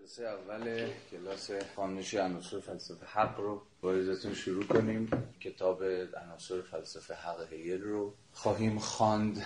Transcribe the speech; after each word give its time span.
جلسه 0.00 0.24
اول 0.24 0.88
کلاس 1.10 1.50
خانش 1.76 2.14
عناصر 2.14 2.60
فلسفه 2.60 3.06
حق 3.06 3.40
رو 3.40 3.62
با 3.80 4.14
شروع 4.34 4.64
کنیم. 4.64 5.10
کتاب 5.40 5.84
عناصر 6.22 6.60
فلسفه 6.60 7.14
حق 7.14 7.52
هیل 7.52 7.82
رو 7.82 8.14
خواهیم 8.32 8.78
خواند. 8.78 9.42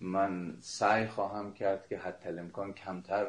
من 0.00 0.56
سعی 0.60 1.06
خواهم 1.06 1.54
کرد 1.54 1.86
که 1.88 1.98
حتی 1.98 2.28
امکان 2.28 2.72
کمتر 2.72 3.26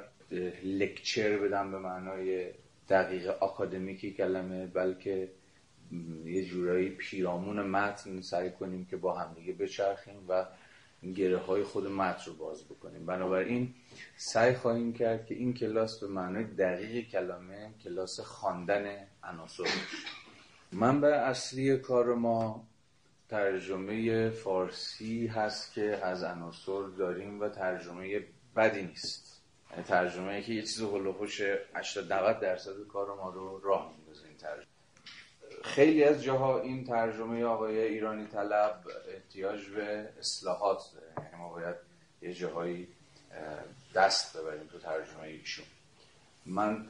لکچر 0.63 1.37
بدم 1.37 1.71
به 1.71 1.79
معنای 1.79 2.51
دقیق 2.89 3.29
آکادمیکی 3.29 4.13
کلمه 4.13 4.67
بلکه 4.67 5.31
یه 6.25 6.45
جورایی 6.45 6.89
پیرامون 6.89 7.61
متن 7.61 8.21
سعی 8.21 8.51
کنیم 8.51 8.85
که 8.85 8.97
با 8.97 9.17
همدیگه 9.17 9.53
بچرخیم 9.53 10.25
و 10.29 10.45
گره 11.15 11.37
های 11.37 11.63
خود 11.63 11.87
متن 11.87 12.23
رو 12.25 12.33
باز 12.33 12.65
بکنیم. 12.65 13.05
بنابراین 13.05 13.73
سعی 14.17 14.55
خواهیم 14.55 14.93
کرد 14.93 15.25
که 15.25 15.35
این 15.35 15.53
کلاس 15.53 15.99
به 15.99 16.07
معنای 16.07 16.43
دقیق 16.43 17.07
کلمه 17.07 17.73
کلاس 17.83 18.19
خواندن 18.19 19.07
من 20.71 21.01
به 21.01 21.15
اصلی 21.15 21.77
کار 21.77 22.15
ما 22.15 22.67
ترجمه 23.29 24.29
فارسی 24.29 25.27
هست 25.27 25.73
که 25.73 26.05
از 26.05 26.23
عناصر 26.23 26.81
داریم 26.97 27.39
و 27.39 27.49
ترجمه 27.49 28.23
بدی 28.55 28.83
نیست. 28.83 29.41
یعنی 29.71 29.83
ترجمه 29.83 30.41
که 30.41 30.53
یه 30.53 30.61
چیز 30.61 30.81
هلوهوش 30.81 31.41
80 31.75 32.13
90 32.13 32.39
درصد 32.39 32.87
کار 32.87 33.15
ما 33.15 33.29
رو 33.29 33.59
راه 33.63 33.93
میندازه 33.97 34.27
این 34.27 34.37
ترجمه. 34.37 34.70
خیلی 35.63 36.03
از 36.03 36.23
جاها 36.23 36.61
این 36.61 36.83
ترجمه 36.83 37.43
آقای 37.43 37.79
ایرانی 37.79 38.27
طلب 38.27 38.83
احتیاج 39.13 39.69
به 39.69 40.09
اصلاحات 40.19 40.83
داره. 40.93 41.25
یعنی 41.25 41.43
ما 41.43 41.49
باید 41.49 41.75
یه 42.21 42.33
جاهایی 42.33 42.87
دست 43.95 44.37
ببریم 44.37 44.67
تو 44.67 44.79
ترجمه 44.79 45.23
ایشون. 45.23 45.65
من 46.45 46.89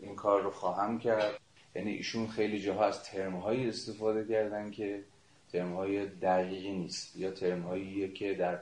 این 0.00 0.16
کار 0.16 0.42
رو 0.42 0.50
خواهم 0.50 0.98
کرد. 0.98 1.40
یعنی 1.74 1.90
ایشون 1.90 2.26
خیلی 2.28 2.60
جاها 2.60 2.86
از 2.86 3.02
ترمهایی 3.02 3.68
استفاده 3.68 4.24
کردن 4.24 4.70
که 4.70 5.04
ترمهای 5.52 6.06
دقیقی 6.06 6.72
نیست 6.72 7.16
یا 7.16 7.30
ترمهایی 7.30 8.12
که 8.12 8.34
در 8.34 8.58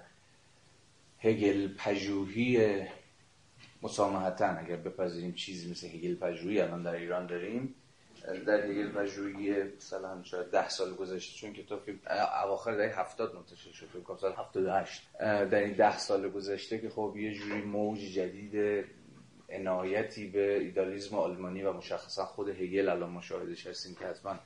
هگل 1.19 1.75
پژوهی 1.79 2.83
مسامحتا 3.83 4.47
اگر 4.47 4.77
بپذیریم 4.77 5.33
چیزی 5.33 5.71
مثل 5.71 5.87
هگل 5.87 6.15
پژوهی 6.15 6.61
الان 6.61 6.83
در 6.83 6.95
ایران 6.95 7.27
داریم 7.27 7.75
در 8.47 8.67
هگل 8.67 8.93
پژوهی 8.93 9.63
مثلا 9.63 10.23
شاید 10.23 10.51
ده 10.51 10.69
سال 10.69 10.95
گذشته 10.95 11.39
چون 11.41 11.53
کتاب 11.53 11.83
اواخر 12.45 12.77
دهه 12.77 13.01
هفتاد 13.01 13.35
منتشر 13.35 13.73
شد 13.73 13.87
فکر 13.87 14.17
سال 14.17 14.33
78 14.33 15.19
در 15.21 15.55
این 15.55 15.73
ده 15.73 15.99
سال 15.99 16.31
گذشته 16.31 16.79
که 16.79 16.89
خب 16.89 17.15
یه 17.17 17.35
جوری 17.35 17.63
موج 17.63 17.99
جدید 17.99 18.85
عنایتی 19.49 20.27
به 20.27 20.59
ایدالیسم 20.59 21.17
آلمانی 21.17 21.63
و 21.63 21.73
مشخصا 21.73 22.25
خود 22.25 22.49
هگل 22.49 22.89
الان 22.89 23.11
مشاهدش 23.11 23.67
هستیم 23.67 23.95
که 23.95 24.07
حتما 24.07 24.39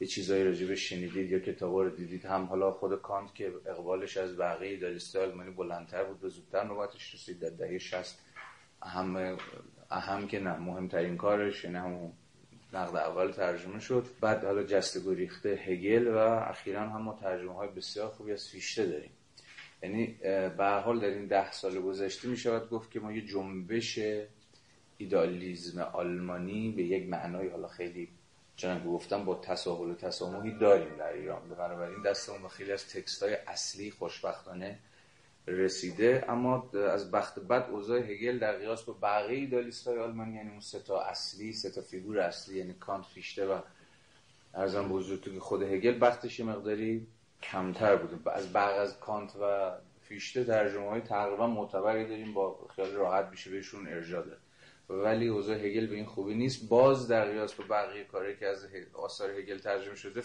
یه 0.00 0.08
چیزایی 0.08 0.44
راجع 0.44 0.74
شنیدید 0.74 1.30
یا 1.30 1.38
کتابا 1.38 1.82
رو 1.82 1.90
دیدید. 1.90 2.24
هم 2.24 2.44
حالا 2.44 2.70
خود 2.70 3.02
کانت 3.02 3.34
که 3.34 3.52
اقبالش 3.66 4.16
از 4.16 4.36
بقیه 4.36 4.70
ایدالیست 4.70 5.16
آلمانی 5.16 5.50
بلندتر 5.50 6.04
بود 6.04 6.24
و 6.24 6.28
زودتر 6.28 6.64
نوبتش 6.64 7.14
رسید. 7.14 7.40
در 7.40 7.50
دهه 7.50 7.78
60 7.78 8.18
اهم 8.82 9.38
اهم 9.90 10.26
که 10.26 10.40
نه 10.40 10.58
مهمترین 10.58 11.16
کارش 11.16 11.64
یعنی 11.64 11.76
همون 11.76 12.12
نقد 12.72 12.96
اول 12.96 13.32
ترجمه 13.32 13.80
شد. 13.80 14.06
بعد 14.20 14.44
حالا 14.44 14.62
جسته 14.62 15.00
گریخته 15.00 15.48
هگل 15.48 16.08
و 16.08 16.16
اخیرا 16.16 16.80
هم 16.80 17.02
ما 17.02 17.18
ترجمه 17.20 17.54
های 17.54 17.68
بسیار 17.68 18.08
خوبی 18.08 18.32
از 18.32 18.48
فیشته 18.48 18.86
داریم. 18.86 19.10
یعنی 19.82 20.06
به 20.58 20.82
حال 20.84 21.00
در 21.00 21.06
این 21.06 21.26
ده 21.26 21.52
سال 21.52 21.80
گذشته 21.80 22.28
می 22.28 22.36
شود 22.36 22.70
گفت 22.70 22.90
که 22.90 23.00
ما 23.00 23.12
یه 23.12 23.26
جنبش 23.26 23.98
ایدالیزم 24.98 25.80
آلمانی 25.80 26.72
به 26.72 26.82
یک 26.82 27.08
معنای 27.08 27.48
حالا 27.48 27.68
خیلی 27.68 28.08
چنانکه 28.56 28.88
گفتم 28.88 29.24
با 29.24 29.34
تساهل 29.34 29.90
و 29.90 29.94
تسامحی 29.94 30.58
داریم 30.58 30.96
در 30.96 31.12
ایران. 31.12 31.48
بنابراین 31.48 32.02
دستمون 32.02 32.42
به 32.42 32.48
خیلی 32.48 32.72
از 32.72 32.88
text 32.88 33.22
های 33.22 33.34
اصلی 33.34 33.90
خوشبختانه 33.90 34.78
رسیده 35.46 36.24
اما 36.28 36.70
از 36.90 37.10
بخت 37.10 37.38
بد 37.38 37.70
اوضاع 37.70 37.98
هگل 38.00 38.38
در 38.38 38.56
قیاس 38.56 38.82
با 38.82 38.96
بقیه 39.02 39.38
ایدالیست 39.38 39.88
های 39.88 39.98
آلمانی 39.98 40.36
یعنی 40.36 40.50
اون 40.50 40.60
سه 40.60 40.78
تا 40.78 41.00
اصلی 41.00 41.52
سه 41.52 41.70
تا 41.70 41.80
فیگور 41.80 42.18
اصلی 42.18 42.58
یعنی 42.58 42.74
کانت 42.74 43.04
فیشته 43.06 43.46
و 43.46 43.58
ارزم 44.54 44.88
به 44.88 45.30
که 45.30 45.40
خود 45.40 45.62
هگل 45.62 45.98
بختش 45.98 46.40
مقداری 46.40 47.06
کمتر 47.42 47.96
بوده. 47.96 48.30
از 48.30 48.52
بعض 48.52 48.78
از 48.78 49.00
کانت 49.00 49.36
و 49.36 49.72
فیشته 50.00 50.44
ترجمه 50.44 50.88
های 50.88 51.00
تقریبا 51.00 51.46
معتبری 51.46 52.06
داریم 52.06 52.34
با 52.34 52.68
خیال 52.76 52.90
راحت 52.92 53.28
میشه 53.30 53.50
بهشون 53.50 53.88
ارجاع 53.88 54.26
داد. 54.26 54.38
ولی 54.88 55.28
اوضاع 55.28 55.56
هگل 55.56 55.86
به 55.86 55.94
این 55.94 56.04
خوبی 56.04 56.34
نیست. 56.34 56.68
باز 56.68 57.08
در 57.08 57.24
قیاس 57.24 57.54
با 57.54 57.64
بقیه 57.70 58.04
کاری 58.04 58.36
که 58.36 58.46
از 58.46 58.66
آثار 58.94 59.30
هگل 59.30 59.58
ترجمه 59.58 59.94
شده 59.94 60.22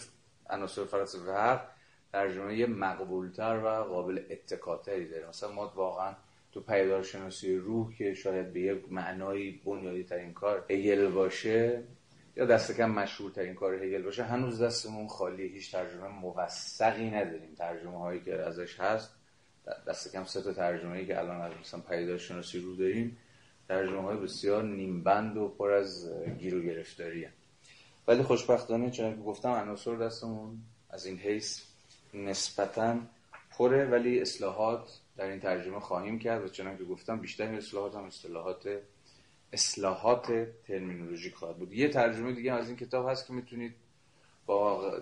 عناصر 0.50 0.84
فلسفه 0.84 1.32
حق 1.32 1.68
ترجمه 2.12 2.66
مقبولتر 2.66 3.60
و 3.64 3.68
قابل 3.68 4.22
اتکاتری 4.30 5.08
داره. 5.08 5.28
مثلا 5.28 5.52
ما 5.52 5.72
واقعا 5.76 6.14
تو 6.52 6.60
پیدارشناسی 6.60 7.56
روح 7.56 7.94
که 7.94 8.14
شاید 8.14 8.52
به 8.52 8.60
یک 8.60 8.92
معنایی 8.92 9.60
بنیادی 9.64 10.04
ترین 10.04 10.32
کار 10.32 10.64
هگل 10.70 11.08
باشه 11.08 11.82
یا 12.36 12.44
دست 12.44 12.76
کم 12.76 12.90
مشهور 12.90 13.30
ترین 13.30 13.54
کار 13.54 13.74
هگل 13.74 14.02
باشه 14.02 14.24
هنوز 14.24 14.62
دستمون 14.62 15.08
خالی 15.08 15.48
هیچ 15.48 15.72
ترجمه 15.72 16.08
موثقی 16.08 17.10
نداریم. 17.10 17.54
ترجمه 17.54 17.98
هایی 17.98 18.20
که 18.20 18.34
ازش 18.34 18.80
هست 18.80 19.14
دست 19.86 20.12
کم 20.12 20.24
سه 20.24 20.42
تا 20.42 20.52
ترجمه 20.52 21.04
که 21.04 21.18
الان 21.18 21.40
از 21.40 21.52
مثلا 21.60 21.80
پیدارشناسی 21.80 22.58
روح 22.58 22.78
داریم 22.78 23.16
ترجمه 23.68 24.02
های 24.02 24.16
بسیار 24.16 24.62
نیمبند 24.62 25.36
و 25.36 25.48
پر 25.48 25.70
از 25.70 26.10
گیر 26.38 26.54
و 26.54 26.62
گرفتاری 26.62 27.26
ولی 28.08 28.22
خوشبختانه 28.22 28.90
چون 28.90 29.16
که 29.16 29.22
گفتم 29.22 29.48
عناصر 29.48 29.96
دستمون 29.96 30.58
از 30.90 31.06
این 31.06 31.18
حیث 31.18 31.67
نسبتا 32.14 32.96
پره 33.50 33.84
ولی 33.84 34.20
اصلاحات 34.20 34.98
در 35.16 35.26
این 35.26 35.40
ترجمه 35.40 35.80
خواهیم 35.80 36.18
کرد 36.18 36.44
و 36.44 36.48
چنانکه 36.48 36.84
گفتم 36.84 37.18
بیشتر 37.20 37.54
اصلاحات 37.54 37.94
هم 37.94 38.04
اصلاحات 38.04 38.68
اصلاحات 39.52 40.46
ترمینولوژیک 40.66 41.34
خواهد 41.34 41.56
بود. 41.56 41.72
یه 41.72 41.88
ترجمه 41.88 42.32
دیگه 42.32 42.52
از 42.52 42.68
این 42.68 42.76
کتاب 42.76 43.08
هست 43.08 43.26
که 43.26 43.32
می‌تونید 43.32 43.74
با 44.46 44.92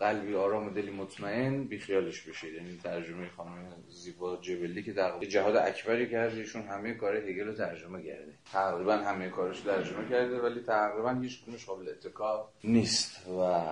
قلبی 0.00 0.34
آرام 0.34 0.66
و 0.66 0.70
دلی 0.70 0.90
مطمئن 0.90 1.64
بیخیالش 1.64 2.22
بشید. 2.22 2.54
یعنی 2.54 2.78
ترجمه 2.82 3.28
خانم 3.28 3.72
زیبا 3.88 4.36
جبلی 4.36 4.82
که 4.82 4.92
در 4.92 5.20
جهاد 5.20 5.56
اکبری 5.56 6.10
کرده 6.10 6.36
ایشون 6.36 6.62
همه 6.62 6.94
کار 6.94 7.16
هگل 7.16 7.46
رو 7.46 7.54
ترجمه 7.54 8.02
کرده. 8.02 8.32
تقریبا 8.52 8.96
همه 8.96 9.28
کارش 9.28 9.60
ترجمه 9.60 10.08
کرده 10.08 10.40
ولی 10.40 10.60
تقریبا 10.60 11.10
هیچ 11.10 11.44
کنش 11.44 11.66
قابل 11.66 11.88
اتکا 11.88 12.48
نیست 12.64 13.28
و 13.28 13.62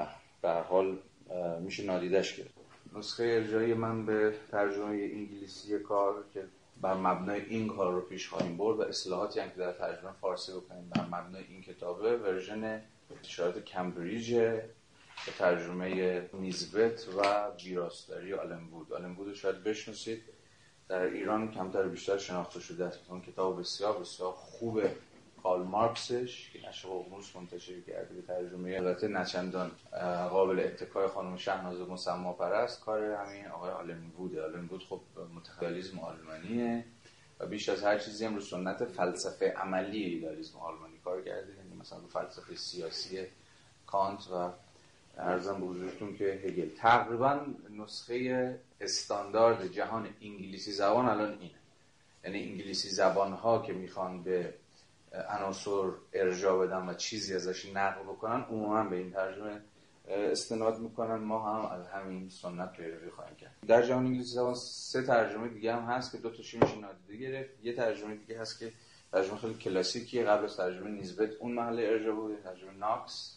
به 0.43 0.50
حال 0.50 0.98
میشه 1.60 1.84
نادیدش 1.84 2.34
کرد 2.37 2.58
نسخه 2.94 3.25
ارجایی 3.25 3.75
من 3.75 4.06
به 4.06 4.34
ترجمه 4.50 4.87
انگلیسی 4.87 5.78
کار 5.78 6.25
که 6.34 6.44
بر 6.81 6.94
مبنای 6.94 7.41
این 7.41 7.69
کار 7.69 7.93
رو 7.93 8.00
پیش 8.00 8.28
خواهیم 8.28 8.56
برد 8.56 8.78
و 8.78 8.82
اصلاحاتی 8.82 9.41
هم 9.41 9.50
که 9.50 9.56
در 9.56 9.72
ترجمه 9.72 10.12
فارسی 10.21 10.53
بکنیم 10.53 10.91
بر 10.94 11.04
مبنای 11.06 11.44
این 11.48 11.62
کتابه 11.62 12.16
version 12.16 12.83
انتشارات 13.10 13.65
کمبریج 13.65 14.34
به 15.27 15.32
ترجمه 15.38 16.28
نیزبت 16.32 17.09
و 17.09 17.50
ویراستاری 17.65 18.34
آلن 18.34 18.66
وود 18.66 18.93
آلن 18.93 19.15
وود 19.15 19.34
شاید 19.34 19.65
بشناسید. 19.65 20.22
در 20.88 21.03
ایران 21.03 21.53
کمتر 21.53 21.88
بیشتر 21.88 22.19
شناخته 22.19 22.60
شده 22.60 22.84
است. 22.84 22.98
اون 23.09 23.21
کتاب 23.21 23.60
بسیار 23.60 24.00
بسیار 24.00 24.32
خوبه. 24.32 24.94
کارل 25.43 25.62
مارکسش 25.62 26.50
که 26.53 26.69
نشر 26.69 26.88
ققنوس 26.88 27.37
منتشر 27.37 27.81
کرده 27.81 28.15
به 28.15 28.22
ترجمه 28.22 28.71
البته 28.71 29.09
نچندان 29.09 29.71
قابل 30.31 30.60
اتکای 30.60 31.06
خانم 31.06 31.37
شهناز 31.37 31.81
مسما 31.81 32.32
پرست. 32.32 32.84
کار 32.84 33.03
همین 33.03 33.47
آقای 33.47 33.71
آلن 33.71 34.00
ووده 34.16 34.43
آلن 34.43 34.66
وود 34.66 34.84
خب 34.88 35.00
متخیلیزم 35.34 35.98
آلمانیه 35.98 36.84
و 37.41 37.47
بیش 37.47 37.69
از 37.69 37.84
هر 37.84 37.98
چیزی 37.98 38.25
هم 38.25 38.34
رو 38.34 38.41
سنت 38.41 38.84
فلسفه 38.84 39.50
عملی 39.50 40.04
ایدالیسم 40.04 40.59
آلمانی 40.59 40.98
کار 41.04 41.22
کرده. 41.22 41.54
یعنی 41.57 41.80
مثلا 41.80 41.98
فلسفه 42.13 42.54
سیاسی 42.54 43.27
کانت 43.86 44.28
و 44.33 44.51
ارزم 45.18 45.60
به 45.60 45.66
حضورتون 45.66 46.16
که 46.16 46.24
هگل. 46.24 46.68
تقریبا 46.77 47.41
نسخه 47.71 48.60
استاندارد 48.80 49.66
جهان 49.66 50.09
انگلیسی 50.22 50.72
زبان 50.72 51.09
الان 51.09 51.30
اینه. 51.30 51.54
یعنی 52.24 52.51
انگلیسی 52.51 52.89
زبان 52.89 53.33
ها 53.33 53.63
که 53.63 53.72
می‌خوان 53.72 54.22
به 54.22 54.54
عناصر 55.13 55.91
ارجاع 56.13 56.66
بدن 56.66 56.89
و 56.89 56.95
چیزی 56.95 57.34
ازش 57.34 57.66
نقل 57.66 58.03
بکنن 58.03 58.41
عموما 58.41 58.84
به 58.84 58.97
این 58.97 59.10
ترجمه 59.13 59.60
استناد 60.09 60.78
می‌کنن. 60.78 61.16
ما 61.16 61.53
هم 61.53 61.81
از 61.81 61.89
همین 61.89 62.28
سنت 62.28 62.72
پیروی 62.72 63.10
خواهیم 63.10 63.37
کرد. 63.37 63.55
در 63.66 63.83
جهان 63.83 64.07
انگلیسی 64.07 64.34
زبان 64.34 64.55
سه 64.55 65.03
ترجمه 65.03 65.49
دیگه 65.49 65.75
هم 65.75 65.83
هست 65.83 66.13
که 66.13 66.19
دو 66.19 66.31
تاشی 66.31 66.59
میشه 66.59 66.78
نادیده 66.78 67.16
گرفت. 67.16 67.51
یه 67.63 67.72
ترجمه 67.72 68.15
دیگه 68.15 68.41
هست 68.41 68.59
که 68.59 68.72
ترجمه 69.13 69.39
خیلی 69.39 69.55
کلاسیکی 69.55 70.22
قبل 70.22 70.45
از 70.45 70.57
ترجمه 70.57 70.91
نیزبت 70.91 71.31
اون 71.41 71.53
محل 71.53 71.78
ارجاع 71.78 72.15
بود. 72.15 72.43
ترجمه 72.43 72.72
ناکس 72.72 73.34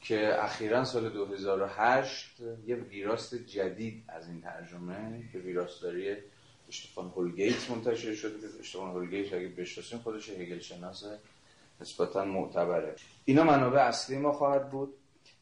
که 0.00 0.44
اخیرا 0.44 0.84
سال 0.84 1.08
2008 1.08 2.40
یه 2.66 2.76
ویراست 2.76 3.34
جدید 3.34 4.04
از 4.08 4.28
این 4.28 4.40
ترجمه 4.40 5.28
که 5.32 5.38
ویراستاری 5.38 6.16
اشتفان 6.68 7.08
هولگیت 7.08 7.70
منتشر 7.70 8.14
شده 8.14 8.40
که 8.40 8.46
اشتفان 8.60 8.90
هولگیت 8.90 9.32
اگه 9.32 9.48
بشناسیم 9.48 9.98
خودش 9.98 10.30
هگل 10.30 10.58
شناس 10.58 11.04
نسبتا 11.80 12.24
معتبره. 12.24 12.94
اینا 13.24 13.44
منابع 13.44 13.80
اصلی 13.80 14.18
ما 14.18 14.32
خواهد 14.32 14.70
بود. 14.70 14.94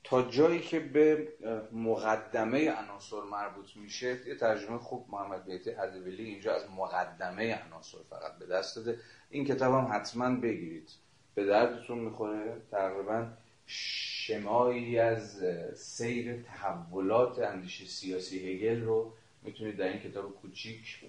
تا 0.05 0.23
جایی 0.23 0.61
که 0.61 0.81
به 0.81 1.29
مقدمه 1.73 2.71
عناصر 2.71 3.21
مربوط 3.31 3.77
میشه 3.77 4.19
یه 4.27 4.35
ترجمه 4.35 4.79
خوب 4.79 5.07
محمد 5.11 5.45
بیتی 5.45 5.71
اردبیلی 5.71 6.25
اینجا 6.25 6.55
از 6.55 6.63
مقدمه 6.77 7.63
عناصر 7.65 7.99
فقط 8.11 8.39
به 8.39 8.47
دست 8.47 8.77
داده. 8.77 8.99
این 9.31 9.45
کتاب 9.45 9.75
هم 9.75 9.91
حتما 9.93 10.37
بگیرید. 10.37 10.91
به 11.35 11.45
دردتون 11.45 11.99
می‌خوره. 11.99 12.57
تقریبا 12.71 13.27
شمایی 13.67 14.99
از 14.99 15.45
سیر 15.75 16.43
تحولات 16.43 17.39
اندیشه 17.39 17.87
سیاسی 17.87 18.53
هگل 18.53 18.81
رو 18.81 19.13
می‌تونید 19.43 19.77
در 19.77 19.89
این 19.89 20.01
کتاب 20.01 20.35
کوچیک 20.35 21.01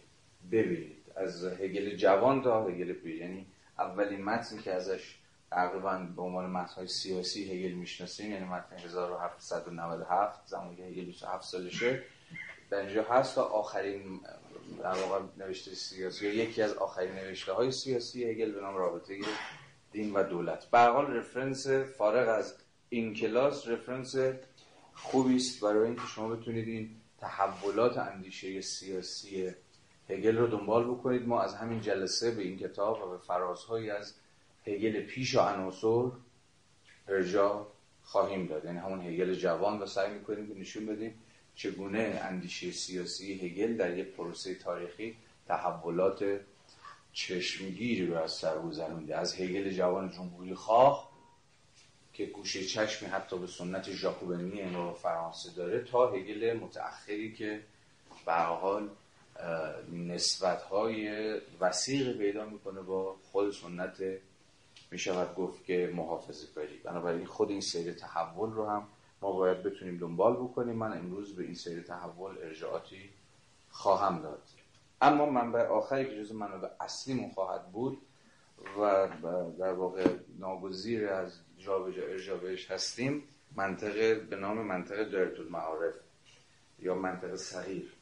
ببینید. 0.51 1.03
از 1.15 1.45
هگل 1.45 1.95
جوان 1.95 2.41
تا 2.41 2.65
هگل 2.65 2.93
پیر. 2.93 3.15
یعنی 3.15 3.45
اولین 3.79 4.23
متنی 4.23 4.61
که 4.61 4.71
ازش 4.71 5.15
تقریبا 5.51 5.97
به 6.15 6.21
عنوان 6.21 6.49
متنهای 6.49 6.87
سیاسی 6.87 7.43
هگل 7.43 7.73
می‌شناسیم 7.73 8.31
یعنی 8.31 8.45
متن 8.45 8.75
1797 8.75 10.47
زمانی 10.47 10.75
که 10.75 10.83
هگل 10.83 11.05
27 11.05 11.43
سالشه. 11.43 12.03
در 12.69 12.77
اینجا 12.79 13.03
هست 13.03 13.35
تا 13.35 13.43
آخرین 13.43 14.19
در 14.83 14.93
واقع 14.93 15.25
نوشته 15.37 15.75
سیاسی 15.75 16.27
یکی 16.27 16.61
از 16.61 16.73
آخرین 16.73 17.11
نوشته 17.11 17.53
های 17.53 17.71
سیاسی 17.71 18.23
هگل 18.23 18.51
به 18.51 18.61
نام 18.61 18.75
رابطه 18.75 19.17
دین 19.91 20.13
و 20.13 20.23
دولت. 20.23 20.65
به 20.71 20.77
رفرنس 20.77 21.67
فارغ 21.67 22.29
از 22.29 22.55
این 22.89 23.13
کلاس 23.13 23.67
رفرنس 23.67 24.15
خوبی 24.93 25.35
است. 25.35 25.61
برای 25.61 25.87
اینکه 25.87 26.01
شما 26.15 26.35
بتونید 26.35 26.67
این 26.67 26.95
تحولات 27.23 27.97
اندیشه 27.97 28.61
سیاسی 28.61 29.51
هگل 30.09 30.37
رو 30.37 30.47
دنبال 30.47 30.83
بکنید. 30.83 31.27
ما 31.27 31.41
از 31.41 31.55
همین 31.55 31.81
جلسه 31.81 32.31
به 32.31 32.41
این 32.41 32.57
کتاب 32.57 33.03
و 33.03 33.11
به 33.11 33.17
فرازهایی 33.17 33.89
از 33.89 34.13
هگل 34.67 35.01
پیش 35.01 35.35
و 35.35 35.39
عناصر 35.39 36.11
ارجاع 37.07 37.67
خواهیم 38.03 38.47
داد. 38.47 38.65
یعنی 38.65 38.77
همون 38.77 39.01
هگل 39.01 39.33
جوان 39.33 39.79
و 39.79 39.85
سعی 39.85 40.13
می‌کنیم 40.13 40.47
که 40.47 40.59
نشون 40.59 40.85
بدیم 40.85 41.19
چگونه 41.55 42.21
اندیشه 42.23 42.71
سیاسی 42.71 43.33
هگل 43.33 43.77
در 43.77 43.97
یک 43.97 44.07
پروسه 44.07 44.55
تاریخی 44.55 45.15
تحولات 45.47 46.39
چشمگیری 47.13 48.07
رو 48.07 48.17
از 48.17 48.31
سر 48.31 48.59
گذرونده. 48.59 49.17
از 49.17 49.41
هگل 49.41 49.71
جوان 49.71 50.11
جمهوری 50.11 50.55
خواه 50.55 51.12
که 52.13 52.25
گوشه 52.25 52.65
چشمی 52.65 53.09
حتی 53.09 53.37
به 53.37 53.47
سنت 53.47 53.91
ژاکوبنی 53.91 54.75
و 54.75 54.93
فرانسه 54.93 55.51
داره 55.51 55.83
تا 55.83 56.07
هگل 56.07 56.53
متأخری 56.53 57.33
که 57.33 57.61
به 58.25 58.33
حال 58.33 58.89
نسبت 59.91 60.61
های 60.61 61.33
وسیق 61.59 62.17
پیدا 62.17 62.45
می‌کنه 62.45 62.81
با 62.81 63.15
خود 63.31 63.53
سنت 63.53 64.03
می 64.91 64.99
شود 64.99 65.35
گفت 65.35 65.65
که 65.65 65.91
محافظه 65.95 66.47
کاری. 66.55 66.77
بنابراین 66.77 67.25
خود 67.25 67.49
این 67.49 67.61
سیر 67.61 67.93
تحول 67.93 68.51
رو 68.51 68.69
هم 68.69 68.87
ما 69.21 69.31
باید 69.31 69.63
بتونیم 69.63 69.97
دنبال 69.97 70.33
بکنیم. 70.33 70.75
من 70.75 70.97
امروز 70.97 71.35
به 71.35 71.43
این 71.43 71.55
سیر 71.55 71.81
تحول 71.81 72.37
ارجاعاتی 72.37 73.09
خواهم 73.69 74.21
داد. 74.21 74.41
اما 75.01 75.25
منبع 75.25 75.67
آخری 75.67 76.05
که 76.05 76.23
جز 76.23 76.31
منابع 76.31 76.69
اصلیمون 76.79 77.31
خواهد 77.31 77.71
بود 77.71 78.01
و 78.79 79.09
در 79.59 79.73
واقع 79.73 80.07
ناگزیر 80.39 81.07
از 81.09 81.39
جابجا 81.65 82.03
ارجاع 82.03 82.37
بهش 82.37 82.71
هستیم 82.71 83.23
منطقه 83.55 84.15
به 84.15 84.35
نام 84.35 84.61
منطقه 84.61 85.05
دایره 85.05 85.39
المعارف 85.39 85.95
یا 86.79 86.95
منطقه 86.95 87.37
صغیر 87.37 87.93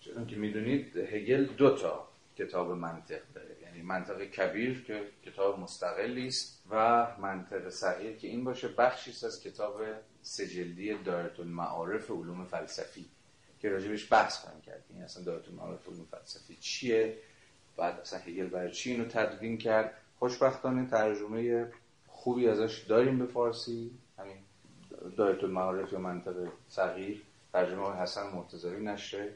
چون 0.00 0.26
که 0.26 0.36
می‌دونید 0.36 0.96
هگل 0.96 1.44
دو 1.44 1.76
تا 1.76 2.08
کتاب 2.36 2.70
منطق 2.70 3.20
داره. 3.34 3.56
یعنی 3.62 3.82
منطق 3.82 4.24
کبیر 4.24 4.84
که 4.84 5.08
کتاب 5.26 5.58
مستقلی 5.58 6.26
است 6.26 6.62
و 6.70 7.06
منطق 7.18 7.68
صغیر 7.68 8.16
که 8.16 8.28
این 8.28 8.44
باشه 8.44 8.68
بخشی 8.68 9.10
است 9.10 9.24
از 9.24 9.42
کتاب 9.42 9.82
سجلدی 10.22 10.94
دایره 10.94 11.40
المعارف 11.40 12.10
علوم 12.10 12.44
فلسفی 12.44 13.06
که 13.60 13.68
راجبش 13.68 14.12
بحث 14.12 14.36
خواهیم 14.38 14.60
کرد. 14.60 14.84
این 14.90 15.02
اصلا 15.02 15.24
دایره 15.24 15.48
المعارف 15.48 15.88
علوم 15.88 16.06
فلسفی 16.10 16.56
چیه؟ 16.56 17.18
بعد 17.76 18.00
اصلا 18.00 18.18
هگل 18.18 18.46
برای 18.46 18.72
چی 18.72 18.90
اینو 18.90 19.04
تدوین 19.04 19.58
کرد؟ 19.58 19.94
خوشبختانه 20.18 20.86
ترجمه 20.86 21.72
خوبی 22.22 22.48
ازش 22.48 22.78
داریم 22.88 23.18
به 23.18 23.26
فارسی. 23.26 23.90
همین 24.18 24.36
دایره 25.16 25.44
المعارف 25.44 25.92
یا 25.92 25.98
منطق 25.98 26.48
صغیر. 26.68 27.22
ترجمه 27.52 27.96
حسن 27.96 28.26
مرتضوی 28.34 28.84
نشر 28.84 29.28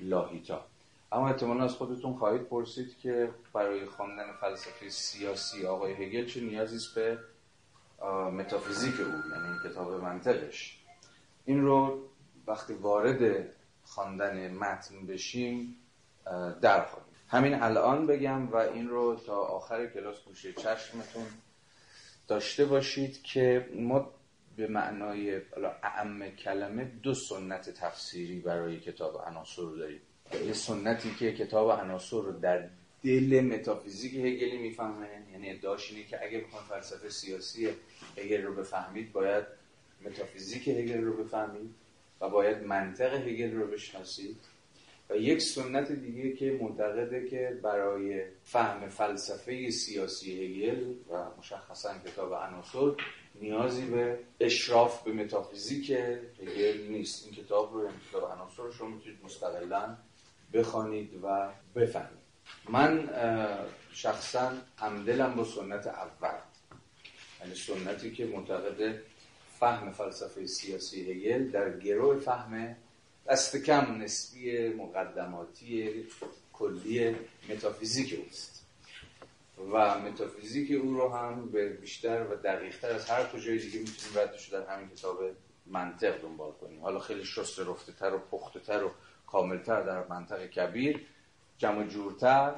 لاهیتا. 0.00 0.64
اما 1.12 1.28
احتمالا 1.28 1.64
از 1.64 1.74
خودتون 1.74 2.14
خواهید 2.14 2.42
پرسید 2.42 2.98
که 2.98 3.30
برای 3.52 3.86
خواندن 3.86 4.32
فلسفه 4.40 4.88
سیاسی 4.88 5.66
آقای 5.66 5.92
هگل 5.92 6.26
چه 6.26 6.40
نیازی 6.40 6.76
است 6.76 6.94
به 6.94 7.18
متافیزیک 8.32 9.00
او 9.00 9.06
یعنی 9.06 9.48
این 9.48 9.70
کتاب 9.70 9.92
منطقش. 9.92 10.78
این 11.44 11.62
رو 11.62 11.98
وقتی 12.46 12.74
وارد 12.74 13.46
خواندن 13.84 14.54
متن 14.54 15.06
بشیم 15.06 15.76
در 16.60 16.84
خواهیم. 16.84 17.10
همین 17.28 17.62
الان 17.62 18.06
بگم 18.06 18.52
و 18.52 18.56
این 18.56 18.88
رو 18.88 19.16
تا 19.26 19.36
آخر 19.36 19.86
کلاس 19.86 20.24
گوشه 20.24 20.52
چشمتون 20.52 21.26
داشته 22.30 22.64
باشید 22.64 23.22
که 23.22 23.68
ما 23.74 24.10
به 24.56 24.66
معنای 24.66 25.40
اعم 25.82 26.30
کلمه 26.30 26.84
دو 26.84 27.14
سنت 27.14 27.70
تفسیری 27.70 28.40
برای 28.40 28.80
کتاب 28.80 29.22
عناصر 29.26 29.62
رو 29.62 29.76
داریم. 29.76 30.00
یه 30.46 30.52
سنتی 30.52 31.14
که 31.18 31.32
کتاب 31.32 31.70
عناصر 31.70 32.16
رو 32.16 32.32
در 32.32 32.68
دل 33.04 33.40
متافیزیک 33.40 34.14
هگلی 34.14 34.58
می‌فهمه 34.58 35.06
یعنی 35.32 35.50
ادعاش 35.50 35.92
اینه 35.92 36.04
که 36.04 36.24
اگه 36.24 36.40
بخوان 36.40 36.62
فلسفه 36.62 37.08
سیاسی 37.08 37.68
هگل 38.16 38.42
رو 38.42 38.54
بفهمید 38.54 39.12
باید 39.12 39.44
متافیزیک 40.04 40.68
هگل 40.68 41.02
رو 41.02 41.24
بفهمید 41.24 41.74
و 42.20 42.28
باید 42.28 42.62
منطق 42.62 43.14
هگل 43.28 43.54
رو 43.54 43.66
بشناسید. 43.66 44.36
و 45.10 45.16
یک 45.16 45.42
سنت 45.42 45.92
دیگه 45.92 46.32
که 46.32 46.58
معتقده 46.60 47.28
که 47.28 47.58
برای 47.62 48.24
فهم 48.44 48.88
فلسفه 48.88 49.70
سیاسی 49.70 50.44
هگل 50.44 50.94
و 51.10 51.24
مشخصا 51.38 51.94
کتاب 52.06 52.34
عناصر 52.34 52.92
نیازی 53.34 53.86
به 53.86 54.18
اشراف 54.40 55.02
به 55.02 55.12
متافیزیک 55.12 55.90
هگل 55.90 56.86
نیست. 56.88 57.24
این 57.26 57.34
کتاب 57.34 57.74
رو 57.74 57.88
کتاب 58.08 58.32
عناصر 58.32 58.62
رو 58.62 58.72
شما 58.72 58.88
می‌تونید 58.88 59.18
مستقلا 59.24 59.96
بخوانید 60.52 61.20
و 61.22 61.48
بفهمید. 61.74 62.20
من 62.68 63.10
شخصا 63.92 64.52
همدلم 64.76 65.34
با 65.34 65.44
سنت 65.44 65.86
اول. 65.86 66.38
یعنی 67.40 67.54
سنتی 67.54 68.10
که 68.10 68.26
معتقد 68.26 68.98
فهم 69.60 69.92
فلسفه 69.92 70.46
سیاسی 70.46 71.12
هگل 71.12 71.50
در 71.50 71.78
گروه 71.78 72.18
فهم 72.18 72.76
دست 73.30 73.56
کم 73.56 74.02
نسبی 74.02 74.68
مقدماتی 74.68 76.06
کلی 76.52 77.16
متافیزیک 77.48 78.20
اوست. 78.24 78.66
و 79.72 79.98
متافیزیک 79.98 80.80
او 80.82 80.94
رو 80.94 81.08
هم 81.08 81.50
به 81.50 81.68
بیشتر 81.68 82.22
و 82.22 82.36
دقیقتر 82.36 82.90
از 82.90 83.10
هر 83.10 83.24
کجای 83.24 83.58
دیگه 83.58 83.78
می‌تونیم 83.78 84.18
ردش 84.18 84.48
در 84.48 84.66
همین 84.66 84.88
کتاب 84.88 85.18
منطق 85.66 86.22
دنبال 86.22 86.52
کنیم. 86.52 86.82
حالا 86.82 86.98
خیلی 86.98 87.24
شست 87.24 87.58
رفته 87.58 87.92
تر 87.92 88.14
و 88.14 88.18
پخته 88.18 88.60
تر 88.60 88.84
و 88.84 88.90
کاملتر 89.26 89.82
در 89.82 90.06
منطق 90.06 90.46
کبیر 90.46 91.06
جمع 91.58 91.86
جورتر 91.86 92.54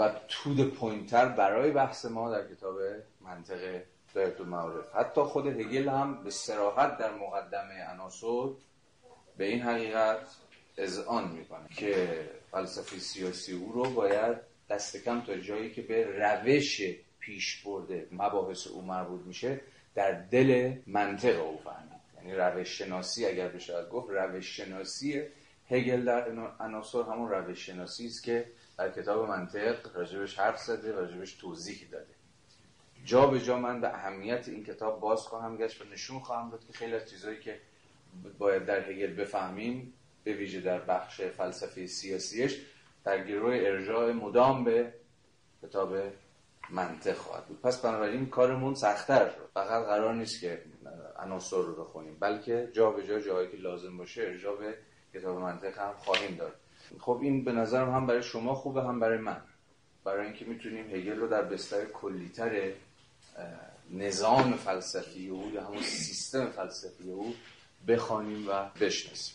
و 0.00 0.14
تود 0.28 0.74
پوینتر 0.74 1.28
برای 1.28 1.70
بحث 1.70 2.04
ما 2.04 2.30
در 2.30 2.54
کتاب 2.54 2.76
منطق 3.20 3.82
دایره 4.14 4.40
المعارف. 4.40 4.94
حتی 4.94 5.20
خود 5.20 5.46
هگل 5.46 5.88
هم 5.88 6.24
به 6.24 6.30
سراحت 6.30 6.98
در 6.98 7.14
مقدمه 7.14 7.90
عناصر 7.92 8.48
به 9.38 9.44
این 9.44 9.62
حقیقت 9.62 10.18
اذعان 10.76 11.28
می‌کنه 11.30 11.68
که 11.76 12.08
فلسفه 12.50 12.98
سیاسی 12.98 13.52
او 13.52 13.72
رو 13.72 13.90
باید 13.90 14.36
دست 14.70 14.96
کم 14.96 15.20
تا 15.20 15.36
جایی 15.36 15.70
که 15.70 15.82
به 15.82 16.06
روش 16.06 16.80
پیش 17.20 17.62
برده 17.62 18.08
مباحث 18.12 18.66
او 18.66 18.82
مربوط 18.82 19.20
میشه 19.26 19.60
در 19.94 20.12
دل 20.12 20.72
منطق 20.86 21.46
او 21.46 21.60
فهمید. 21.64 21.98
یعنی 22.16 22.34
روش 22.34 22.68
شناسی 22.68 23.26
اگر 23.26 23.48
بشه 23.48 23.86
گفت 23.92 24.10
روش 24.10 24.56
شناسی 24.56 25.22
هگل 25.70 26.04
در 26.04 26.28
عناصر 26.60 27.02
همون 27.02 27.30
روش 27.30 27.66
شناسی 27.66 28.06
است 28.06 28.22
که 28.22 28.46
در 28.78 28.90
کتاب 28.90 29.28
منطق 29.28 29.96
راجبش 29.96 30.38
حرف 30.38 30.58
زده 30.58 30.92
راجبش 30.92 31.32
توضیح 31.32 31.88
داده. 31.92 32.14
جا 33.04 33.26
به 33.26 33.40
جا 33.40 33.58
من 33.58 33.80
به 33.80 33.88
اهمیت 33.88 34.48
این 34.48 34.64
کتاب 34.64 35.00
باز 35.00 35.20
خواهم 35.20 35.56
گشت 35.56 35.82
و 35.82 35.84
نشون 35.84 36.20
خواهم 36.20 36.50
داد 36.50 36.66
که 36.66 36.72
خیلی 36.72 36.94
از 36.94 37.10
چیزهایی 37.10 37.40
که 37.40 37.60
باید 38.38 38.66
در 38.66 38.90
هگل 38.90 39.14
بفهمیم 39.14 39.94
به 40.24 40.32
ویژه 40.32 40.60
در 40.60 40.78
بخش 40.78 41.20
فلسفه 41.20 41.86
سیاسیش 41.86 42.60
در 43.04 43.24
گروه 43.24 43.54
ارجاع 43.54 44.12
مدام 44.12 44.64
به 44.64 44.92
کتاب 45.62 45.96
منطق 46.70 47.14
خواهد 47.14 47.46
بود. 47.46 47.60
پس 47.60 47.80
بنابراین 47.80 48.26
کارمون 48.26 48.74
سختتر 48.74 49.28
شد. 49.28 49.48
فقط 49.54 49.84
قرار 49.84 50.14
نیست 50.14 50.40
که 50.40 50.62
عناصر 51.18 51.56
رو 51.56 51.84
بخونیم 51.84 52.16
بلکه 52.20 52.68
جا 52.72 52.90
به 52.90 53.06
جا 53.06 53.20
جایی 53.20 53.48
که 53.48 53.56
لازم 53.56 53.96
باشه 53.96 54.22
ارجاع 54.22 54.56
به 54.56 54.74
کتاب 55.14 55.38
منطق 55.38 55.78
هم 55.78 55.94
خواهیم 55.96 56.36
داد. 56.36 56.54
خب 57.00 57.18
این 57.22 57.44
به 57.44 57.52
نظرم 57.52 57.90
هم 57.90 58.06
برای 58.06 58.22
شما 58.22 58.54
خوبه 58.54 58.82
هم 58.82 59.00
برای 59.00 59.18
من. 59.18 59.42
برای 60.04 60.26
اینکه 60.26 60.44
می‌تونیم 60.44 60.94
هگل 60.94 61.16
رو 61.16 61.28
در 61.28 61.42
بستر 61.42 61.84
کلیتر 61.84 62.72
نظام 63.90 64.52
فلسفی 64.52 65.28
او 65.28 65.50
یا 65.50 65.64
همون 65.64 65.82
سیستم 65.82 66.46
فلسفی 66.46 67.10
او 67.10 67.34
بخوانیم 67.86 68.48
و 68.48 68.64
بشناسیم. 68.80 69.34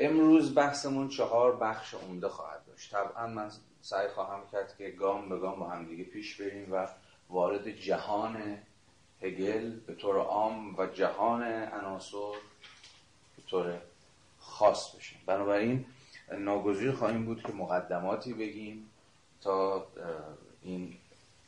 امروز 0.00 0.54
بحثمون 0.54 1.08
چهار 1.08 1.56
بخش 1.56 1.94
عمده 1.94 2.28
خواهد 2.28 2.66
داشت. 2.66 2.90
طبعا 2.90 3.26
من 3.26 3.50
سعی 3.80 4.08
خواهم 4.08 4.40
کرد 4.52 4.76
که 4.78 4.90
گام 4.90 5.28
به 5.28 5.38
گام 5.38 5.60
با 5.60 5.68
همدیگه 5.68 6.04
پیش 6.04 6.40
بریم 6.40 6.72
و 6.72 6.88
وارد 7.30 7.70
جهان 7.70 8.58
هگل 9.22 9.80
به 9.80 9.94
طور 9.94 10.16
عام 10.16 10.78
و 10.78 10.86
جهان 10.86 11.42
عناصر 11.42 12.32
به 13.36 13.42
طور 13.50 13.78
خاص 14.38 14.96
بشیم. 14.96 15.18
بنابراین 15.26 15.86
ناگزیر 16.38 16.92
خواهیم 16.92 17.24
بود 17.24 17.42
که 17.42 17.52
مقدماتی 17.52 18.32
بگیم 18.32 18.90
تا 19.40 19.86
این 20.62 20.96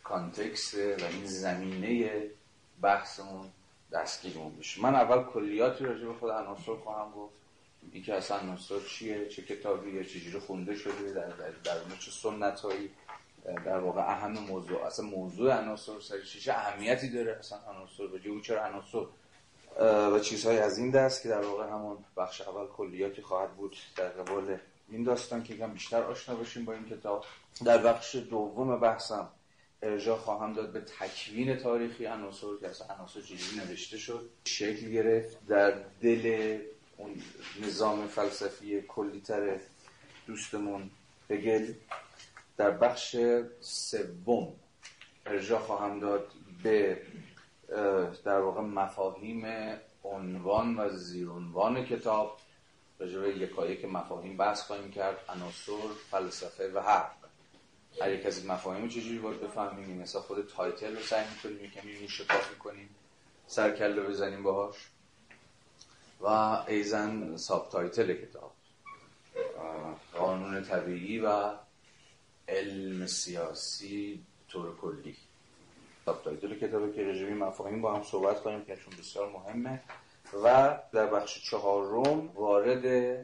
کانتکست 0.04 0.74
و 0.74 1.04
این 1.04 1.26
زمینه 1.26 2.22
بحثمون 2.80 3.50
دستگیرمون 3.92 4.56
بشه. 4.56 4.82
من 4.82 4.94
اول 4.94 5.22
کلیاتی 5.22 5.84
راجع 5.84 6.06
به 6.06 6.14
خود 6.14 6.30
عناصر 6.30 6.74
خواهم 6.84 7.12
گفت. 7.12 7.34
اینکه 7.92 8.14
اصلا 8.14 8.38
عناصر 8.38 8.80
چیه؟ 8.88 9.28
چه 9.28 9.42
کتابیه 9.42 10.04
چجوری 10.04 10.38
خونده 10.38 10.74
شده؟ 10.74 11.12
در 11.12 11.28
در, 11.28 11.50
در 11.64 11.96
چه 11.98 12.10
سنتایی 12.10 12.90
در 13.64 13.78
واقع 13.78 14.00
اهم 14.00 14.32
موضوع. 14.32 14.82
اصلا 14.86 15.06
موضوع 15.06 15.58
عناصر 15.58 16.00
سر 16.00 16.20
چه 16.20 16.52
اهمیتی 16.52 17.08
داره 17.08 17.36
اصلا 17.38 17.58
عناصر؟ 17.58 18.06
به 18.06 18.28
او 18.28 18.40
چرا 18.40 18.64
عناصر؟ 18.64 19.06
و 20.12 20.18
چیزهای 20.20 20.58
از 20.58 20.78
این 20.78 20.90
دست 20.90 21.22
که 21.22 21.28
در 21.28 21.40
واقع 21.40 21.66
همون 21.66 21.96
بخش 22.16 22.40
اول 22.40 22.66
کلیاتی 22.66 23.22
خواهد 23.22 23.56
بود. 23.56 23.76
در 23.96 24.08
قبال 24.08 24.58
این 24.88 25.04
داستان 25.04 25.42
که 25.42 25.56
کم 25.56 25.72
بیشتر 25.72 26.02
آشنا 26.02 26.34
باشیم 26.34 26.64
با 26.64 26.72
این 26.72 26.84
کتاب. 26.84 27.24
در 27.64 27.78
بخش 27.78 28.16
دوم 28.16 28.80
بحثم 28.80 29.28
ارجاع 29.82 30.18
خواهم 30.18 30.52
داد 30.52 30.72
به 30.72 30.80
تکوین 30.80 31.56
تاریخی 31.56 32.06
عناصر 32.06 32.46
که 32.60 32.68
اصلا 32.68 32.86
عناصر 32.86 33.20
چجوری 33.20 33.66
نوشته 33.66 33.98
شد 33.98 34.30
شکل 34.44 34.90
گرفت. 34.90 35.46
در 35.46 35.70
دل 36.02 36.58
اون 36.96 37.22
نظام 37.62 38.06
فلسفی 38.06 38.82
کلیتر 38.82 39.58
دوستمون 40.26 40.90
هگل 41.30 41.72
در 42.56 42.70
بخش 42.70 43.16
سوم 43.60 44.52
ارجاع 45.26 45.60
خواهم 45.60 46.00
داد 46.00 46.26
به 46.62 47.02
در 48.24 48.38
واقع 48.40 48.60
مفاهیم 48.60 49.46
عنوان 50.04 50.78
و 50.78 50.88
زیرعنوان 50.88 51.84
کتاب. 51.84 52.38
راجع 52.98 53.18
به 53.18 53.28
یکایک 53.28 53.84
مفاهیم 53.84 54.36
بحث 54.36 54.62
خواهیم 54.62 54.90
کرد 54.90 55.16
عناصر 55.28 55.72
فلسفه 56.10 56.80
حق 56.80 57.25
هر 58.00 58.12
یک 58.12 58.26
از 58.26 58.46
مفاهیم 58.46 58.88
چجوری 58.88 59.18
باید 59.18 59.40
بفهمیم؟ 59.40 60.02
مثلا 60.02 60.22
خود 60.22 60.46
title 60.46 60.96
رو 60.96 61.02
سعی 61.02 61.24
می‌کنیم 61.30 61.70
کمی 61.70 61.98
موشکافی 62.00 62.50
می‌کنیم 62.50 62.88
سر 63.46 63.62
و 63.62 63.70
کله 63.70 64.02
بزنیم 64.02 64.42
باهاش. 64.42 64.76
و 66.20 66.26
ایضا 66.68 67.36
subtitle 67.36 68.14
کتاب. 68.14 68.52
قانون 70.14 70.62
طبیعی 70.62 71.18
و 71.18 71.52
علم 72.48 73.06
سیاسی 73.06 74.24
طور 74.48 74.76
کلی. 74.76 75.16
subtitle 76.04 76.54
کتاب 76.54 76.94
که 76.94 77.04
راجع 77.04 77.21
به 77.21 77.32
مفاهیم 77.32 77.82
با 77.82 77.94
هم 77.94 78.02
صحبت 78.02 78.42
کنیم 78.42 78.64
که 78.64 78.76
چون 78.76 78.94
بسیار 78.98 79.30
مهمه. 79.30 79.82
و 80.44 80.78
در 80.92 81.06
بخش 81.06 81.50
چهارم 81.50 82.28
وارد 82.34 83.16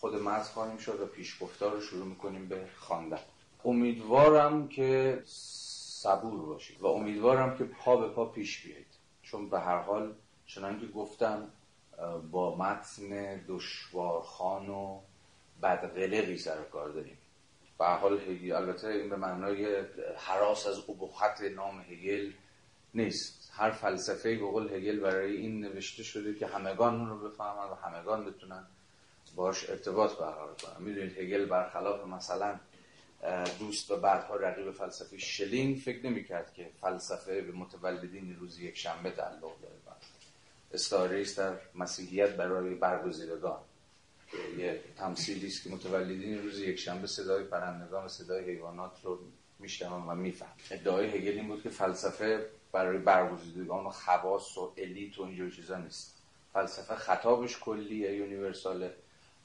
خود 0.00 0.14
متن 0.14 0.42
خواهیم 0.42 0.76
شد 0.76 1.00
و 1.00 1.06
پیشگفتار 1.06 1.72
رو 1.72 1.80
شروع 1.80 2.06
می‌کنیم 2.06 2.48
به 2.48 2.68
خواندن. 2.76 3.18
امیدوارم 3.66 4.68
که 4.68 5.22
صبور 5.24 6.46
باشید 6.46 6.80
و 6.80 6.86
امیدوارم 6.86 7.58
که 7.58 7.64
پا 7.64 7.96
به 7.96 8.08
پا 8.08 8.24
پیش 8.24 8.66
بیایید. 8.66 8.86
چون 9.22 9.50
به 9.50 9.60
هر 9.60 9.78
حال 9.78 10.14
چنانکه 10.46 10.86
گفتم 10.86 11.48
با 12.30 12.56
متن 12.56 13.40
دشوارخان 13.48 14.68
و 14.68 15.00
بدقلقی 15.62 16.38
سر 16.38 16.62
کار 16.62 16.88
داریم. 16.88 17.18
به 17.78 17.86
حال 17.86 18.20
هگل 18.20 18.52
البته 18.52 18.88
این 18.88 19.08
به 19.08 19.16
معنای 19.16 19.84
حراس 20.16 20.66
از 20.66 20.78
ابهت 20.88 21.40
نام 21.56 21.80
هگل 21.80 22.32
نیست. 22.94 23.52
هر 23.54 23.70
فلسفه 23.70 24.36
به 24.36 24.46
قول 24.46 24.72
هگل 24.72 25.00
برای 25.00 25.36
این 25.36 25.60
نوشته 25.60 26.02
شده 26.02 26.34
که 26.34 26.46
همگان 26.46 27.08
رو 27.08 27.28
بفهمن 27.28 27.70
و 27.70 27.74
همگان 27.74 28.24
بتونن 28.24 28.66
باش 29.36 29.70
ارتباط 29.70 30.12
برقرار 30.12 30.54
کنن. 30.54 30.84
می‌دونید 30.84 31.18
هگل 31.18 31.46
برخلاف 31.46 32.06
مثلا 32.06 32.58
دوست 33.58 33.90
و 33.90 33.96
بعدها 33.96 34.36
رقیب 34.36 34.70
فلسفی 34.70 35.18
شلینگ 35.18 35.76
فکر 35.76 36.06
نمی‌کرد 36.06 36.54
که 36.54 36.70
فلسفه 36.80 37.40
به 37.40 37.52
متولدین 37.52 38.36
روز 38.40 38.58
یک 38.58 38.78
شنبه 38.78 39.10
تعلق 39.10 39.40
داره. 39.40 39.76
استعاره 40.72 41.20
است 41.20 41.38
در 41.38 41.54
مسیحیت 41.74 42.30
برای 42.36 42.74
برگزیدگان. 42.74 43.60
یه 44.58 44.80
تمثیلی 44.98 45.46
است 45.46 45.62
که 45.62 45.70
متولدین 45.70 46.42
روز 46.42 46.60
یکشنبه 46.60 47.06
صدای 47.06 47.44
پرندگان 47.44 48.04
و 48.04 48.08
صدای 48.08 48.44
حیوانات 48.44 48.92
رو 49.02 49.18
میشنون 49.58 50.02
و 50.02 50.14
میفهم 50.14 50.52
ادعای 50.70 51.06
هگل 51.06 51.38
این 51.38 51.48
بود 51.48 51.62
که 51.62 51.70
فلسفه 51.70 52.46
برای 52.72 52.98
برگزیدگان 52.98 53.86
و 53.86 53.90
خواص 53.90 54.58
و 54.58 54.72
الیت 54.76 55.18
و 55.18 55.22
اینجور 55.22 55.50
چیزا 55.50 55.78
نیست. 55.78 56.22
فلسفه 56.52 56.94
خطابش 56.94 57.58
کلیه 57.58 58.16
یونیورساله. 58.16 58.94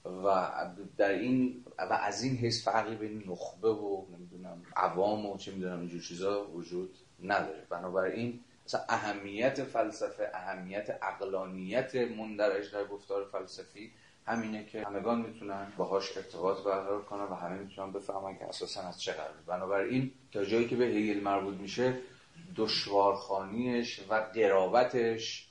و 0.06 0.52
در 0.98 1.10
این 1.10 1.66
و 1.78 1.94
از 1.94 2.24
این 2.24 2.38
حیث 2.38 2.68
فرقی 2.68 2.96
بین 2.96 3.24
نخبه 3.28 3.70
و 3.70 4.06
نمی‌دونم 4.18 4.62
عوام 4.76 5.26
و 5.26 5.38
چه 5.38 5.52
می‌دونم 5.52 5.80
اینجور 5.80 6.02
چیزا 6.02 6.48
وجود 6.48 6.98
نداره. 7.24 7.66
بنابراین 7.70 8.40
مثلا 8.66 8.82
اهمیت 8.90 9.64
فلسفه 9.64 10.32
اهمیت 10.34 11.00
اقلانیت 11.02 11.96
مندرج 11.96 12.74
در 12.74 12.84
گفتار 12.84 13.26
فلسفی 13.32 13.92
همینه 14.26 14.66
که 14.66 14.84
همگان 14.84 15.22
می‌تونن 15.22 15.74
باهاش 15.78 16.18
ارتباط 16.18 16.58
برقرار 16.58 17.02
کنن 17.02 17.24
و 17.24 17.36
همه 17.36 17.60
می‌تونن 17.60 17.92
بفهمن 17.92 18.38
که 18.38 18.46
اساسا 18.46 18.82
از 18.82 19.02
چه 19.02 19.12
قراره. 19.12 19.42
بنابراین 19.48 20.12
تا 20.32 20.46
جایی 20.46 20.68
که 20.68 20.76
به 20.76 20.86
هیل 20.86 21.24
مربوط 21.24 21.56
میشه 21.56 21.98
دشوارخانیش 22.56 24.02
و 24.10 24.16
قرابتش 24.16 25.48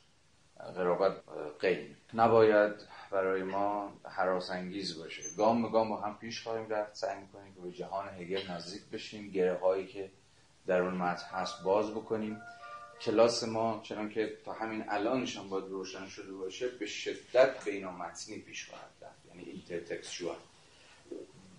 قرابت 0.75 1.13
قیم. 1.61 1.97
نباید 2.15 2.73
برای 3.11 3.43
ما 3.43 3.93
حراس 4.05 4.51
انگیز 4.51 4.99
باشه. 4.99 5.23
گام 5.37 5.63
به 5.63 5.69
گام 5.69 5.89
با 5.89 5.97
هم 5.97 6.19
پیش 6.19 6.43
خواهیم 6.43 6.69
رفت. 6.69 6.95
سعی 6.95 7.21
می‌کنیم 7.21 7.55
که 7.55 7.61
به 7.61 7.71
جهان 7.71 8.09
هگل 8.09 8.51
نزدیک 8.51 8.83
بشیم. 8.93 9.31
گره 9.31 9.59
هایی 9.59 9.87
که 9.87 10.11
در 10.67 10.81
اون 10.81 10.95
متن 10.95 11.27
هست 11.27 11.63
باز 11.63 11.91
بکنیم. 11.91 12.43
کلاس 13.01 13.45
ما 13.45 13.81
چنان 13.83 14.11
که 14.11 14.37
تا 14.45 14.53
همین 14.53 14.85
الانش 14.89 15.37
هم 15.37 15.49
باید 15.49 15.65
روشن 15.65 16.09
شده 16.09 16.33
باشه 16.33 16.69
به 16.69 16.87
شدت 16.87 17.69
متنی 17.99 18.39
پیش 18.39 18.69
خواهد 18.69 18.91
رفت. 19.03 19.27
یعنی 19.29 19.43
intertextual 19.51 20.37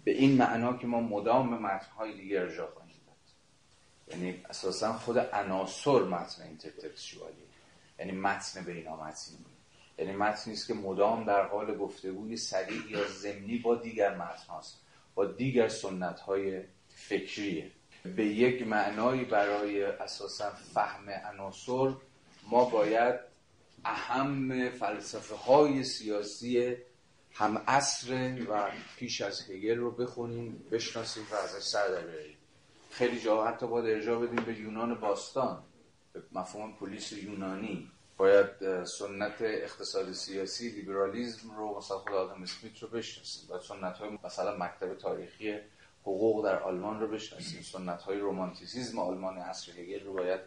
به 0.03 0.11
این 0.11 0.37
معنا 0.37 0.77
که 0.77 0.87
ما 0.87 1.01
مدام 1.01 1.49
به 1.49 1.55
متنهای 1.55 2.13
دیگه 2.13 2.39
ارجاع 2.39 2.71
خواهیم 2.71 2.95
داد 3.05 4.17
یعنی 4.17 4.45
اساسا 4.49 4.93
خود 4.93 5.17
عناصر 5.17 5.99
متن 5.99 6.43
intertextual 6.43 7.36
ی 7.36 7.43
یعنی 7.99 8.11
متن 8.11 8.63
بینامتنی 8.63 9.37
یعنی 10.01 10.13
متنی 10.13 10.53
است 10.53 10.67
که 10.67 10.73
مدام 10.73 11.23
در 11.23 11.47
حال 11.47 11.77
گفتگوی 11.77 12.37
صریح 12.37 12.91
یا 12.91 13.07
ضمنی 13.07 13.57
با 13.57 13.75
دیگر 13.75 14.15
متن 14.15 14.47
هاست 14.49 14.81
با 15.15 15.25
دیگر 15.25 15.67
سنت 15.67 16.19
های 16.19 16.63
فکریه. 16.87 17.71
به 18.15 18.25
یک 18.25 18.67
معنایی 18.67 19.25
برای 19.25 19.83
اساسا 19.83 20.49
فهم 20.73 21.09
عناصر 21.09 21.93
ما 22.51 22.65
باید 22.65 23.19
اهم 23.85 24.69
فلسفه 24.69 25.35
های 25.35 25.83
سیاسی 25.83 26.75
هم 27.33 27.57
عصر 27.67 28.37
و 28.49 28.71
پیش 28.97 29.21
از 29.21 29.49
هگل 29.49 29.77
رو 29.77 29.91
بخونیم 29.91 30.65
بشناسیم 30.71 31.23
و 31.31 31.35
ازش 31.35 31.63
سر 31.63 31.87
در 31.87 32.03
خیلی 32.89 33.19
جا 33.19 33.47
حتی 33.47 33.67
باید 33.67 33.85
ارجاع 33.85 34.27
بدیم 34.27 34.45
به 34.45 34.59
یونان 34.59 34.95
باستان. 34.95 35.63
به 36.13 36.23
مفهوم 36.31 36.73
پلیس 36.73 37.11
یونانی. 37.11 37.91
باید 38.17 38.83
سنت 38.83 39.41
اقتصاد 39.41 40.11
سیاسی 40.11 40.69
لیبرالیزم 40.69 41.51
رو 41.57 41.77
مثلا 41.77 41.97
خود 41.97 42.13
آدم 42.13 42.43
اسمیت 42.43 42.79
رو 42.79 42.87
بشناسیم 42.87 43.49
باید 43.49 43.61
سنت 43.61 43.97
های 43.97 44.17
مثلا 44.23 44.57
مکتب 44.57 44.95
تاریخی 44.95 45.59
حقوق 46.01 46.45
در 46.45 46.59
آلمان 46.59 46.99
رو 46.99 47.07
بشناسیم. 47.07 47.61
سنت 47.61 48.01
های 48.01 48.19
رومانتیسیزم 48.19 48.99
آلمان 48.99 49.37
عصر 49.37 49.71
هگل 49.71 50.05
رو 50.05 50.13
باید 50.13 50.39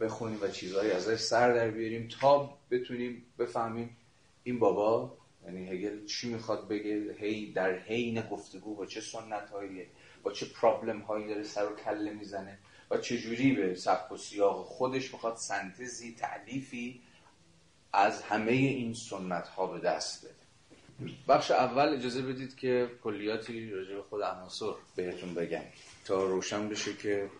بخونیم 0.00 0.38
و 0.42 0.48
چیزهایی 0.48 0.90
ازش 0.90 1.20
سر 1.20 1.54
در 1.54 1.70
بیاریم 1.70 2.08
تا 2.20 2.58
بتونیم 2.70 3.26
بفهمیم 3.38 3.96
این 4.44 4.58
بابا 4.58 5.16
یعنی 5.44 5.68
هگل 5.68 6.06
چی 6.06 6.32
می‌خواد 6.34 6.68
بگه 6.68 7.16
هی 7.18 7.52
در 7.52 7.78
حین 7.78 8.20
گفتگو 8.20 8.74
با 8.74 8.86
چه 8.86 9.00
سنت 9.00 9.50
هایی 9.50 9.86
با 10.22 10.32
چه 10.32 10.46
پرابلم 10.46 11.00
هایی 11.00 11.28
داره 11.28 11.44
سر 11.44 11.72
و 11.72 11.76
کله 11.76 12.12
می‌زنه. 12.12 12.58
و 12.90 12.98
چه 12.98 13.18
جوری 13.18 13.52
به 13.52 13.74
سبک 13.74 14.12
و 14.12 14.16
سیاق 14.16 14.66
خودش 14.66 15.12
می‌خواد 15.12 15.36
سنتزی 15.36 16.14
تعلیفی 16.14 17.00
از 17.92 18.22
همه 18.22 18.52
این 18.52 18.94
سنت 18.94 19.48
ها 19.48 19.66
به 19.66 19.80
دست 19.80 20.24
بده. 20.24 20.38
بخش 21.28 21.50
اول 21.50 21.88
اجازه 21.88 22.22
بدید 22.22 22.56
که 22.56 22.90
کلیاتی 23.02 23.70
راجع 23.70 23.94
به 23.94 24.02
خود 24.02 24.22
عناصر 24.22 24.72
بهتون 24.96 25.34
بگم 25.34 25.62
تا 26.04 26.24
روشن 26.24 26.68
بشه 26.68 26.94
که 26.94 27.30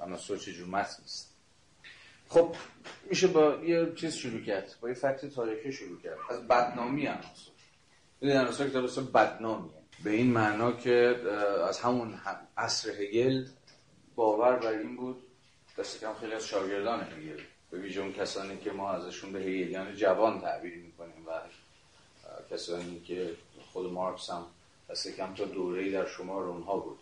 عناصر 0.00 0.36
چجور 0.36 0.68
متن 0.68 1.02
است 1.04 1.30
خب 2.28 2.56
میشه 3.10 3.26
با 3.26 3.54
یه 3.64 3.92
چیز 3.96 4.14
شروع 4.14 4.40
کرد 4.40 4.74
با 4.80 4.88
یه 4.88 4.94
فکت 4.94 5.26
تاریخی 5.26 5.72
شروع 5.72 6.00
کرد. 6.00 6.18
از 6.30 6.48
بدنامی 6.48 7.06
عناصر. 7.06 7.50
این 8.20 8.36
عناصر 8.36 8.66
درسته 8.66 9.00
بدنامیه. 9.00 9.72
به 10.04 10.10
این 10.10 10.32
معنا 10.32 10.72
که 10.72 11.16
از 11.68 11.80
همون 11.80 12.14
عصر 12.56 12.90
هگل 12.90 13.46
باور 14.20 14.56
بر 14.56 14.72
این 14.72 14.96
بود 14.96 15.22
دست 15.78 16.00
کم 16.00 16.14
خیلی 16.14 16.32
از 16.32 16.46
شاگردان 16.46 17.00
هگل 17.00 17.42
به 17.70 17.78
ویژه 17.78 18.00
اون 18.00 18.12
کسانی 18.12 18.58
که 18.58 18.72
ما 18.72 18.90
ازشون 18.90 19.32
به 19.32 19.38
هگلیان 19.38 19.94
جوان 19.94 20.40
تعبیر 20.40 20.74
می‌کنیم 20.76 21.26
و 21.26 21.30
کسانی 22.54 23.00
که 23.00 23.30
خود 23.72 23.92
مارکس 23.92 24.30
هم 24.30 24.46
دست 24.90 25.16
کم 25.16 25.34
تا 25.34 25.44
دوره‌ای 25.44 25.90
در 25.90 26.06
شمار 26.06 26.44
اونها 26.44 26.76
بود. 26.76 26.98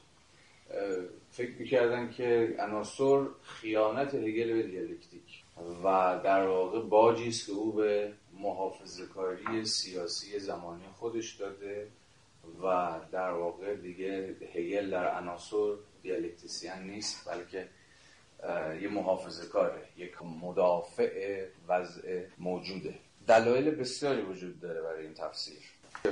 فکر 1.31 1.51
می‌کردن 1.59 2.11
که 2.11 2.57
عناصر 2.59 3.27
خیانت 3.43 4.15
هگل 4.15 4.53
به 4.53 4.63
دیالکتیک 4.63 5.43
و 5.85 6.21
در 6.25 6.47
واقع 6.47 6.81
باجی 6.81 7.29
است 7.29 7.47
که 7.47 7.53
او 7.53 7.73
به 7.73 8.13
سیاسی 9.65 10.39
زمانی 10.39 10.85
خودش 10.99 11.35
داده 11.35 11.89
و 12.63 12.95
در 13.13 13.31
واقع 13.31 13.75
دیگه 13.75 14.37
هگل 14.55 14.91
در 14.91 15.19
عناصر 15.19 15.75
دیالکتیسیان 16.09 16.83
نیست 16.83 17.29
بلکه 17.29 17.69
یه 18.83 18.89
محافظه 18.89 19.49
کاره 19.49 19.89
یک 19.97 20.23
مدافع 20.23 21.47
وضع 21.69 22.23
موجوده. 22.39 22.99
دلایل 23.27 23.71
بسیاری 23.71 24.23
وجود 24.23 24.61
داره 24.61 24.83
برای 24.83 25.05
این 25.05 25.15
تفسیر. 25.15 25.59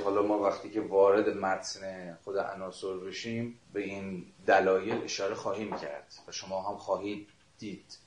حالا 0.03 0.21
ما 0.21 0.39
وقتی 0.39 0.69
که 0.69 0.81
وارد 0.81 1.37
متن 1.37 2.17
خود 2.23 2.37
عناصر 2.37 2.93
بشیم 2.93 3.59
به 3.73 3.81
این 3.81 4.25
دلایل 4.47 5.03
اشاره 5.03 5.35
خواهیم 5.35 5.77
کرد 5.77 6.13
و 6.27 6.31
شما 6.31 6.61
هم 6.61 6.77
خواهید 6.77 7.27
دید 7.57 7.97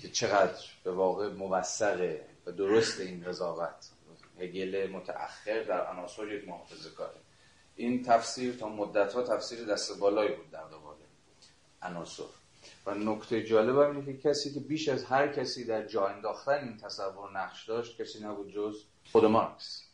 که 0.00 0.08
چقدر 0.08 0.64
به 0.84 0.92
واقع 0.92 1.32
موثقه 1.32 2.26
و 2.46 2.52
درست 2.52 3.00
این 3.00 3.24
قضاوت. 3.24 3.90
هگل 4.40 4.90
متأخر 4.92 5.62
در 5.62 5.86
عناصر 5.86 6.32
یک 6.32 6.48
محافظه 6.48 6.90
کاره 6.90 7.23
این 7.76 8.02
تفسیر 8.02 8.56
تا 8.56 8.68
مدت 8.68 9.12
ها 9.12 9.22
تفسیر 9.22 9.64
دست 9.64 9.98
بالایی 9.98 10.36
بود 10.36 10.50
در 10.50 10.64
قبال 10.64 10.94
عناصر. 11.82 12.22
و 12.86 12.94
نکته 12.94 13.42
جالب 13.42 13.78
هم 13.78 13.96
اینه 13.96 14.12
که 14.12 14.28
کسی 14.28 14.54
که 14.54 14.60
بیش 14.60 14.88
از 14.88 15.04
هر 15.04 15.28
کسی 15.28 15.64
در 15.64 15.86
جا 15.86 16.06
انداختن 16.06 16.64
این 16.64 16.76
تصور 16.76 17.32
نقش 17.32 17.68
داشت 17.68 18.02
کسی 18.02 18.24
نبود 18.24 18.52
جز 18.52 18.84
خود 19.12 19.24
مارکس. 19.24 19.84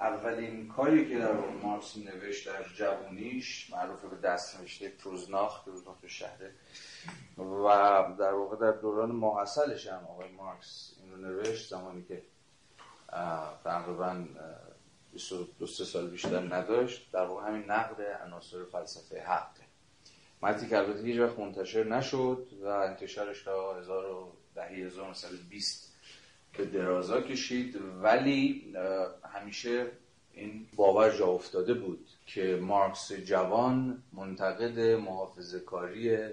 اولین 0.00 0.68
کاری 0.68 1.08
که 1.08 1.18
در 1.18 1.32
مارکس 1.62 1.96
نوشت 1.96 2.46
در 2.46 2.64
جوانیش 2.76 3.70
معروف 3.70 4.04
به 4.04 4.16
دست 4.16 4.60
نوشته 4.60 4.88
پروزناخ 4.88 5.64
که 5.64 5.70
تو 6.02 6.08
شهره 6.08 6.50
و 7.38 7.68
در 8.18 8.32
واقع 8.32 8.56
در 8.56 8.72
دوران 8.72 9.12
ماحصلش 9.12 9.86
هم 9.86 10.04
آقای 10.04 10.28
مارکس 10.28 10.94
این 11.00 11.12
رو 11.12 11.16
نوشت 11.16 11.70
زمانی 11.70 12.02
که 12.02 12.22
تقریبا 13.64 14.24
22 15.12 15.66
سال 15.66 16.10
بیشتر 16.10 16.54
نداشت 16.54 17.12
در 17.12 17.24
واقع 17.24 17.48
همین 17.48 17.70
نقد 17.70 18.00
عناصر 18.24 18.64
فلسفه 18.64 19.22
حق. 19.22 19.50
متنی 20.42 20.68
که 20.68 20.78
البته 20.78 21.02
هیچ 21.02 21.18
وقت 21.18 21.38
منتشر 21.38 21.84
نشد 21.84 22.46
و 22.62 22.66
انتشارش 22.66 23.42
تا 23.42 23.76
1920 23.76 25.92
به 26.58 26.64
درازا 26.64 27.20
کشید 27.20 27.78
ولی 28.02 28.74
همیشه 29.34 29.86
این 30.32 30.66
باور 30.76 31.18
جا 31.18 31.26
افتاده 31.26 31.74
بود 31.74 32.08
که 32.26 32.58
مارکس 32.62 33.12
جوان 33.12 34.02
منتقد 34.12 34.80
محافظه 34.80 35.60
کاری 35.60 36.28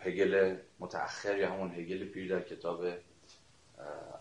هگل 0.00 0.56
متأخر 0.78 1.38
یا 1.38 1.52
همون 1.52 1.70
هگل 1.70 2.04
پیر 2.04 2.38
در 2.38 2.42
کتاب 2.42 2.84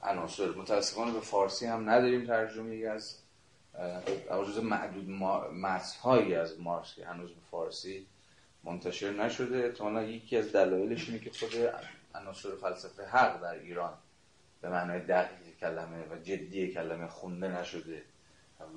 عناصر. 0.03 0.49
متاسفانه 0.49 1.13
به 1.13 1.19
فارسی 1.19 1.65
هم 1.65 1.89
نداریم 1.89 2.25
ترجمه 2.25 2.75
از 2.75 3.15
جز 4.29 4.57
معدود 4.63 5.09
متنهایی 5.09 6.35
از 6.35 6.59
مارکس 6.59 6.95
که 6.95 7.05
هنوز 7.05 7.29
به 7.29 7.41
فارسی 7.51 8.07
منتشر 8.63 9.11
نشده 9.11 9.71
تا 9.71 10.03
یکی 10.03 10.37
از 10.37 10.51
دلایلش 10.51 11.09
اینه 11.09 11.19
که 11.19 11.31
خود 11.31 11.51
عناصر 12.15 12.49
فلسفه 12.61 13.05
حق 13.05 13.41
در 13.41 13.53
ایران 13.53 13.93
به 14.61 14.69
معنای 14.69 14.99
دقیق 14.99 15.57
کلمه 15.59 16.03
و 16.11 16.15
جدی 16.23 16.73
کلمه 16.73 17.07
خونده 17.07 17.47
نشده 17.47 18.03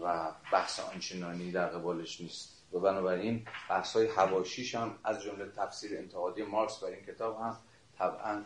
و 0.03 0.33
بحث 0.53 0.81
آنچنانی 0.81 1.53
در 1.53 1.67
قبالش 1.67 2.21
نیست. 2.21 2.61
و 2.73 2.79
بنابراین 2.79 3.47
بحث 3.71 3.97
های 3.97 4.07
حواشیش 4.07 4.75
هم 4.75 4.99
از 5.05 5.23
جمله 5.23 5.47
تفسیر 5.57 5.99
انتقادی 5.99 6.43
مارکس 6.43 6.79
بر 6.79 6.89
این 6.89 7.05
کتاب 7.07 7.41
هم 7.41 7.59
طبعا 7.99 8.43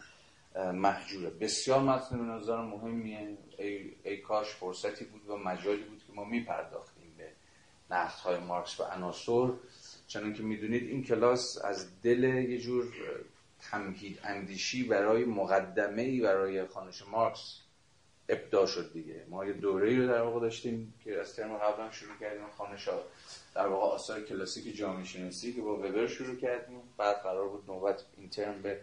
محجوره 0.72 1.30
بسیار 1.30 1.80
متن 1.80 2.18
به 2.18 2.24
نظر 2.24 2.56
مهمیه. 2.56 3.38
ای, 3.58 3.92
ای 4.04 4.16
کاش 4.16 4.48
فرصتی 4.48 5.04
بود 5.04 5.28
و 5.28 5.36
مجالی 5.36 5.82
بود 5.82 6.02
ما 6.14 6.24
میپرداختیم 6.24 7.14
به 7.18 7.28
نقد 7.90 8.18
های 8.18 8.38
مارکس 8.38 8.80
و 8.80 8.82
عناصر. 8.82 9.48
چنان 10.06 10.34
که 10.34 10.42
می‌دونید 10.42 10.82
این 10.82 11.04
کلاس 11.04 11.58
از 11.64 12.00
دل 12.02 12.24
یه 12.24 12.58
جور 12.58 12.92
تمهید 13.70 14.20
اندیشی 14.24 14.84
برای 14.84 15.24
مقدمه 15.24 16.02
ای 16.02 16.20
برای 16.20 16.66
خانش 16.66 17.02
مارکس 17.10 17.60
ابدا 18.28 18.66
شد 18.66 18.92
دیگه. 18.92 19.26
ما 19.28 19.44
یه 19.44 19.52
دوره 19.52 19.96
رو 19.96 20.06
در 20.06 20.22
واقع 20.22 20.40
داشتیم 20.40 20.94
که 21.04 21.20
از 21.20 21.36
ترم 21.36 21.56
قبلا 21.56 21.90
شروع 21.90 22.18
کردیم. 22.20 22.46
خانش 22.58 22.88
در 23.54 23.66
واقع 23.66 23.86
آثار 23.86 24.20
کلاسیک 24.20 24.76
جامعه 24.76 25.04
شناسی 25.04 25.52
که 25.52 25.62
با 25.62 25.76
وبر 25.76 26.06
شروع 26.06 26.36
کردیم. 26.36 26.80
بعد 26.96 27.16
قرار 27.16 27.48
بود 27.48 27.64
نوبت 27.68 28.04
این 28.16 28.28
ترم 28.28 28.62
به 28.62 28.80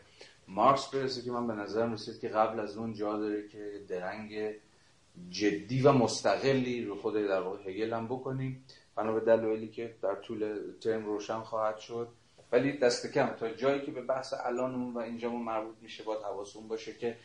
مارکس 0.48 0.88
برسه 0.88 1.22
که 1.22 1.32
من 1.32 1.48
به 1.48 1.54
نظر 1.54 1.94
رسید 1.94 2.20
که 2.20 2.28
قبل 2.28 2.60
از 2.60 2.78
اون 2.78 2.94
جا 2.94 3.17
داره 3.17 3.48
که 3.48 3.82
درنگ 3.88 4.54
جدی 5.30 5.82
و 5.82 5.91
مستقلی 5.91 6.86
رو 6.86 6.95
خود 6.95 7.13
در 7.13 7.41
واقع 7.41 7.69
هگل 7.69 7.93
هم 7.93 8.06
بکنیم. 8.06 8.65
بنا 8.95 9.12
به 9.12 9.19
دلایلی 9.19 9.67
که 9.67 9.95
در 10.02 10.15
طول 10.15 10.58
ترم 10.82 11.06
روشن 11.06 11.39
خواهد 11.39 11.78
شد. 11.78 12.08
ولی 12.52 12.78
دست 12.78 13.13
کم 13.13 13.28
تا 13.28 13.50
جایی 13.50 13.82
که 13.82 13.91
به 13.91 14.02
بحث 14.02 14.34
الانمون 14.38 14.93
و 14.93 14.97
اینجامون 14.97 15.41
مربوط 15.41 15.76
میشه 15.82 16.04
باید 16.04 16.21
حواسون 16.21 16.67
باشه 16.67 16.93
که 16.93 17.17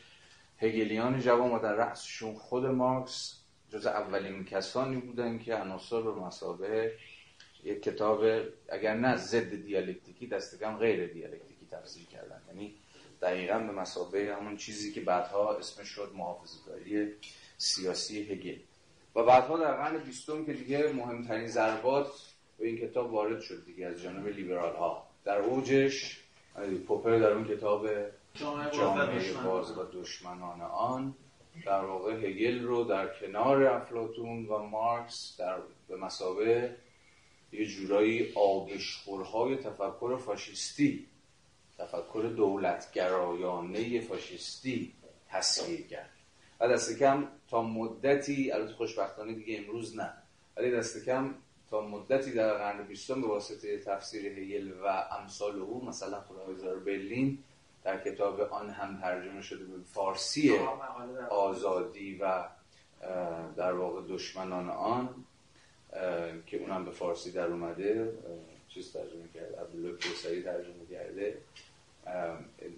هگلیان 0.58 1.20
جوان 1.20 1.52
و 1.52 1.58
در 1.58 1.74
رأسشون 1.74 2.34
خود 2.34 2.66
مارکس 2.66 3.40
جز 3.68 3.86
اولین 3.86 4.44
کسانی 4.44 4.96
بودن 4.96 5.38
که 5.38 5.54
عناصر 5.54 6.02
به 6.02 6.12
مسابه 6.12 6.92
یک 7.64 7.82
کتاب 7.82 8.24
اگر 8.68 8.94
نه 8.94 9.16
ضد 9.16 9.54
دیالکتیکی 9.54 10.26
دست 10.26 10.60
کم 10.60 10.76
غیر 10.76 11.12
دیالکتیکی 11.12 11.66
تفسیر 11.70 12.04
کردن. 12.04 12.42
یعنی 12.48 12.74
دقیقا 13.22 13.58
به 13.58 13.72
مسابه 13.72 14.36
همون 14.40 14.56
چیزی 14.56 14.92
که 14.92 15.00
بعدها 15.00 15.56
اسمش 15.56 15.88
شد 15.88 16.12
محافظه‌کاری 16.14 17.12
سیاسی 17.56 18.22
هگل. 18.22 18.58
و 19.16 19.22
بعدها 19.22 19.58
در 19.58 19.74
قرن 19.74 19.98
بیستم 19.98 20.44
که 20.44 20.52
دیگه 20.52 20.92
مهمترین 20.92 21.46
ضربات 21.46 22.06
به 22.58 22.66
این 22.66 22.78
کتاب 22.78 23.12
وارد 23.12 23.40
شد 23.40 23.64
دیگه 23.64 23.86
از 23.86 24.02
جانب 24.02 24.26
لیبرال 24.26 24.76
ها 24.76 25.06
در 25.24 25.38
اوجش 25.38 26.20
پوپر 26.86 27.18
در 27.18 27.32
اون 27.32 27.44
کتاب 27.44 27.88
جامعه 28.72 29.32
باز 29.44 29.78
و 29.78 29.84
دشمنان 29.92 30.60
آن 30.60 31.14
در 31.66 31.84
واقع 31.84 32.12
هگل 32.12 32.62
رو 32.62 32.84
در 32.84 33.08
کنار 33.20 33.64
افلاتون 33.64 34.46
و 34.46 34.58
مارکس 34.58 35.36
در 35.38 35.58
به 35.88 35.96
مسابه 35.96 36.76
یه 37.52 37.66
جورایی 37.66 38.32
آبشخورهای 38.34 39.56
تفکر 39.56 40.16
فاشیستی 40.16 41.06
تفکر 41.78 42.32
دولتگرایانه 42.36 44.00
فاشیستی 44.00 44.92
تصویر 45.28 45.86
کرد. 45.86 46.15
و 46.60 46.68
دست 46.68 46.98
کم 46.98 47.28
تا 47.48 47.62
مدتی 47.62 48.52
البته 48.52 48.72
خوشبختانه 48.72 49.32
دیگه 49.32 49.58
امروز 49.58 49.96
نه. 49.96 50.12
ولی 50.56 50.70
دست 50.70 51.04
کم 51.04 51.34
تا 51.70 51.80
مدتی 51.80 52.32
در 52.32 52.54
قرن 52.54 52.82
بیستم 52.86 53.20
به 53.20 53.26
واسطه 53.26 53.78
تفسیر 53.78 54.26
هیل 54.26 54.72
و 54.72 54.86
امثال 55.20 55.60
او 55.60 55.84
مثلا 55.84 56.20
خدایزار 56.20 56.78
برلین 56.78 57.38
در 57.84 58.04
کتاب 58.04 58.40
آن 58.40 58.70
هم 58.70 59.00
ترجمه 59.00 59.42
شده 59.42 59.64
به 59.64 59.82
فارسی 59.84 60.58
آزادی 61.30 62.18
و 62.18 62.44
در 63.56 63.72
واقع 63.72 64.02
دشمنان 64.08 64.70
آن 64.70 65.08
که 66.46 66.56
اونم 66.56 66.84
به 66.84 66.90
فارسی 66.90 67.32
در 67.32 67.46
اومده 67.46 68.12
چیز 68.68 68.92
ترجمه 68.92 69.28
کرده 69.34 69.60
عبدالله 69.60 69.92
کوسری 69.92 70.42
ترجمه 70.42 70.86
کرده. 70.90 71.38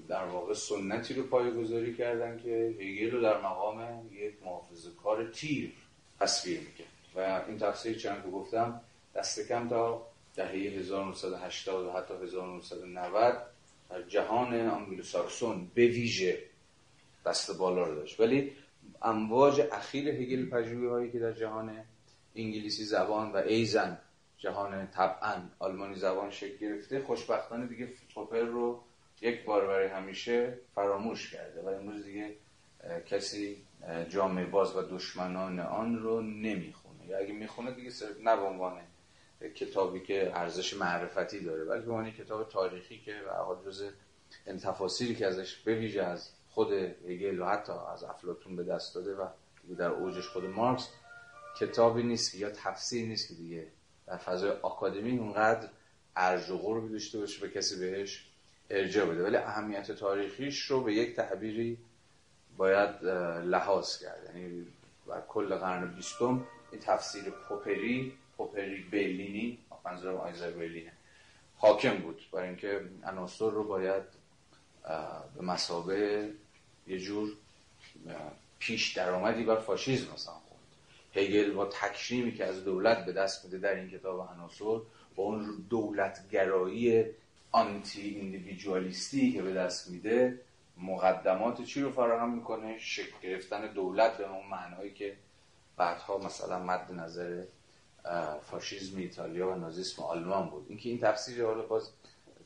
در 0.09 0.25
واقع 0.25 0.55
سنتی 0.55 1.15
رو 1.15 1.23
پایگذاری 1.23 1.95
کردن 1.95 2.39
که 2.39 2.75
هگل 2.81 3.11
رو 3.11 3.21
در 3.21 3.41
مقام 3.41 4.07
یک 4.13 4.35
محافظه 4.45 4.91
کار 5.03 5.31
تیر 5.31 5.73
تصویر 6.21 6.61
می‌کرد. 6.61 6.89
و 7.15 7.45
این 7.49 7.59
تفسیر 7.59 7.99
چند 7.99 8.23
که 8.23 8.31
گفتم 8.31 8.81
دست 9.15 9.49
کم 9.49 9.69
تا 9.69 10.07
دهه 10.37 10.49
1980 10.49 11.87
و 11.87 11.93
حتی 11.93 12.15
1990 12.15 13.43
در 13.91 14.03
جهان 14.03 15.03
ساکسون 15.03 15.71
به 15.75 15.87
ویژه 15.87 16.43
دست 17.27 17.59
بالا 17.59 17.85
رو 17.85 17.95
داشت. 17.95 18.21
ولی 18.21 18.53
امواج 19.03 19.61
اخیر 19.73 20.09
هگل 20.09 20.51
پژوهی 20.51 20.87
هایی 20.87 21.11
که 21.11 21.19
در 21.19 21.33
جهان 21.33 21.85
انگلیسی 22.37 22.85
زبان 22.85 23.33
و 23.33 23.37
ایزن 23.37 23.99
جهان 24.39 24.87
طبعا 24.87 25.43
آلمانی 25.59 25.95
زبان 25.95 26.31
شکل 26.31 26.57
گرفته 26.57 27.01
خوشبختانه 27.01 27.67
دیگه 27.67 27.89
پوپر 28.15 28.41
رو 28.41 28.81
یک 29.21 29.45
بار 29.45 29.67
برای 29.67 29.89
همیشه 29.89 30.59
فراموش 30.75 31.31
کرده 31.31 31.63
و 31.63 31.69
امروز 31.69 32.05
دیگه 32.05 32.35
کسی 33.07 33.63
جامعه 34.09 34.45
باز 34.45 34.77
و 34.77 34.83
دشمنان 34.83 35.61
آن 35.61 35.99
رو 35.99 36.21
نمی‌خونه. 36.21 37.07
یا 37.07 37.19
اگه 37.19 37.33
می‌خونه 37.33 37.71
دیگه 37.71 37.91
نه 38.23 38.37
به 38.37 38.43
عنوان 38.43 38.81
کتابی 39.55 40.01
که 40.01 40.31
ارزش 40.35 40.75
معرفتی 40.75 41.41
داره 41.41 41.65
بلکه 41.65 41.87
به 41.87 41.93
عنوان 41.93 42.11
کتاب 42.11 42.49
تاریخی 42.49 42.99
که 42.99 43.15
و 43.23 43.65
جز 43.65 43.91
تفاصیلی 44.63 45.15
که 45.15 45.27
ازش 45.27 45.57
بویژه 45.57 46.03
از 46.03 46.31
خود 46.49 46.73
هگل 46.73 47.41
و 47.41 47.45
حتی 47.45 47.73
از 47.93 48.05
افلاطون 48.05 48.57
به 48.57 48.65
دست 48.65 48.95
داده 48.95 49.15
و 49.15 49.27
در 49.79 49.91
اوجش 49.91 50.29
خود 50.29 50.45
مارکس 50.45 50.89
کتابی 51.61 52.03
نیست 52.03 52.35
یا 52.35 52.51
تفسیر 52.51 53.09
نیست 53.09 53.29
که 53.29 53.35
دیگه. 53.35 53.67
در 54.07 54.17
فضای 54.17 54.51
آکادمی 54.51 55.19
اونقدر 55.19 55.69
ارج 56.17 56.51
و 56.51 56.89
داشته 56.89 57.19
باشه 57.19 57.41
به 57.41 57.51
کسی 57.51 57.81
بهش 57.81 58.28
ارجاع 58.71 59.07
بده. 59.07 59.25
ولی 59.25 59.37
اهمیت 59.37 59.93
تاریخیش 59.93 60.63
رو 60.63 60.83
به 60.83 60.95
یک 60.95 61.17
تعبیری 61.17 61.79
باید 62.57 63.05
لحاظ 63.45 64.03
کرد. 64.03 64.33
یعنی 64.35 64.67
بر 65.07 65.21
کل 65.29 65.55
قرن 65.55 65.95
بیستم 65.95 66.47
این 66.73 66.81
تفسیر 66.81 67.23
پوپری 67.23 68.13
پوپری 68.37 68.83
بیلینی 68.91 69.59
منظورم 69.85 70.17
آیزای 70.17 70.53
بیلینه 70.53 70.93
حاکم 71.57 71.97
بود 71.97 72.21
برای 72.33 72.49
اینکه 72.49 72.81
عناصر 73.05 73.51
رو 73.51 73.65
باید 73.65 74.03
به 75.37 75.43
مسابه 75.43 76.31
یه 76.87 76.99
جور 76.99 77.33
پیش 78.59 78.93
درآمدی 78.93 79.45
بر 79.45 79.61
فاشیزم 79.61 80.13
مثلا 80.13 80.35
خوند 80.35 80.61
هگل 81.15 81.53
با 81.53 81.67
تکریمی 81.67 82.35
که 82.35 82.45
از 82.45 82.65
دولت 82.65 83.05
به 83.05 83.13
دست 83.13 83.45
میده 83.45 83.59
در 83.59 83.75
این 83.75 83.91
کتاب 83.91 84.21
عناصر 84.21 84.81
با 85.17 85.23
اون 85.23 85.67
دولتگرایی 85.71 87.05
آنتی 87.53 88.09
ایندیویدوالیستی 88.09 89.33
که 89.33 89.43
به 89.43 89.53
دست 89.53 89.91
میده 89.91 90.41
مقدمات 90.77 91.63
چی 91.63 91.83
رو 91.83 91.91
فراهم 91.91 92.35
می‌کنه؟ 92.35 92.79
شکل 92.79 93.21
گرفتن 93.23 93.73
دولت 93.73 94.17
به 94.17 94.31
اون 94.31 94.47
معنایی 94.47 94.95
که 94.95 95.17
بعدها 95.77 96.19
مثلا 96.19 96.59
مد 96.59 96.93
نظر 96.93 97.45
فاشیزم 98.43 98.99
ایتالیا 98.99 99.49
و 99.49 99.55
نازیسم 99.55 100.03
آلمان 100.03 100.51
بود. 100.51 100.67
اینکه 100.69 100.89
این 100.89 100.99
تفسیر 100.99 101.45
حالا 101.45 101.63
باز 101.63 101.91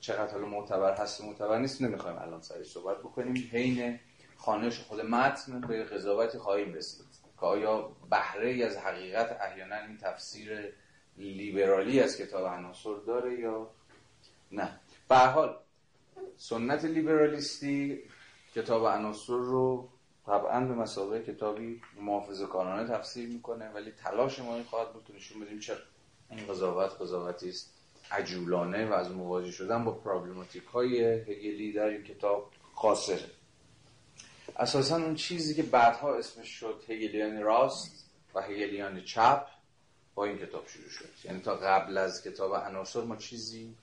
چقدر 0.00 0.32
حالا 0.32 0.46
معتبر 0.46 0.96
هست 0.96 1.20
و 1.20 1.26
معتبر 1.26 1.58
نیست 1.58 1.82
نمی‌خوایم 1.82 2.18
الان 2.18 2.42
سری 2.42 2.64
صحبت 2.64 2.98
بکنیم. 2.98 3.50
حین 3.52 4.00
خانش 4.36 4.78
خود 4.78 5.00
متن 5.00 5.60
به 5.60 5.84
قضاوتی 5.84 6.38
خواهیم 6.38 6.74
رسید. 6.74 7.06
که 7.40 7.46
آیا 7.46 7.96
بهره 8.10 8.64
از 8.64 8.76
حقیقت 8.76 9.40
احیانا 9.40 9.76
این 9.76 9.96
تفسیر 9.96 10.72
لیبرالی 11.16 12.00
از 12.00 12.16
کتاب 12.16 12.46
عناصر 12.46 12.94
داره 13.06 13.40
یا 13.40 13.70
نه؟ 14.52 14.80
به 15.12 15.18
حال 15.18 15.56
سنت 16.36 16.84
لیبرالیستی 16.84 18.02
کتاب 18.54 18.86
عناصر 18.86 19.32
رو 19.32 19.88
طبعا 20.26 20.60
به 20.60 20.74
مسابقه 20.74 21.32
کتابی 21.32 21.80
محافظ 22.00 22.42
کارانه 22.42 22.88
تفسیر 22.88 23.28
می‌کنه 23.28 23.68
ولی 23.68 23.90
تلاش 23.90 24.38
ما 24.38 24.54
این 24.54 24.64
خواهد 24.64 24.92
بود 24.92 25.04
که 25.04 25.14
نشون 25.14 25.40
بدیم 25.40 25.58
چه 25.58 25.76
این 26.30 26.46
قضاوت 26.46 27.00
قضاوتی 27.00 27.48
است 27.48 27.74
عجولانه 28.10 28.86
و 28.86 28.92
از 28.92 29.10
مواجه 29.10 29.50
شدن 29.50 29.84
با 29.84 29.92
پرابلماتیک 29.92 30.64
های 30.64 31.04
هگلی 31.04 31.72
در 31.72 31.86
این 31.86 32.02
کتاب 32.04 32.50
خاصره 32.74 33.30
اساسا 34.56 34.96
اون 34.96 35.14
چیزی 35.14 35.54
که 35.54 35.62
بعدها 35.62 36.14
اسمش 36.14 36.48
شد 36.48 36.84
هگلیان 36.88 37.42
راست 37.42 38.10
و 38.34 38.42
هگلیان 38.42 39.04
چپ 39.04 39.46
با 40.14 40.24
این 40.24 40.38
کتاب 40.38 40.68
شروع 40.68 40.88
شد. 40.88 41.08
یعنی 41.24 41.40
تا 41.40 41.56
قبل 41.56 41.98
از 41.98 42.22
کتاب 42.22 42.54
عناصر 42.54 43.00
ما 43.00 43.16
چیزی 43.16 43.74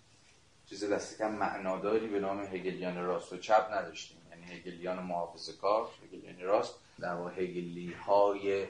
چیز 0.69 0.83
دست 0.83 1.17
کم 1.17 1.31
معناداری 1.31 2.07
به 2.07 2.19
نام 2.19 2.41
هگلیان 2.41 3.03
راست 3.03 3.33
و 3.33 3.37
چپ 3.37 3.67
نداشتیم. 3.71 4.17
یعنی 4.29 4.43
هگلیان 4.43 5.03
محافظه 5.03 5.53
کار 5.53 5.89
هگلیان 6.03 6.39
راست. 6.39 6.73
در 6.99 7.13
واقع 7.13 7.31
هگلی 7.31 7.93
های 7.93 8.65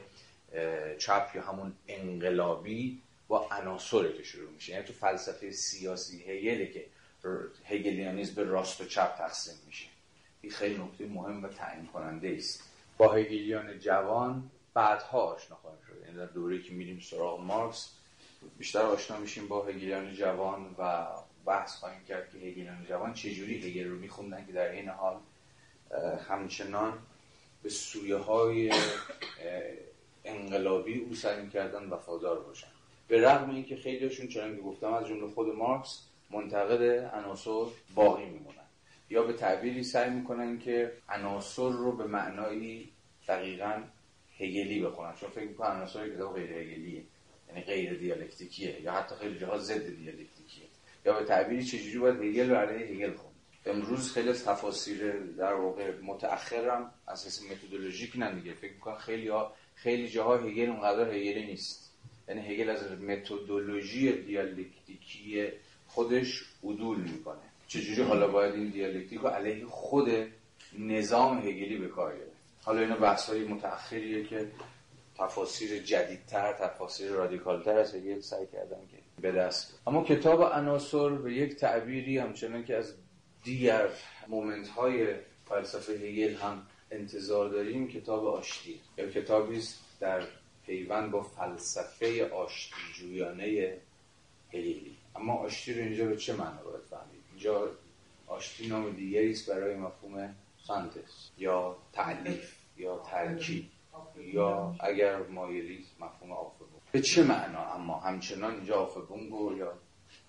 چپ 0.98 1.32
یا 1.36 1.42
همون 1.42 1.74
انقلابی 1.88 3.02
با 3.28 3.48
عناصر 3.52 4.12
که 4.12 4.24
شروع 4.24 4.52
میشه. 4.52 4.72
یعنی 4.72 4.86
تو 4.86 4.94
فلسفه 4.94 5.52
سیاسی 5.52 6.24
هگله 6.24 6.68
که 6.68 6.86
هگلیانیزم 7.66 8.36
به 8.36 8.44
راست 8.44 8.82
و 8.82 8.86
چپ 8.86 9.16
تقسیم 9.18 9.56
میشه. 9.68 9.86
این 10.42 10.52
خیلی 10.52 10.78
نکته 10.84 11.06
مهم 11.06 11.44
و 11.44 11.48
تعیین 11.48 11.86
کننده 11.86 12.36
است. 12.38 12.64
با 12.98 13.14
هگلیان 13.14 13.80
جوان 13.80 14.52
بعدها 14.74 15.22
آشنا 15.22 15.58
خواهیم 15.58 15.80
شد. 15.88 16.02
یعنی 16.06 16.18
در 16.18 16.26
دوره 16.26 16.62
که 16.62 16.74
میریم 16.74 17.00
سراغ 17.00 17.40
مارکس 17.40 17.90
بیشتر 18.58 18.82
آشنا 18.82 19.18
میشیم 19.18 19.48
با 19.48 19.66
هگلیان 19.66 20.14
جوان 20.14 20.76
و 20.78 21.08
بحث 21.46 21.76
خواهیم 21.76 22.04
کرد 22.08 22.30
که 22.30 22.38
هگلیان 22.38 22.86
جوان 22.90 23.14
چجوری 23.14 23.70
هگل 23.70 23.90
رو 23.90 23.98
میخوندن 23.98 24.46
که 24.46 24.52
در 24.52 24.72
این 24.72 24.90
حال 24.90 25.18
همچنان 26.30 26.94
به 27.64 27.70
سویه 27.70 28.16
های 28.16 28.72
انقلابی 30.26 31.00
او 31.00 31.16
سعی 31.16 31.50
کردن 31.50 31.90
وفادار 31.90 32.40
باشن. 32.40 32.68
به 33.08 33.22
رغم 33.22 33.50
اینکه 33.50 33.76
خیلیشون 33.76 34.28
چنان 34.28 34.56
که 34.56 34.62
گفتم 34.62 34.94
از 34.94 35.08
جمله 35.08 35.28
خود 35.28 35.56
مارکس 35.56 36.06
منتقد 36.30 36.82
عناصر 37.14 37.66
باقی 37.96 38.26
میمونن. 38.26 38.56
یا 39.10 39.24
به 39.24 39.34
تعبیری 39.34 39.84
سعی 39.84 40.10
می‌کنن 40.10 40.60
که 40.60 40.92
عناصر 41.10 41.70
رو 41.70 41.92
به 41.92 42.04
معنایی 42.04 42.90
دقیقا 43.28 43.84
هگلی 44.40 44.82
بخونن. 44.82 45.14
چون 45.16 45.30
فکر 45.30 45.48
می‌کنن 45.48 45.76
عناصر 45.76 46.10
کتاب 46.10 46.36
غیر 46.36 46.52
هگلیه 46.52 47.04
یعنی 47.50 47.62
غیر 47.62 47.94
دیالکتیکیه 47.94 48.82
یا 48.82 48.92
حتی 48.92 49.16
خیلی 49.16 49.40
جاها 49.40 49.58
ضد 49.58 49.86
دیالکتیکیه. 49.96 50.39
به 51.14 51.26
تعبیری 51.26 51.64
چجوری 51.64 51.98
باید 51.98 52.16
هگل 52.16 52.56
علیه 52.56 52.88
هگل 52.88 53.18
خوند 53.18 53.36
امروز 53.66 54.12
خیلی 54.12 54.30
از 54.30 54.46
تفاسیر 54.46 55.12
در 55.38 55.54
واقع 55.54 55.92
متأخرم. 56.04 56.92
از 57.08 57.26
حیث 57.26 57.42
متدولوژیک 57.52 58.14
نه 58.16 58.36
دیگه. 58.36 58.54
فکر 58.54 58.74
می‌کنم 58.74 58.96
خیلی 58.96 59.28
ها 59.28 59.54
خیلی 59.76 60.08
جاها 60.08 60.38
هگل 60.38 60.70
اونقدر 60.70 61.10
هگلی 61.10 61.46
نیست. 61.46 61.94
یعنی 62.28 62.42
هگل 62.42 62.70
از 62.70 62.92
متدولوژی 62.92 64.12
دیالکتیکی 64.12 65.48
خودش 65.88 66.44
عدول 66.64 67.00
می‌کنه. 67.00 67.40
چجوری 67.68 68.02
حالا 68.02 68.28
باید 68.28 68.54
این 68.54 68.70
دیالکتیک 68.70 69.20
رو 69.20 69.28
علیه 69.28 69.66
خود 69.66 70.10
نظام 70.80 71.38
هگلی 71.38 71.78
به 71.78 71.88
کار 71.88 72.18
گرفت؟ 72.18 72.40
حالا 72.64 72.82
اینا 72.82 72.96
بحث 72.96 73.30
های 73.30 73.44
متأخریه 73.44 74.24
که 74.24 74.48
تفاسیر 75.18 75.84
جدیدتر 75.84 76.54
تفاسیر 76.54 77.12
رادیکالتر 77.12 77.78
از 77.78 77.96
هگل 77.96 78.20
سعی 78.20 78.46
کردن 78.54 78.82
که 78.92 78.98
به 79.22 79.32
دست. 79.32 79.80
اما 79.88 80.04
کتاب 80.04 80.44
عناصر 80.44 81.10
به 81.10 81.34
یک 81.34 81.56
تعبیری 81.56 82.18
همچنان 82.18 82.64
که 82.64 82.76
از 82.76 82.94
دیگر 83.44 83.90
moment 84.28 84.68
های 84.68 85.16
فلسفه 85.46 85.94
هگل 85.94 86.36
هم 86.36 86.62
انتظار 86.92 87.50
داریم 87.50 87.88
کتاب 87.88 88.28
آشتی. 88.28 88.80
یا 88.98 89.10
کتابی 89.10 89.58
است 89.58 89.80
در 90.00 90.22
پیوند 90.66 91.12
با 91.12 91.24
فلسفه 91.24 92.30
آشتی 92.30 92.76
جویانه 92.96 93.78
هگلی 94.54 94.96
اما 95.16 95.34
آشتی 95.34 95.74
رو 95.74 95.82
اینجا 95.82 96.06
به 96.06 96.18
چه 96.18 96.34
معنا 96.34 96.62
باید 96.64 96.84
فهمید؟ 96.90 97.24
اینجا 97.32 97.72
آشتی 98.28 98.68
نام 98.68 98.92
دیگری 98.92 99.32
است 99.32 99.50
برای 99.50 99.76
مفهوم 99.76 100.36
سانتس 100.68 101.30
یا 101.38 101.76
تعلیف 101.94 102.56
یا 102.78 102.98
ترکیب 103.12 103.66
یا 104.18 104.76
اگر 104.80 105.18
مایلی 105.18 105.86
مفهوم 106.00 106.32
آفبون 106.32 106.59
به 106.92 107.02
چه 107.02 107.24
معنا؟ 107.24 107.74
اما 107.74 108.00
همچنان 108.00 108.54
اینجا 108.54 108.76
آفبونگو 108.76 109.58
یا 109.58 109.74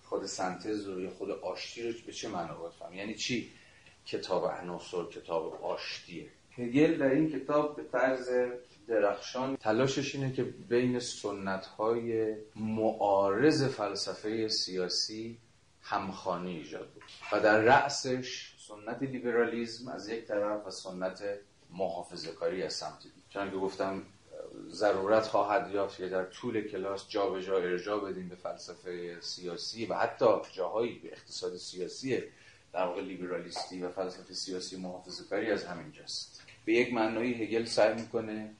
خود 0.03 0.25
سنتز 0.25 0.87
رو 0.87 1.01
یا 1.01 1.09
خود 1.09 1.31
آشتی 1.31 1.83
رو 1.83 1.93
به 2.05 2.11
چه 2.11 2.29
معنا 2.29 2.53
باید 2.53 2.73
فهم؟ 2.73 2.93
یعنی 2.93 3.15
چی؟ 3.15 3.51
کتاب 4.05 4.45
عناصر 4.45 5.03
کتاب 5.05 5.63
آشتیه 5.63 6.29
هگل 6.57 6.97
در 6.97 7.09
این 7.09 7.39
کتاب 7.39 7.75
به 7.75 7.83
طرز 7.83 8.29
درخشان 8.87 9.55
تلاشش 9.55 10.15
اینه 10.15 10.33
که 10.33 10.43
بین 10.43 10.99
سنت 10.99 11.65
های 11.65 12.35
معارض 12.55 13.63
فلسفه 13.63 14.47
سیاسی 14.47 15.37
همخانی 15.81 16.57
ایجاد 16.57 16.89
بود 16.89 17.03
و 17.31 17.39
در 17.39 17.59
رأسش 17.59 18.53
سنت 18.67 19.03
لیبرالیزم 19.03 19.87
از 19.87 20.09
یک 20.09 20.25
طرف 20.25 20.67
و 20.67 20.71
سنت 20.71 21.23
محافظه 21.69 22.31
کاری 22.31 22.63
از 22.63 22.73
سمت 22.73 23.03
دید 23.03 23.23
چون 23.29 23.51
که 23.51 23.57
گفتم 23.57 24.03
ضرورت 24.71 25.27
خواهد 25.27 25.71
یافت 25.71 25.97
که 25.97 26.09
در 26.09 26.25
طول 26.25 26.61
کلاس 26.61 27.09
جا 27.09 27.29
به 27.29 27.43
جا 27.43 27.57
ارجاع 27.57 28.11
بدیم 28.11 28.29
به 28.29 28.35
فلسفه 28.35 29.21
سیاسی 29.21 29.85
و 29.85 29.93
حتی 29.93 30.25
جاهایی 30.53 30.99
به 30.99 31.11
اقتصاد 31.11 31.57
سیاسی 31.57 32.23
در 32.73 32.85
واقع 32.85 33.01
لیبرالیستی 33.01 33.81
و 33.81 33.89
فلسفه 33.89 34.33
سیاسی 34.33 34.77
محافظه 34.77 35.23
کاری 35.29 35.51
از 35.51 35.65
همینجاست. 35.65 36.41
به 36.65 36.73
یک 36.73 36.93
معنایی 36.93 37.33
هگل 37.33 37.65
سعی 37.65 37.93
می‌کنه 37.93 38.53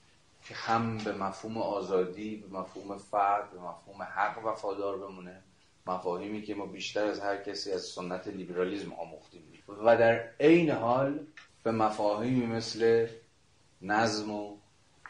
که 0.48 0.56
هم 0.56 0.98
به 0.98 1.14
مفهوم 1.14 1.58
آزادی 1.58 2.36
به 2.36 2.58
مفهوم 2.58 2.98
فرد 2.98 3.52
به 3.52 3.60
مفهوم 3.60 4.02
حق 4.02 4.46
وفادار 4.46 4.98
بمونه. 4.98 5.42
مفاهیمی 5.88 6.42
که 6.42 6.56
ما 6.56 6.66
بیشتر 6.66 7.06
از 7.06 7.20
هر 7.20 7.38
کسی 7.38 7.72
از 7.72 7.82
سنت 7.82 8.28
لیبرالیزم 8.28 8.94
آموختیم 8.94 9.42
و 9.86 9.98
در 9.98 10.30
عین 10.40 10.70
حال 10.70 11.20
به 11.64 11.72
مفاهیمی 11.72 12.46
مثل 12.46 13.08
نظم 13.82 14.32
و 14.32 14.58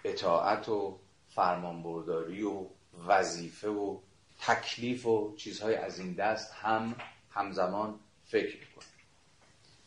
اطاعت 0.03 0.69
و 0.69 0.99
فرمانبرداری 1.35 2.43
و 2.43 2.65
وظیفه 3.07 3.69
و 3.69 3.97
تکلیف 4.41 5.05
و 5.05 5.35
چیزهای 5.37 5.75
از 5.75 5.99
این 5.99 6.13
دست 6.13 6.53
هم 6.53 6.95
همزمان 7.31 7.99
فکر 8.25 8.59
می‌کنه. 8.59 8.85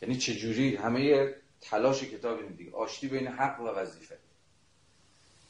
یعنی 0.03 0.17
چجوری 0.17 0.77
همه 0.77 1.35
تلاش 1.61 2.05
کتاب 2.05 2.39
این 2.39 2.53
دیگه. 2.53 2.73
آشتی 2.73 3.09
بین 3.09 3.27
حق 3.27 3.61
و 3.61 3.65
وظیفه. 3.65 4.19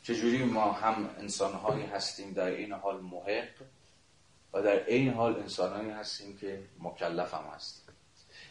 چجوری 0.03 0.44
ما 0.44 0.72
هم 0.72 1.11
انسانهایی 1.18 1.87
هستیم 1.87 2.33
در 2.33 2.46
این 2.46 2.72
حال 2.72 3.00
محق 3.00 3.48
و 4.53 4.62
در 4.62 4.87
این 4.87 5.12
حال 5.12 5.37
انسانهایی 5.37 5.90
هستیم 5.90 6.37
که 6.37 6.62
مکلف 6.81 7.35
هم 7.35 7.44
هستیم. 7.55 7.94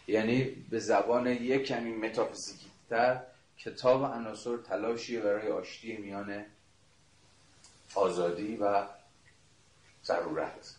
یعنی 0.07 0.43
به 0.43 0.79
زبان 0.79 1.27
یک 1.27 1.63
کمی 1.63 1.91
متافیزیکی 1.91 2.71
تر 2.89 3.21
کتاب 3.57 4.03
عناصر 4.03 4.57
تلاشی 4.57 5.19
برای 5.19 5.47
آشتی 5.47 5.97
میان 5.97 6.45
آزادی 7.95 8.57
و 8.57 8.87
ضرورت. 10.05 10.75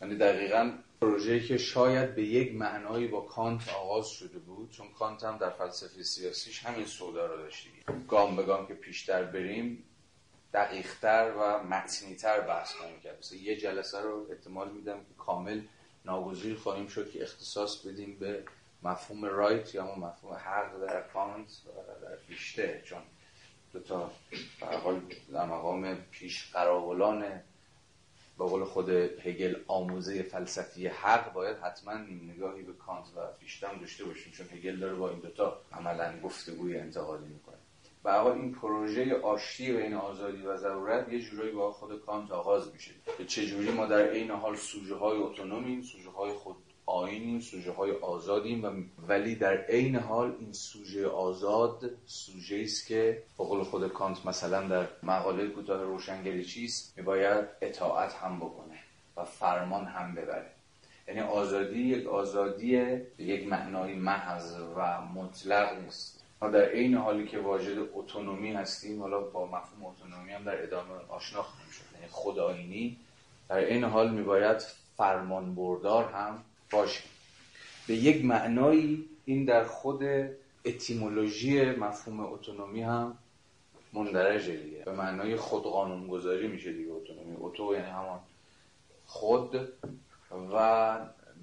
یعنی 0.00 0.16
دقیقا 0.16 0.72
پروژه‌ای 1.00 1.46
که 1.46 1.58
شاید 1.58 2.14
به 2.14 2.22
یک 2.22 2.54
معنایی 2.54 3.08
با 3.08 3.20
کانت 3.20 3.68
آغاز 3.68 4.08
شده 4.08 4.38
بود 4.38 4.70
چون 4.70 4.86
کانت 4.98 5.24
هم 5.24 5.38
در 5.38 5.50
فلسفه 5.50 6.02
سیاسیش 6.02 6.64
همین 6.64 6.86
سودا 6.86 7.26
رو 7.26 7.36
داشتی 7.36 7.70
گام 8.08 8.36
به 8.36 8.42
گام 8.42 8.66
که 8.66 8.74
پیشتر 8.74 9.24
بریم 9.24 9.84
دقیقتر 10.54 11.32
و 11.38 11.62
متنیتر 11.62 12.40
بحث 12.40 12.72
خواهیم 12.72 13.00
کرد. 13.00 13.18
مثلا 13.18 13.38
یه 13.38 13.56
جلسه 13.56 14.00
رو 14.00 14.26
احتمال 14.30 14.70
میدم 14.70 14.98
که 14.98 15.14
کامل 15.18 15.62
ناگزیر 16.04 16.56
خواهیم 16.56 16.86
شد 16.86 17.10
که 17.10 17.22
اختصاص 17.22 17.86
بدیم 17.86 18.16
به 18.18 18.44
مفهوم 18.82 19.24
رایت 19.24 19.74
یا 19.74 19.94
مفهوم 19.94 20.34
حق 20.34 20.86
در 20.86 21.02
کانت 21.02 21.48
و 21.66 22.06
در 22.06 22.16
فیشته 22.16 22.82
چون 22.84 23.02
دو 23.72 23.80
تا 23.80 24.10
در 25.32 25.46
مقام 25.46 25.94
پیش 25.94 26.50
قراولان 26.52 27.40
به 28.38 28.46
قول 28.46 28.64
خود 28.64 28.88
هگل 28.88 29.56
آموزه 29.66 30.22
فلسفی 30.22 30.86
حق 30.86 31.32
باید 31.32 31.56
حتما 31.56 31.94
نگاهی 31.94 32.62
به 32.62 32.72
کانت 32.72 33.06
و 33.16 33.32
فیشتم 33.40 33.78
داشته 33.80 34.04
باشیم 34.04 34.32
چون 34.32 34.46
هگل 34.52 34.76
داره 34.76 34.94
با 34.94 35.10
این 35.10 35.18
دوتا 35.18 35.60
عملا 35.72 36.20
گفتگوی 36.20 36.78
انتقالی 36.78 37.26
می‌کنه. 37.26 37.56
و 38.04 38.12
حال 38.12 38.32
این 38.32 38.54
پروژه 38.54 39.20
آشتی 39.20 39.72
بین 39.72 39.94
آزادی 39.94 40.42
و 40.42 40.56
ضرورت 40.56 41.08
یه 41.08 41.20
جورایی 41.20 41.52
با 41.52 41.72
خود 41.72 42.04
کانت 42.06 42.30
آغاز 42.30 42.72
میشه. 42.72 42.90
که 43.18 43.24
چجوری 43.24 43.70
ما 43.70 43.86
در 43.86 44.08
عین 44.08 44.30
حال 44.30 44.56
سوژه 44.56 44.94
های 44.94 45.18
اتونومیم 45.18 45.82
سوژه 45.82 46.10
های 46.10 46.32
خود 46.32 46.56
آینیم 46.90 47.40
سوژه 47.40 47.72
های 47.72 47.92
آزادیم 47.92 48.64
و 48.64 48.70
ولی 49.08 49.34
در 49.34 49.56
عین 49.56 49.96
حال 49.96 50.36
این 50.40 50.52
سوژه 50.52 51.08
آزاد 51.08 51.90
سوژه 52.06 52.60
است 52.64 52.86
که 52.86 53.22
به 53.38 53.44
قول 53.44 53.62
خود 53.62 53.88
کانت 53.88 54.26
مثلا 54.26 54.68
در 54.68 54.88
مقاله 55.02 55.48
کوتاه 55.48 55.82
روشنگری 55.82 56.44
چیست؟ 56.44 56.94
میباید 56.96 57.44
اطاعت 57.60 58.14
هم 58.14 58.36
بکنه 58.36 58.78
و 59.16 59.24
فرمان 59.24 59.84
هم 59.84 60.14
ببره. 60.14 60.50
یعنی 61.08 61.20
آزادی 61.20 61.80
یک 61.80 62.06
آزادی 62.06 63.00
یک 63.18 63.48
معنای 63.48 63.94
محض 63.94 64.56
و 64.76 65.00
مطلق 65.00 65.78
نیست. 65.82 66.24
ما 66.42 66.48
در 66.48 66.68
عین 66.68 66.94
حالی 66.94 67.26
که 67.26 67.38
واجد 67.38 67.78
اتونومی 67.94 68.52
هستیم 68.52 69.00
حالا 69.00 69.20
با 69.20 69.46
مفهوم 69.46 69.84
اتونومی 69.84 70.32
هم 70.32 70.44
در 70.44 70.62
ادامه 70.62 70.90
آشنا 71.08 71.42
خواهیم 71.42 71.70
شد. 71.70 71.84
یعنی 71.94 72.06
خداینی. 72.10 72.96
در 73.48 73.58
عین 73.58 73.84
حال 73.84 74.10
میباید 74.10 74.62
فرمان 74.96 75.54
بردار 75.54 76.04
هم 76.04 76.44
باشه 76.70 77.02
به 77.86 77.94
یک 77.94 78.24
معنایی 78.24 79.08
این 79.24 79.44
در 79.44 79.64
خود 79.64 80.02
اتیمولوژی 80.64 81.64
مفهوم 81.64 82.20
اتونومی 82.20 82.82
هم 82.82 83.18
مندرجه 83.92 84.56
دیگه. 84.56 84.78
به 84.84 84.92
معنای 84.92 85.36
خود 85.36 85.62
قانون 85.62 86.06
گذاری 86.06 86.48
میشه 86.48 86.72
دیگه 86.72 86.92
اتونومی. 86.92 87.36
اتو 87.40 87.74
یعنی 87.74 87.90
همان 87.90 88.20
خود 89.06 89.68
و 90.52 90.98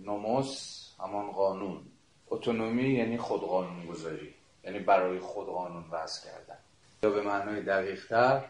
نموس 0.06 0.84
همان 1.00 1.32
قانون. 1.32 1.82
اتونومی 2.30 2.90
یعنی 2.90 3.18
خود 3.18 3.42
قانون 3.42 3.86
گذاری 3.86 4.34
یعنی 4.63 4.80
برای 4.80 5.20
خود 5.20 5.48
قانون 5.48 5.84
وضع 5.92 6.26
کردن. 6.26 6.58
یا 7.04 7.10
به 7.10 7.22
معنای 7.22 7.62
دقیق 7.62 8.08
تر 8.08 8.46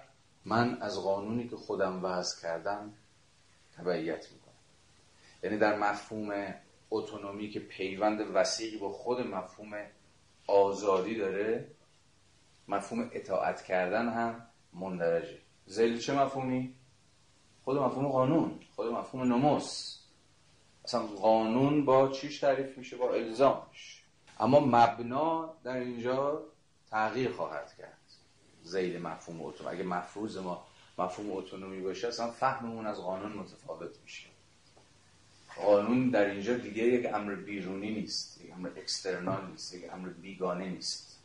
من 0.45 0.77
از 0.81 1.03
قانونی 1.03 1.47
که 1.47 1.55
خودم 1.55 2.05
وضع 2.05 2.41
کردم 2.41 2.93
تبعیت 3.77 4.31
می‌کنم. 4.31 4.53
یعنی 5.43 5.57
در 5.57 5.77
مفهوم 5.77 6.53
اتونومی 6.91 7.49
که 7.49 7.59
پیوند 7.59 8.21
وسیعی 8.33 8.77
با 8.77 8.89
خود 8.89 9.19
مفهوم 9.19 9.85
آزادی 10.47 11.15
داره 11.15 11.67
مفهوم 12.67 13.09
اطاعت 13.13 13.61
کردن 13.61 14.09
هم 14.09 14.47
مندرجه. 14.73 15.37
زیل 15.65 15.99
چه 15.99 16.13
مفهومی؟ 16.13 16.73
خود 17.65 17.77
مفهوم 17.77 18.07
قانون 18.07 18.59
خود 18.75 18.87
مفهوم 18.87 19.33
نموس 19.33 19.99
اصلا 20.85 21.01
قانون 21.01 21.85
با 21.85 22.07
چیش 22.07 22.39
تعریف 22.39 22.77
میشه؟ 22.77 22.97
با 22.97 23.13
الزامش. 23.13 24.03
اما 24.39 24.59
مبنا 24.59 25.53
در 25.63 25.77
اینجا 25.77 26.43
تغییر 26.91 27.31
خواهد 27.31 27.73
کرد. 27.77 27.97
زیل 28.63 29.01
مفهوم 29.01 29.41
اتونومی. 29.41 29.75
اگه 29.75 29.83
مفروض 29.83 30.37
ما 30.37 30.65
مفهوم 30.97 31.31
اتونومی 31.31 31.81
باشه 31.81 32.07
اصلا 32.07 32.31
فهممون 32.31 32.85
از 32.85 32.97
قانون 33.01 33.31
متفاوت 33.31 33.91
میشه. 34.03 34.26
قانون 35.61 36.09
در 36.09 36.25
اینجا 36.25 36.57
دیگه 36.57 36.83
یک 36.83 37.13
امر 37.13 37.35
بیرونی 37.35 37.91
نیست 37.91 38.41
یک 38.41 38.51
امر 38.53 38.69
اکسترنال 38.77 39.51
نیست 39.51 39.73
یک 39.73 39.93
امر 39.93 40.09
بیگانه 40.09 40.69
نیست. 40.69 41.19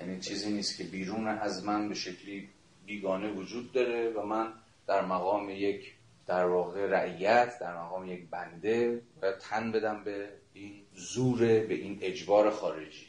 یعنی 0.00 0.20
چیزی 0.20 0.52
نیست 0.52 0.76
که 0.78 0.84
بیرون 0.84 1.28
از 1.28 1.64
من 1.64 1.88
به 1.88 1.94
شکلی 1.94 2.48
بیگانه 2.86 3.32
وجود 3.32 3.72
داره 3.72 4.10
و 4.10 4.22
من 4.26 4.52
در 4.86 5.04
مقام 5.04 5.50
یک 5.50 5.92
در 6.26 6.44
واقع 6.44 6.86
رعیت 6.86 7.58
در 7.58 7.76
مقام 7.76 8.06
یک 8.12 8.30
بنده 8.30 9.02
باید 9.22 9.38
تن 9.38 9.72
بدم 9.72 10.04
به 10.04 10.28
این 10.54 10.82
زور 10.94 11.38
به 11.38 11.74
این 11.74 11.98
اجبار 12.02 12.50
خارجی. 12.50 13.06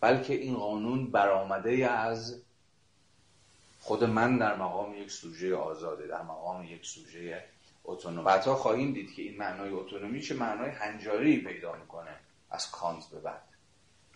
بلکه 0.00 0.34
این 0.34 0.54
قانون 0.54 1.10
برآمده 1.10 1.90
از 1.90 2.42
خود 3.80 4.04
من 4.04 4.38
در 4.38 4.56
مقام 4.56 4.94
یک 4.94 5.10
سوژه 5.10 5.54
آزاده 5.54 6.06
در 6.06 6.22
مقام 6.22 6.64
یک 6.64 6.86
سوژه 6.86 7.44
اتونوم 7.84 8.24
بعدها 8.24 8.54
خواهیم 8.54 8.92
دید 8.92 9.14
که 9.14 9.22
این 9.22 9.36
معنای 9.36 9.70
اتونومی 9.70 10.20
چه 10.20 10.34
معنای 10.34 10.70
هنجاری 10.70 11.40
پیدا 11.40 11.72
می‌کنه 11.72 12.16
از 12.50 12.70
کانت 12.70 13.08
به 13.08 13.20
بعد. 13.20 13.42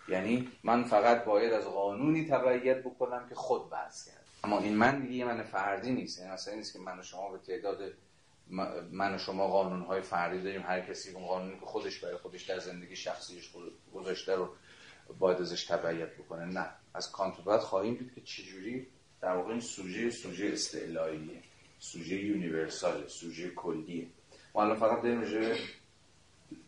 یعنی 0.09 0.49
من 0.63 0.85
فقط 0.85 1.25
باید 1.25 1.53
از 1.53 1.65
قانونی 1.65 2.29
تبعیت 2.29 2.83
بکنم 2.83 3.29
که 3.29 3.35
خود 3.35 3.63
وضع 3.71 4.11
کرد. 4.11 4.25
اما 4.45 4.59
این 4.59 4.77
من 4.77 5.07
دیگه 5.07 5.25
من 5.25 5.43
فردی 5.43 5.93
نیست. 5.93 6.19
یعنی 6.19 6.33
مثلا 6.33 6.55
نیست 6.55 6.73
که 6.73 6.79
من 6.79 6.99
و 6.99 7.03
شما 7.03 7.31
به 7.33 7.39
تعداد 7.39 7.93
من 8.91 9.15
و 9.15 9.19
شما 9.19 9.49
قانون 9.49 9.83
های 9.83 10.01
فردی 10.01 10.43
داریم. 10.43 10.63
هر 10.63 10.81
کسی 10.81 11.11
اون 11.11 11.27
قانونی 11.27 11.61
که 11.61 11.67
خودش 11.67 11.99
برای 11.99 12.17
خودش 12.17 12.43
در 12.43 12.59
زندگی 12.59 12.97
شخصیش 12.97 13.51
گذاشته 13.95 14.35
رو 14.35 14.49
باید 15.19 15.41
ازش 15.41 15.65
تبعیت 15.65 16.17
بکنه. 16.17 16.45
نه. 16.45 16.67
از 16.95 17.13
کانت 17.13 17.41
بعد 17.41 17.61
خواهیم 17.61 17.95
دید 17.95 18.15
که 18.15 18.21
چجوری 18.21 18.87
در 19.21 19.33
واقع 19.33 19.51
این 19.51 19.61
سوژه 19.61 20.11
سوژه 20.11 20.47
استعلاییه. 20.53 21.43
سوژه 21.79 22.17
universal 22.17 23.09
سوژه 23.09 23.51
کلیه. 23.51 24.07
ما 24.55 24.63
الان 24.63 24.77
فقط 24.77 25.03
داریم 25.03 25.57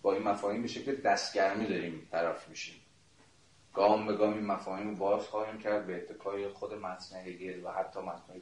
با 0.03 0.13
این 0.15 0.23
مفاهیم 0.23 0.63
به 0.63 0.69
شکل 0.69 0.95
دستگرمی 0.95 1.67
داریم 1.67 2.09
طرف 2.11 2.49
میشیم. 2.49 2.81
گام 3.75 4.07
به 4.07 4.13
گام 4.13 4.33
این 4.33 4.47
مفاهیم 4.47 4.89
رو 4.89 4.97
باز 4.97 5.23
خواهیم 5.23 5.59
کرد 5.59 5.87
به 5.87 5.97
اتکای 5.97 6.49
خود 6.49 6.75
متن 6.75 7.17
هگل 7.17 7.65
و 7.65 7.71
حتی 7.71 8.01
متن 8.01 8.35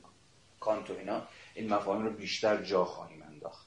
کانت 0.60 0.90
و 0.90 0.98
اینا. 0.98 1.22
این 1.54 1.74
مفاهیم 1.74 2.04
رو 2.04 2.10
بیشتر 2.10 2.62
جا 2.62 2.84
خواهیم 2.84 3.22
انداخت. 3.22 3.66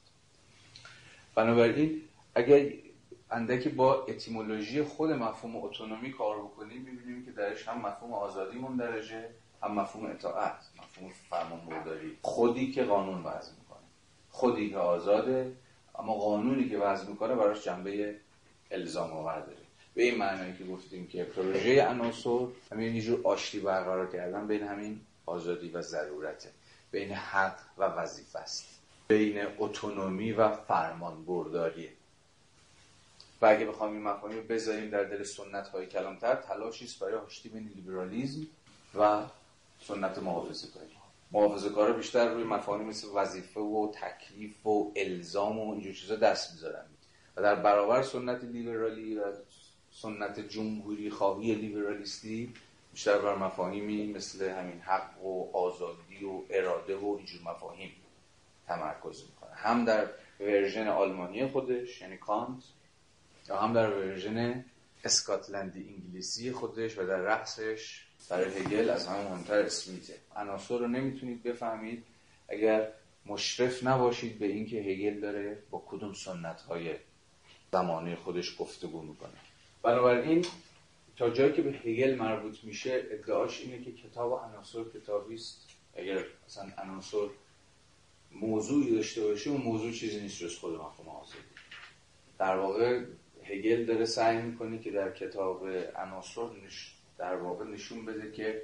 بنابراین 1.35 2.01
اگر 2.35 2.73
اندکی 3.31 3.69
با 3.69 4.05
اتیمولوژی 4.05 4.83
خود 4.83 5.11
مفهوم 5.11 5.55
اتونومی 5.55 6.11
کار 6.11 6.37
بکنیم 6.41 6.81
می‌بینیم 6.81 7.25
که 7.25 7.31
درش 7.31 7.67
هم 7.67 7.81
مفهوم 7.81 8.13
آزادی 8.13 8.57
مندرجه 8.57 9.29
هم 9.63 9.71
مفهوم 9.71 10.05
اطاعت 10.05 10.57
مفهوم 10.79 11.11
فرمان 11.29 11.65
برداری 11.65 12.17
خودی 12.21 12.71
که 12.71 12.83
قانون 12.83 13.23
وضع 13.23 13.51
می‌کنه. 13.59 13.79
خودی 14.29 14.69
که 14.69 14.77
آزاده 14.77 15.55
اما 15.95 16.13
قانونی 16.13 16.69
که 16.69 16.77
وضع 16.77 17.07
می‌کنه 17.07 17.35
براش 17.35 17.63
جنبه 17.63 18.15
الزام 18.71 19.11
آور 19.13 19.39
داره. 19.39 19.57
به 19.93 20.03
این 20.03 20.17
معنی 20.17 20.57
که 20.57 20.63
گفتیم 20.63 21.07
که 21.07 21.23
پروژه 21.23 21.87
عناصر 21.87 22.45
همین 22.71 22.95
یه 22.95 23.17
آشتی 23.23 23.59
برقرار 23.59 24.11
کردن 24.11 24.47
بین 24.47 24.63
همین 24.63 25.01
آزادی 25.25 25.69
و 25.69 25.81
ضرورته. 25.81 26.49
بین 26.91 27.11
حق 27.11 27.59
و 27.77 27.83
وظیفه 27.83 28.39
است. 28.39 28.65
بین 29.07 29.47
اتونومی 29.57 30.31
و 30.31 30.51
فرمان 30.51 31.25
برداریه 31.25 31.89
و 33.41 33.45
اگه 33.45 33.65
بخوام 33.65 33.91
این 33.91 34.01
مفاهیم 34.01 34.47
بذاریم 34.47 34.89
در 34.89 35.03
دل 35.03 35.23
سنت 35.23 35.67
های 35.67 35.87
کلامتر 35.87 36.35
تلاشی 36.35 36.85
است 36.85 36.99
برای 36.99 37.13
آشتی 37.13 37.49
بین 37.49 37.71
لیبرالیزم 37.75 38.47
و 38.99 39.21
سنت 39.81 40.17
محافظه 40.17 40.67
کاری. 40.67 40.87
محافظه 41.31 41.69
کار 41.69 41.93
بیشتر 41.93 42.33
روی 42.33 42.43
مفاهیم 42.43 42.87
مثل 42.87 43.07
وظیفه 43.15 43.59
و 43.59 43.91
تکلیف 43.93 44.67
و 44.67 44.91
الزام 44.95 45.59
و 45.59 45.71
اینجور 45.71 45.93
چیزا 45.93 46.15
دست 46.15 46.53
می‌ذارن. 46.53 46.85
و 47.35 47.41
در 47.41 47.55
برابر 47.55 48.03
سنت 48.03 48.43
لیبرالی 48.43 49.15
و 49.15 49.23
سنت 49.91 50.39
جمهوری 50.39 51.09
خواهی 51.09 51.55
لیبرالیستی 51.55 52.53
بیشتر 52.91 53.17
بر 53.17 53.35
مفاهیمی 53.35 54.13
مثل 54.13 54.49
همین 54.49 54.79
حق 54.79 55.23
و 55.23 55.57
آزادی 55.57 56.25
و 56.25 56.41
اراده 56.49 56.95
و 56.95 57.15
اینجور 57.17 57.41
مفاهیم 57.41 57.91
تمرکز 58.67 59.23
می‌کنه. 59.23 59.55
هم 59.55 59.85
در 59.85 60.09
version 60.39 60.87
آلمانی 60.87 61.47
خودش 61.47 62.01
یعنی 62.01 62.17
کانت 62.17 62.63
یا 63.49 63.57
هم 63.57 63.73
در 63.73 63.89
version 63.89 64.65
اسکاتلندی 65.03 65.95
انگلیسی 65.97 66.51
خودش 66.51 66.97
و 66.97 67.07
در 67.07 67.17
رأسش 67.17 68.05
برای 68.29 68.51
هگل 68.59 68.89
از 68.89 69.07
همه 69.07 69.29
مهمتر 69.29 69.59
اسمیته 69.59 70.13
عناصر 70.35 70.77
رو 70.77 70.87
نمی‌تونید 70.87 71.43
بفهمید. 71.43 72.03
اگر 72.49 72.91
مشرف 73.25 73.83
نباشید 73.83 74.39
به 74.39 74.45
اینکه 74.45 74.77
هگل 74.77 75.19
داره 75.19 75.63
با 75.69 75.83
کدوم 75.87 76.13
سنت 76.13 76.61
های 76.61 76.95
زمانه 77.71 78.15
خودش 78.15 78.55
گفتگو 78.59 79.01
می‌کنه. 79.01 79.37
بنابراین 79.83 80.45
تا 81.17 81.29
جایی 81.29 81.53
که 81.53 81.61
به 81.61 81.71
هگل 81.71 82.15
مربوط 82.15 82.63
میشه 82.63 83.03
ادعاش 83.11 83.61
اینه 83.61 83.83
که 83.83 83.91
کتاب 83.91 84.33
عناصر 84.33 84.83
کتابی 84.83 85.35
است. 85.35 85.67
اگر 85.95 86.23
مثلا 86.47 86.71
عناصر 86.77 87.27
موضوعی 88.31 88.95
داشته 88.95 89.21
باشه 89.23 89.49
اون 89.49 89.61
موضوع 89.61 89.91
چیزی 89.91 90.19
نیست 90.19 90.39
جز 90.39 90.57
خود 90.57 90.73
مفهوم 90.73 91.09
آزادی 91.09 91.43
در 92.39 92.57
واقع 92.57 93.03
هگل 93.43 93.85
داره 93.85 94.05
سعی 94.05 94.41
می‌کنه 94.41 94.79
که 94.79 94.91
در 94.91 95.11
کتاب 95.11 95.67
عناصر 95.95 96.41
در 97.21 97.35
واقع 97.35 97.65
نشون 97.65 98.05
بده 98.05 98.31
که 98.31 98.61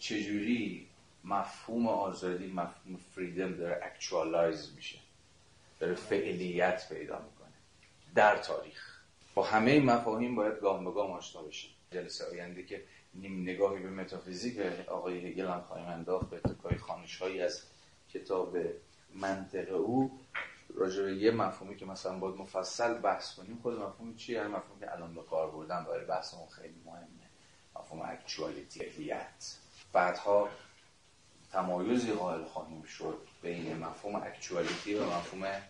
چجوری 0.00 0.88
مفهوم 1.24 1.88
آزادی 1.88 2.46
مفهوم 2.46 2.96
فریدم 3.14 3.54
داره 3.56 3.80
اکچوالایز 3.82 4.72
میشه. 4.76 4.98
داره 5.80 5.94
فعلیت 5.94 6.88
پیدا 6.88 7.18
می‌کنه. 7.18 7.52
در 8.14 8.36
تاریخ. 8.36 9.00
با 9.34 9.42
همه 9.42 9.80
مفاهیم 9.80 10.34
باید 10.34 10.60
گام 10.60 10.84
به 10.84 10.90
گام 10.90 11.10
آشنا 11.10 11.42
بشیم. 11.42 11.70
جلسه 11.90 12.24
آینده 12.30 12.62
که 12.62 12.82
نیم 13.14 13.42
نگاهی 13.42 13.82
به 13.82 13.90
متافیزیک 13.90 14.58
آقای 14.88 15.30
هگل 15.30 15.46
هم 15.46 15.60
خواهیم 15.60 15.88
انداخت 15.88 16.30
به 16.30 16.36
اتکای 16.36 16.76
خانش 16.78 17.16
هایی 17.16 17.40
از 17.40 17.62
کتاب 18.12 18.56
منطق 19.14 19.74
او 19.74 20.20
راجع 20.74 21.02
به 21.02 21.16
یه 21.16 21.30
مفهومی 21.30 21.76
که 21.76 21.86
مثلا 21.86 22.18
باید 22.18 22.36
مفصل 22.36 22.94
بحث 22.94 23.34
کنیم 23.34 23.58
خود 23.62 23.74
مفهوم 23.74 24.16
چیه؟ 24.16 24.40
هر 24.40 24.48
مفهومی 24.48 24.80
که 24.80 24.92
الان 24.92 25.14
به 25.14 25.22
کار 25.22 25.50
بردم 25.50 25.84
برای 25.88 26.04
بحثمون 26.04 26.48
خیلی 26.48 26.82
مهمه. 26.84 27.25
مفهوم 27.80 28.02
اکچوالیتی 28.02 28.84
بعدها 29.92 30.48
تمایزی 31.52 32.12
قائل 32.12 32.44
خواهیم 32.44 32.82
شد 32.82 33.18
بین 33.42 33.76
مفهوم 33.76 34.14
اکچوالیتی 34.16 34.94
و 34.94 35.04
مفهوم 35.04 35.62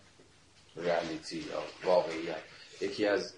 ریالیتی 0.75 1.37
یا 1.37 1.63
واقعیت. 1.83 2.41
یکی 2.81 3.05
از 3.05 3.33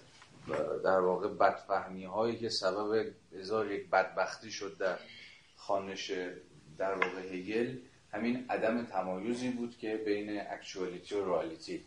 در 0.84 1.00
واقع 1.00 1.28
بدفهمی 1.28 2.04
هایی 2.04 2.38
که 2.38 2.48
سبب 2.48 3.12
ازار 3.38 3.72
یک 3.72 3.90
بدبختی 3.90 4.50
شد 4.50 4.76
در 4.78 4.98
خانش 5.56 6.10
در 6.78 6.94
واقع 6.94 7.34
هگل 7.34 7.76
همین 8.12 8.46
عدم 8.50 8.84
تمایزی 8.84 9.50
بود 9.50 9.78
که 9.78 9.96
بین 9.96 10.40
اکچوالیتی 10.40 11.14
و 11.14 11.24
رئالیتی 11.24 11.84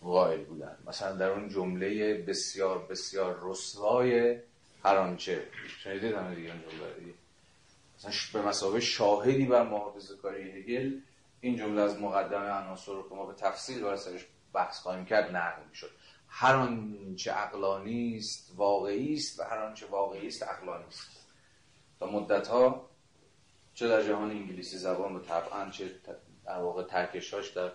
قائل 0.00 0.44
بودن. 0.44 0.78
مثلا 0.86 1.16
در 1.16 1.30
اون 1.30 1.48
جمله 1.48 2.14
بسیار 2.14 2.86
بسیار 2.90 3.40
رسوای 3.42 4.38
هر 4.84 4.96
آنچه 4.96 5.46
شنیدید 5.82 6.14
همه 6.14 6.34
دیگه 6.34 6.50
اون 6.50 6.62
جمله 6.62 6.94
دیگه. 6.98 7.14
مثلا 7.98 8.12
به 8.32 8.48
مسابقه 8.48 8.80
شاهدی 8.80 9.46
بر 9.46 9.62
محافظه 9.62 10.16
کاری 10.16 10.50
هگل 10.50 11.00
این 11.40 11.56
جمله 11.56 11.80
از 11.80 12.00
مقدمه 12.00 12.50
عناصر 12.50 12.92
رو 12.92 13.08
که 13.08 13.14
ما 13.14 13.26
به 13.26 13.34
تفصیل 13.34 13.82
برای 13.82 13.96
سرش 13.96 14.26
بحث 14.52 14.78
خواهیم 14.78 15.04
کرد 15.04 15.36
نقل 15.36 15.62
می‌شد. 15.68 15.90
هر 16.28 16.54
آنچه 16.54 17.32
عقلانی 17.32 18.16
است 18.16 18.52
واقعی 18.56 19.14
است 19.14 19.40
و 19.40 19.42
هر 19.42 19.58
آنچه 19.58 19.86
واقعی 19.86 20.26
است 20.26 20.42
عقلانی 20.42 20.84
است. 20.84 21.26
تا 22.00 22.06
مدت 22.06 22.48
ها 22.48 22.88
چه 23.74 23.88
در 23.88 24.02
جهان 24.02 24.30
انگلیسی 24.30 24.78
زبان 24.78 25.16
و 25.16 25.20
طبعا 25.20 25.70
چه 25.70 25.90
در 26.46 26.58
واقع 26.58 26.82
ترکشاش 26.82 27.48
در 27.48 27.70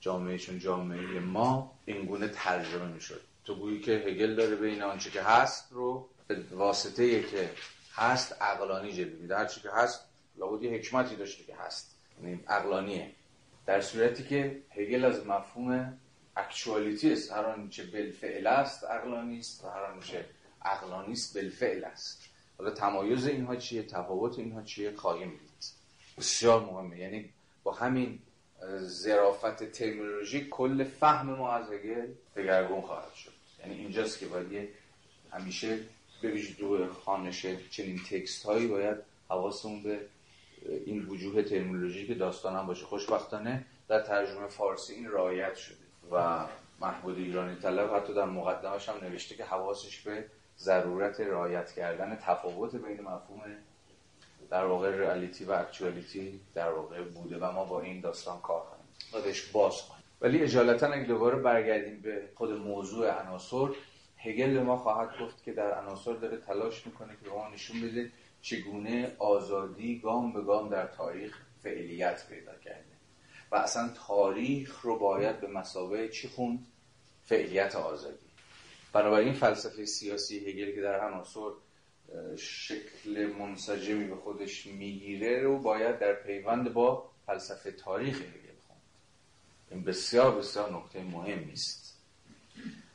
جامعه 0.00 0.38
چون 0.38 0.58
جامعه 0.58 1.20
ما 1.20 1.78
اینگونه 1.86 2.28
ترجمه 2.28 2.86
می‌شد. 2.86 3.20
تو 3.44 3.54
گویی 3.54 3.80
که 3.80 3.92
هگل 3.92 4.34
داره 4.34 4.56
بین 4.56 4.82
آنچه 4.82 5.10
که 5.10 5.22
هست 5.22 5.72
رو 5.72 6.08
واسطه 6.50 7.22
که 7.22 7.50
هست 7.92 8.42
عقلانی 8.42 8.92
جلوه 8.92 9.18
میده. 9.20 9.36
هر 9.36 9.44
که 9.44 9.70
هست 9.72 10.04
لابد 10.36 10.62
یه 10.62 10.70
حکمتی 10.70 11.16
داشته 11.16 11.44
که 11.44 11.56
هست. 11.56 11.96
یعنی 12.22 12.44
عقلانیه. 12.48 13.10
در 13.66 13.80
صورتی 13.80 14.24
که 14.24 14.62
هگل 14.70 15.04
از 15.04 15.26
مفهوم 15.26 15.98
اکچوالیتی 16.36 17.12
است. 17.12 17.32
هر 17.32 17.44
آنچه 17.44 17.84
بالفعل 17.84 18.46
است 18.46 18.84
عقلانی 18.84 19.38
است 19.38 19.64
و 19.64 19.68
هر 19.68 19.82
آنچه 19.82 20.24
عقلانی 20.62 21.12
است 21.12 21.34
بالفعل 21.34 21.84
است. 21.84 22.22
حالا 22.58 22.70
تمایز 22.70 23.26
اینها 23.26 23.56
چیه؟ 23.56 23.82
تفاوت 23.82 24.38
اینها 24.38 24.62
چیه؟ 24.62 24.96
خواهیم 24.96 25.30
دید. 25.30 25.72
بسیار 26.18 26.60
مهمه. 26.60 26.98
یعنی 26.98 27.30
با 27.62 27.72
همین 27.72 28.18
ظرافت 28.78 29.72
ترمینولوژی 29.72 30.48
کل 30.50 30.84
فهم 30.84 31.30
ما 31.30 31.52
از 31.52 31.70
هگل 31.70 32.06
دگرگون 32.36 32.80
خواهد 32.80 33.14
شد. 33.14 33.32
یعنی 33.60 33.74
اینجاست 33.74 34.18
که 34.18 34.26
باید 34.26 34.68
همیشه 35.32 35.78
به 36.22 36.30
ویژه 36.30 36.54
دو 36.54 36.92
خانش 36.92 37.46
چنین 37.70 38.00
تکست 38.10 38.44
هایی 38.46 38.66
باید 38.66 38.96
حواسمون 39.28 39.82
به 39.82 40.00
این 40.86 41.06
وجوه 41.06 41.42
ترمینولوژی 41.42 42.06
که 42.06 42.14
داستان 42.14 42.56
هم 42.56 42.66
باشه. 42.66 42.84
خوشبختانه 42.84 43.64
در 43.88 44.00
ترجمه 44.00 44.46
فارسی 44.46 44.94
این 44.94 45.10
رعایت 45.10 45.54
شده 45.54 45.76
و 46.12 46.46
محمود 46.80 47.18
ایرانی 47.18 47.56
طلب 47.56 47.94
حتی 47.94 48.14
در 48.14 48.24
مقدمش 48.24 48.88
هم 48.88 48.94
نوشته 49.02 49.34
که 49.34 49.44
حواسش 49.44 50.00
به 50.00 50.24
ضرورت 50.58 51.20
رعایت 51.20 51.72
کردن 51.72 52.18
تفاوت 52.22 52.76
بین 52.76 53.00
مفهوم 53.00 53.42
در 54.50 54.64
واقع 54.64 54.90
رئالیتی 54.90 55.44
و 55.44 55.52
اکچوالیتی 55.52 56.40
در 56.54 56.70
واقع 56.70 57.02
بوده 57.02 57.38
و 57.38 57.52
ما 57.52 57.64
با 57.64 57.80
این 57.80 58.00
داستان 58.00 58.40
کار 58.40 58.62
کنیم 58.62 59.24
و 59.24 59.34
باز 59.52 59.82
کنیم. 59.82 60.02
ولی 60.20 60.42
اجالتا 60.42 60.86
اگه 60.86 61.04
دوباره 61.04 61.38
برگردیم 61.38 62.00
به 62.00 62.22
خود 62.34 62.52
موضوع 62.52 63.22
عناصر 63.22 63.68
هگل 64.18 64.54
به 64.54 64.62
ما 64.62 64.76
خواهد 64.76 65.20
گفت 65.20 65.42
که 65.44 65.52
در 65.52 65.80
عناصر 65.80 66.12
داره 66.12 66.36
تلاش 66.36 66.86
می‌کنه 66.86 67.16
که 67.16 67.30
به 67.30 67.36
ما 67.36 67.48
نشون 67.48 67.80
بده 67.80 68.12
چگونه 68.42 69.16
آزادی 69.18 69.98
گام 69.98 70.32
به 70.32 70.42
گام 70.42 70.68
در 70.68 70.86
تاریخ 70.86 71.38
فعلیت 71.62 72.28
پیدا 72.28 72.54
کرده. 72.54 72.84
و 73.50 73.56
اصلا 73.56 73.90
تاریخ 74.06 74.80
رو 74.80 74.98
باید 74.98 75.40
به 75.40 75.46
مسابقه 75.46 76.08
چی 76.08 76.28
خوند؟ 76.28 76.66
فعلیت 77.24 77.76
آزادی. 77.76 78.26
بنابراین 78.92 79.32
فلسفه 79.32 79.84
سیاسی 79.84 80.38
هگل 80.38 80.74
که 80.74 80.80
در 80.80 81.00
عناصر 81.00 81.50
شکل 82.36 83.32
منسجمی 83.38 84.04
به 84.04 84.16
خودش 84.16 84.66
می‌گیره 84.66 85.42
رو 85.42 85.58
باید 85.58 85.98
در 85.98 86.12
پیوند 86.14 86.72
با 86.72 87.10
فلسفه 87.26 87.70
تاریخ 87.72 88.20
هگل 88.20 88.58
خوند. 88.66 88.80
این 89.70 89.84
بسیار 89.84 90.38
بسیار 90.38 90.72
نکته 90.72 91.02
مهمی 91.02 91.52
است 91.52 91.77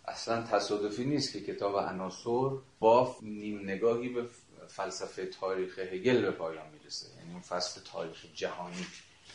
اصلا 0.08 0.44
تصادفی 0.44 1.06
نیست 1.06 1.34
که 1.34 1.42
کتاب 1.42 1.78
عناصر 1.78 2.50
با 2.80 3.16
نیم 3.22 3.60
نگاهی 3.64 4.10
به 4.10 4.26
فلسفه 4.68 5.26
تاریخ 5.26 5.80
هگل 5.80 6.22
به 6.22 6.32
پایان 6.32 6.66
می‌رسه. 6.74 7.08
یعنی 7.18 7.32
اون 7.32 7.42
فصل 7.42 7.82
تاریخ 7.82 8.26
جهانی. 8.36 8.86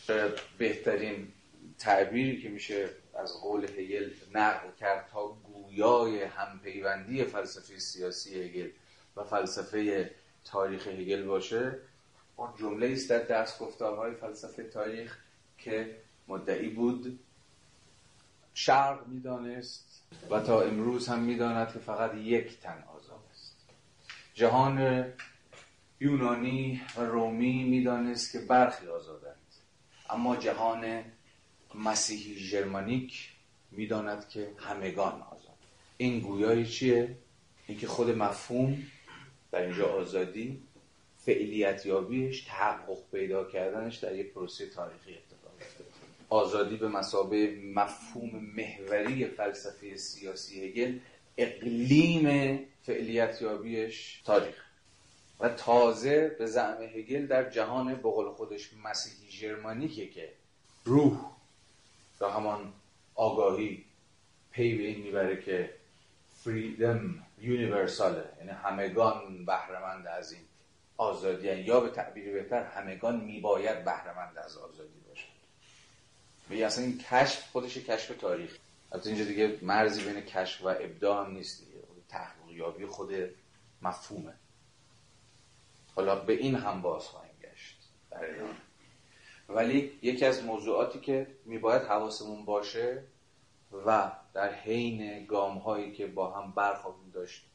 شاید 0.07 0.31
بهترین 0.57 1.27
تعبیری 1.79 2.41
که 2.41 2.49
میشه 2.49 2.89
از 3.13 3.33
قول 3.41 3.63
هگل 3.63 4.09
نقل 4.33 4.67
کرد 4.79 5.09
تا 5.11 5.27
گویای 5.27 6.23
همپیوندی 6.23 7.23
فلسفه 7.23 7.79
سیاسی 7.79 8.43
هگل 8.43 8.69
و 9.15 9.23
فلسفه 9.23 10.11
تاریخ 10.45 10.87
هگل 10.87 11.23
باشه 11.23 11.79
اون 12.35 12.49
جمله 12.59 12.91
است 12.91 13.09
در 13.09 13.23
دست 13.23 13.59
گفتارهای 13.59 14.15
فلسفه 14.15 14.63
تاریخ 14.63 15.17
که 15.57 15.97
مدعی 16.27 16.69
بود 16.69 17.19
شرق 18.53 19.07
می‌دانست 19.07 19.88
و 20.29 20.39
تا 20.39 20.61
امروز 20.61 21.07
هم 21.07 21.19
می‌داند 21.19 21.73
که 21.73 21.79
فقط 21.79 22.15
یک 22.15 22.59
تن 22.59 22.83
آزاد 22.95 23.19
است. 23.31 23.55
جهان 24.33 25.05
یونانی 25.99 26.81
و 26.97 27.01
رومی 27.01 27.63
می‌دانست 27.63 28.31
که 28.31 28.39
برخی 28.39 28.87
آزادند. 28.87 29.35
اما 30.09 30.35
جهان 30.35 31.03
مسیحی 31.75 32.35
ژرمانیک 32.35 33.29
می‌داند 33.71 34.29
که 34.29 34.51
همگان 34.57 35.21
آزاد. 35.21 35.57
این 35.97 36.19
گویای 36.19 36.65
چیه؟ 36.65 37.17
اینکه 37.67 37.87
خود 37.87 38.09
مفهوم 38.09 38.83
در 39.51 39.61
اینجا 39.61 39.93
آزادی 39.93 40.61
فعلیت 41.17 41.85
یابیش 41.85 42.41
تحقق 42.41 42.97
پیدا 43.11 43.43
کردنش 43.43 43.97
در 43.97 44.15
یک 44.15 44.33
پروسه 44.33 44.69
تاریخی. 44.69 45.13
اتفاق 45.13 45.23
افتاده 45.23 45.28
آزادی 46.29 46.77
به 46.77 46.87
مسابه 46.87 47.55
مفهوم 47.75 48.29
محوری 48.55 49.25
فلسفه 49.25 49.97
سیاسی 49.97 50.65
هگل 50.65 50.99
اقلیم 51.37 52.59
فعلیت 52.81 53.41
یابیش 53.41 54.21
تاریخ. 54.25 54.65
و 55.39 55.49
تازه 55.49 56.35
به 56.39 56.45
زعم 56.45 56.81
هگل 56.81 57.27
در 57.27 57.49
جهان 57.49 57.95
بقول 57.95 58.29
خودش 58.29 58.69
مسیحی 58.83 59.31
ژرمانیکه 59.31 60.09
که 60.09 60.29
روح 60.85 61.19
یا 62.21 62.29
همان 62.29 62.73
آگاهی 63.15 63.85
پی 64.51 64.77
به 64.77 64.83
این 64.83 65.01
می‌بره 65.01 65.41
که 65.41 65.73
فریدم 66.43 67.25
یونیورساله 67.41 68.23
یعنی 68.37 68.51
همگان 68.51 69.45
بهرهمند 69.45 70.07
از 70.07 70.31
این 70.31 70.41
آزادی 70.97 71.55
یا 71.55 71.79
به 71.79 71.89
تعبیر 71.89 72.33
بهتر 72.33 72.63
همگان 72.63 73.21
میباید 73.21 73.85
بهرهمند 73.85 74.37
از 74.37 74.57
آزادی 74.57 74.98
به 76.49 76.65
اصلا 76.65 76.83
این 76.83 76.97
کشف 76.97 77.51
خودش 77.51 77.77
کشف 77.77 78.17
تاریخ. 78.17 78.57
حتی 78.93 79.09
اینجا 79.09 79.25
دیگه 79.25 79.59
مرزی 79.61 80.03
بین 80.03 80.21
کشف 80.21 80.61
و 80.61 80.67
ابداع 80.67 81.25
هم 81.25 81.31
نیست 81.31 81.59
دیگه. 81.59 81.79
تحقیق 82.09 82.89
خود 82.89 83.11
مفهومه. 83.81 84.33
حالا 85.95 86.15
به 86.15 86.33
این 86.33 86.55
هم 86.55 86.81
باز 86.81 87.03
خواهیم 87.03 87.35
گشت 87.41 87.77
در 88.11 88.27
ولی 89.49 89.99
یکی 90.01 90.25
از 90.25 90.43
موضوعاتی 90.43 90.99
که 90.99 91.27
میباید 91.45 91.81
حواسمون 91.81 92.45
باشه 92.45 93.03
و 93.85 94.11
در 94.33 94.53
حین 94.53 95.25
گام 95.25 95.57
هایی 95.57 95.91
که 95.91 96.07
با 96.07 96.31
هم 96.31 96.51
برخواهیم 96.51 97.09
داشت 97.13 97.45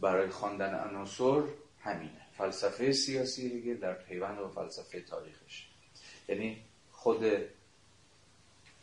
برای 0.00 0.28
خواندن 0.28 0.74
عناصر 0.74 1.42
همینه. 1.78 2.26
فلسفه 2.32 2.92
سیاسی 2.92 3.48
دیگه 3.48 3.74
در 3.74 3.94
پیوند 3.94 4.38
با 4.38 4.48
فلسفه 4.48 5.00
تاریخش. 5.00 5.68
یعنی 6.28 6.64
خود 6.90 7.24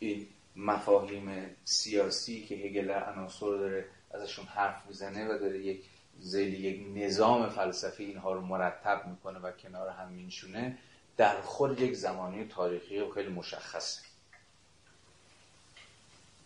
این 0.00 0.26
مفاهیم 0.56 1.56
سیاسی 1.64 2.42
که 2.42 2.54
هگل 2.54 2.90
عناصر 2.90 3.46
داره 3.46 3.88
ازشون 4.10 4.44
حرف 4.44 4.86
می‌زنه 4.86 5.34
و 5.34 5.38
داره 5.38 5.58
یک 5.58 5.84
زیل 6.20 6.64
یک 6.64 6.86
نظام 6.94 7.48
فلسفی 7.48 8.04
اینها 8.04 8.32
رو 8.32 8.40
مرتب 8.40 9.06
می‌کنه 9.06 9.38
و 9.38 9.52
کنار 9.52 9.88
هم 9.88 10.12
مینشونه 10.12 10.78
در 11.16 11.40
خود 11.40 11.80
یک 11.80 11.94
زمانی 11.94 12.44
تاریخی 12.44 12.98
و 12.98 13.10
خیلی 13.10 13.28
مشخصه. 13.28 14.00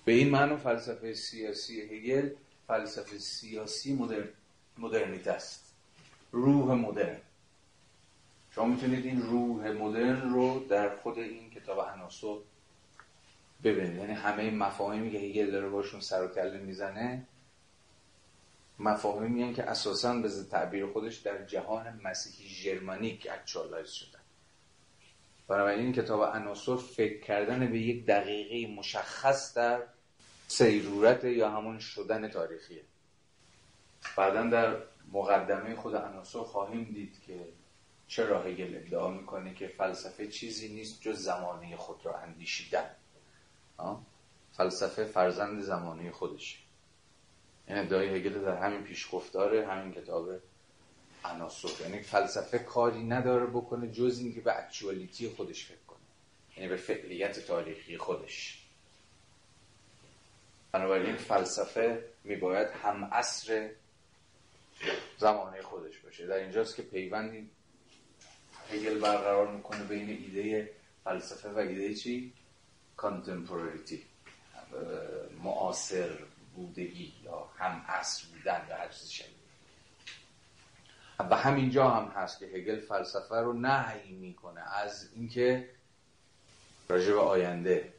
به 0.05 0.13
این 0.13 0.31
معنی 0.31 0.57
فلسفه 0.57 1.15
سیاسی 1.15 1.81
هگل 1.81 2.31
فلسفه 2.67 3.19
سیاسی 3.19 3.95
مدرن 3.95 4.29
مدرنیته 4.79 5.31
است. 5.31 5.75
روح 6.33 6.75
مدرن. 6.75 7.21
شما 8.55 8.65
می‌تونید 8.65 9.05
این 9.05 9.23
روح 9.23 9.71
مدرن 9.71 10.31
رو 10.31 10.67
در 10.69 10.97
خود 10.97 11.19
این 11.19 11.51
کتاب 11.51 11.81
عناصر 11.81 12.37
ببینید 13.65 13.97
یعنی 13.97 14.13
همه 14.13 14.51
مفاهیمی 14.51 15.11
که 15.11 15.19
هگل 15.19 15.51
داره 15.51 15.69
باشون 15.69 16.01
سر 16.01 16.25
و 16.25 16.29
کله 16.29 16.59
می‌زنه 16.59 17.27
مفاهیمی 18.79 19.55
که 19.55 19.63
اساسا 19.63 20.15
به 20.15 20.29
تعبیر 20.51 20.87
خودش 20.87 21.17
در 21.17 21.45
جهان 21.45 22.01
مسیحی 22.05 22.49
ژرمنیک 22.49 23.29
اکچوالایز 23.31 23.91
شدن 23.91 24.21
بنابراین 25.49 25.81
این 25.81 25.93
کتاب 25.93 26.23
عناصر 26.23 26.77
فکر 26.77 27.21
کردن 27.21 27.71
به 27.71 27.79
یک 27.79 28.07
دقیقه 28.07 28.75
مشخص 28.75 29.55
در 29.55 29.83
سیرورت 30.49 31.25
یا 31.25 31.51
همون 31.51 31.79
شدن 31.79 32.29
تاریخیه. 32.29 32.83
بعدا 34.17 34.43
در 34.43 34.77
مقدمه 35.13 35.75
خود 35.75 35.95
عناصر 35.97 36.39
خواهیم 36.39 36.85
دید 36.85 37.21
که 37.27 37.49
چرا 38.09 38.43
هگل 38.43 38.77
ادعا 38.77 39.11
می‌کنه 39.11 39.55
که 39.55 39.69
فلسفه 39.69 40.29
چیزی 40.29 40.69
نیست 40.69 41.03
جز 41.03 41.19
زمانه 41.19 41.77
خود 41.77 42.07
را 42.07 42.19
اندیشیدن. 42.19 42.91
فلسفه 44.53 45.05
فرزند 45.05 45.63
زمانه 45.63 46.11
خودش. 46.11 46.65
این 47.69 47.79
ادعای 47.79 48.09
هگل 48.09 48.43
در 48.43 48.57
همین 48.57 48.83
پیشگفتار 48.83 49.57
همین 49.57 49.93
کتاب 49.93 50.29
عناصر. 51.25 51.69
یعنی 51.81 52.03
فلسفه 52.03 52.59
کاری 52.59 53.03
نداره 53.03 53.47
بکنه 53.47 53.91
جز 53.91 54.19
اینکه 54.19 54.41
به 54.41 54.59
اکچوالیتی 54.59 55.29
خودش 55.29 55.67
فکر 55.67 55.85
کنه. 55.87 55.99
یعنی 56.57 56.69
به 56.69 56.77
فعلیت 56.77 57.47
تاریخی 57.47 57.99
خودش. 57.99 58.65
بنابراین 60.73 61.17
فلسفه 61.17 62.05
میباید 62.25 62.69
هم 62.69 63.05
عصر 63.05 63.71
زمانه 65.19 65.63
خودش 65.63 65.99
باشه. 65.99 66.27
در 66.27 66.37
اینجاست 66.37 66.77
که 66.77 66.83
پیوندی 66.83 67.51
هگل 68.73 68.99
برقرار 68.99 69.57
می‌کنه 69.57 69.85
بین 69.85 70.09
ایده 70.09 70.71
فلسفه 71.05 71.51
و 71.51 71.59
ایده 71.59 71.95
چی؟ 71.95 72.33
کانتمپوراریتی 72.97 74.03
معاصر 75.43 76.19
بودگی 76.55 77.13
یا 77.25 77.51
هم 77.59 77.85
عصر 77.89 78.27
بودن 78.27 78.67
یا 78.69 78.77
هر 78.77 78.89
چیز 78.89 79.11
شبیه. 79.11 79.35
و 81.19 81.37
همینجا 81.37 81.91
هم 81.91 82.09
هست 82.09 82.39
که 82.39 82.47
هگل 82.47 82.81
فلسفه 82.81 83.37
رو 83.37 83.53
نهی 83.53 84.13
می‌کنه 84.13 84.61
از 84.61 85.09
اینکه 85.15 85.71
راجع 86.89 87.13
به 87.13 87.21
آینده 87.21 87.93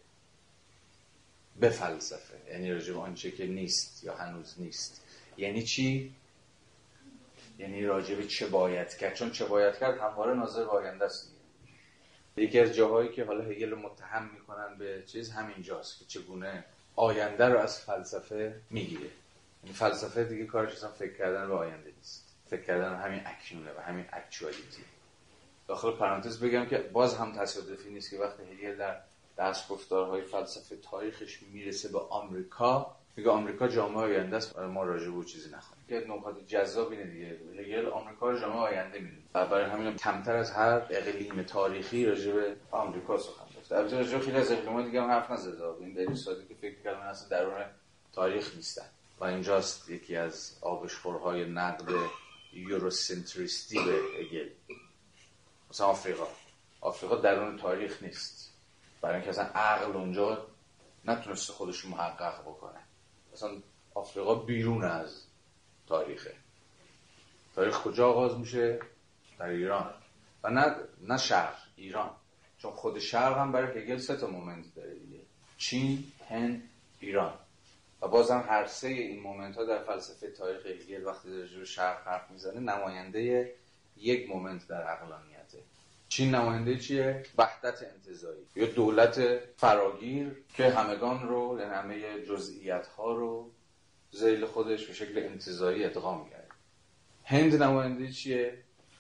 به 1.60 1.70
فلسفه 1.70 2.52
یعنی 2.52 2.72
راجع 2.72 2.94
به 2.94 3.00
آنچه 3.00 3.32
که 3.32 3.48
نیست 3.48 4.04
یا 4.04 4.16
هنوز 4.16 4.56
نیست. 4.58 5.02
یعنی 5.38 5.64
چی؟ 5.64 6.16
یعنی 7.58 7.86
راجع 7.86 8.16
به 8.16 8.28
چه 8.28 8.48
باید 8.48 8.98
کرد؟ 8.98 9.14
چون 9.14 9.32
چه 9.32 9.46
باید 9.46 9.80
کرد؟ 9.80 10.00
همواره 10.00 10.34
ناظر 10.34 10.64
به 10.64 10.70
آینده 10.70 11.06
است. 11.06 11.35
یکی 12.38 12.60
از 12.60 12.74
جاهایی 12.74 13.10
که 13.10 13.26
حالا 13.26 13.44
هگل 13.44 13.74
متهم 13.74 14.30
می‌کنن 14.34 14.78
به 14.78 15.04
چیز 15.08 15.32
همینجاست 15.32 16.00
که 16.00 16.06
چگونه 16.06 16.66
آینده 16.96 17.46
رو 17.46 17.60
از 17.60 17.82
فلسفه 17.82 18.62
می‌گیره. 18.70 19.10
یعنی 19.64 19.76
فلسفه 19.76 20.24
دیگه 20.24 20.46
کارش 20.46 20.74
اصلا 20.74 20.90
فکر 20.90 21.18
کردن 21.18 21.48
به 21.48 21.54
آینده 21.54 21.92
نیست. 21.98 22.36
فکر 22.50 22.62
کردن 22.62 22.96
همین 22.96 23.22
اکنونه 23.26 23.74
و 23.78 23.80
همین 23.80 24.06
اکچوالیتی 24.14 24.84
داخل 25.68 25.92
پرانتز 25.92 26.40
بگم 26.40 26.66
که 26.66 26.78
باز 26.78 27.16
هم 27.16 27.32
تصادفی 27.32 27.90
نیست 27.90 28.10
که 28.10 28.18
وقتی 28.18 28.44
هگل 28.44 28.78
در 28.78 29.02
دست 29.38 29.70
گفتارهای 29.70 30.22
فلسفه 30.22 30.78
تاریخش 30.78 31.44
می‌رسه 31.44 31.92
به 31.92 32.00
آمریکا 32.00 32.95
میگه 33.18 33.30
آمریکا 33.30 33.68
جامعه 33.68 33.98
آینده 33.98 34.38
است 34.38 34.60
ما 34.60 34.84
راجع 34.84 35.10
به 35.12 35.26
چیزی 35.26 35.50
نخواهیم 35.50 35.86
که 35.90 36.14
نکات 36.14 36.48
جذاب 36.48 36.92
اینه 36.92 37.04
دیگه. 37.04 37.40
هگل 37.60 37.90
آمریکا 37.90 38.30
رو 38.30 38.40
جامعه 38.40 38.58
آینده 38.58 39.00
می‌دونه. 39.00 39.22
برای 39.34 39.66
همین 39.66 39.96
کمتر 39.96 40.36
از 40.36 40.52
هر 40.52 40.82
اقلیم 40.90 41.44
تاریخی 41.44 42.06
راجع 42.06 42.32
به 42.32 42.56
آمریکا 42.72 43.18
سخن 43.18 43.46
گفته. 43.58 43.76
البته 43.76 43.98
راجع 43.98 44.20
خیلی 44.20 44.38
از 44.38 44.52
اقلیم‌ها 44.52 44.82
دیگه 44.82 45.02
هم 45.02 45.10
حرف 45.10 45.32
نزده. 45.32 45.66
این 45.66 45.94
دلیل 45.94 46.16
ساده 46.16 46.46
که 46.46 46.54
فکر 46.54 46.76
کردن 46.84 47.08
اصلا 47.08 47.28
درون 47.30 47.66
تاریخ 48.14 48.56
نیستن. 48.56 48.86
و 49.20 49.26
اینجاست 49.26 49.90
یکی 49.90 50.16
از 50.16 50.58
آبشخورهای 50.62 51.46
نقد 51.46 51.90
یوروسنتریستی 52.54 53.80
به 53.80 54.00
هگل 54.20 54.50
مثلا 55.70 55.88
آفریقا. 55.88 56.28
آفریقا 56.82 57.16
درون 57.16 57.58
تاریخ 57.58 58.04
نیست. 58.04 58.54
برای 59.02 59.16
اینکه 59.16 59.30
اصلا 59.30 59.44
عقل 59.46 59.92
اونجا 59.92 60.48
نتونسته 61.06 61.54
خودش 61.54 61.86
محقق 61.86 62.42
بکنه. 62.42 62.80
اصلا 63.36 63.52
آفریقا 63.94 64.36
بیرون 64.36 64.84
از 64.84 65.24
تاریخه. 65.88 66.34
تاریخ 67.56 67.84
کجا 67.84 68.08
آغاز 68.08 68.40
میشه؟ 68.40 68.80
در 69.40 69.46
ایران. 69.46 69.94
و 70.44 70.50
نه 70.50 70.76
نه 71.02 71.18
شرق 71.18 71.56
ایران. 71.76 72.12
چون 72.58 72.72
خود 72.72 73.00
شرق 73.00 73.38
هم 73.38 73.52
برای 73.52 73.82
هگل 73.82 73.98
سه 73.98 74.16
تا 74.16 74.28
مومنت 74.28 74.76
داره 74.76 74.94
دیگه. 74.94 75.20
چین 75.58 76.04
هند 76.30 76.70
ایران. 77.00 77.34
و 78.02 78.08
بازم 78.08 78.46
هر 78.50 78.66
سه 78.66 78.88
این 78.88 79.20
moment 79.20 79.56
ها 79.56 79.66
در 79.66 79.84
فلسفه 79.84 80.32
تاریخ 80.32 80.66
هگل 80.66 81.04
وقتی 81.04 81.40
راجع 81.40 81.48
به 81.48 81.66
شرق 81.66 82.08
حرف 82.08 82.32
می‌زنه 82.32 82.60
نماینده 82.60 83.54
یک 83.98 84.30
moment 84.30 84.68
در 84.68 84.84
عقلانیته 84.84 85.35
چین 86.10 86.36
نماینده 86.36 86.80
چیه؟ 86.80 87.24
وحدت 87.38 87.84
انتزاعی. 87.84 88.46
یا 88.56 88.66
دولت 88.66 89.40
فراگیر 89.58 90.44
که 90.54 90.70
همگان 90.70 91.28
رو 91.28 91.58
یعنی 91.60 91.74
همه 91.74 92.22
جزئیات 92.22 92.88
ها 92.88 93.14
رو 93.14 93.52
ذیل 94.12 94.46
خودش 94.46 94.86
به 94.86 94.94
شکل 94.94 95.18
انتزاعی 95.18 95.84
ادغام 95.84 96.30
کرد. 96.30 96.52
هند 97.24 97.64
نماینده 97.64 98.12
چیه؟ 98.12 98.58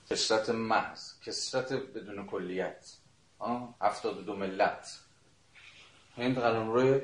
کثرت 0.09 0.49
محض 0.49 1.19
کثرت 1.25 1.73
بدون 1.73 2.27
کلیت. 2.27 2.91
هفتاد 3.81 4.25
دو 4.25 4.35
ملت. 4.35 4.99
هند 6.17 6.39
قلم 6.39 6.71
روی 6.71 7.01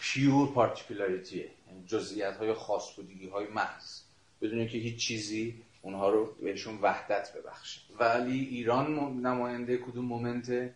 پیور 0.00 0.52
پارتیکولاریتیه 0.52 1.50
یعنی 1.68 1.84
جزئیات 1.86 2.36
های 2.36 2.54
خاص 2.54 2.96
بودگی 2.96 3.28
های 3.28 3.46
محض. 3.46 4.00
بدون 4.42 4.68
که 4.68 4.78
هیچ 4.78 4.96
چیزی 4.96 5.62
اونها 5.82 6.10
رو 6.10 6.34
بهشون 6.34 6.78
وحدت 6.82 7.32
ببخشه 7.32 7.80
ولی 7.98 8.40
ایران 8.40 8.94
نماینده 9.26 9.78
کدوم 9.78 10.04
مومنت 10.04 10.70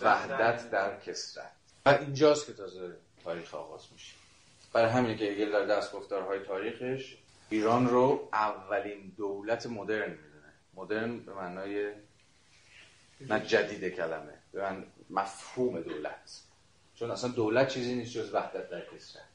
وحدت 0.00 0.70
در 0.70 1.00
کسرت؟ 1.00 1.52
و 1.86 1.88
اینجاست 1.88 2.46
که 2.46 2.52
تازه 2.52 2.96
تاریخ 3.24 3.54
آغاز 3.54 3.82
میشه. 3.92 4.14
برای 4.72 4.90
همین 4.90 5.16
که 5.16 5.32
اگل 5.32 5.52
در 5.52 5.66
دست 5.66 5.92
گفتارهای 5.92 6.40
تاریخش. 6.40 7.16
ایران 7.50 7.88
رو 7.88 8.28
اولین 8.32 9.12
دولت 9.16 9.66
مدرن 9.66 10.10
می‌دونه. 10.10 10.52
مدرن 10.74 11.18
به 11.18 11.34
معنای 11.34 11.92
نه 13.20 13.40
جدید 13.40 13.94
کلمه 13.94 14.34
به 14.52 14.62
من 14.62 14.84
مفهوم 15.10 15.80
دولت. 15.80 16.40
چون 16.94 17.10
اصلا 17.10 17.30
دولت 17.30 17.68
چیزی 17.68 17.94
نیست 17.94 18.12
جز 18.12 18.34
وحدت 18.34 18.70
در 18.70 18.80
کسرت. 18.80 19.27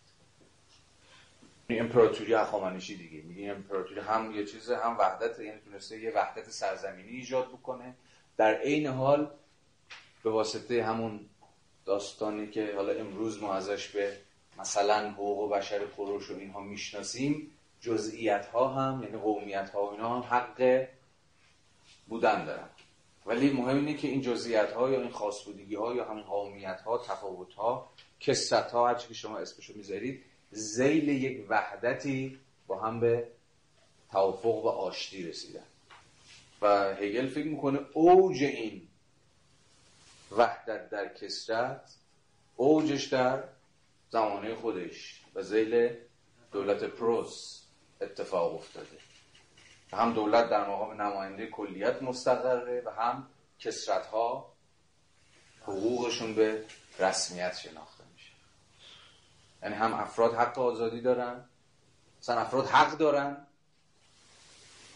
امپراتوری 1.70 2.34
اخامنشی 2.34 2.97
دیگه. 2.97 3.22
میگه 3.22 3.51
امپراتوری 3.51 3.99
هم 3.99 4.32
یه 4.36 4.45
چیز 4.45 4.72
هم 4.72 4.97
وحدت 4.97 5.39
یعنی 5.39 5.59
تونسته 5.59 5.99
یه 5.99 6.11
وحدت 6.16 6.49
سرزمینی 6.49 7.09
ایجاد 7.09 7.47
بکنه. 7.47 7.95
در 8.38 8.53
عین 8.55 8.88
حال 8.88 9.32
به 10.24 10.30
واسطه 10.30 10.84
همون 10.84 11.20
داستانی 11.86 12.47
که 12.47 12.74
حالا 12.76 12.93
امروز 12.93 13.43
ما 13.43 13.53
ازش 13.53 13.88
به 13.88 14.18
مثلا 14.59 15.09
حقوق 15.09 15.39
و 15.39 15.49
بشر 15.49 15.86
پروش 15.86 16.32
و 16.32 16.38
اینها 16.38 16.59
می‌شناسیم 16.59 17.51
جزئیات 17.82 18.45
ها 18.45 18.68
هم 18.68 19.03
یعنی 19.03 19.18
قومیت 19.18 19.70
ها 19.70 19.86
و 19.86 19.91
اینا 19.91 20.16
هم 20.16 20.38
حق 20.38 20.88
بودن 22.07 22.45
دارن. 22.45 22.70
ولی 23.26 23.49
مهم 23.49 23.76
اینه 23.76 23.93
که 23.93 24.07
این 24.07 24.22
جزئیات 24.22 24.74
ها 24.74 24.89
یا 24.89 25.01
این 25.01 25.11
خاص 25.11 25.43
بودگی 25.43 25.76
ها 25.76 25.93
یا 25.93 26.05
همین 26.05 26.24
قومیت 26.24 26.82
ها 26.82 26.97
تفاوت 26.97 27.53
ها 27.53 27.89
کسرت 28.20 28.72
ها 28.72 28.88
هرچی 28.88 29.07
که 29.07 29.14
شما 29.14 29.38
اسمشو 29.38 29.74
می‌ذارید 29.76 30.24
زیل 30.54 31.10
یک 31.10 31.45
وحدتی 31.49 32.39
با 32.68 32.80
هم 32.80 32.99
به 32.99 33.28
توافق 34.12 34.66
و 34.66 34.68
آشتی 34.68 35.30
رسیدن. 35.30 35.66
و 36.62 36.95
هگل 36.95 37.28
فکر 37.28 37.47
می‌کنه 37.47 37.80
اوج 37.93 38.43
این 38.43 38.88
وحدت 40.32 40.89
در 40.89 41.14
کسرت 41.14 41.95
اوجش 42.56 43.06
در 43.06 43.43
زمانه 44.10 44.56
خودش 44.56 45.22
و 45.36 45.41
زیل 45.41 45.95
دولت 46.51 46.84
پروس 46.84 47.64
اتفاق 48.01 48.56
افتاده. 48.56 48.97
هم 49.93 50.14
دولت 50.14 50.49
در 50.49 50.70
مقام 50.70 51.01
نماینده 51.01 51.47
کلیت 51.47 52.01
مستقره 52.01 52.84
و 52.86 52.89
هم 52.89 53.28
کسرت 53.60 54.06
ها 54.06 54.54
حقوقشون 55.62 56.36
به 56.36 56.64
رسمیت 56.99 57.58
شناخته. 57.58 57.93
میشه 57.93 57.93
یعنی 59.64 59.76
هم 59.76 59.93
افراد 59.93 60.34
حق 60.34 60.59
آزادی 60.59 61.01
دارن 61.01 61.45
مثلا 62.22 62.41
افراد 62.41 62.68
حق 62.68 62.97
دارن. 62.97 63.38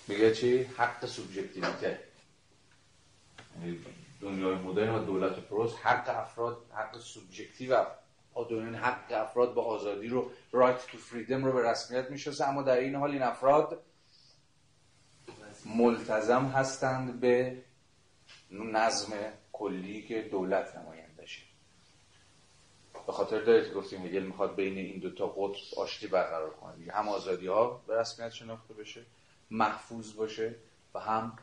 میگه 0.07 0.33
چی؟ 0.33 0.63
حق 0.63 1.05
سوبژکتیویته 1.05 1.99
یعنی 3.55 3.79
دنیای 4.21 4.55
مدرن 4.55 4.95
و 4.95 5.05
دولت 5.05 5.39
پروس 5.39 5.75
حق 5.75 6.09
افراد 6.09 6.57
حق 6.73 6.99
سوبژکتیو 6.99 7.85
آدونین 8.33 8.75
حق 8.75 9.11
افراد 9.11 9.53
با 9.53 9.63
آزادی 9.63 10.07
رو 10.07 10.31
رایت 10.51 10.87
تو 10.87 10.97
فریدم 10.97 11.45
رو 11.45 11.51
به 11.51 11.69
رسمیت 11.69 12.11
می‌شناسه. 12.11 12.47
اما 12.47 12.63
در 12.63 12.77
این 12.77 12.95
حال 12.95 13.11
این 13.11 13.21
افراد 13.21 13.81
ملتزم 15.65 16.45
هستند 16.45 17.19
به 17.19 17.63
نظم 18.51 19.13
کلی 19.51 20.01
که 20.01 20.21
دولت 20.21 20.75
نماینده. 20.75 21.06
شه 21.06 21.06
به 23.07 23.13
خاطر 23.13 23.39
دارید 23.39 23.73
گفتیم 23.73 24.05
هگل 24.05 24.23
می‌خواد 24.23 24.55
بین 24.55 24.77
این 24.77 24.99
دو 24.99 25.11
تا 25.11 25.27
قطب 25.27 25.79
آشتی 25.79 26.07
برقرار 26.07 26.49
کنه. 26.49 26.93
هم 26.93 27.09
آزادی 27.09 27.47
ها 27.47 27.83
به 27.87 27.99
رسمیت 27.99 28.29
شناخته 28.29 28.73
بشه 28.73 29.01
محفوظ 29.51 30.13
باشه 30.13 30.55
و 30.93 30.99
هم 30.99 31.37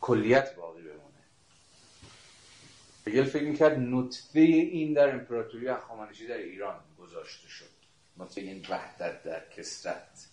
کلیت 0.00 0.54
باقی 0.54 0.82
بمونه. 0.82 1.00
هگل 3.06 3.24
فکر 3.24 3.44
می‌کرد 3.44 3.78
نطفه 3.78 4.40
این 4.40 4.92
در 4.92 5.14
امپراتوری 5.14 5.68
اخامنشی 5.68 6.26
در 6.26 6.36
ایران 6.36 6.80
گذاشته 6.98 7.48
شد. 7.48 7.70
نطفه 8.16 8.40
این 8.40 8.66
وحدت 8.68 9.22
در 9.22 9.48
کسرت. 9.48 10.26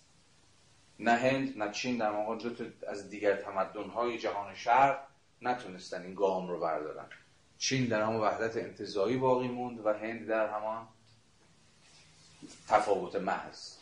نه 0.98 1.12
هند 1.12 1.58
نه 1.58 1.72
چین 1.72 1.98
در 1.98 2.10
مقام 2.10 2.56
از 2.88 3.10
دیگر 3.10 3.36
تمدن‌های 3.36 4.18
جهان 4.18 4.54
شرق 4.54 5.00
نتونستن 5.42 6.02
این 6.02 6.14
گام 6.14 6.48
رو 6.48 6.60
بردارن. 6.60 7.06
چین 7.58 7.86
در 7.86 8.02
همان 8.02 8.20
وحدت 8.20 8.56
انتظایی 8.56 9.16
باقی 9.16 9.48
موند 9.48 9.86
و 9.86 9.92
هند 9.92 10.26
در 10.26 10.50
همان 10.50 10.88
تفاوت 12.68 13.16
محض. 13.16 13.78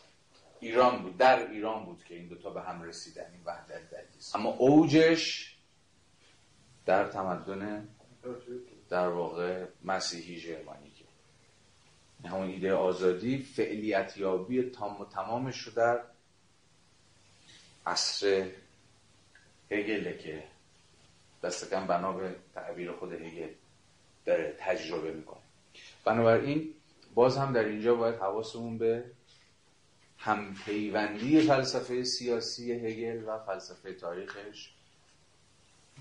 ایران 0.60 1.02
بود 1.02 1.16
در 1.16 1.50
ایران 1.50 1.84
بود 1.84 2.04
که 2.04 2.14
این 2.14 2.28
دوتا 2.28 2.50
به 2.50 2.62
هم 2.62 2.82
رسیدن 2.82 3.30
این 3.32 3.42
وحدت 3.44 3.90
در 3.90 4.02
اما 4.34 4.50
اوجش 4.50 5.56
در 6.86 7.08
تمدن 7.08 7.88
در 8.88 9.08
واقع 9.08 9.66
مسیحی 9.84 10.36
ژرمانیکه 10.38 11.04
همون 12.24 12.48
ایده 12.48 12.72
آزادی 12.74 13.38
فعلیت 13.38 14.16
یابی 14.16 14.62
تام 14.62 15.00
و 15.00 15.04
تمامش 15.04 15.60
رو 15.60 15.72
در 15.72 16.00
عصر 17.86 18.50
هگله 19.70 20.18
که 20.18 20.44
دست 21.42 21.70
کم 21.70 21.86
بنا 21.86 22.12
به 22.12 22.36
تعبیر 22.54 22.92
خود 22.92 23.12
هگل 23.12 23.48
داره 24.26 24.56
تجربه 24.58 25.12
می‌کنه. 25.12 25.40
بنابراین 26.04 26.74
باز 27.14 27.36
هم 27.36 27.52
در 27.52 27.64
اینجا 27.64 27.94
باید 27.94 28.14
حواسمون 28.14 28.78
به 28.78 29.04
همپیوندی 30.18 31.40
فلسفه 31.40 32.04
سیاسی 32.04 32.72
هگل 32.72 33.24
و 33.26 33.38
فلسفه 33.38 33.92
تاریخش 33.92 34.70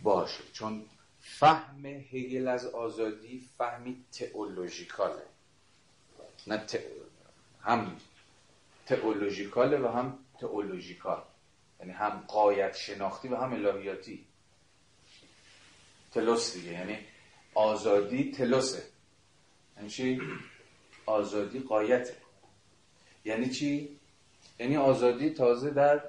باشه. 0.03 0.43
چون 0.53 0.85
فهم 1.21 1.85
هگل 1.85 2.47
از 2.47 2.65
آزادی 2.65 3.49
فهمی 3.57 4.05
تئولوژیکاله. 4.11 5.25
نه 6.47 6.65
هم 7.61 7.97
تئولوژیکاله 8.85 9.77
و 9.77 9.87
هم 9.87 10.19
تئولوژیکال. 10.39 11.23
یعنی 11.79 11.91
هم 11.91 12.23
قایت 12.27 12.75
شناختی 12.75 13.27
و 13.27 13.35
هم 13.35 13.53
الهیاتی. 13.53 14.25
تلوس 16.11 16.53
دیگه. 16.53 16.71
یعنی 16.71 16.97
آزادی 17.55 18.31
تلوسه. 18.31 18.83
یعنی 19.77 19.89
چی؟ 19.89 20.21
آزادی 21.05 21.59
قایته. 21.59 22.15
یعنی 23.25 23.49
چی؟ 23.49 23.99
یعنی 24.59 24.77
آزادی 24.77 25.29
تازه 25.29 25.69
در 25.69 26.01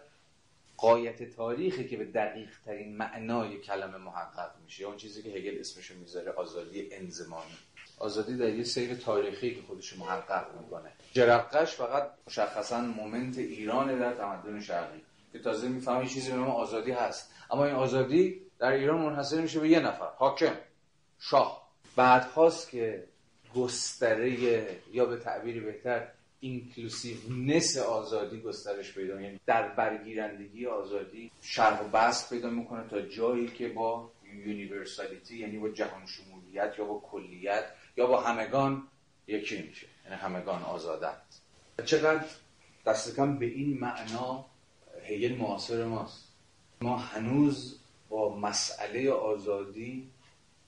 قایت 0.77 1.37
تاریخی 1.37 1.89
که 1.89 1.97
به 1.97 2.05
دقیق 2.05 2.49
ترین 2.65 2.97
معنای 2.97 3.59
کلمه 3.59 3.97
محقق 3.97 4.51
میشه. 4.65 4.85
اون 4.85 4.97
چیزی 4.97 5.23
که 5.23 5.31
هگل 5.31 5.61
اسمشو 5.61 5.95
می‌ذاره 5.95 6.33
آزادی 6.33 6.89
انزمانی 6.93 7.57
آزادی 7.99 8.37
در 8.37 8.49
یه 8.49 8.65
سیر 8.65 8.95
تاریخی 8.95 9.55
که 9.55 9.63
خودش 9.63 9.99
محقق 9.99 10.47
می‌کنه. 10.61 10.93
جرقش 11.13 11.75
فقط 11.75 12.11
مشخصا 12.27 12.81
مومنت 12.81 13.39
ایران 13.39 13.99
در 13.99 14.15
تمدن 14.15 14.61
شرقی. 14.61 15.01
که 15.33 15.39
تازه 15.39 15.69
می‌فهمی 15.69 16.09
چیزی 16.09 16.31
به 16.31 16.37
ما 16.37 16.53
آزادی 16.53 16.91
هست. 16.91 17.31
اما 17.51 17.65
این 17.65 17.75
آزادی 17.75 18.41
در 18.59 18.73
ایران 18.73 19.01
منحصر 19.01 19.41
میشه 19.41 19.61
به 19.61 19.69
یه 19.69 19.81
نفر 19.81 20.09
حاکم. 20.17 20.57
شاه. 21.19 21.69
بعد 21.97 22.25
هاست 22.25 22.71
که 22.71 23.05
گستره 23.55 24.31
یا 24.93 25.05
به 25.05 25.17
تعبیری 25.17 25.61
بهتر 25.61 26.09
inclusiveness 26.41 27.77
آزادی 27.77 28.41
گسترش 28.41 28.95
پیدا 28.95 29.21
یعنی 29.21 29.41
در 29.47 29.69
برگیرندگی 29.69 30.67
آزادی 30.67 31.31
شرح 31.43 31.85
و 31.85 31.89
بسط 31.89 32.31
پیدا 32.31 32.51
می‌کنه 32.51 32.89
تا 32.89 33.01
جایی 33.01 33.47
که 33.47 33.69
با 33.69 34.11
universality 34.35 35.39
یعنی 35.39 35.59
با 35.59 35.69
جهان 35.69 36.07
شمولیت 36.07 36.79
یا 36.79 36.85
با 36.85 37.01
کلیت 37.11 37.65
یا 37.97 38.07
با 38.07 38.21
همگان 38.21 38.83
یکی 39.27 39.63
میشه. 39.63 39.87
یعنی 40.05 40.17
همگان 40.17 40.63
آزادند 40.63 41.17
چقدر 41.85 42.25
دست 42.87 43.17
کم 43.17 43.39
به 43.39 43.47
این 43.47 43.79
معنا 43.81 44.45
هگل 45.09 45.35
معاصر 45.35 45.85
ماست. 45.85 46.29
ما 46.81 46.97
هنوز 46.97 47.81
با 48.09 48.39
مسئله 48.39 49.11
آزادی 49.11 50.11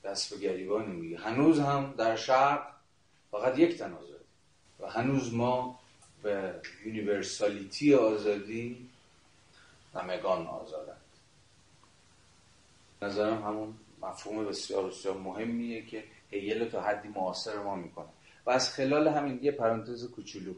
دست 0.08 0.34
به 0.34 0.40
گریبان 0.40 1.14
هنوز 1.14 1.60
هم 1.60 1.94
در 1.98 2.16
شرق 2.16 2.66
فقط 3.30 3.58
یک 3.58 3.78
تن 3.78 3.92
آزادی. 3.92 4.24
و 4.80 4.86
هنوز 4.86 5.34
ما 5.34 5.78
به 6.22 6.54
یونیورسالیتی 6.84 7.94
آزادی 7.94 8.88
همگان 9.94 10.46
آزادند. 10.46 10.96
نظرم 13.02 13.42
همون 13.42 13.74
مفهوم 14.02 14.44
بسیار 14.44 14.88
بسیار 14.88 15.16
مهمیه 15.16 15.86
که 15.86 16.04
هیل 16.30 16.68
تا 16.68 16.82
حدی 16.82 17.08
معاصر 17.08 17.58
ما 17.58 17.74
می‌کنه. 17.74 18.08
و 18.46 18.50
از 18.50 18.70
خلال 18.70 19.08
همین 19.08 19.38
یه 19.42 19.52
پرانتز 19.52 20.10
کوچولو. 20.10 20.54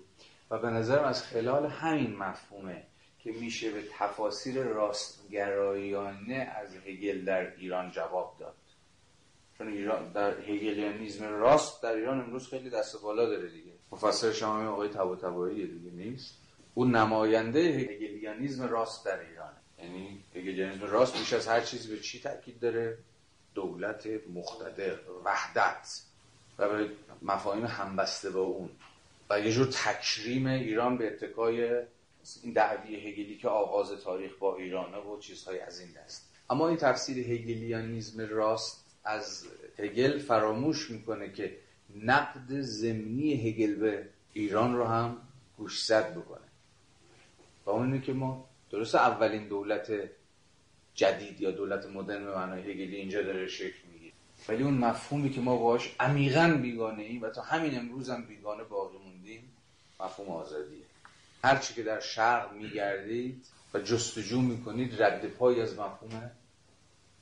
و 0.51 0.59
به 0.59 0.70
نظرم 0.70 1.05
از 1.05 1.22
خلال 1.22 1.66
همین 1.66 2.16
مفهومه 2.16 2.82
که 3.18 3.32
میشه 3.32 3.70
به 3.70 3.82
تفاسیر 3.98 4.62
راستگرایانه 4.62 6.34
از 6.34 6.76
هگل 6.76 7.24
در 7.24 7.57
ایران 7.57 7.90
جواب 7.90 8.36
داد. 8.38 8.55
چون 9.61 9.68
ایران 9.68 10.12
در 10.12 10.40
هگلیانیزم 10.40 11.24
راست 11.24 11.82
در 11.82 11.92
ایران 11.92 12.20
امروز 12.20 12.48
خیلی 12.48 12.70
دست 12.70 13.02
بالا 13.02 13.26
داره 13.26 13.48
دیگه. 13.48 13.72
مفسر 13.92 14.32
شما 14.32 14.68
آقای 14.68 14.88
تبا 14.88 15.48
دیگه 15.48 15.90
نیست؟ 15.90 16.34
اون 16.74 16.96
نماینده 16.96 17.61
هگلیانیزم 17.61 18.68
راست 18.68 19.04
در 19.04 19.20
ایران. 19.20 19.52
یعنی 19.78 20.24
هگلیانیزم 20.34 20.86
راست 20.86 21.18
میشه 21.18 21.36
از 21.36 21.48
هر 21.48 21.61
چیزی 21.61 21.94
به 21.94 22.00
چی 22.00 22.20
تاکید 22.20 22.61
داره؟ 22.61 22.98
دولت 23.54 24.06
مقتدر 24.34 24.98
وحدت. 25.24 26.02
و 26.58 26.68
به 26.68 26.90
مفاهیم 27.22 27.64
همبسته 27.64 28.30
با 28.30 28.40
اون. 28.40 28.70
و 29.30 29.40
یه 29.40 29.52
جور 29.52 29.66
تکریم 29.66 30.46
ایران 30.46 30.98
به 30.98 31.06
اتکای 31.06 31.82
این 32.42 32.52
دعوی 32.52 32.96
هگلی 32.96 33.38
که 33.38 33.48
آغاز 33.48 33.92
تاریخ 34.04 34.36
با 34.38 34.56
ایرانه 34.56 34.98
و 34.98 35.18
چیزهای 35.18 35.61
از 35.61 35.80
این 35.80 35.88
دست. 35.92 36.30
اما 36.50 36.68
این 36.68 36.76
تفسیر 36.76 37.32
هگلیانیزم 37.32 38.28
راست 38.30 38.80
از 39.05 39.46
هگل 39.78 40.18
فراموش 40.18 40.90
می‌کنه 40.90 41.32
که 41.32 41.57
نقد 42.03 42.61
زمینی 42.61 43.48
هگل 43.48 43.74
به 43.74 44.09
ایران 44.32 44.76
رو 44.76 44.84
هم 44.84 45.16
گوشزد 45.57 46.14
بکنه. 46.14 46.40
و 47.66 47.70
اون 47.70 48.01
که 48.01 48.12
ما 48.12 48.48
درست 48.70 48.94
اولین 48.94 49.48
دولت 49.48 49.92
جدید 50.94 51.40
یا 51.40 51.51
دولت 51.51 51.86
مدرن 51.86 52.24
به 52.24 52.34
معنای 52.34 52.61
هگلی 52.61 52.96
اینجا 52.96 53.22
داره 53.22 53.48
شکل 53.48 53.78
می‌گیره. 53.92 54.12
ولی 54.48 54.62
اون 54.62 54.74
مفهومی 54.74 55.30
که 55.30 55.40
ما 55.40 55.57
باش 55.57 55.96
عمیقا 56.01 56.59
بیگانه 56.62 57.03
ایم 57.03 57.22
و 57.22 57.28
تا 57.28 57.42
همین 57.42 57.78
امروز 57.78 58.11
هم 58.11 58.24
بیگانه 58.24 58.64
باقی 58.64 58.98
موندیم 58.98 59.53
مفهوم 60.01 60.28
آزادیه. 60.28 60.84
هرچی 61.44 61.74
که 61.74 61.82
در 61.82 62.01
شرق 62.01 62.53
میگردید 62.53 63.46
و 63.74 63.78
جستجو 63.78 64.40
می‌کنید 64.40 65.03
رد 65.03 65.26
پای 65.26 65.61
از 65.61 65.72
مفهوم 65.72 66.30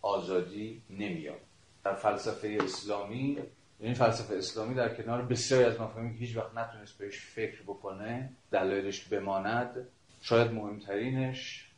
آزادی 0.02 0.82
نمیاد. 0.90 1.40
در 1.88 1.94
فلسفه 1.94 2.58
اسلامی 2.60 3.38
این 3.78 3.94
فلسفه 3.94 4.34
اسلامی 4.34 4.74
در 4.74 4.94
کنار 4.94 5.22
بسیاری 5.22 5.64
از 5.64 5.80
مفاهیمی 5.80 6.12
که 6.12 6.18
هیچ 6.18 6.36
وقت 6.36 6.54
نتونست 6.54 6.98
بهش 6.98 7.20
فکر 7.20 7.62
بکنه 7.62 8.30
دلایلش 8.52 9.04
بماند 9.04 9.88
شاید 10.22 10.52
مهمترینش 10.52 11.70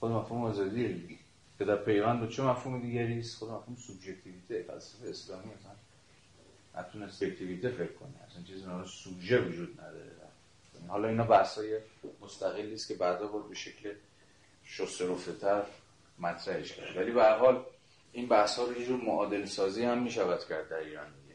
خود 0.00 0.10
مفهوم 0.10 0.44
آزادی 0.44 1.18
که 1.58 1.64
در 1.64 1.76
پیوند 1.76 2.20
با 2.20 2.26
چه 2.26 2.42
مفهوم 2.42 2.80
دیگری 2.80 3.18
است؟ 3.18 3.36
خود 3.36 3.50
مفهوم 3.50 3.76
سوبژکتیویته 3.76 4.62
فلسفه 4.62 5.08
اسلامی 5.08 5.52
اصلا 5.54 5.72
نتونست 6.76 7.18
سوبژکتیویته 7.18 7.68
فکر 7.68 7.92
کنه 7.92 8.14
اصلا 8.30 8.42
چیزی 8.42 8.66
نام 8.66 8.84
سوژه 8.84 9.40
وجود 9.40 9.80
نداره. 9.80 10.10
حالا 10.88 11.08
اینا 11.08 11.24
بحثای 11.24 11.78
مستقلی 12.20 12.74
است 12.74 12.88
که 12.88 12.94
بعدا 12.94 13.26
بود 13.26 13.48
به 13.48 13.54
شکل 13.54 13.92
شسترفتر 14.64 15.62
مطرحش 16.18 16.72
کرد 16.72 16.96
ولی 16.96 17.12
به 17.12 17.32
حال 17.32 17.64
این 18.18 18.28
بحث 18.28 18.58
ها 18.58 18.64
رو 18.64 18.80
یه 18.80 18.86
جور 18.86 19.00
معادل 19.00 19.44
سازی 19.44 19.84
هم 19.84 20.02
می 20.02 20.10
شود 20.10 20.44
کرد 20.48 20.68
در 20.68 20.76
ایران 20.76 21.06
دیگه. 21.22 21.34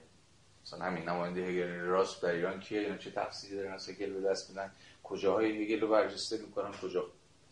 مثلا 0.66 0.86
همین 0.86 1.10
نماینده 1.10 1.42
هگل 1.42 1.80
راست 1.80 2.22
در 2.22 2.30
ایران 2.30 2.60
کیه؟ 2.60 2.80
اینا 2.80 2.98
چه 2.98 3.12
تفسیری 3.12 3.56
دارن؟ 3.56 3.74
از 3.74 3.90
هگل 3.90 4.14
به 4.14 4.22
دست 4.22 4.50
میدن. 4.50 4.72
کجاهای 5.04 5.64
هگل 5.64 5.82
رو 5.82 5.88
برجسته 5.88 6.38
می‌کنن؟ 6.38 6.72
کجا؟ 6.72 7.06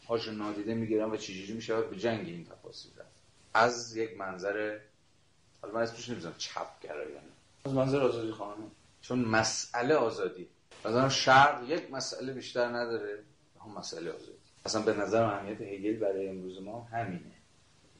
هاش 0.08 0.28
نادیده 0.28 0.74
می‌گیرن 0.74 1.12
و 1.12 1.18
چجوری 1.18 1.54
می 1.54 1.62
شود 1.62 1.90
به 1.90 1.96
جنگ 1.96 2.28
این 2.28 2.46
تفاصیل 2.46 2.92
رفت؟ 2.98 3.10
از 3.54 3.96
یک 3.98 4.18
منظر 4.18 4.80
حالا 5.62 5.74
من 5.74 5.82
اسمش 5.82 6.10
نمی‌زنم 6.10 6.36
چپ 6.38 6.80
گرایانه 6.82 7.32
از 7.66 7.74
منظر 7.74 8.00
آزادی 8.00 8.32
خانه 8.32 8.64
چون 9.02 9.20
مسئله 9.20 9.96
آزادی. 9.96 10.48
مثلا 10.86 11.10
شرق 11.10 11.70
یک 11.70 11.92
مسئله 11.92 12.34
بیشتر 12.34 12.66
نداره 12.66 13.24
هم 13.66 13.72
مسئله 13.78 14.12
آزادی. 14.12 14.38
اصلا 14.66 14.82
به 14.82 14.94
نظر 14.94 15.24
اهمیت 15.24 15.62
هگل 15.62 15.98
برای 15.98 16.28
امروز 16.28 16.62
ما 16.62 16.84
همینه. 16.84 17.41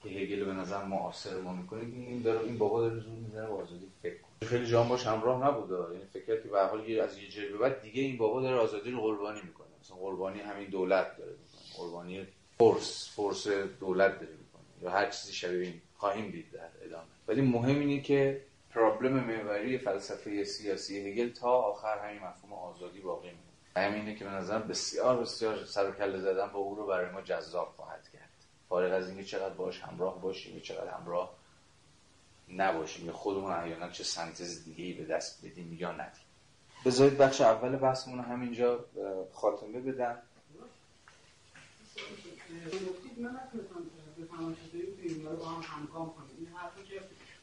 که 0.04 0.10
هگل 0.10 0.46
به 0.46 0.54
نظر 0.54 0.84
معاصر 0.84 1.42
ما 1.42 1.54
می‌کنه 1.54 1.82
این 1.82 2.22
داره 2.22 2.40
این 2.40 2.58
بابا 2.58 2.82
داره 2.82 3.00
زور 3.00 3.14
می‌زنه 3.14 3.48
با 3.48 3.56
آزادی 3.56 3.88
فکر 4.02 4.18
کنه. 4.18 4.50
خیلی 4.50 4.66
جان 4.66 4.88
باش 4.88 5.08
همراه 5.08 5.48
نبوده. 5.48 5.94
یعنی 5.94 6.06
فکر 6.06 6.42
که 6.42 6.50
به 6.50 6.62
حال 6.62 7.00
از 7.00 7.18
یه 7.18 7.30
جایی 7.30 7.50
به 7.50 7.58
بعد 7.58 7.82
دیگه 7.82 8.02
این 8.02 8.18
بابا 8.18 8.42
داره 8.42 8.58
آزادی 8.58 8.92
رو 8.92 9.02
قربانی 9.02 9.42
می‌کنه. 9.42 9.68
مثلا 9.82 9.98
قربانی 9.98 10.40
همین 10.40 10.70
دولت 10.70 11.18
داره 11.18 11.32
می‌کنه. 11.32 11.78
قربانی 11.78 12.28
فورس 12.58 13.10
فورس 13.16 13.48
دولت 13.80 14.12
داره 14.12 14.32
می‌کنه. 14.32 14.62
یا 14.82 14.90
هر 14.90 15.10
چیزی 15.10 15.34
شبیه 15.34 15.62
این 15.62 15.82
خواهیم 15.98 16.32
دید 16.32 16.52
در 16.52 16.70
ادامه. 16.82 17.08
ولی 17.28 17.42
مهم 17.42 17.80
اینه 17.80 18.02
که 18.02 18.42
پرابلم 18.70 19.14
محوری 19.14 19.78
فلسفه 19.78 20.44
سیاسی 20.44 21.08
هگل 21.08 21.30
تا 21.30 21.50
آخر 21.50 21.98
همین 21.98 22.24
مفهوم 22.24 22.54
آزادی 22.54 23.00
باقی 23.00 23.28
میمونه 23.28 23.52
همینه 23.76 24.16
که 24.16 24.26
به 24.26 24.32
نظر 24.32 24.60
بسیار 24.60 25.18
بسیار 25.18 25.66
سر 25.66 25.92
کله 25.92 26.20
زدن 26.20 26.48
با 26.48 26.60
او 26.60 26.76
رو 26.76 26.86
برای 26.86 27.12
ما 27.12 27.22
جذاب 27.22 27.74
خواهد 27.76 28.10
کرد. 28.14 28.31
فارغ 28.72 28.94
از 28.94 29.08
اینکه 29.08 29.24
چقدر 29.24 29.54
باش 29.54 29.80
همراه 29.80 30.22
باشیم 30.22 30.56
یا 30.56 30.62
چقدر 30.62 30.90
همراه 30.90 31.36
نباشیم 32.50 33.06
یا 33.06 33.14
خودمون 33.14 33.52
احیانا 33.52 33.90
چه 33.90 34.04
سنتز 34.04 34.64
دیگه 34.66 34.84
ای 34.84 34.94
به 34.94 35.06
دست 35.06 35.46
بدیم 35.46 35.78
یا 35.80 35.92
ندیم 35.92 36.24
بذارید 36.86 37.18
بخش 37.18 37.42
اول 37.42 37.76
بحثمون 37.76 38.18
رو 38.18 38.24
همینجا 38.24 38.86
خاتمه 39.34 39.80
بدم. 39.80 40.18
من 43.18 43.40
همگام 45.64 46.14
که 46.90 47.02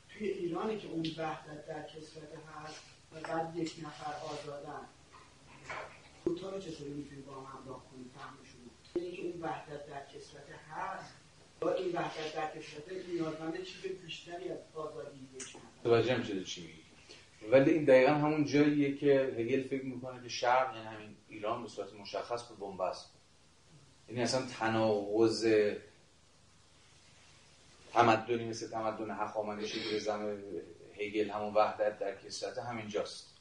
توی 0.09 0.29
ایرانی 0.29 0.79
که 0.79 0.89
اون 0.89 1.07
وحدت 1.19 1.67
در 1.67 1.83
کسرت 1.83 2.33
هست 2.57 2.81
و 3.13 3.21
بعد 3.21 3.57
یک 3.57 3.75
نفر 3.83 4.13
آزادن 4.27 4.87
دوتا 6.25 6.51
رو 6.51 6.61
چطوری 6.61 6.91
می‌تونیم 6.91 7.25
با 7.25 7.35
هم 7.35 7.59
همراه 7.59 7.85
کنیم 7.91 8.11
فهمشون. 8.15 8.59
که 8.95 9.23
اون 9.23 9.41
وحدت 9.41 9.87
در 9.87 10.07
کسرت 10.07 10.49
هست. 10.71 11.18
با 11.61 11.73
این 11.73 11.93
وحدت 11.93 12.35
در 12.35 12.47
کسرت 12.47 13.07
نیازمند 13.09 13.63
چیز 13.63 13.93
بیشتری 14.05 14.49
از 14.49 14.59
آزادی 14.75 15.29
توجه 15.83 16.19
میشه 16.19 16.45
چی 16.45 16.61
میگی 16.61 16.83
ولی 17.51 17.71
این 17.71 17.85
دقیقا 17.85 18.13
همون 18.13 18.45
جاییه 18.45 18.97
که 18.97 19.35
هگل 19.39 19.69
فکر 19.69 19.85
می‌کنه 19.85 20.23
که 20.23 20.29
شرق 20.29 20.77
یعنی 20.77 20.87
همین 20.87 21.17
ایران 21.29 21.63
به 21.63 21.69
صورت 21.69 21.93
مشخص 21.93 22.43
به 22.43 22.55
بنبست. 22.55 23.11
یعنی 24.09 24.23
اصلا 24.23 24.47
تناقض 24.47 25.47
تمدنی 27.93 28.45
مثل 28.45 28.71
تمدن 28.71 29.11
هخامنشی 29.11 29.81
که 29.91 29.99
زم 29.99 30.39
هگل 30.99 31.31
همون 31.31 31.55
وحدت 31.55 31.99
در 31.99 32.17
کسرت 32.17 32.59
همینجاست. 32.59 33.35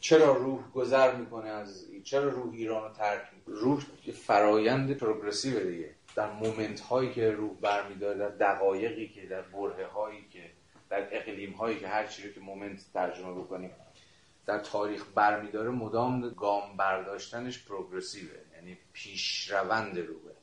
چرا 0.00 0.36
روح 0.36 0.70
گذر 0.72 1.16
می‌کنه 1.16 1.48
از 1.48 1.86
چرا 2.04 2.28
روح 2.28 2.52
ایران 2.52 2.82
رو 2.82 2.94
ترک 2.94 3.28
می‌کنه؟ 3.34 3.54
روح 3.54 3.84
فرایند 4.14 4.92
پروگرسیو 4.92 5.70
دیگه. 5.70 5.94
در 6.18 6.32
مومنت 6.32 6.80
هایی 6.80 7.12
که 7.12 7.30
روح 7.30 7.56
برمیداره 7.60 8.18
در 8.18 8.28
دقایقی 8.28 9.08
که 9.08 9.26
در 9.26 9.42
بره 9.42 9.86
هایی 9.86 10.28
که 10.30 10.50
در 10.90 11.16
اقلیم 11.16 11.52
هایی 11.52 11.80
که 11.80 11.88
هر 11.88 12.06
چیزی 12.06 12.32
که 12.32 12.40
moment 12.40 12.80
ترجمه 12.94 13.32
بکنیم 13.32 13.70
در 14.46 14.58
تاریخ 14.58 15.04
برمیداره 15.14 15.70
مدام 15.70 16.28
گام 16.28 16.76
برداشتنش 16.76 17.64
progressive 17.64 18.28
ه 18.28 18.34
یعنی 18.54 18.78
پیشرونده 18.92 19.98
روحه 19.98 20.34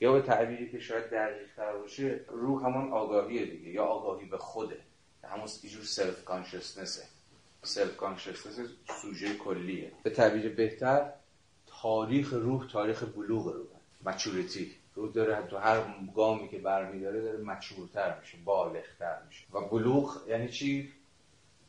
یا 0.00 0.12
به 0.12 0.22
تعبیری 0.22 0.70
که 0.70 0.80
شاید 0.80 1.10
دقیق 1.10 1.54
تر 1.56 1.72
باشه 1.72 2.20
روح 2.28 2.64
همون 2.64 2.92
آگاهیه 2.92 3.46
دیگه 3.46 3.70
یا 3.70 3.84
آگاهی 3.84 4.26
به 4.26 4.38
خوده. 4.38 4.80
همون 5.24 5.48
یه 5.62 5.70
self-consciousness 5.82 7.96
ه 7.96 8.00
self-consciousness 8.00 8.68
سوژه 9.02 9.34
کلیه. 9.34 9.92
به 10.02 10.10
تعبیر 10.10 10.54
بهتر 10.54 11.12
تاریخ 11.66 12.32
روح 12.32 12.66
تاریخ 12.66 13.04
بلوغ 13.04 13.46
روح 13.46 13.80
maturity 14.04 14.79
روح 14.94 15.12
داره 15.12 15.46
تو 15.46 15.56
هر 15.56 15.94
گامی 16.14 16.48
که 16.48 16.58
برمیداره 16.58 17.20
داره 17.22 17.38
mature 17.38 17.99
تر 17.99 18.20
میشه 18.20 18.38
بالغتر 18.44 19.18
میشه. 19.28 19.44
و 19.52 19.60
بلوغ 19.60 20.16
یعنی 20.28 20.48
چی؟ 20.48 20.92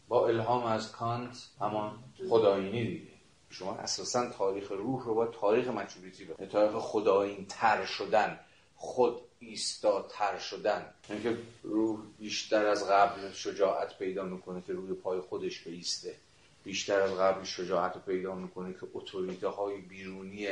با 0.07 0.27
الهام 0.27 0.65
از 0.65 0.91
کانت 0.91 1.49
همان 1.59 2.03
خدایینی 2.29 2.83
دیگه. 2.85 3.11
شما 3.49 3.75
اساسا 3.75 4.29
تاریخ 4.29 4.71
روح 4.71 5.05
رو 5.05 5.15
با 5.15 5.27
تاریخ 5.27 5.67
مچوریتی 5.67 6.25
به 6.25 6.45
تاریخ 6.45 6.71
خدایین 6.71 7.45
تر 7.49 7.85
شدن 7.85 8.39
خود 8.75 9.21
ایستاتر 9.39 10.37
شدن. 10.37 10.85
یعنی 11.09 11.23
که 11.23 11.37
روح 11.63 11.99
بیشتر 12.19 12.65
از 12.65 12.89
قبل 12.89 13.31
شجاعت 13.31 13.97
پیدا 13.97 14.23
می‌کنه 14.23 14.61
که 14.67 14.73
روی 14.73 14.93
پای 14.93 15.19
خودش 15.19 15.59
بیسته. 15.59 16.15
بیشتر 16.63 16.99
از 16.99 17.11
قبل 17.11 17.43
شجاعت 17.43 17.95
رو 17.95 18.01
پیدا 18.01 18.35
می‌کنه 18.35 18.73
که 18.73 18.87
اتوریته 18.93 19.47
های 19.47 19.77
بیرونی 19.77 20.47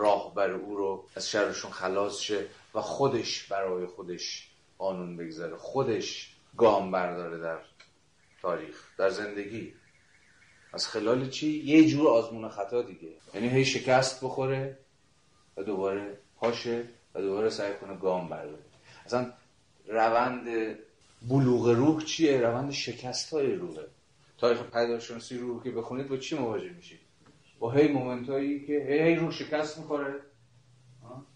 راهبر 0.00 0.50
او 0.50 0.76
رو 0.76 1.04
از 1.16 1.30
شرشون 1.30 1.70
خلاص 1.70 2.18
شه 2.18 2.46
و 2.74 2.80
خودش 2.80 3.46
برای 3.46 3.86
خودش 3.86 4.50
قانون 4.78 5.16
بگذاره 5.16 5.56
خودش 5.56 6.34
گام 6.56 6.90
برداره 6.90 7.38
در 7.38 7.58
تاریخ 8.42 8.84
در 8.98 9.10
زندگی 9.10 9.74
از 10.72 10.86
خلال 10.88 11.28
چی؟ 11.28 11.48
یه 11.64 11.88
جور 11.88 12.08
آزمون 12.08 12.48
خطا 12.48 12.82
دیگه 12.82 13.08
یعنی 13.34 13.48
هی 13.48 13.64
شکست 13.64 14.24
بخوره 14.24 14.78
و 15.56 15.62
دوباره 15.62 16.18
پاشه 16.36 16.84
و 17.14 17.20
دوباره 17.20 17.50
سعی 17.50 17.74
کنه 17.74 17.96
گام 17.96 18.28
برداره 18.28 18.62
اصلا 19.06 19.32
روند 19.86 20.76
بلوغ 21.28 21.68
روح 21.68 22.04
چیه؟ 22.04 22.40
روند 22.40 22.70
شکست 22.70 23.32
های 23.32 23.54
روحه 23.54 23.86
تاریخ 24.38 24.62
پیداشناسی 24.62 25.38
روح 25.38 25.64
که 25.64 25.70
بخونید 25.70 26.08
با 26.08 26.16
چی 26.16 26.38
مواجه 26.38 26.70
میشید؟ 26.70 27.00
با 27.60 27.70
هی 27.70 27.88
مومنت 27.88 28.28
هایی 28.28 28.66
که 28.66 28.86
هی, 28.88 29.14
روح 29.14 29.30
شکست 29.30 29.78
می‌خوره. 29.78 30.14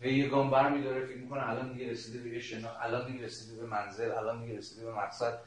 هی 0.01 0.15
یه 0.15 0.29
گام 0.29 0.51
بر 0.51 0.69
میداره 0.69 1.07
فکر 1.07 1.17
می‌کنه 1.17 1.49
الان 1.49 1.73
دیگه 1.73 1.91
رسیده 1.91 2.31
به 2.31 2.41
شنا 2.41 2.71
الان 2.71 3.13
دیگه 3.13 3.25
رسیده 3.25 3.61
به 3.61 3.67
منزل 3.67 4.11
الان 4.11 4.45
دیگه 4.45 4.59
رسیده 4.59 4.85
به 4.85 4.93
مقصد. 4.93 5.39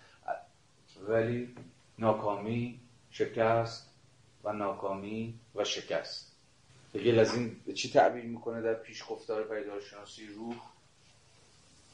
ولی 1.08 1.56
ناکامی 2.00 2.80
شکست 3.12 3.90
و 4.44 4.54
ناکامی 4.54 5.40
و 5.56 5.64
شکست. 5.64 6.32
هگل 6.96 7.20
از 7.20 7.36
این 7.36 7.56
چی 7.74 7.92
تعبیر 7.92 8.24
می‌کنه 8.24 8.62
در 8.62 8.74
پیش 8.74 9.04
گفتار 9.10 9.44
پیداشناسی 9.44 10.28
روح 10.28 10.56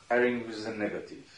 with 0.10 0.66
the 0.66 0.74
negative. 0.84 1.32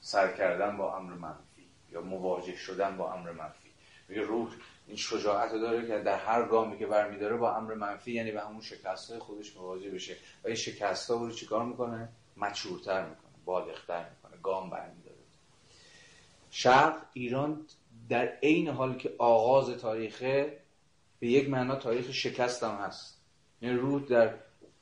سر 0.00 0.36
کردن 0.36 0.76
با 0.76 0.96
امر 0.96 1.12
منفی 1.12 1.66
یا 1.92 2.00
مواجه 2.00 2.56
شدن 2.56 2.96
با 2.96 3.12
امر 3.12 3.32
منفی. 3.32 3.68
میگه 4.08 4.22
روح 4.22 4.50
این 4.86 4.96
شجاعت 4.96 5.52
داره 5.52 5.86
که 5.86 5.98
در 5.98 6.16
هر 6.16 6.48
گامی 6.48 6.78
که 6.78 6.86
برمیداره 6.86 7.36
با 7.36 7.56
امر 7.56 7.74
منفی 7.74 8.12
یعنی 8.12 8.32
به 8.32 8.40
همون 8.40 8.60
شکست 8.60 9.10
های 9.10 9.18
خودش 9.18 9.56
مواجه 9.56 9.90
بشه. 9.90 10.16
و 10.44 10.46
این 10.46 10.56
شکست 10.56 11.10
ها 11.10 11.16
رو 11.16 11.30
چیکار 11.30 11.64
می‌کنه؟ 11.64 12.08
مچورتر 12.36 13.00
می‌کنه 13.08 13.32
بالغتر 13.44 14.10
می‌کنه 14.10 14.40
گام 14.42 14.70
برمیداره. 14.70 15.16
شرق 16.50 16.96
ایران 17.12 17.66
در 18.08 18.26
عین 18.42 18.68
حال 18.68 18.96
که 18.96 19.14
آغاز 19.18 19.70
تاریخه 19.70 20.58
به 21.20 21.26
یک 21.26 21.48
معنا 21.48 21.76
تاریخ 21.76 22.12
شکست 22.12 22.62
هم 22.62 22.74
هست. 22.74 23.20
یعنی 23.62 23.76
روح 23.76 24.02
در 24.02 24.34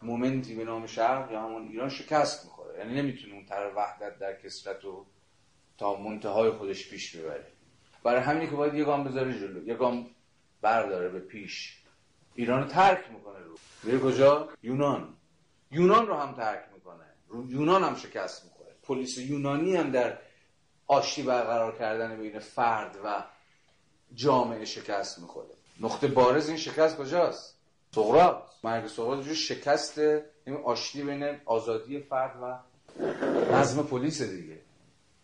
مومنتی 0.02 0.54
به 0.54 0.64
نام 0.64 0.86
شرق 0.86 1.32
یا 1.32 1.40
همون 1.40 1.68
ایران 1.68 1.88
شکست 1.88 2.44
می‌خوره. 2.44 2.78
یعنی 2.78 2.94
نمی‌تونه 2.94 3.34
اون 3.34 3.46
طرف 3.46 3.72
وحدت 3.76 4.18
در 4.18 4.40
کسرت 4.40 4.84
و 4.84 5.06
تا 5.78 5.96
منتهای 5.96 6.50
خودش 6.50 6.90
پیش 6.90 7.16
ببره. 7.16 7.46
برای 8.02 8.20
همینی 8.20 8.46
که 8.50 8.56
باید 8.56 8.74
یه 8.74 8.84
گام 8.84 9.04
بذاره 9.04 9.38
جلو 9.38 9.68
یه 9.68 9.74
گام 9.74 10.06
برداره 10.62 11.08
به 11.08 11.20
پیش. 11.20 11.76
ایران 12.34 12.62
رو 12.62 12.68
ترک 12.68 13.04
می‌کنه 13.12 13.38
رو. 13.38 13.58
میره 13.82 13.98
کجا؟ 13.98 14.48
یونان. 14.62 15.14
یونان 15.70 16.06
رو 16.06 16.14
هم 16.14 16.34
ترک 16.34 16.64
می‌کنه. 16.74 17.04
یونان 17.48 17.84
هم 17.84 17.94
شکست 17.94 18.44
می‌کنه 18.44 18.68
پلیس 18.82 19.18
یونانی 19.18 19.76
هم 19.76 19.90
در 19.90 20.18
آشتی 20.86 21.22
برقرار 21.22 21.78
کردن 21.78 22.16
بین 22.16 22.38
فرد 22.38 22.96
و 23.04 23.24
جامعه 24.14 24.64
شکست 24.64 25.18
می‌خوره. 25.18 25.48
نقطه 25.80 26.06
بارز 26.06 26.48
این 26.48 26.56
شکست 26.56 26.96
کجاست؟ 26.96 27.56
سقراط. 27.94 28.42
مرگ 28.64 28.86
سقراط 28.86 29.24
جو 29.24 29.34
شکست 29.34 29.98
این 29.98 30.56
آشتی 30.64 31.02
بین 31.02 31.36
آزادی 31.44 32.00
فرد 32.00 32.42
و 32.42 32.58
نظم 33.52 33.82
پلیس 33.82 34.22
دیگه. 34.22 34.58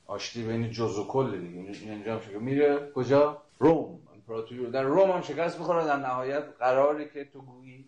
آشتی 0.06 0.42
بین 0.42 0.70
جز 0.70 0.98
و 0.98 1.06
کل 1.06 1.38
دیگه. 1.38 1.90
اینجا 1.90 2.18
هم 2.18 2.42
میره 2.42 2.90
کجا؟ 2.94 3.42
روم. 3.58 4.00
امپراتوری 4.14 4.70
در 4.70 4.82
روم 4.82 5.10
هم 5.10 5.22
شکست 5.22 5.58
می‌خوره. 5.58 5.84
در 5.84 5.96
نهایت 5.96 6.44
قراری 6.58 7.08
که 7.08 7.24
تو 7.24 7.40
گویی 7.42 7.84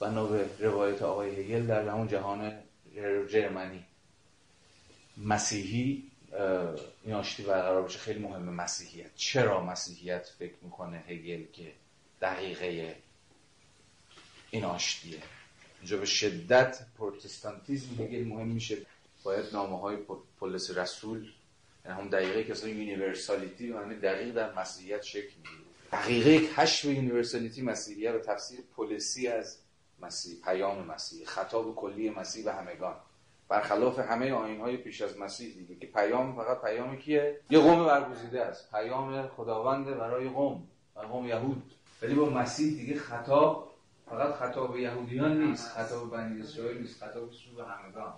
بنا 0.00 0.26
به 0.26 0.48
روایت 0.58 1.02
آقای 1.02 1.40
هگل 1.40 1.66
در 1.66 1.88
همون 1.88 2.08
جهان 2.08 2.52
جرمنی. 3.30 3.84
مسیحی 5.16 6.10
این 7.04 7.14
آشتی 7.14 7.42
برقرار 7.42 7.82
بشه 7.82 7.98
خیلی 7.98 8.18
مهمه 8.18 8.52
مسیحیت. 8.52 9.14
چرا 9.16 9.64
مسیحیت 9.64 10.32
فکر 10.38 10.54
می‌کنه 10.62 11.04
هگل 11.08 11.44
که 11.52 11.72
دقیقه 12.22 12.96
این 14.50 14.64
آشتیه؟ 14.64 15.18
اینجا 15.80 15.96
به 15.96 16.06
شدت 16.06 16.86
پروتستانتیزم 16.98 18.02
هگل 18.02 18.24
مهم 18.24 18.48
میشه. 18.48 18.76
باید 19.24 19.44
نامه 19.52 19.80
های 19.80 19.96
پولس 20.38 20.78
رسول 20.78 21.30
یعنی 21.84 22.00
هم 22.00 22.08
دقیقه 22.08 22.52
اصلا 22.52 22.70
universality 22.70 23.72
معنی 23.72 23.94
دقیق 23.94 24.34
در 24.34 24.54
مسیحیت 24.54 25.02
شکل 25.02 25.32
می‌گیره. 25.36 25.64
دقیقه 25.92 26.54
کشف 26.54 26.84
universality 26.84 27.62
مسیحیت 27.62 28.14
و 28.14 28.18
تفسیر 28.18 28.60
پولسی 28.76 29.28
از 29.28 29.58
مسیح 30.00 30.36
پیام 30.44 30.86
مسیح 30.86 31.26
خطاب 31.26 31.74
کلی 31.74 32.10
مسیح 32.10 32.44
به 32.44 32.52
همگان. 32.52 32.94
برخلاف 33.48 33.98
همه 33.98 34.32
آیین 34.32 34.60
های 34.60 34.76
پیش 34.76 35.02
از 35.02 35.18
مسیح 35.18 35.54
دیگه 35.54 35.74
که 35.74 35.86
پیام 35.86 36.36
فقط 36.36 36.60
پیام 36.60 36.96
کیه؟ 36.96 37.40
یه 37.50 37.58
قوم 37.58 37.86
برگزیده 37.86 38.44
است. 38.44 38.70
پیام 38.70 39.28
خداوند 39.28 39.86
برای 39.86 40.28
قوم 40.28 40.68
و 40.96 41.00
قوم 41.00 41.26
یهود. 41.26 41.62
ولی 42.02 42.14
با 42.14 42.30
مسیح 42.30 42.76
دیگه 42.76 42.98
خطاب 42.98 43.74
فقط 44.10 44.34
خطاب 44.34 44.76
یهودیان 44.76 45.42
نیست 45.42 45.68
خطاب 45.68 46.10
بنی 46.10 46.40
اسرائیل 46.40 46.78
نیست 46.78 47.04
خطاب 47.04 47.30
به 47.56 47.64
همگان. 47.64 48.14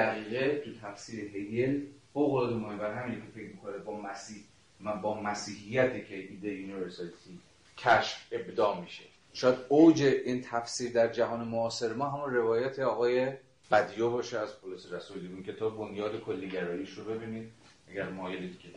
دقیقه 0.00 0.62
تو 0.64 0.70
تفسیر 0.82 1.36
هگل 1.36 1.80
فوق 2.12 2.34
العاده 2.34 2.54
مهمه. 2.54 2.76
بر 2.76 2.94
همین 2.94 3.20
که 3.20 3.26
فکر 3.34 3.48
می‌کنه 3.48 3.78
با 3.78 4.00
مسیح 4.00 4.36
من 4.80 5.00
با 5.00 5.20
مسیحیت 5.20 6.08
که 6.08 6.16
ایده 6.16 6.48
universality 6.48 7.38
کشف 7.78 8.26
ابداع 8.32 8.80
میشه. 8.80 9.04
شاید 9.32 9.58
اوج 9.68 10.02
این 10.02 10.42
تفسیر 10.42 10.92
در 10.92 11.08
جهان 11.08 11.48
معاصر 11.48 11.92
ما 11.92 12.08
همون 12.08 12.34
روایت 12.34 12.78
آقای 12.78 13.32
بدیو 13.70 14.10
باشه 14.10 14.38
از 14.38 14.60
پولس 14.60 14.92
رسول. 14.92 15.26
این 15.26 15.42
کتاب 15.42 15.78
بنیاد 15.78 16.20
کلی‌گراییش 16.20 16.90
رو 16.90 17.04
ببینید. 17.04 17.48
اگر 17.90 18.08
مایلید 18.08 18.58
که 18.58 18.68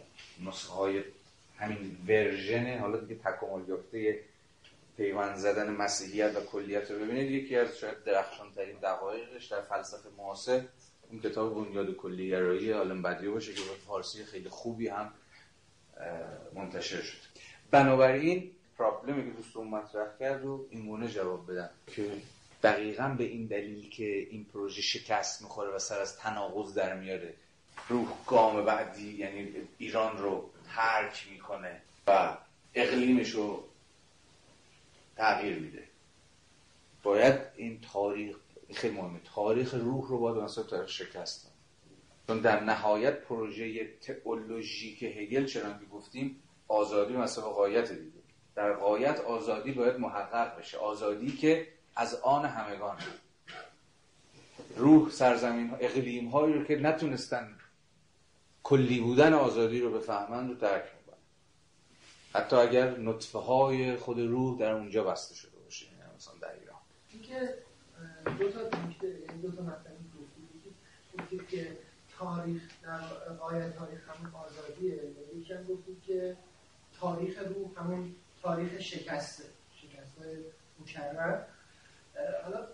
نسخه 0.48 0.74
های 0.74 1.04
همین 1.58 1.98
version 2.08 2.78
حالا 2.78 2.98
دیگه 2.98 3.16
تکامل 3.24 3.70
یافته 3.70 4.20
پیوند 4.98 5.36
زدن 5.36 5.70
مسیحیت 5.70 6.36
و 6.36 6.40
کلیت 6.40 6.92
رو 6.92 7.00
ببینید. 7.00 7.32
یکی 7.32 7.56
از 7.56 7.78
شاید 7.78 8.04
درخشان 8.04 8.52
ترین 8.56 8.78
دقایقش 8.84 9.46
در 9.46 9.62
فلسفه 9.62 10.10
معاصر 10.18 10.62
این 11.14 11.22
کتاب 11.22 11.66
بنیاد 11.66 11.96
کلیگرایی 11.96 12.72
عالم 12.72 13.02
بدیو 13.02 13.34
باشه 13.34 13.54
که 13.54 13.62
به 13.62 13.76
فارسی 13.88 14.26
خیلی 14.26 14.50
خوبی 14.50 14.88
هم 14.88 15.14
منتشر 16.54 17.02
شد. 17.02 17.18
بنابراین 17.72 18.52
پرابلمی 18.78 19.32
که 19.32 19.38
دوستون 19.38 19.68
مطرح 19.68 20.18
کرد 20.20 20.46
و 20.46 20.68
این 20.70 20.86
گونه 20.86 21.08
جواب 21.08 21.52
بدم. 21.52 21.70
که 21.88 22.12
دقیقا 22.64 23.16
به 23.18 23.24
این 23.24 23.46
دلیل 23.46 23.90
که 23.90 24.06
این 24.06 24.46
پروژه 24.46 24.82
شکست 24.82 25.42
می‌خوره 25.42 25.70
و 25.70 25.80
سر 25.80 26.00
از 26.02 26.18
تناقض 26.18 26.74
در 26.74 27.00
میاره. 27.00 27.34
روح 27.90 28.08
گام 28.28 28.66
بعدی 28.66 29.14
یعنی 29.14 29.52
ایران 29.78 30.18
رو 30.18 30.50
ترک 30.76 31.28
می‌کنه 31.32 31.82
و 32.08 32.38
اقلیمش 32.74 33.30
رو 33.30 33.64
تغییر 35.18 35.60
میده. 35.60 35.84
باید 37.04 37.40
این 37.56 37.82
تاریخ 37.94 38.36
خیلی 38.74 38.96
مهمه 38.98 39.20
تاریخ 39.36 39.74
روح 39.74 40.10
رو 40.10 40.20
باید 40.20 40.38
مثلا 40.38 40.64
تاریخ 40.64 40.90
شکست 40.90 41.54
چون 42.28 42.40
در 42.40 42.64
نهایت 42.64 43.22
پروژه 43.22 43.98
تئولوژیک 44.02 45.04
هگل 45.04 45.46
چرا 45.46 45.74
که 45.74 45.86
گفتیم 45.92 46.44
آزادی 46.68 47.14
مثلا 47.14 47.50
قایت 47.50 47.92
دیگه. 47.92 48.24
در 48.56 48.74
قایت 48.74 49.20
آزادی 49.20 49.72
باید 49.72 50.00
محقق 50.00 50.60
بشه. 50.60 50.78
آزادی 50.78 51.32
که 51.32 51.68
از 51.96 52.16
آن 52.16 52.46
همگان. 52.46 52.98
روح 54.76 55.10
سرزمین 55.10 55.70
ها 55.70 55.76
اقلیم 55.76 56.28
هایی 56.28 56.54
رو 56.54 56.64
که 56.64 56.76
نتونستن 56.76 57.58
کلی 58.64 59.00
بودن 59.00 59.34
آزادی 59.34 59.80
رو 59.80 59.92
بفهمند 59.92 60.52
و 60.52 60.54
درک 60.54 60.84
می‌کنن. 60.84 61.20
حتی 62.34 62.56
اگر 62.56 62.98
نطفه 62.98 63.40
های 63.40 63.96
خود 63.96 64.20
روح 64.20 64.60
در 64.60 64.72
اونجا 64.72 65.04
بسته 65.04 65.36
شده 65.36 65.58
باشه 65.60 65.86
یعنی 65.86 66.16
مثلا 66.16 66.34
در 66.42 66.54
ایران. 66.60 66.80
دو 68.26 68.52
تا 68.52 68.64
دو 69.42 69.52
تا 69.52 69.62
مطلبی 69.64 70.04
گفتید 71.20 71.48
که 71.48 71.78
تاریخ 72.18 72.62
در 72.84 72.98
قایت 73.40 73.78
تاریخ 73.78 74.10
همون 74.10 74.32
آزادیه. 74.34 75.00
یکی 75.36 75.54
هم 75.54 75.64
گفتید 75.64 76.02
که 76.06 76.38
تاریخ 77.00 77.40
روح 77.40 77.80
همون 77.80 78.16
تاریخ 78.42 78.80
شکسته 78.80 79.44
شکست 79.76 80.18
مکرر. 80.80 81.42
حالا 82.44 82.68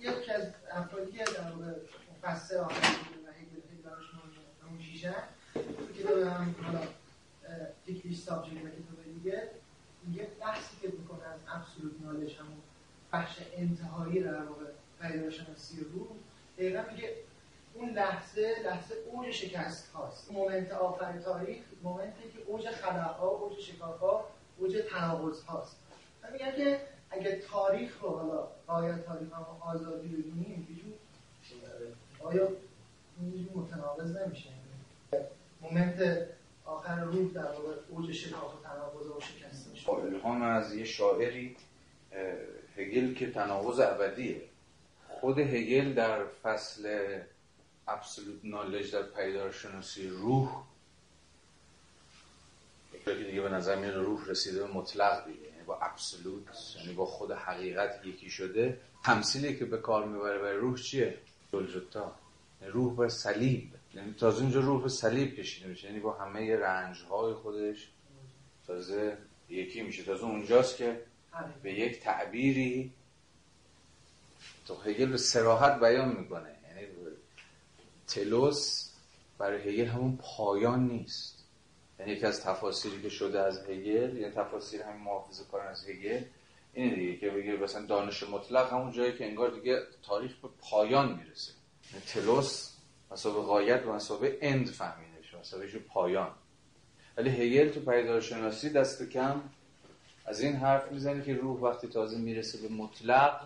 یکی 0.00 0.30
از 0.30 0.52
افرادی 0.70 1.18
در 1.18 1.50
واقع 1.50 1.72
مفسر 2.16 2.56
آخر 2.56 2.96
و 3.26 3.32
هگل 3.32 3.68
خیلی 3.68 3.82
براش 3.84 4.04
همون 4.62 4.80
شیشه 4.80 5.14
تو 5.54 6.24
هم 6.30 6.54
حالا 6.62 6.80
فکری 7.86 8.14
سابجکت 8.14 8.64
و 8.64 8.68
کتاب 8.68 9.14
دیگه 9.14 9.50
یه 10.12 10.28
بحثی 10.40 10.76
که 10.82 10.88
می‌کنه 10.88 11.24
از 11.24 11.40
ابسولوت 11.48 11.94
نالش 12.02 12.38
همون 12.38 12.60
بخش 13.12 13.38
انتهایی 13.52 14.22
در 14.22 14.42
واقع 14.42 14.64
پیداشناسی 15.02 15.84
روح 15.92 16.06
دقیقا 16.58 16.82
میگه 16.92 17.16
اون 17.74 17.90
لحظه 17.90 18.54
لحظه 18.64 18.94
اوج 19.10 19.30
شکست 19.30 19.92
هاست. 19.92 20.32
مومنت 20.32 20.72
آخر 20.72 21.18
تاریخ 21.18 21.58
مومنتی 21.82 22.22
که 22.22 22.38
اوج 22.46 22.68
خلاقا 22.70 23.28
اوج 23.28 23.60
شکاف 23.60 24.24
اوج 24.58 24.76
تناقض 24.90 25.42
هاست. 25.42 25.76
من 26.22 26.32
میگم 26.32 26.50
که 26.56 26.80
اگه 27.10 27.42
تاریخ 27.50 28.00
رو 28.02 28.08
حالا 28.08 28.48
آیا 28.66 28.98
تاریخ 28.98 29.32
هم 29.32 29.46
آزادی 29.60 30.08
ببینیم 30.08 30.94
آیا 32.20 32.48
متناقض 33.54 34.16
نمیشه. 34.16 34.50
مومنت 35.60 36.26
آخر 36.64 37.00
روح 37.00 37.32
در 37.32 37.52
واقع 37.52 37.74
اوج 37.88 38.12
شکاف 38.12 38.54
و 38.54 38.62
تناقض 38.62 39.06
و 39.06 39.20
شکست 39.20 39.68
میشه. 39.68 39.90
الهام 39.90 40.42
از 40.42 40.74
یه 40.74 40.84
شاعری 40.84 41.56
هگل 42.76 43.14
که 43.14 43.30
تناقض 43.30 43.80
ابدیه. 43.80 44.42
خود 45.20 45.38
هگل 45.38 45.94
در 45.94 46.24
فصل 46.42 47.18
ابسولوت 47.88 48.40
نالج 48.44 48.92
در 48.92 49.02
پیدارشناسی 49.02 50.08
روح 50.08 50.62
که 53.04 53.14
دیگه 53.14 53.40
به 53.40 53.48
نظر 53.48 53.76
میاد 53.76 53.94
روح 53.94 54.26
رسیده 54.28 54.66
به 54.66 54.72
مطلق 54.72 55.26
دیگه 55.26 55.40
یعنی 55.40 55.62
با 55.66 55.78
ابسولوت 55.78 56.44
یعنی 56.76 56.92
با 56.92 57.06
خود 57.06 57.32
حقیقت 57.32 58.06
یکی 58.06 58.30
شده. 58.30 58.80
تمثیلی 59.04 59.56
که 59.56 59.64
به 59.64 59.78
کار 59.78 60.06
می‌بره 60.06 60.38
برای 60.38 60.56
روح 60.56 60.78
چیه؟ 60.78 61.18
جلجتا. 61.52 62.14
یعنی 62.60 62.72
روح 62.72 62.96
بر 62.96 63.08
صلیب. 63.08 63.68
یعنی 63.94 64.14
تازه 64.14 64.42
اینجا 64.42 64.60
روح 64.60 64.82
به 64.82 64.88
صلیب 64.88 65.34
کشیده 65.34 65.68
میشه. 65.68 65.86
یعنی 65.86 66.00
با 66.00 66.12
همه 66.12 66.56
رنج 66.56 67.02
های 67.10 67.34
خودش 67.34 67.88
تازه 68.66 69.16
یکی 69.48 69.82
میشه. 69.82 70.04
تازه 70.04 70.24
اونجاست 70.24 70.76
که 70.76 71.00
به 71.62 71.72
یک 71.72 72.00
تعبیری 72.00 72.92
تو 74.66 74.74
هگل 74.74 75.06
به 75.06 75.16
سراحت 75.16 75.80
بیان 75.80 76.16
می‌کنه. 76.16 76.56
یعنی 76.68 76.86
تلوس 78.06 78.90
برای 79.38 79.68
هگل 79.68 79.86
همون 79.86 80.18
پایان 80.22 80.88
نیست. 80.88 81.44
یعنی 81.98 82.12
یکی 82.12 82.26
از 82.26 82.42
تفاسیری 82.42 83.02
که 83.02 83.08
شده 83.08 83.40
از 83.40 83.58
هگل 83.58 84.16
یعنی 84.16 84.34
تفاسیر 84.34 84.82
همین 84.82 85.02
محافظه 85.02 85.44
کارن 85.44 85.68
از 85.68 85.88
هگل 85.88 86.22
اینه 86.72 86.94
دیگه 86.94 87.16
که 87.16 87.30
بگه 87.30 87.56
مثلا 87.56 87.86
دانش 87.86 88.22
مطلق 88.22 88.72
همون 88.72 88.92
جایی 88.92 89.12
که 89.12 89.26
انگار 89.26 89.50
دیگه 89.50 89.82
تاریخ 90.02 90.36
به 90.36 90.48
پایان 90.60 91.16
می‌رسه. 91.16 91.52
یعنی 91.92 92.04
تلوس 92.06 92.70
مسابه 93.10 93.40
غایت 93.40 93.86
و 93.86 93.92
مسابه 93.92 94.38
اند 94.40 94.66
فهمیده 94.66 95.22
شد 95.22 95.36
مسابه 95.36 95.66
پایان. 95.78 96.30
ولی 97.16 97.30
هگل 97.30 97.68
تو 97.68 97.80
پیدارشناسی 97.80 98.70
دست 98.70 99.10
کم 99.10 99.42
از 100.26 100.40
این 100.40 100.56
حرف 100.56 100.92
می‌زنه 100.92 101.24
که 101.24 101.34
روح 101.34 101.60
وقتی 101.60 101.88
تازه 101.88 102.18
می‌رسه 102.18 102.68
به 102.68 102.74
مطلق 102.74 103.40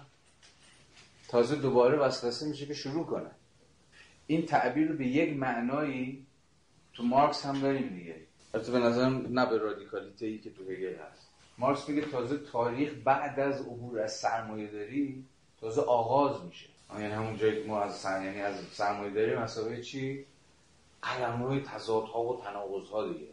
تازه 1.35 1.57
دوباره 1.57 1.99
وسوسه 1.99 2.47
میشه 2.47 2.67
که 2.67 2.75
شروع 2.75 3.07
کنه. 3.07 3.31
این 4.27 4.47
تعبیر 4.47 4.89
رو 4.89 4.97
به 4.97 5.07
یک 5.07 5.37
معنایی 5.37 6.27
تو 6.93 7.03
مارکس 7.03 7.47
هم 7.47 7.61
داریم 7.61 7.89
دیگه. 7.89 8.17
البته 8.55 8.73
به 8.73 8.79
نظرم 8.79 9.27
نه 9.31 9.47
به 9.47 9.59
رادیکالیته 9.59 10.27
ای 10.27 10.39
که 10.39 10.51
تو 10.51 10.63
هگل 10.63 10.95
هست. 10.95 11.29
مارکس 11.59 11.89
میگه 11.89 12.03
تازه 12.03 12.39
تاریخ 12.39 12.93
بعد 13.05 13.41
از 13.41 13.61
عبور 13.61 14.01
از 14.01 14.13
سرمایه 14.13 14.67
داری 14.67 15.25
تازه 15.61 15.81
آغاز 15.81 16.45
میشه. 16.45 16.67
یعنی 16.99 17.13
همون 17.13 17.37
جایی 17.37 17.63
که 17.63 17.69
ما 17.69 17.81
از 17.81 17.95
سر... 17.95 18.25
یعنی 18.25 18.41
از 18.41 18.55
سرمایه 18.73 19.11
داری 19.11 19.37
به 19.37 19.50
مثابه 19.50 19.83
چی؟ 19.83 20.27
قلمروی 21.03 21.61
تضادها 21.61 22.23
و 22.23 22.41
تناقضها 22.41 23.09
دیگه. 23.09 23.29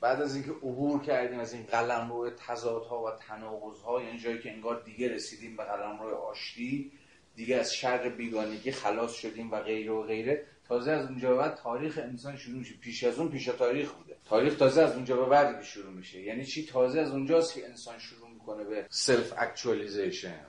بعد 0.00 0.22
از 0.22 0.34
اینکه 0.34 0.50
عبور 0.50 1.02
کردیم 1.02 1.38
از 1.38 1.52
این 1.52 1.62
قلمرو 1.62 2.30
تضادها 2.30 3.04
و 3.04 3.10
تناقضها 3.10 4.02
یعنی 4.02 4.18
جایی 4.18 4.38
که 4.38 4.52
انگار 4.52 4.82
دیگه 4.82 5.14
رسیدیم 5.14 5.56
به 5.56 5.64
قلمرو 5.64 6.14
آشتی 6.16 6.92
دیگه 7.36 7.56
از 7.56 7.74
شر 7.74 8.08
بیگانگی 8.08 8.70
خلاص 8.70 9.12
شدیم 9.12 9.50
و 9.50 9.60
غیره 9.60 9.92
و 9.92 10.02
غیره. 10.02 10.46
تازه 10.68 10.90
از 10.90 11.06
اونجا 11.06 11.36
بعد 11.36 11.54
تاریخ 11.54 11.98
انسان 12.02 12.36
شروع 12.36 12.58
میشه. 12.58 12.74
پیش 12.74 13.04
از 13.04 13.18
اون 13.18 13.28
پیش 13.28 13.44
تاریخ 13.44 13.92
بوده. 13.92 14.16
تاریخ 14.24 14.56
تازه 14.56 14.82
از 14.82 14.94
اونجا 14.94 15.16
به 15.16 15.26
بعد 15.26 15.62
شروع 15.62 15.92
میشه. 15.92 16.20
یعنی 16.20 16.44
چی؟ 16.44 16.66
تازه 16.66 17.00
از 17.00 17.10
اونجاست 17.10 17.54
که 17.54 17.68
انسان 17.68 17.98
شروع 17.98 18.30
می‌کنه 18.30 18.64
به 18.64 18.86
self-actualization 18.90 20.46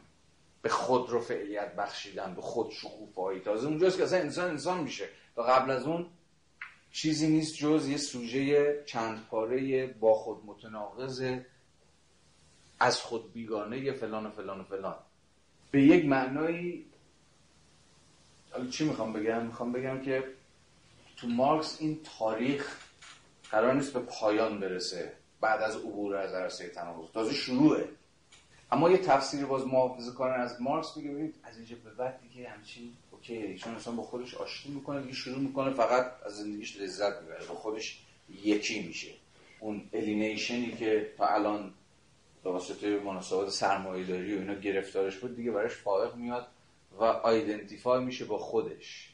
به 0.61 0.69
خود 0.69 1.09
رو 1.09 1.19
فعلیت 1.19 1.75
بخشیدن 1.75 2.35
به 2.35 2.41
خود 2.41 2.71
شکوفایی 2.71 3.39
تازه 3.39 3.67
اونجاست 3.67 3.97
که 3.97 4.03
اصلا 4.03 4.19
انسان 4.19 4.49
انسان 4.49 4.83
میشه. 4.83 5.09
و 5.37 5.41
قبل 5.41 5.71
از 5.71 5.85
اون 5.87 6.09
چیزی 6.91 7.27
نیست 7.27 7.55
جز 7.55 7.87
یه 7.87 7.97
سوژه 7.97 8.83
چند 8.85 9.27
پاره 9.27 9.87
با 9.87 10.13
خود 10.13 10.45
متناقض 10.45 11.23
از 12.79 13.01
خود 13.01 13.33
بیگانه 13.33 13.91
فلان 13.91 14.25
و 14.25 14.31
فلان 14.31 14.59
و 14.59 14.63
فلان. 14.63 14.95
به 15.71 15.83
یک 15.83 16.05
معنایی 16.05 16.85
حالا 18.51 18.67
چی 18.69 18.85
می‌خوام 18.85 19.13
بگم؟ 19.13 19.45
می‌خوام 19.45 19.71
بگم 19.71 20.01
که 20.01 20.23
تو 21.17 21.27
مارکس 21.27 21.77
این 21.79 21.99
تاریخ 22.19 22.77
قرار 23.51 23.73
نیست 23.73 23.93
به 23.93 23.99
پایان 23.99 24.59
برسه 24.59 25.13
بعد 25.41 25.61
از 25.61 25.75
عبور 25.75 26.15
از 26.15 26.33
عرصه 26.33 26.69
تناقض. 26.69 27.11
تازه 27.11 27.33
شروعه. 27.33 27.89
اما 28.71 28.91
یه 28.91 28.97
تفسیر 28.97 29.45
باز 29.45 29.67
محافظه 29.67 30.11
کارانه 30.11 30.41
از 30.41 30.61
مارکس 30.61 30.97
میگه 30.97 31.09
ببینید 31.09 31.35
از 31.43 31.57
اینجا 31.57 31.75
به 31.83 31.89
بعد 31.89 32.19
دیگه 32.21 32.49
همچین 32.49 32.93
okay 33.11 33.57
چون 33.57 33.73
انسان 33.73 33.95
با 33.95 34.03
خودش 34.03 34.35
آشتی 34.35 34.69
می‌کنه 34.69 35.01
دیگه 35.01 35.13
شروع 35.13 35.39
می‌کنه 35.39 35.73
فقط 35.73 36.11
از 36.25 36.37
زندگیش 36.37 36.77
لذت 36.77 37.21
می‌بره 37.21 37.45
با 37.45 37.55
خودش 37.55 37.99
یکی 38.43 38.87
میشه. 38.87 39.11
اون 39.59 39.89
alienation 39.93 40.64
ی 40.64 40.71
که 40.71 41.13
تا 41.17 41.27
الان 41.27 41.73
به 42.47 42.53
واسطه 42.53 42.99
مناسبات 42.99 43.49
سرمایه‌داری 43.49 44.35
و 44.35 44.39
اینا 44.39 44.53
گرفتارش 44.53 45.17
بود 45.17 45.35
دیگه 45.35 45.51
براش 45.51 45.75
فائق 45.75 46.15
میاد 46.15 46.47
و 46.99 47.03
identify 47.03 48.03
میشه 48.03 48.25
با 48.25 48.37
خودش. 48.37 49.13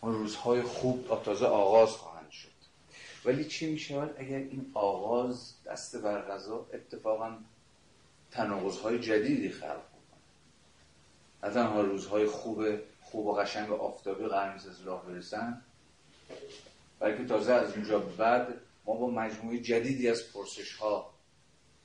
اون 0.00 0.14
روزهای 0.14 0.62
خوب 0.62 1.22
تازه 1.24 1.46
آغاز 1.46 1.90
خواهند 1.90 2.30
شد. 2.30 2.48
ولی 3.24 3.44
چی 3.44 3.72
میشه 3.72 3.94
اگر 3.94 4.36
این 4.36 4.70
آغاز 4.74 5.54
دست 5.66 5.96
بر 5.96 6.22
قضا 6.22 6.66
اتفاقا 6.72 7.36
تناقضهای 8.30 8.98
جدیدی 8.98 9.50
خلق 9.50 9.82
کنه 9.90 10.18
نه 11.42 11.50
تنها 11.50 11.80
روزهای 11.80 12.26
خوب 12.26 12.64
خوب 13.02 13.26
و 13.26 13.32
قشنگ 13.32 13.72
آفتابی 13.72 14.26
قرنیز 14.26 14.66
از 14.66 14.80
راه 14.82 15.06
برسن 15.06 15.62
بلکه 16.98 17.24
تازه 17.24 17.52
از 17.52 17.72
اونجا 17.72 17.98
بعد 17.98 18.60
ما 18.86 18.94
با 18.94 19.10
مجموعه 19.10 19.58
جدیدی 19.58 20.08
از 20.08 20.32
پرسش 20.32 20.74
ها 20.76 21.17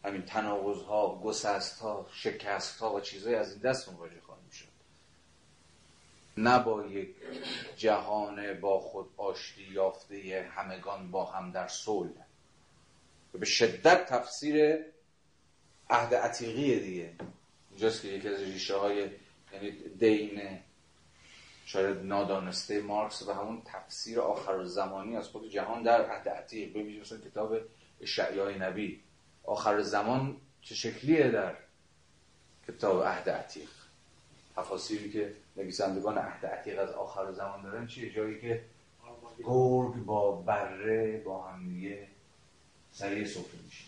همین 0.03 0.21
تناقض 0.21 0.81
ها 0.81 1.21
گسست 1.23 1.79
ها 1.79 2.07
شکست 2.13 2.79
ها 2.79 2.93
و 2.93 2.99
چیزهای 2.99 3.35
از 3.35 3.51
این 3.51 3.61
دست 3.61 3.89
مواجه 3.89 4.21
خواهیم 4.21 4.49
شد. 4.49 4.67
نه 6.37 6.59
با 6.59 6.85
یک 6.85 7.15
جهان 7.77 8.59
با 8.59 8.79
خود 8.79 9.09
آشتی 9.17 9.63
یافته 9.63 10.51
همگان 10.55 11.11
با 11.11 11.25
هم 11.25 11.51
در 11.51 11.67
صلح. 11.67 12.25
به 13.33 13.45
شدت 13.45 14.05
تفسیر 14.05 14.85
عهد 15.89 16.15
عتیقی 16.15 16.79
دیگه. 16.79 17.13
اینجاست 17.69 18.01
که 18.01 18.07
یکی 18.07 18.27
از 18.27 18.39
ریشه 18.39 18.75
های 18.77 19.09
یعنی 19.53 19.71
دین 19.99 20.59
شاید 21.65 21.97
نادانسته 21.97 22.81
مارکس 22.81 23.21
و 23.21 23.33
همون 23.33 23.61
تفسیر 23.65 24.19
آخر 24.19 24.63
زمانی 24.63 25.17
از 25.17 25.27
خود 25.27 25.49
جهان 25.49 25.83
در 25.83 26.05
عهد 26.09 26.29
عتیق. 26.29 26.69
ببینید 26.69 27.01
مثلا 27.01 27.17
کتاب 27.17 27.57
اشعیای 28.01 28.59
نبی. 28.59 29.02
آخر 29.43 29.81
زمان 29.81 30.37
چه 30.61 30.75
شکلیه 30.75 31.31
در 31.31 31.55
کتاب 32.67 33.03
عهد 33.03 33.29
عتیق؟ 33.29 33.69
تفاصیلی 34.55 35.11
که 35.11 35.33
نویسندگان 35.57 36.17
عهد 36.17 36.45
عتیق 36.45 36.79
از 36.79 36.89
آخر 36.89 37.31
زمان 37.31 37.61
دارن 37.61 37.87
چیه؟ 37.87 38.13
جایی 38.13 38.41
که 38.41 38.63
گرگ 39.43 39.93
با 40.05 40.31
بره 40.31 41.21
با 41.25 41.43
هم 41.43 41.69
دیگه 41.69 42.07
سریع 42.91 43.25
سفره 43.25 43.59
میشه 43.65 43.85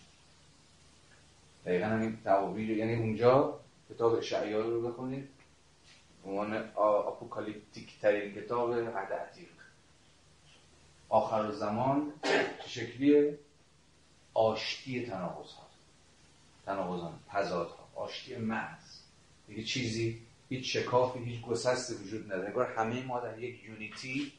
دقیقا 1.65 1.85
همین 1.85 2.17
تعابیر 2.23 2.69
یعنی 2.69 2.95
اونجا 2.95 3.59
کتاب 3.89 4.13
اشعیا 4.13 4.61
رو 4.61 4.81
بخونید. 4.81 5.29
عنوان 6.25 6.53
اپوکالیپتیک 7.07 7.99
ترین 8.01 8.33
کتاب 8.35 8.73
عهد 8.73 9.13
عتیق. 9.13 9.47
آخر 11.09 11.51
زمان 11.51 12.13
چه 12.63 12.67
شکلیه؟ 12.67 13.39
آشتی 14.36 15.05
تناقض 15.05 15.51
ها 15.51 15.67
تناقض 16.65 17.13
تضاد 17.29 17.67
ها 17.67 17.89
آشتی 17.95 18.36
محض. 18.36 18.99
دیگه 19.47 19.63
چیزی 19.63 20.21
هیچ 20.49 20.77
شکافی 20.77 21.19
هیچ 21.19 21.41
گسستی 21.41 21.93
وجود 21.93 22.25
نداره. 22.25 22.47
انگار 22.47 22.73
همه 22.73 23.03
ما 23.03 23.19
در 23.19 23.39
یک 23.39 23.63
یونیتی 23.63 24.33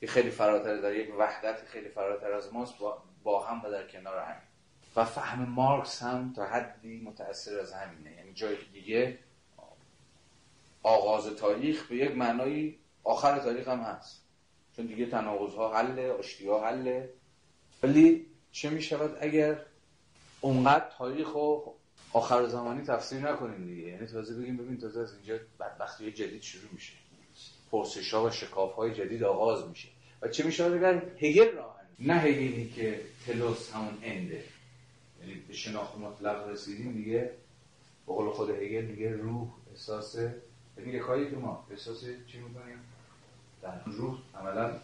که 0.00 0.06
خیلی 0.06 0.30
فراتر 0.30 0.76
در 0.80 0.94
یک 0.96 1.14
وحدت 1.18 1.64
خیلی 1.66 1.88
فراتر 1.88 2.32
از 2.32 2.52
ماست 2.52 2.78
با, 2.78 3.02
با 3.22 3.46
هم 3.46 3.64
و 3.64 3.70
در 3.70 3.86
کنار 3.86 4.18
هم. 4.18 4.36
و 4.96 5.04
فهم 5.04 5.48
مارکس 5.48 6.02
هم 6.02 6.32
تا 6.32 6.46
حدی 6.46 7.00
متأثر 7.00 7.60
از 7.60 7.72
همینه. 7.72 8.16
یعنی 8.16 8.32
جایی 8.32 8.58
دیگه 8.72 9.18
آغاز 10.82 11.26
تاریخ 11.26 11.86
به 11.86 11.96
یک 11.96 12.16
معنای 12.16 12.74
آخر 13.04 13.38
تاریخ 13.38 13.68
هم 13.68 13.80
هست. 13.80 14.22
چون 14.76 14.86
دیگه 14.86 15.06
تناقض 15.06 15.54
ها 15.54 15.76
حله 15.78 16.12
آشتی 16.12 16.48
ها 16.48 16.66
حله. 16.66 17.10
ولی 17.82 18.26
چه 18.52 18.70
می 18.70 18.82
شود 18.82 19.16
اگر 19.20 19.60
اونقدر 20.40 20.90
تاریخ 20.98 21.34
و 21.34 21.58
آخر 22.12 22.46
زمانی 22.46 22.82
تفسیر 22.82 23.18
نکنیم 23.18 23.66
دیگه؟ 23.66 23.88
یعنی 23.88 24.06
تازه 24.06 24.34
بگیم 24.34 24.56
ببین 24.56 24.78
تازه 24.78 25.00
از 25.00 25.14
اینجا 25.14 25.38
بدبختی 25.60 26.12
جدید 26.12 26.42
شروع 26.42 26.70
میشه. 26.72 26.92
پرسش 27.70 28.14
ها 28.14 28.24
و 28.24 28.30
شکاف 28.30 28.72
های 28.72 28.94
جدید 28.94 29.24
آغاز 29.24 29.68
میشه. 29.68 29.88
و 30.22 30.28
چه 30.28 30.44
میشه 30.44 30.64
اگر 30.64 31.02
هگل 31.20 31.56
راه 31.56 31.80
نه 31.98 32.14
هگلی 32.14 32.70
که 32.76 33.00
تلوس 33.26 33.72
همون 33.72 33.98
انده. 34.02 34.44
یعنی 35.20 35.34
به 35.48 35.54
شناخت 35.54 35.98
مطلق 35.98 36.48
رسیدیم 36.48 36.92
دیگه. 36.92 37.30
به 38.06 38.12
قول 38.12 38.30
خود 38.30 38.50
هگل 38.50 38.84
میگه 38.84 39.12
روح 39.12 39.48
احساس 39.70 40.16
میگه 40.76 40.98
کاری 40.98 41.30
که 41.30 41.36
ما 41.36 41.66
احساس 41.70 42.04
چی 42.26 42.38
می‌کنیم؟ 42.38 42.78
در 43.62 43.84
روح 43.84 44.18
عملا 44.34 44.80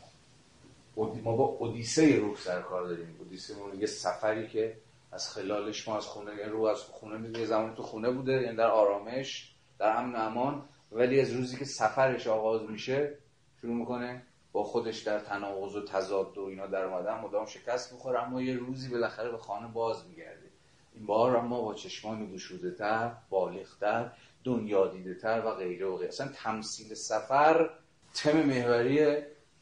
ما 0.96 1.36
با 1.36 1.44
اودیسه 1.44 2.16
روح 2.16 2.36
سر 2.36 2.62
کار 2.62 2.86
داریم. 2.86 3.16
اودیسه 3.18 3.54
یه 3.78 3.86
سفری 3.86 4.48
که 4.48 4.76
از 5.12 5.28
خلالش 5.28 5.88
ما 5.88 5.96
از 5.96 6.06
خونه 6.06 6.36
یعنی 6.36 6.50
روح 6.50 6.70
از 6.70 6.80
خونه 6.80 7.18
میگه 7.18 7.46
زمانی 7.46 7.74
تو 7.76 7.82
خونه 7.82 8.10
بوده 8.10 8.32
یعنی 8.32 8.56
در 8.56 8.70
آرامش 8.70 9.54
در 9.78 9.96
امن 9.96 10.16
امان 10.16 10.62
ولی 10.92 11.20
از 11.20 11.32
روزی 11.32 11.56
که 11.56 11.64
سفرش 11.64 12.26
آغاز 12.26 12.62
میشه 12.62 13.18
شروع 13.60 13.74
می‌کنه 13.74 14.22
با 14.52 14.64
خودش 14.64 14.98
در 14.98 15.18
تناقض 15.18 15.76
و 15.76 15.84
تضاد 15.84 16.38
و 16.38 16.44
اینا 16.44 16.66
در 16.66 16.84
اومدن. 16.84 17.20
مدام 17.20 17.46
شکست 17.46 17.92
می‌خوره 17.92 18.22
اما 18.22 18.42
یه 18.42 18.56
روزی 18.56 18.88
بالاخره 18.88 19.30
به 19.30 19.38
خانه 19.38 19.68
باز 19.68 20.06
میگرده 20.08 20.50
این 20.94 21.06
بار 21.06 21.36
اما 21.36 21.62
با 21.62 21.74
چشمان 21.74 22.32
گشوده 22.32 22.70
تر 22.70 23.12
بالغتر 23.30 24.12
دنیا 24.44 24.86
دیده 24.86 25.14
تر 25.14 25.42
و 25.46 25.54
غیره 25.54 25.86
و 25.86 25.96
غیره. 25.96 26.08
اصلا 26.08 26.28
تمثیل 26.28 26.94
سفر 26.94 27.70
تم 28.14 28.42
محوری 28.42 29.16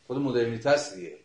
خود 0.06 0.18
مدرنیته 0.18 0.70
است 0.70 0.96
دیگه. 0.96 1.18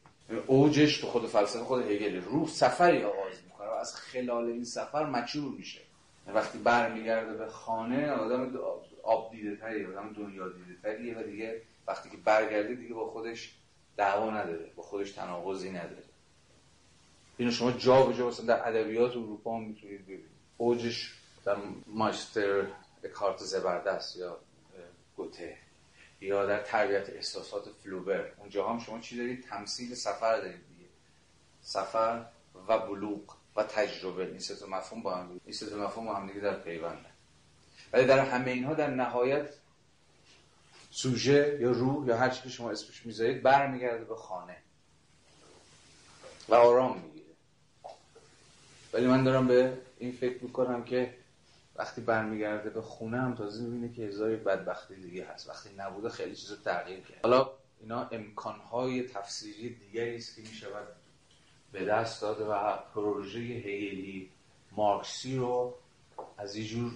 اوجش 0.47 0.97
تو 0.97 1.07
خود 1.07 1.27
فلسفه 1.27 1.63
خود 1.63 1.91
هگل 1.91 2.21
روح 2.21 2.47
سفری 2.47 3.03
آغاز 3.03 3.43
می‌کنه 3.43 3.67
و 3.67 3.71
از 3.71 3.95
خلال 3.95 4.45
این 4.45 4.63
سفر 4.63 5.05
مچور 5.05 5.51
میشه. 5.51 5.79
وقتی 6.27 6.57
برمیگرده 6.57 7.33
به 7.33 7.47
خانه 7.47 8.11
آدم 8.11 8.59
آب 9.03 9.31
دیده 9.31 9.55
تری 9.55 9.85
آدم 9.85 10.13
دنیا 10.13 10.49
دیده 10.49 10.81
تریه 10.83 11.19
و 11.19 11.23
دیگه 11.23 11.61
وقتی 11.87 12.09
که 12.09 12.17
برگرده 12.17 12.75
دیگه 12.75 12.93
با 12.93 13.07
خودش 13.07 13.53
دعوا 13.97 14.29
نداره 14.29 14.71
با 14.75 14.83
خودش 14.83 15.11
تناقضی 15.11 15.69
نداره. 15.69 16.03
اینو 17.37 17.51
شما 17.51 17.71
جا 17.71 18.03
به 18.03 18.13
جا 18.13 18.29
در 18.29 18.67
ادبیات 18.67 19.11
اروپا 19.11 19.57
هم 19.57 19.63
می‌تونید 19.63 20.03
ببینید. 20.03 20.25
اوجش 20.57 21.13
در 21.45 21.55
مایستر 21.87 22.67
کارت 23.13 23.37
زبردست 23.37 24.15
یا 24.15 24.37
گوته. 25.17 25.57
یا 26.21 26.45
در 26.45 26.61
تربیت 26.61 27.09
احساسات 27.09 27.69
فلوبر. 27.83 28.31
اونجا 28.37 28.67
هم 28.67 28.79
شما 28.79 28.99
چی 28.99 29.17
دارید؟ 29.17 29.43
تمثیل 29.43 29.95
سفر 29.95 30.37
دارید 30.37 30.67
دیگه. 30.67 30.89
سفر 31.61 32.25
و 32.67 32.79
بلوغ 32.79 33.35
و 33.55 33.63
تجربه. 33.63 34.25
این 34.25 34.39
سه 34.39 34.65
مفهوم 34.65 35.01
با 35.01 35.15
هم 35.15 35.41
این 35.45 35.53
سه 35.53 35.75
مفهوم 35.75 36.05
با 36.05 36.15
هم 36.15 36.27
دیگه 36.27 36.39
در 36.39 36.59
ولی 37.93 38.05
در 38.05 38.19
همه 38.19 38.51
اینها 38.51 38.73
در 38.73 38.89
نهایت 38.89 39.49
سوژه 40.91 41.57
یا 41.61 41.71
روح 41.71 42.07
یا 42.07 42.17
هر 42.17 42.29
چی 42.29 42.41
که 42.41 42.49
شما 42.49 42.71
اسمش 42.71 43.05
می‌ذارید 43.05 43.43
برمیگرده 43.43 44.05
به 44.05 44.15
خانه. 44.15 44.57
و 46.49 46.55
آرام 46.55 46.97
می‌گیره. 46.97 47.25
ولی 48.93 49.07
من 49.07 49.23
دارم 49.23 49.47
به 49.47 49.77
این 49.97 50.11
فکر 50.11 50.43
می‌کنم 50.43 50.83
که 50.83 51.13
وقتی 51.77 52.01
برمیگرده 52.01 52.69
به 52.69 52.81
خونه 52.81 53.21
هم 53.21 53.35
تازه 53.35 53.63
می‌بینه 53.63 53.93
که 53.93 54.01
هزار 54.01 54.35
بدبختی 54.35 54.95
دیگه 54.95 55.25
هست. 55.25 55.49
وقتی 55.49 55.69
نبوده 55.77 56.09
خیلی 56.09 56.35
چیزا 56.35 56.55
تغییر 56.55 56.99
کرد. 56.99 57.19
حالا 57.23 57.49
اینا 57.81 58.07
امکانهای 58.11 59.03
تفسیری 59.03 59.75
دیگری 59.75 60.15
است 60.15 60.35
که 60.35 60.41
می‌شود 60.41 60.87
به 61.71 61.85
دست 61.85 62.21
داده 62.21 62.45
و 62.45 62.77
پروژه 62.93 63.39
هیلی 63.39 64.31
مارکسی 64.71 65.37
رو 65.37 65.75
از 66.37 66.55
این 66.55 66.65
جور 66.65 66.91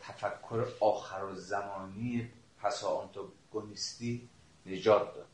تفکر 0.00 0.66
آخر 0.80 1.24
و 1.24 1.34
زمانی 1.34 2.30
پسا 2.62 2.88
آنتاگونیستی 2.88 4.28
نجات 4.66 5.14
داد. 5.14 5.26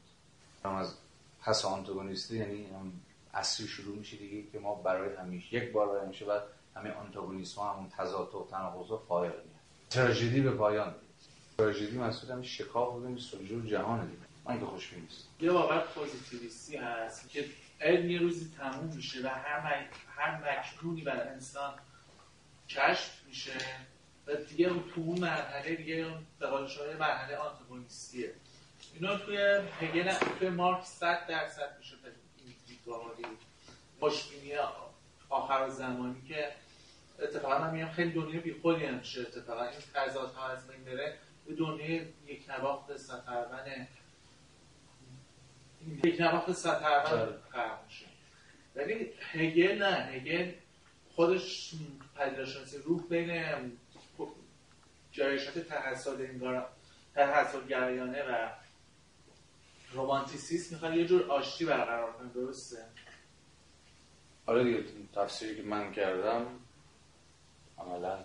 از 0.65 0.95
پسا 1.43 1.69
آنتاگونیستی 1.69 2.39
یعنی 2.39 2.67
اصلی 3.35 3.67
شروع 3.67 3.97
میشه 3.97 4.17
دیگه 4.17 4.51
که 4.51 4.59
ما 4.59 4.75
برای 4.75 5.17
همیشه 5.17 5.57
یک 5.57 5.73
بار 5.73 5.89
برای 5.89 6.05
همیشه 6.05 6.25
بعد 6.25 6.43
همه 6.81 6.93
آنتاگونیسم 6.93 7.61
ها 7.61 7.73
همون 7.73 7.89
تضاد 7.89 8.35
و 8.35 8.49
تناقض 8.51 8.91
و 8.91 8.99
فایق 9.09 9.33
تراژدی 9.91 10.41
به 10.41 10.51
پایان 10.51 10.95
تراژدی 11.59 11.99
مسئول 11.99 12.33
همین 12.33 12.45
شکاف 12.45 12.95
و 12.95 13.19
سلجور 13.19 13.67
جهان 13.67 14.07
دیگه. 14.07 14.19
من 14.45 14.61
که 14.61 14.67
خوشبین 14.67 15.03
نیست 15.03 15.29
یه 15.41 15.53
واقعا 15.53 15.81
پوزیتیویستی 15.81 16.77
هست 16.77 17.31
که 17.31 17.45
علم 17.81 18.11
یه 18.11 18.19
روزی 18.19 18.51
تموم 18.59 18.97
میشه 18.97 19.21
و 19.21 19.29
هر, 19.29 19.87
هر 20.17 20.59
مکنونی 20.59 21.03
برای 21.03 21.29
انسان 21.29 21.75
کشف 22.69 23.25
میشه 23.29 23.59
و 24.27 24.35
دیگه 24.35 24.69
تو 24.69 25.01
اون 25.01 25.19
مرحله 25.19 25.75
دیگه 25.75 26.07
به 26.39 26.47
قول 26.47 26.69
مرحله 26.99 27.37
آنتاگونیستیه. 27.37 28.33
اینا 28.95 29.17
توی 29.17 29.61
هگل 29.81 30.13
توی 30.39 30.49
مارکس 30.49 30.99
100 30.99 31.27
درصد 31.27 31.77
میشه 31.79 31.97
این 32.37 32.55
دیدگاهی 32.67 33.25
خوشبینی 34.01 34.53
آخر 35.31 35.69
زمانی 35.69 36.23
که 36.29 36.53
اتفاقا 37.23 37.59
من 37.59 37.75
میگم 37.75 37.91
خیلی 37.91 38.11
دنیا 38.11 38.41
بی 38.41 38.55
خودی 38.63 38.85
هم 38.85 38.95
میشه 38.95 39.21
اتفاقا. 39.21 39.63
این 39.63 39.81
تضاد 39.95 40.33
ها 40.33 40.49
از 40.49 40.69
بین 40.69 40.85
بره. 40.85 41.19
به 41.47 41.55
دنیای 41.55 42.07
یک 42.27 42.51
نواخت 42.51 42.97
سفرمن 42.97 43.87
یک 46.05 46.21
نواخت 46.21 46.53
سفرمن 46.53 47.29
خرق 47.53 47.85
میشه. 47.85 48.07
ولی 48.77 49.13
هگل 49.21 49.83
نه. 49.83 49.95
هگل 49.95 50.53
خودش 51.15 51.73
پدیدارشناسی 52.17 52.79
روح 52.79 53.07
بین 53.09 53.73
جایشات 55.13 55.59
تحصیل 55.59 56.27
انگار 56.27 56.69
تحصیل 57.15 57.61
گرایانه 57.67 58.23
و 58.23 58.49
رومانتیسیسم 59.93 60.75
می‌خواد 60.75 60.95
یه 60.95 61.07
جور 61.07 61.31
آشتی 61.31 61.65
برقرار 61.65 62.13
کنه. 62.13 62.33
درسته؟ 62.33 62.85
آره 64.47 64.65
دیگه 64.65 64.85
تفسیری 65.15 65.57
که 65.57 65.63
من 65.63 65.93
کردم 65.93 66.60
عملا 67.81 68.19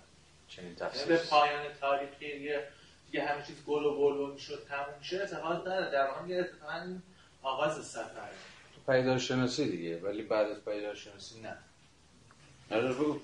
چنین 0.48 0.68
یعنی 0.68 0.80
تفسیر 0.80 1.06
به 1.08 1.18
پایان 1.18 1.74
تاریخی 1.82 2.38
دیگه 2.38 2.68
دیگه 3.06 3.26
همه 3.26 3.44
چیز 3.48 3.66
گل 3.66 3.86
و 3.86 3.96
بلو 3.96 4.34
می‌شد 4.34 4.66
تموم 4.70 5.00
میشه 5.00 5.18
اعتقاد 5.18 5.68
نداره. 5.68 5.92
در 5.92 6.08
واقع 6.08 6.28
یه 6.28 6.40
اتفاقا 6.40 6.98
آغاز 7.42 7.86
سفر. 7.86 8.30
تو 8.76 8.94
پیدارشناسی 8.94 9.72
دیگه 9.72 10.00
ولی 10.00 10.22
بعد 10.22 10.48
از 10.48 10.66
پیدارشناسی 10.66 11.42
نه. 11.42 11.58
نظر 12.72 12.94
بگو. 12.94 13.20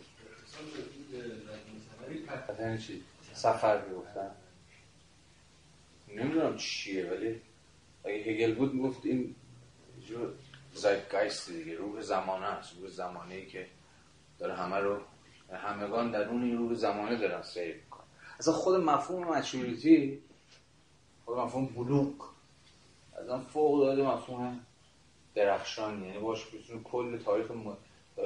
چی؟ 2.87 3.03
سفر 3.33 3.81
می‌گفتن. 3.85 4.31
نمی‌دونم 6.07 6.57
چیه 6.57 7.05
ولی 7.05 7.41
اگه 8.05 8.15
هگل 8.15 8.55
بود 8.55 8.73
می‌گفت 8.73 9.05
این 9.05 9.35
جور 10.07 10.33
زایدگایست 10.73 11.49
دیگه 11.49 11.75
روح 11.75 12.01
زمانه 12.01 12.45
است. 12.45 12.73
روح 12.79 12.89
زمانه 12.89 13.35
ای 13.35 13.45
که 13.45 13.67
داره 14.39 14.55
همه 14.55 14.75
رو 14.75 15.01
همگان 15.57 16.11
در 16.11 16.29
اون 16.29 16.43
این 16.43 16.57
روح 16.57 16.73
زمانه 16.73 17.15
دارن 17.15 17.41
سیر 17.41 17.75
می‌کنن. 17.75 18.03
اصلا 18.39 18.53
خود 18.53 18.75
مفهوم 18.79 19.23
مچوریتی 19.23 20.19
خود 21.25 21.37
مفهوم 21.37 22.15
از 23.17 23.29
اون 23.29 23.41
فوق 23.41 23.79
داده 23.85 24.03
مفهوم 24.03 24.59
درخشان 25.35 26.05
یعنی 26.05 26.19
باش 26.19 26.45
بتونه 26.47 26.83
کل 26.83 27.17
تاریخ 27.17 27.51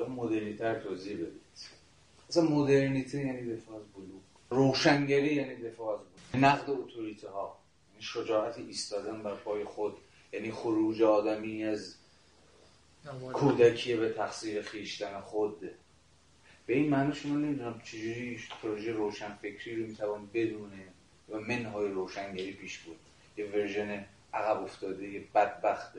مدرنیتر 0.09 0.79
توضیح 0.79 1.15
بدید 1.15 1.41
اصلا 2.29 2.43
مدرنیته 2.43 3.17
یعنی 3.17 3.55
دفاع 3.55 3.75
از 3.75 3.83
بلوک 3.95 4.21
روشنگری 4.49 5.35
یعنی 5.35 5.55
دفاع 5.55 5.93
از 5.93 5.99
بلوک 5.99 6.43
نقد 6.45 6.69
اتوریته 6.69 7.29
ها 7.29 7.57
یعنی 7.91 8.01
شجاعت 8.01 8.57
ایستادن 8.57 9.23
بر 9.23 9.35
پای 9.35 9.63
خود. 9.63 9.97
یعنی 10.33 10.51
خروج 10.51 11.01
آدمی 11.01 11.63
از 11.63 11.95
کودکی 13.33 13.95
به 13.95 14.09
تقصیر 14.09 14.61
خیشتن 14.61 15.19
خود. 15.19 15.71
به 16.65 16.73
این 16.73 16.89
معنی 16.89 17.13
شما 17.13 17.35
نمی‌دونم 17.35 17.81
چجوری 17.83 18.39
پروژه 18.61 18.91
روشن 18.91 19.35
فکری 19.35 19.75
رو 19.75 19.87
می‌توان 19.87 20.29
بدونه 20.33 20.87
و 21.29 21.39
منهای 21.39 21.87
روشنگری 21.87 22.53
پیش 22.53 22.77
بود 22.77 22.99
یه 23.37 23.45
ورژن 23.45 24.05
عقب 24.33 24.63
افتاده 24.63 25.07
یه 25.07 25.23
بدبخت 25.35 25.93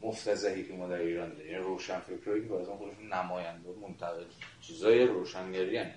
مفتزهی 0.00 0.64
که 0.64 0.72
ما 0.72 0.88
در 0.88 0.98
ایران 0.98 1.28
داریم. 1.28 1.52
یعنی 1.52 1.64
روشن 1.64 2.00
فکری 2.00 2.42
که 2.42 2.48
بازم 2.48 2.76
خودشون 2.76 3.12
نماینده 3.12 3.68
منتقد. 3.82 4.26
چیزای 4.60 5.06
روشنگری 5.06 5.74
یعنی 5.74 5.92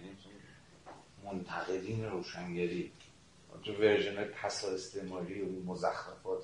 منتقدین 1.25 2.05
روشنگری. 2.05 2.91
تو 3.63 3.73
ورژن 3.73 4.23
پس 4.23 4.65
استعماری 4.65 5.41
و 5.41 5.63
مزخرفات 5.65 6.43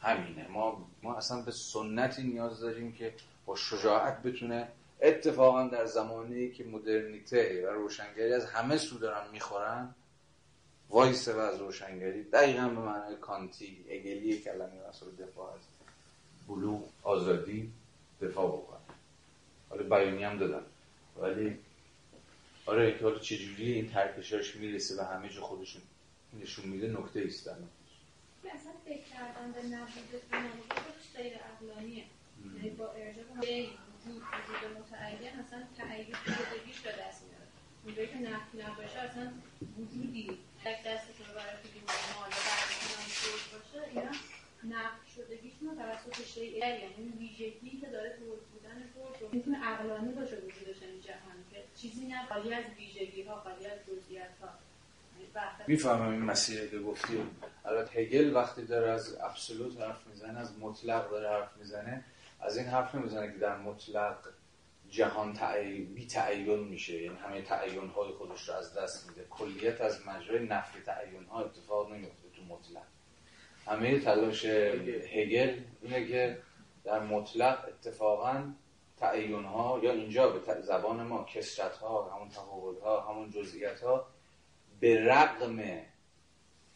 همینه. 0.00 0.48
ما 0.48 0.86
ما 1.02 1.16
اصلا 1.16 1.42
به 1.42 1.50
سنتی 1.50 2.22
نیاز 2.22 2.60
داریم 2.60 2.92
که 2.92 3.14
با 3.46 3.56
شجاعت 3.56 4.22
بتونه 4.22 4.68
اتفاقا 5.02 5.68
در 5.68 5.86
زمانی 5.86 6.50
که 6.50 6.64
مدرنیته 6.64 7.66
و 7.66 7.70
روشنگری 7.70 8.32
از 8.32 8.46
همه 8.46 8.76
سو 8.76 8.98
دارن 8.98 9.30
می‌خورن 9.32 9.94
وایسه 10.90 11.34
و 11.34 11.38
از 11.38 11.60
روشنگری 11.60 12.22
دقیقا 12.22 12.68
به 12.68 12.80
معنای 12.80 13.16
کانتی 13.16 13.84
اگلی 13.90 14.38
کلمه 14.38 14.88
مسئول 14.88 15.14
دفاع 15.14 15.54
از 15.54 15.60
بلو 16.48 16.80
آزادی 17.02 17.72
دفاع 18.22 18.48
بکنه. 18.48 18.78
حالا 19.70 19.82
بیانی 19.82 20.24
هم 20.24 20.38
دادن 20.38 20.62
ولی 21.20 21.58
آره 22.66 22.98
که 22.98 23.04
حالا 23.04 23.18
چجوری 23.18 23.72
این 23.72 23.90
ترکشاش 23.90 24.56
می‌رسه 24.56 25.02
و 25.02 25.04
همه 25.04 25.28
جا 25.28 25.40
خودشون 25.40 25.82
نشون 26.40 26.68
میده 26.68 26.88
نکته 26.88 27.20
ایست 27.20 27.48
اصلا 27.48 28.72
فکر 28.84 29.02
کردن 29.02 29.52
به 29.52 29.76
نبود 29.76 30.72
خودش 30.72 31.16
غیر 31.16 31.32
عقلانیه. 31.38 32.04
یعنی 32.56 32.70
با 32.70 32.92
ارجاع 32.92 33.24
به 34.06 34.38
وجود 34.46 34.78
متعین 34.78 35.40
اصلا 35.40 35.62
تعیین 35.78 36.14
شدگیش 36.24 36.80
به 36.80 36.92
دست 37.00 37.22
میاره. 37.26 37.46
اونجایی 37.84 38.08
که 38.08 38.18
نفت 38.18 38.50
نباشه 38.54 38.98
اصلا 38.98 39.32
وجودی 39.78 40.24
یک 40.66 40.78
دستتون 40.86 41.26
برای 41.36 41.56
که 41.62 41.80
مال 42.14 42.30
برای 42.48 42.76
باشه 43.52 43.80
اینا 43.90 44.12
نفت 44.76 45.02
شدگیشون 45.16 45.68
توسط 45.78 46.26
شیء 46.34 46.66
یعنی 46.66 47.12
ویژگی 47.18 47.80
که 47.80 47.86
داره 47.86 48.10
تولید 48.18 48.46
بودن 48.52 48.78
تو 48.94 49.28
می‌تونه 49.32 49.64
عقلانی 49.64 50.12
باشه 50.12 50.36
وجودش 50.36 50.82
این 50.82 51.00
جهان 51.00 51.38
که 51.50 51.64
چیزی 51.76 52.06
نه 52.06 52.26
خالی 52.28 52.54
از 52.54 52.64
ویژگی 52.78 53.22
ها 53.22 53.40
خالی 53.40 53.66
از 53.66 53.78
جزئیات 53.88 54.34
ها 54.42 54.48
می‌فهمم 55.66 56.12
این 56.12 56.22
مسیره 56.22 56.68
که 56.68 56.78
گفتی. 56.78 57.22
البته 57.64 58.00
هگل 58.00 58.34
وقتی 58.34 58.62
داره 58.62 58.90
از 58.90 59.16
ابسولوت 59.20 59.80
حرف 59.80 60.06
می‌زنه 60.06 60.38
از 60.38 60.58
مطلق 60.58 61.10
داره 61.10 61.28
حرف 61.28 61.56
می‌زنه 61.56 62.04
از 62.40 62.56
این 62.56 62.66
حرف 62.66 62.94
نمی‌زنه 62.94 63.32
که 63.32 63.38
در 63.38 63.56
مطلق 63.56 64.16
جهان. 64.90 65.38
بی 65.94 66.06
تعین 66.06 66.58
میشه 66.64 67.02
یعنی 67.02 67.16
همه 67.16 67.42
تعین 67.42 67.88
های 67.88 68.12
خودش 68.12 68.48
رو 68.48 68.54
از 68.54 68.74
دست 68.74 69.08
میده 69.08 69.26
کلیت 69.30 69.80
از 69.80 70.06
مجرای 70.06 70.46
نفی 70.46 70.80
تعین 70.80 71.24
ها 71.24 71.40
اتفاق 71.40 71.92
نمیفته 71.92 72.28
تو 72.36 72.42
مطلق 72.42 72.86
همه 73.66 74.00
تلاش 74.00 74.44
هگل 74.44 75.60
اینه 75.82 76.06
که 76.06 76.38
در 76.84 77.00
مطلق 77.00 77.64
اتفاقا 77.68 78.52
تعین 78.96 79.44
ها 79.44 79.80
یا 79.82 79.92
اینجا 79.92 80.28
به 80.28 80.60
زبان 80.60 81.02
ما 81.02 81.24
کسرت 81.24 81.76
ها 81.76 82.16
همون 82.16 82.28
تفاوت 82.28 82.80
ها 82.80 83.12
همون 83.12 83.30
جزئیات 83.30 83.82
ها 83.82 84.06
به 84.80 85.04
رقم 85.04 85.82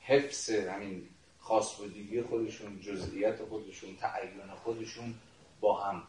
حفظ 0.00 0.50
همین 0.50 1.08
خاص 1.38 1.76
بودگی 1.76 2.22
خودشون 2.22 2.80
جزئیات 2.80 3.44
خودشون 3.44 3.96
تعین 3.96 4.40
خودشون 4.64 5.14
با 5.61 5.82
هم 5.82 6.02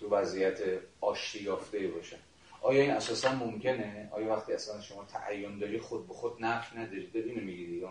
تو 0.00 0.08
وضعیت 0.08 0.58
آشتی 1.00 1.42
یافته 1.42 1.88
باشن 1.88 2.18
آیا 2.62 2.82
این 2.82 2.90
اساسا 2.90 3.34
ممکنه؟ 3.34 4.08
آیا 4.12 4.26
وقتی 4.26 4.52
اصلا 4.52 4.80
شما 4.80 5.04
تعین 5.04 5.58
داری 5.58 5.78
خود 5.78 6.08
به 6.08 6.14
خود 6.14 6.44
نفی 6.44 6.78
نداری؟ 6.78 7.06
داری 7.06 7.30
اینو 7.30 7.44
میگی 7.44 7.82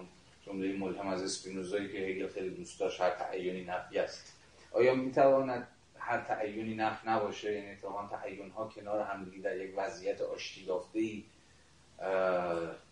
جمله 0.46 0.78
ملهم 0.78 1.08
از 1.08 1.24
اسپینوزایی 1.24 1.92
که 1.92 1.98
هگل 1.98 2.28
خیلی 2.28 2.50
دوست 2.50 2.80
داشت 2.80 3.02
هر 3.02 3.10
تعینی 3.10 3.64
نفی 3.64 4.00
است. 4.00 4.34
آیا 4.72 4.96
می‌تواند 4.96 5.68
هر 5.98 6.22
تعینی 6.22 6.76
نف 6.76 7.08
نباشه؟ 7.08 7.54
یعنی 7.54 7.70
اتفاقا 7.72 8.08
تعین 8.08 8.50
ها 8.50 8.68
کنار 8.76 9.02
همدیگه 9.02 9.38
در 9.44 9.58
یک 9.58 9.74
وضعیت 9.78 10.22
آشتی 10.22 10.70
ای 10.94 11.24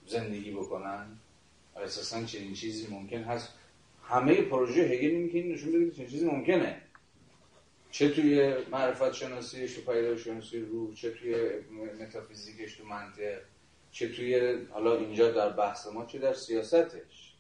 زندگی 0.07 0.51
بکنن؟ 0.51 1.07
اساسا 1.75 2.23
چنین 2.23 2.53
چیزی 2.53 2.93
ممکن 2.93 3.23
هست؟ 3.23 3.53
همه 4.03 4.41
پروژه 4.41 4.81
هگل 4.81 5.29
این 5.33 5.51
نشون 5.53 5.71
بده 5.71 5.91
چنین 5.91 6.09
چیزی 6.09 6.25
ممکنه. 6.25 6.81
چه 7.91 8.09
توی 8.09 8.53
معرفت 8.71 9.13
شناسیش 9.13 9.77
و 9.77 9.81
پیدا 9.81 10.17
شناسی 10.17 10.59
روح 10.59 10.95
چه 10.95 11.11
توی 11.11 11.35
متافیزیکش 11.99 12.73
تو 12.73 12.85
منطق 12.85 13.41
چه 13.91 14.09
توی 14.09 14.57
حالا 14.71 14.97
اینجا 14.97 15.31
در 15.31 15.49
بحث 15.49 15.87
ما 15.87 16.05
چه 16.05 16.19
در 16.19 16.33
سیاستش. 16.33 17.33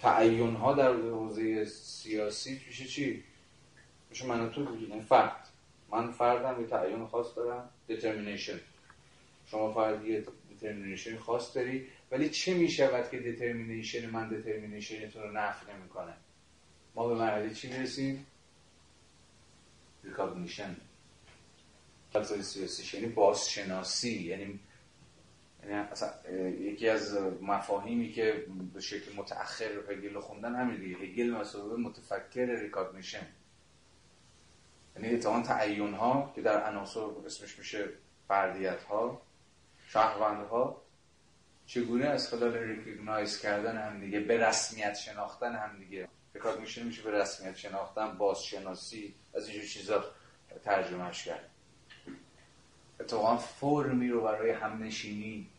تعیون 0.00 0.54
ها 0.54 0.74
در 0.74 0.92
حوزه 0.92 1.64
سیاسی 1.64 2.60
میشه 2.66 2.84
چی؟ 2.84 3.24
میشه 4.10 4.26
من 4.26 4.50
تو 4.50 4.66
این 4.90 5.00
فرد. 5.00 5.48
من 5.92 6.12
فردم 6.12 6.60
یه 6.60 6.66
تعیون 6.66 7.06
خاص 7.06 7.26
دارم 7.36 7.70
determination. 7.90 8.58
شما 9.50 9.72
فرد 9.72 10.04
یه 10.04 10.24
determination 10.60 11.14
خاص 11.14 11.56
داری 11.56 11.86
ولی 12.10 12.28
چه 12.28 12.54
می‌شود 12.54 13.10
که 13.10 13.18
determination 13.20 14.04
من 14.04 14.42
تو 15.12 15.20
رو 15.20 15.32
نفی 15.32 15.66
نمی‌کنه؟ 15.72 16.12
ما 16.94 17.08
به 17.08 17.14
مرحله 17.14 17.54
چی 17.54 17.68
می‌رسیم؟ 17.68 18.26
recognition. 20.04 20.76
سیاسی 22.42 22.96
یعنی 22.96 23.12
بازشناسی 23.12 24.22
یعنی 24.22 24.60
یعنی 25.62 25.86
یکی 26.60 26.88
از 26.88 27.18
مفاهیمی 27.42 28.12
که 28.12 28.46
به 28.74 28.80
شکل 28.80 29.16
متأخر 29.16 29.70
هگل 29.90 30.20
خوندن 30.20 30.54
همین 30.54 30.76
دیگه. 30.76 30.96
هگل 30.96 31.30
به 31.30 31.43
مثابه 31.43 31.76
متفکر 31.76 32.46
recognition. 32.46 33.26
یعنی 34.96 35.14
اتم 35.14 35.94
ها 35.94 36.00
تعین 36.00 36.26
ها 36.26 36.32
که 36.34 36.42
در 36.42 36.64
عناصر 36.64 37.00
اسمش 37.26 37.58
میشه 37.58 37.88
فردیت 38.28 38.82
ها 38.82 39.22
شهروند 39.86 40.46
ها 40.46 40.82
چگونه 41.66 42.04
از 42.04 42.28
خلال 42.28 42.54
recognize 42.54 43.40
کردن 43.40 43.78
هم 43.78 44.00
دیگه 44.00 44.20
به 44.20 44.48
رسمیت 44.48 44.94
شناختن 44.94 45.54
هم 45.54 45.78
دیگه 46.32 46.44
recognition 46.44 46.82
میشه 46.82 47.02
به 47.02 47.10
رسمیت 47.10 47.56
شناختن 47.56 48.18
بازشناسی 48.18 49.14
از 49.34 49.48
اینجور 49.48 49.66
چیزا 49.66 50.04
ترجمهش 50.64 51.24
کرد 51.24 51.50
اتفاقا 53.00 53.36
فرمی 53.36 54.08
رو 54.08 54.20
برای 54.20 54.50
همنشینی 54.50 55.50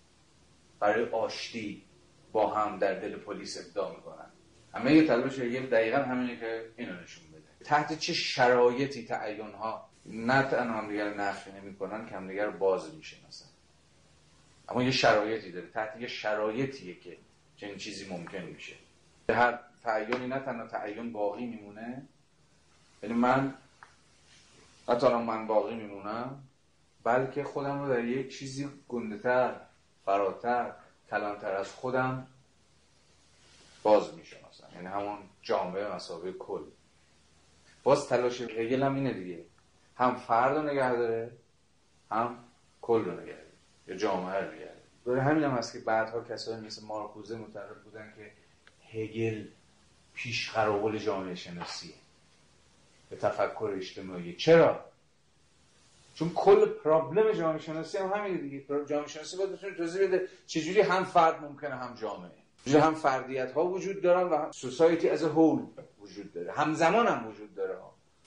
برای 0.79 1.05
آشتی 1.05 1.83
با 2.31 2.53
هم 2.55 2.79
در 2.79 2.99
دل 2.99 3.15
پلیس 3.15 3.65
ابداع 3.65 3.95
می‌کنن. 3.95 4.25
همه 4.73 4.93
یه 4.93 5.07
تلاش 5.07 5.37
یه 5.37 5.61
دقیقا 5.61 5.97
همینه 5.97 6.39
که 6.39 6.69
اینو 6.77 7.01
نشون 7.01 7.23
بده. 7.31 7.65
تحت 7.65 7.99
چه 7.99 8.13
شرایطی 8.13 9.05
تعین 9.05 9.51
ها 9.51 9.89
نه 10.05 10.43
تنها 10.43 10.77
همدیگر 10.77 11.13
نفی 11.13 11.51
نمی‌کنن 11.51 12.09
که 12.09 12.15
همدیگر 12.15 12.49
باز 12.49 12.95
می‌شناسن. 12.95 13.49
اما 14.69 14.83
یه 14.83 14.91
شرایطی 14.91 15.51
داره. 15.51 15.67
تحت 15.67 15.97
یه 15.99 16.07
شرایطیه 16.07 16.99
که 16.99 17.17
چنین 17.57 17.77
چیزی 17.77 18.09
ممکن 18.09 18.41
میشه. 18.41 18.73
هر 19.29 19.59
تعیونی 19.83 20.27
نه 20.27 20.39
تنها 20.39 20.67
تعیون 20.67 21.11
باقی 21.11 21.45
میمونه 21.45 22.07
یعنی 23.03 23.15
من 23.15 23.53
حتی 24.87 25.07
من 25.07 25.47
باقی 25.47 25.75
میمونم 25.75 26.43
بلکه 27.03 27.43
خودم 27.43 27.81
رو 27.81 27.89
در 27.89 28.05
یک 28.05 28.37
چیزی 28.37 28.69
گندهتر 28.87 29.55
فراتر 30.05 30.71
کلانتر 31.09 31.51
از 31.51 31.71
خودم 31.71 32.27
باز 33.83 34.13
می‌شناسم. 34.13 34.67
یعنی 34.75 34.87
همون 34.87 35.17
جامعه 35.41 35.95
مسابقه 35.95 36.31
کل. 36.31 36.63
باز 37.83 38.07
تلاش 38.07 38.41
هگل 38.41 38.83
هم 38.83 38.95
اینه 38.95 39.13
دیگه. 39.13 39.45
هم 39.95 40.15
فرد 40.15 40.57
رو 40.57 40.63
نگه 40.63 40.91
داره 40.91 41.31
هم 42.11 42.37
کل 42.81 43.05
رو 43.05 43.11
نگه 43.11 43.33
داره. 43.33 43.51
یا 43.87 43.95
جامعه 43.95 44.35
رو 44.35 44.55
نگه 44.55 44.71
داره. 45.05 45.21
همین 45.21 45.43
هم 45.43 45.51
هست 45.51 45.73
که 45.73 45.79
بعدها 45.79 46.23
کسایی 46.23 46.65
مثل 46.65 46.85
مارکوزه 46.85 47.37
معتقد 47.37 47.83
بودن 47.83 48.13
که 48.15 48.31
هگل 48.91 49.47
پیش 50.13 50.51
قرابل 50.51 50.97
جامعه 50.97 51.35
شناسیه 51.35 51.93
به 53.09 53.15
تفکر 53.15 53.73
اجتماعی. 53.77 54.35
چرا؟ 54.35 54.85
چون 56.15 56.31
کل 56.35 56.65
پرابلم 56.65 57.31
جامعه 57.31 57.59
شناسی 57.59 57.97
هم 57.97 58.13
همینه 58.13 58.37
دیگه. 58.37 58.63
جامعه 58.89 59.07
شناسی 59.07 59.37
باید 59.37 59.51
بتونه 59.51 59.75
توضیح 59.75 60.07
بده 60.07 60.27
چجوری 60.47 60.81
هم 60.81 61.03
فرد 61.03 61.41
ممکنه 61.41 61.75
هم 61.75 61.95
جامعه. 61.95 62.31
چجوری 62.65 62.79
هم 62.79 62.95
فردیت 62.95 63.51
ها 63.51 63.65
وجود 63.65 64.01
دارن 64.01 64.29
و 64.29 64.51
سوسایتی 64.51 65.09
از 65.09 65.23
هول 65.23 65.65
وجود 66.01 66.33
داره. 66.33 66.51
همزمان 66.51 67.07
هم 67.07 67.27
وجود 67.27 67.55
داره. 67.55 67.77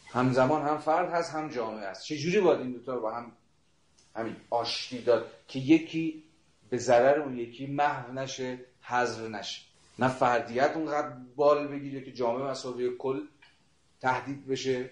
همزمان 0.08 0.62
هم 0.62 0.78
فرد 0.78 1.12
هست 1.12 1.34
هم 1.34 1.48
جامعه 1.48 1.88
هست. 1.88 2.04
چجوری 2.04 2.40
باید 2.40 2.60
این 2.60 2.72
دوتا 2.72 2.98
با 2.98 3.14
هم 3.14 3.32
همین 4.16 4.36
آشتی 4.50 5.02
داد 5.02 5.30
که 5.48 5.58
یکی 5.58 6.24
به 6.70 6.78
ضرر 6.78 7.20
اون 7.20 7.38
یکی 7.38 7.66
محو 7.66 8.12
نشه 8.12 8.58
حذف 8.82 9.20
نشه؟ 9.20 9.62
نه 9.98 10.08
فردیت 10.08 10.72
اونقدر 10.74 11.12
بال 11.36 11.68
بگیره 11.68 12.00
که 12.00 12.12
جامعه 12.12 12.50
به 12.50 12.62
مثابه 12.62 12.90
کل 12.90 13.20
تهدید 14.00 14.46
بشه. 14.46 14.90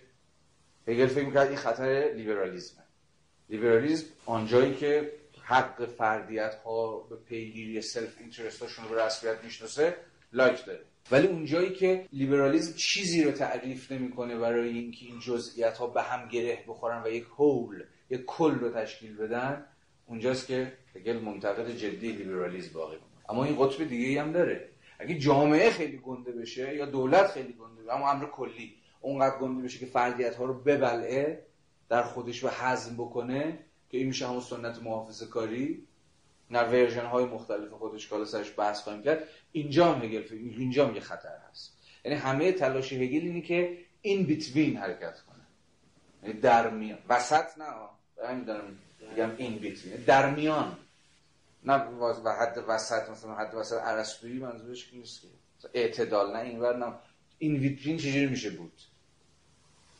هگل 0.89 1.07
فکر 1.07 1.25
می‌کرد 1.25 1.49
این 1.49 1.57
خطر 1.57 2.13
لیبرالیزمه. 2.17 2.83
لیبرالیزم 3.51 4.07
آنجایی 4.27 4.75
که 4.75 5.13
حق 5.43 5.87
فردیت 5.87 6.55
ها 6.55 6.99
به 6.99 7.17
پیگیری 7.17 7.83
self-interest 7.83 8.63
هاشون 8.63 8.85
رو 8.85 8.95
به 8.95 9.05
رسمیت 9.05 9.45
می‌شناسه 9.45 9.97
like 10.33 10.65
داره. 10.65 10.81
ولی 11.11 11.27
اونجایی 11.27 11.71
که 11.71 12.09
لیبرالیزم 12.13 12.75
چیزی 12.77 13.25
رو 13.25 13.31
تعریف 13.31 13.93
نمی‌کنه 13.93 14.39
برای 14.39 14.69
اینکه 14.69 15.07
این 15.07 15.21
جزئیات 15.21 15.79
ها 15.79 15.87
به 15.87 16.03
هم 16.03 16.29
گره 16.29 16.65
بخورن 16.69 17.03
و 17.03 17.09
یک 17.09 17.25
whole 17.37 17.85
یک 18.11 18.25
کل 18.25 18.55
رو 18.55 18.71
تشکیل 18.71 19.17
بدن 19.17 19.65
اونجاست 20.07 20.47
که 20.47 20.73
هگل 20.95 21.19
منتقد 21.19 21.71
جدی 21.71 22.13
لیبرالیزم 22.13 22.73
باقی 22.73 22.97
اما 23.29 23.45
این 23.45 23.57
قطب 23.59 23.85
دیگه 23.85 24.23
هم 24.23 24.33
داره. 24.33 24.69
اگه 25.03 25.19
جامعه 25.19 25.71
خیلی 25.71 25.97
گنده 25.97 26.33
بشه 26.33 26.75
یا 26.77 26.87
دولت 26.87 27.27
خیلی 27.27 27.53
گنده 27.53 27.83
بشه 27.83 27.93
اما 27.93 28.11
امر 28.11 28.25
کلی 28.25 28.75
اونقدر 29.01 29.39
گنده 29.39 29.63
بشه 29.63 29.79
که 29.79 29.87
فردیت 29.87 30.35
ها 30.35 30.45
رو 30.45 30.55
ببلعه 30.55 31.47
در 31.89 32.03
خودش 32.03 32.45
و 32.45 32.49
هضم 32.49 32.95
بکنه 32.95 33.59
که 33.91 33.99
این 33.99 34.07
میشه 34.07 34.29
همون 34.29 34.41
سنت 34.41 34.83
محافظه 34.83 35.27
کاری. 35.27 35.87
با 36.51 36.63
version 36.63 37.07
های 37.07 37.25
مختلف 37.25 37.71
خودش 37.71 38.09
که 38.09 38.25
سرش 38.25 38.53
بحث 38.59 38.81
خواهیم 38.81 39.03
کرد. 39.03 39.23
اینجا 39.53 39.93
هم 39.93 40.05
هگل 40.05 40.23
اینجا 40.33 40.87
هم 40.87 40.95
یه 40.95 41.01
خطر 41.01 41.37
هست. 41.51 41.79
یعنی 42.05 42.19
همه 42.19 42.53
تلاش 42.53 42.93
هگل 42.93 43.21
اینه 43.21 43.41
که 43.41 43.79
این 44.03 44.27
between 44.27 44.77
حرکت 44.77 45.21
کنه. 45.21 45.47
یعنی 46.23 46.41
در 46.41 46.71
میان 46.71 46.99
وسط 47.09 47.59
نه 47.59 47.65
همین 48.29 48.45
دارم 48.45 48.79
میگم 49.11 49.31
این 49.37 49.59
between. 49.59 49.97
در 49.97 50.35
میان. 50.35 50.77
نه 51.65 51.75
و 51.75 52.33
حد 52.33 52.65
وسط 52.69 53.11
مثلا 53.11 53.35
حد 53.35 53.55
وسط 53.55 53.81
ارسطویی 53.83 54.39
منظورش 54.39 54.95
نیست 54.95 55.23
که. 55.23 55.29
اعتدال 55.75 56.37
نه 56.37 56.39
اینور 56.39 56.77
نه. 56.77 56.95
این 57.39 57.57
ویترین 57.57 57.97
چجوری 57.97 58.27
میشه 58.27 58.51
بود؟ 58.51 58.73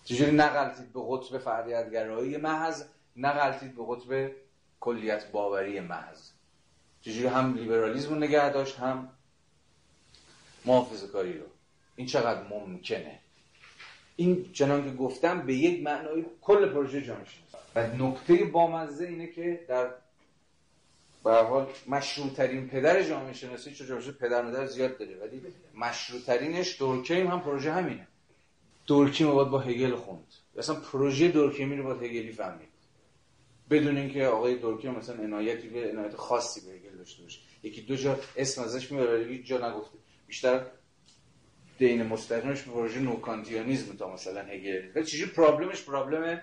چجوری 0.05 0.31
نغلتید 0.31 0.93
به 0.93 1.01
قطب 1.11 1.39
فردیتگرایی 1.39 2.37
محض 2.37 2.85
نقلتید 3.17 3.77
به 3.77 3.83
قطب 3.89 4.33
کلیت 4.81 5.31
باوری 5.31 5.81
محض. 5.81 6.31
چجوری 7.01 7.27
هم 7.27 7.55
لیبرالیزم 7.55 8.09
رو 8.09 8.17
نگه 8.17 8.53
داشت 8.53 8.79
هم 8.79 9.09
محافظه 10.65 11.07
کاری 11.07 11.39
رو. 11.39 11.47
این 11.97 12.07
چقدر 12.07 12.43
ممکنه؟ 12.49 13.19
این 14.17 14.53
چنان 14.53 14.85
که 14.85 14.97
گفتم 14.97 15.47
به 15.47 15.55
یک 15.55 15.83
معنای 15.83 16.25
کل 16.41 16.73
پروژه 16.73 17.03
جامعه 17.03 17.25
و 17.75 17.87
نکته 17.97 18.45
بامزه 18.45 19.05
اینه 19.05 19.27
که 19.27 19.65
در 19.69 19.91
به 21.25 21.31
حال 21.31 21.67
ترین 22.37 22.69
پدر 22.69 23.03
جامعه 23.03 23.33
شناسی 23.33 23.73
چون 23.73 23.87
جامعه 23.87 24.13
پدر 24.13 24.43
مادر 24.43 24.67
زیاد 24.67 24.99
داره. 24.99 25.17
ولی 25.17 25.43
مشروع 25.75 26.21
ترینش 26.21 26.79
دورکیم 26.79 27.27
هم 27.27 27.41
پروژه 27.41 27.73
همینه. 27.73 28.07
دورکیم 28.87 29.31
رو 29.31 29.45
با 29.45 29.59
هگل 29.59 29.95
خوند. 29.95 30.27
اصلا 30.59 30.75
پروژه 30.75 31.29
دورکیمی 31.29 31.77
رو 31.77 31.85
باید 31.85 32.03
هگلی 32.03 32.33
فهمید. 32.33 32.69
بدون 33.71 33.97
اینکه 33.97 34.27
آقای 34.27 34.59
دورکیم 34.59 34.91
مثلا 34.91 35.23
عنایتی 35.23 35.69
به 35.69 35.91
عنایت 35.91 36.17
خاصی 36.17 36.61
به 36.61 36.73
هگل 36.73 36.99
داشته 36.99 37.23
باشه. 37.23 37.41
یکی 37.63 37.83
دو 37.83 37.97
جا 37.97 38.19
اسم 38.37 38.63
ازش 38.63 38.93
میاره 38.93 39.25
ولی 39.25 39.43
جا 39.43 39.71
نگفته. 39.71 39.99
بیشتر 40.27 40.67
دین 41.79 42.03
مستقیمش 42.03 42.63
به 42.63 42.73
پروژه 42.73 43.01
نوکانتیانیزم 43.01 43.97
تا 43.97 44.13
مثلا 44.13 44.41
هگل. 44.41 44.89
ولی 44.95 45.05
چیزی 45.05 45.27
پرابلمش 45.27 45.83
پرابلم 45.83 46.41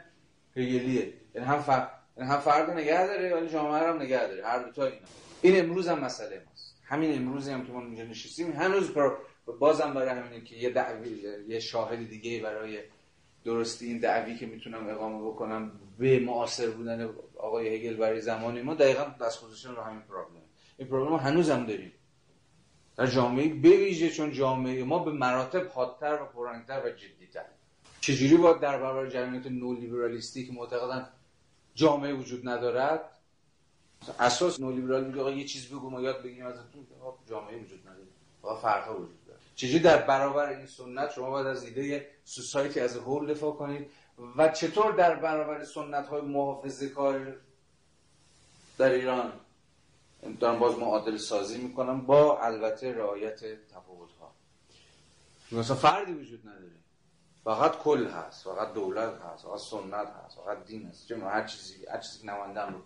هگلیه. 0.55 1.13
یعنی 1.35 1.47
هم 1.47 1.63
یعنی 1.67 1.87
هم 2.25 2.39
فرد 2.39 2.69
نگه 2.69 3.07
داره 3.07 3.35
ولی 3.35 3.49
جامعه 3.49 3.87
هم 3.87 4.01
نگه 4.01 4.27
داره. 4.27 4.45
هر 4.45 4.59
دو 4.59 4.71
تا 4.71 4.85
اینا. 4.85 4.97
این 5.41 5.59
امروز 5.59 5.87
هم 5.87 5.99
مسئله 5.99 6.43
ماست. 6.49 6.75
همین 6.83 7.15
امروزی 7.15 7.51
هم 7.51 7.65
که 7.65 7.71
ما 7.71 7.81
اینجا 7.81 8.03
نشستیم. 8.03 8.51
هنوز 8.51 8.91
بازم 9.59 9.93
برای 9.93 10.09
همینه 10.09 10.41
که 10.41 10.55
یه 10.55 10.69
دعوی 10.69 11.09
یه 11.47 11.59
شاهد 11.59 12.09
دیگه 12.09 12.41
برای 12.41 12.79
درستی 13.45 13.87
این 13.87 13.99
دعوی 13.99 14.37
که 14.37 14.45
می‌تونم 14.45 14.89
اقامه 14.89 15.27
بکنم 15.27 15.71
به 15.99 16.19
معاصر 16.19 16.69
بودن 16.69 17.09
آقای 17.37 17.75
هگل 17.75 17.97
برای 17.97 18.21
زمان 18.21 18.61
ما 18.61 18.73
دقیقا 18.73 19.03
دست 19.21 19.41
گذاشتن 19.41 19.75
رو 19.75 19.81
همین 19.81 20.01
پرابلم 20.01 20.41
این 20.77 20.87
پرابلم 20.87 21.15
هنوز 21.15 21.49
هم 21.49 21.65
داریم. 21.65 21.91
در 22.97 23.05
جامعه 23.07 23.49
بویژه 23.53 24.09
چون 24.09 24.31
جامعه 24.31 24.83
ما 24.83 24.99
به 24.99 25.11
مراتب 25.11 25.67
حادتر 25.67 26.21
و 26.21 26.25
پررنگتر 26.25 26.81
و 26.85 26.89
جدیتر. 26.89 27.45
چجوری 28.01 28.37
باید 28.37 28.59
در 28.59 28.77
برابر 28.77 29.09
جریانات 29.09 29.47
نو 29.47 29.73
لیبرالیستی 29.73 30.45
که 30.45 30.53
معتقدن 30.53 31.09
جامعه 31.79 32.13
وجود 32.13 32.49
ندارد. 32.49 33.01
اساس 34.19 34.59
نو 34.59 34.71
لیبرال 34.71 35.03
میگه 35.07 35.21
آقا 35.21 35.31
یه 35.31 35.45
چیز 35.45 35.67
بگو 35.67 35.89
ما 35.89 36.01
یاد 36.01 36.23
بگیریم 36.23 36.45
ازتون. 36.45 36.87
جامعه 37.29 37.57
وجود 37.63 37.79
نداره 37.87 38.07
آقا 38.41 38.55
فرقا 38.55 38.93
وجود 38.93 39.19
چجوری 39.55 39.79
در 39.79 39.97
برابر 40.01 40.49
این 40.49 40.65
سنت 40.65 41.11
شما 41.11 41.29
باید 41.29 41.47
از 41.47 41.63
ایده 41.63 42.07
سوسایتی 42.25 42.79
از 42.79 42.97
هول 42.97 43.33
دفاع 43.33 43.53
کنید 43.53 43.91
و 44.37 44.49
چطور 44.49 44.91
در 44.91 45.15
برابر 45.15 45.63
سنت 45.63 46.07
های 46.07 46.21
محافظه 46.21 46.89
کار 46.89 47.35
در 48.77 48.91
ایران؟ 48.91 49.31
دارم 50.39 50.59
باز 50.59 50.77
معادل 50.77 51.17
سازی 51.17 51.57
می‌کنم 51.57 52.01
با 52.01 52.41
البته 52.41 52.93
رعایت 52.93 53.39
تفاوت 53.67 54.09
ها 54.19 54.31
مثلا 55.51 55.75
فردی 55.75 56.13
وجود 56.13 56.47
نداره. 56.47 56.78
فقط 57.43 57.77
کل 57.77 58.07
هست 58.07 58.43
فقط 58.43 58.73
دولت 58.73 59.13
هست 59.21 59.43
فقط 59.43 59.59
سنت 59.59 60.07
هست 60.25 60.37
فقط 60.45 60.65
دین 60.65 60.87
هست. 60.87 61.07
چه 61.07 61.17
هر 61.17 61.47
چیزی 61.47 61.85
هر 61.85 61.97
چیزی 61.97 62.27
نماینده 62.27 62.61
رو 62.61 62.81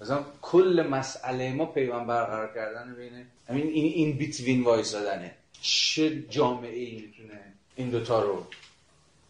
مثلا 0.00 0.24
کل 0.42 0.86
مسئله 0.90 1.52
ما 1.52 1.66
پیوند 1.66 2.06
برقرار 2.06 2.54
کردن 2.54 2.94
بینه 2.94 3.26
همین 3.48 3.66
این 3.66 3.92
این 3.92 4.18
بیتوین 4.18 4.64
وایسادنه. 4.64 5.36
چه 5.62 6.22
جامعه 6.22 6.78
ای 6.78 7.00
می‌تونه 7.00 7.52
این 7.76 7.90
دوتا 7.90 8.22
رو 8.22 8.46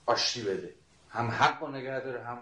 آشتی 0.06 0.42
بده؟ 0.42 0.74
هم 1.10 1.30
حق 1.30 1.62
رو 1.62 1.70
نگه 1.70 2.00
داره 2.00 2.24
هم 2.24 2.38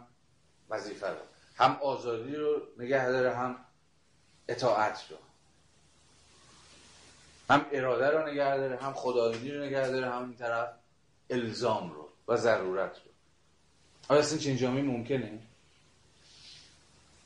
وظیفه 0.71 1.09
رو. 1.09 1.17
هم 1.57 1.79
آزادی 1.83 2.37
رو 2.37 2.63
نگه 2.79 3.09
داره 3.09 3.37
هم 3.37 3.57
اطاعت 4.49 5.05
رو. 5.11 5.17
هم 7.51 7.67
اراده 7.73 8.11
رو 8.11 8.29
نگه 8.29 8.57
داره 8.57 8.77
هم 8.77 8.93
خدایانی 8.93 9.51
رو 9.51 9.65
نگه 9.65 9.89
داره 9.89 10.11
هم 10.11 10.23
این 10.23 10.37
طرف. 10.37 10.69
الزام 11.35 11.93
رو 11.93 12.09
و 12.29 12.37
ضرورت 12.37 12.97
رو. 12.97 13.11
آیا 14.09 14.21
اصلا 14.21 14.39
چنین 14.39 14.57
جامعه 14.57 14.83
ممکنه؟ 14.83 15.39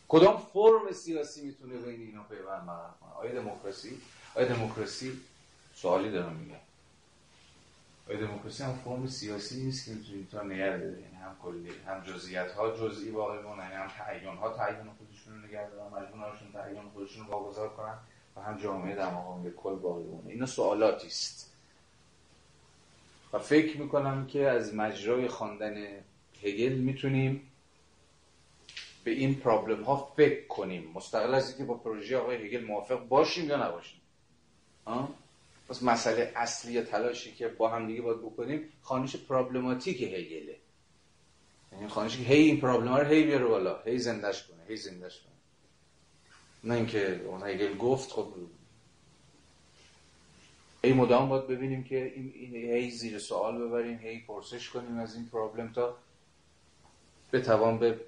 کدام 0.08 0.42
فرم 0.52 0.92
سیاسی 0.92 1.46
می‌تونه 1.46 1.76
بین 1.76 2.00
اینا 2.00 2.22
پیوند 2.22 2.66
برقرار 2.66 2.94
کنه؟ 3.00 3.12
آیا 3.12 3.32
دموکراسی؟ 3.32 4.00
آیا 4.34 4.48
دموکراسی؟ 4.48 5.20
سوالی 5.74 6.10
دارم 6.10 6.32
میگم. 6.32 6.60
آیا 8.08 8.20
دموکراسی 8.20 8.62
هم 8.62 8.74
فرم 8.84 9.06
سیاسی 9.06 9.64
نیست 9.64 9.84
که 9.84 9.90
می‌تونه 9.90 10.24
تا 10.30 10.38
داره 10.38 11.00
یعنی 11.00 11.16
هم 11.16 11.36
کلی 11.42 11.70
هم 11.86 12.04
جزئیات 12.04 12.52
ها 12.52 12.76
جزئی 12.76 13.10
باقی 13.10 13.38
مونه 13.38 13.62
هم 13.62 13.88
تعیین 13.88 14.36
ها 14.36 14.56
تعیین 14.56 14.90
خودشون 14.98 15.34
رو 15.34 15.48
نگه 15.48 15.70
دارن 15.70 16.20
هاشون 16.20 16.52
تعیین 16.52 16.82
خودشون 16.94 17.26
رو 17.26 17.32
واگذار 17.32 17.68
کنن 17.68 17.98
و 18.36 18.40
هم 18.40 18.56
جامعه 18.56 18.94
در 18.94 19.14
مقام 19.14 19.50
کل 19.50 19.74
باقی 19.74 20.02
مونه 20.02 20.30
اینا 20.30 20.46
سوالاتی 20.46 21.06
است. 21.06 21.47
و 23.32 23.38
فکر 23.38 23.76
می‌کنم 23.76 24.26
که 24.26 24.48
از 24.48 24.74
مجرای 24.74 25.28
خواندن 25.28 26.04
هگل 26.42 26.72
می‌تونیم 26.72 27.50
به 29.04 29.10
این 29.10 29.34
پرابلم 29.34 29.82
ها 29.82 30.12
فکر 30.16 30.46
کنیم. 30.46 30.90
مستقل 30.94 31.34
از 31.34 31.48
اینکه 31.48 31.64
با 31.64 31.74
پروژه 31.74 32.16
آقای 32.16 32.46
هگل 32.46 32.64
موافق 32.64 33.08
باشیم 33.08 33.48
یا 33.48 33.68
نباشیم. 33.68 34.00
پس 35.68 35.82
مسئله 35.82 36.32
اصلی 36.36 36.72
یا 36.72 36.82
تلاشی 36.82 37.32
که 37.32 37.48
با 37.48 37.68
هم 37.68 37.86
دیگه 37.86 38.00
باید 38.02 38.18
بکنیم 38.18 38.68
خانش 38.82 39.16
پرابلماتیک 39.16 40.02
هگله. 40.02 40.56
یعنی 41.72 41.88
خانش 41.88 42.16
که 42.16 42.22
هی 42.22 42.42
این 42.42 42.60
پرابلم 42.60 42.94
رو 42.94 43.06
هی 43.06 43.22
بیاره 43.24 43.44
بالا 43.44 43.82
هی 43.82 43.98
زندش 43.98 44.46
کنه 44.46 44.58
هی 44.68 44.76
زندش 44.76 45.20
کنه. 45.20 45.32
نه 46.64 46.74
اینکه 46.74 47.20
اون 47.26 47.42
هگل 47.42 47.76
گفت 47.76 48.10
خب 48.10 48.34
هی 50.84 50.92
مدام 50.92 51.28
باید 51.28 51.46
ببینیم 51.46 51.84
که 51.84 52.12
این, 52.14 52.54
هی 52.54 52.90
زیر 52.90 53.18
سوال 53.18 53.58
ببریم 53.58 53.98
هی 53.98 54.18
پرسش 54.18 54.68
کنیم 54.68 54.98
از 54.98 55.14
این 55.14 55.26
پرابلم 55.26 55.72
تا 55.72 55.96
بتوان 57.32 57.78
به 57.78 58.00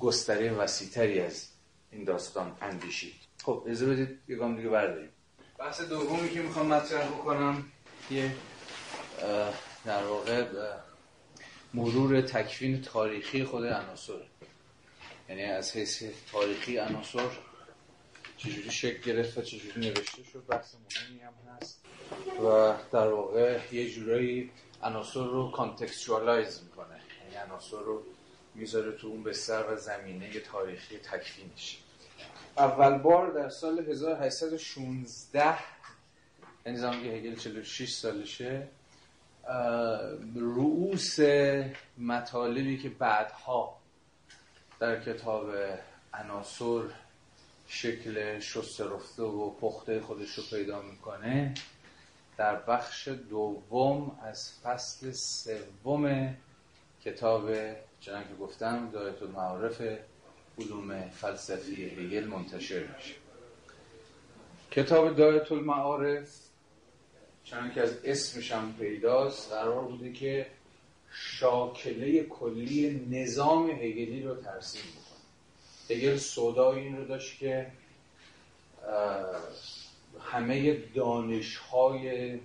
گستره 0.00 0.52
وسیعتری 0.52 1.20
از 1.20 1.48
این 1.92 2.04
داستان 2.04 2.56
اندیشید. 2.60 3.14
خب 3.44 3.62
اجازه 3.66 3.86
بدید 3.86 4.18
یه 4.28 4.36
گام 4.36 4.56
دیگه 4.56 4.68
برداریم. 4.68 5.08
بحث 5.58 5.80
دومی 5.80 6.30
که 6.30 6.42
می‌خوام 6.42 6.66
مطرح 6.66 7.08
بکنم 7.08 7.64
یه 8.10 8.36
در 9.84 10.04
واقع 10.04 10.46
مرور 11.74 12.20
تکوین 12.20 12.82
تاریخی 12.82 13.44
خود 13.44 13.64
عناصر 13.64 14.20
یعنی 15.28 15.42
از 15.42 15.76
حیث 15.76 16.02
تاریخی 16.32 16.78
عناصر 16.78 17.28
چجوری 18.42 18.70
شکل 18.70 19.12
گرفت 19.12 19.38
و 19.38 19.42
چجوری 19.42 19.80
نوشته 19.80 20.24
شد 20.32 20.46
بحث 20.48 20.74
مهمی 20.74 21.20
هم 21.20 21.32
هست. 21.56 21.80
و 22.40 22.74
در 22.92 23.08
واقع 23.08 23.60
یه 23.72 23.90
جورایی 23.90 24.50
عناصر 24.82 25.24
رو 25.24 25.50
contextualize 25.50 26.60
می‌کنه. 26.62 27.00
یعنی 27.24 27.50
عناصر 27.50 27.76
رو 27.76 28.02
می‌ذاره 28.54 28.92
تو 28.92 29.06
اون 29.06 29.22
بستر 29.22 29.72
و 29.72 29.76
زمینه 29.76 30.40
تاریخی 30.40 30.98
تکوینش 30.98 31.78
اول 32.56 32.98
بار 32.98 33.30
در 33.30 33.48
سال 33.48 33.78
1816 33.78 35.58
یعنی 36.66 36.78
زمان 36.78 36.94
هگل 36.94 37.34
46 37.34 37.92
سالشه 37.92 38.68
رؤوس 40.34 41.18
مطالبی 41.98 42.78
که 42.78 42.88
بعدها 42.88 43.78
در 44.80 45.00
کتاب 45.00 45.50
عناصر 46.14 46.82
شکل 47.74 48.38
شسته 48.40 48.84
رفته 48.84 49.22
و 49.22 49.50
پخته 49.50 50.00
خودش 50.00 50.34
رو 50.34 50.42
پیدا 50.50 50.82
می‌کنه. 50.82 51.54
در 52.36 52.56
بخش 52.56 53.08
دوم 53.08 54.18
از 54.22 54.52
فصل 54.62 55.12
سوم 55.12 56.34
کتاب 57.04 57.50
چنان 58.00 58.22
که 58.22 58.34
گفتم 58.40 58.90
دایت 58.90 59.22
المعارف 59.22 59.82
علوم 60.58 61.10
فلسفی 61.10 61.84
هگل 61.84 62.24
منتشر 62.24 62.86
میشه. 62.96 63.14
کتاب 64.70 65.16
دایت 65.16 65.52
المعارف 65.52 66.28
چنان 67.44 67.72
که 67.74 67.80
از 67.80 68.04
اسمش 68.04 68.52
هم 68.52 68.74
پیداست 68.78 69.52
قرار 69.52 69.84
بوده 69.84 70.12
که 70.12 70.46
شاکله 71.12 72.22
کلی 72.22 73.06
نظام 73.10 73.70
هگلی 73.70 74.22
رو 74.22 74.34
ترسیم 74.34 74.82
هگل 75.90 76.16
سودای 76.16 76.78
این 76.78 76.96
رو 76.96 77.04
داشت 77.04 77.38
که 77.38 77.72
همه 80.20 80.72
دانشهای 80.94 82.38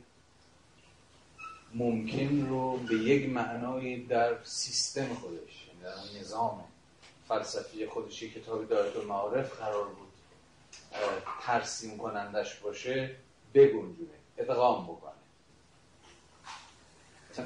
ممکن 1.73 2.47
رو 2.49 2.77
به 2.77 2.95
یک 2.95 3.29
معنای 3.29 3.97
در 3.97 4.43
سیستم 4.43 5.13
خودش 5.13 5.67
یعنی 5.67 5.83
در 5.83 6.19
نظام 6.19 6.63
فلسفی 7.27 7.85
خودش 7.85 8.23
کتاب 8.23 8.67
دایت 8.67 8.95
المعارف 8.95 9.59
قرار 9.59 9.87
بود 9.87 10.07
ترسیم 11.41 11.97
کنندش 11.97 12.55
باشه 12.55 13.15
بگنجونه 13.53 14.17
ادغام 14.37 14.83
بکنه. 14.83 15.11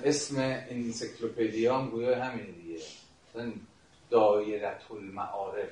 اسم 0.04 0.36
انسیکلوپدیا 0.70 1.78
هم 1.78 1.90
گویا 1.90 2.24
همین 2.24 2.46
دیگه. 2.46 2.80
دایرت 4.10 4.92
المعارف. 4.92 5.70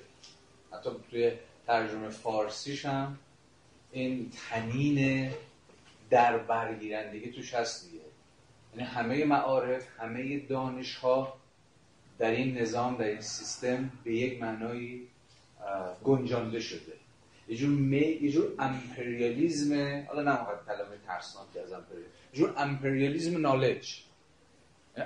حتی 0.73 0.89
توی 1.11 1.31
ترجمه 1.67 2.09
فارسیش 2.09 2.85
هم 2.85 3.17
این 3.91 4.31
تنین 4.49 5.31
در 6.09 6.37
برگیرندگی 6.37 7.31
توش 7.31 7.53
هست 7.53 7.85
دیگه. 7.85 8.03
یعنی 8.73 8.87
همه 8.87 9.25
معارف 9.25 9.87
همه 9.99 10.39
دانش 10.39 10.95
ها 10.95 11.39
در 12.19 12.31
این 12.31 12.57
نظام 12.57 12.97
در 12.97 13.05
این 13.05 13.21
سیستم 13.21 13.91
به 14.03 14.13
یک 14.15 14.41
معنایی 14.41 15.07
گنجانده 16.03 16.59
شده. 16.59 16.93
یه 17.47 17.57
جور, 17.57 17.69
می... 17.69 17.97
یه 17.97 18.31
جور 18.31 18.53
امپریالیزم 18.59 20.05
حالا 20.07 20.21
نه 20.21 20.39
کلمه 20.65 20.97
ترسناک 21.07 21.47
از 21.65 21.71
امپریالیزم 21.71 22.11
یه 22.33 22.39
جور 22.39 22.53
امپریالیزم 22.57 23.41
knowledge. 23.41 24.03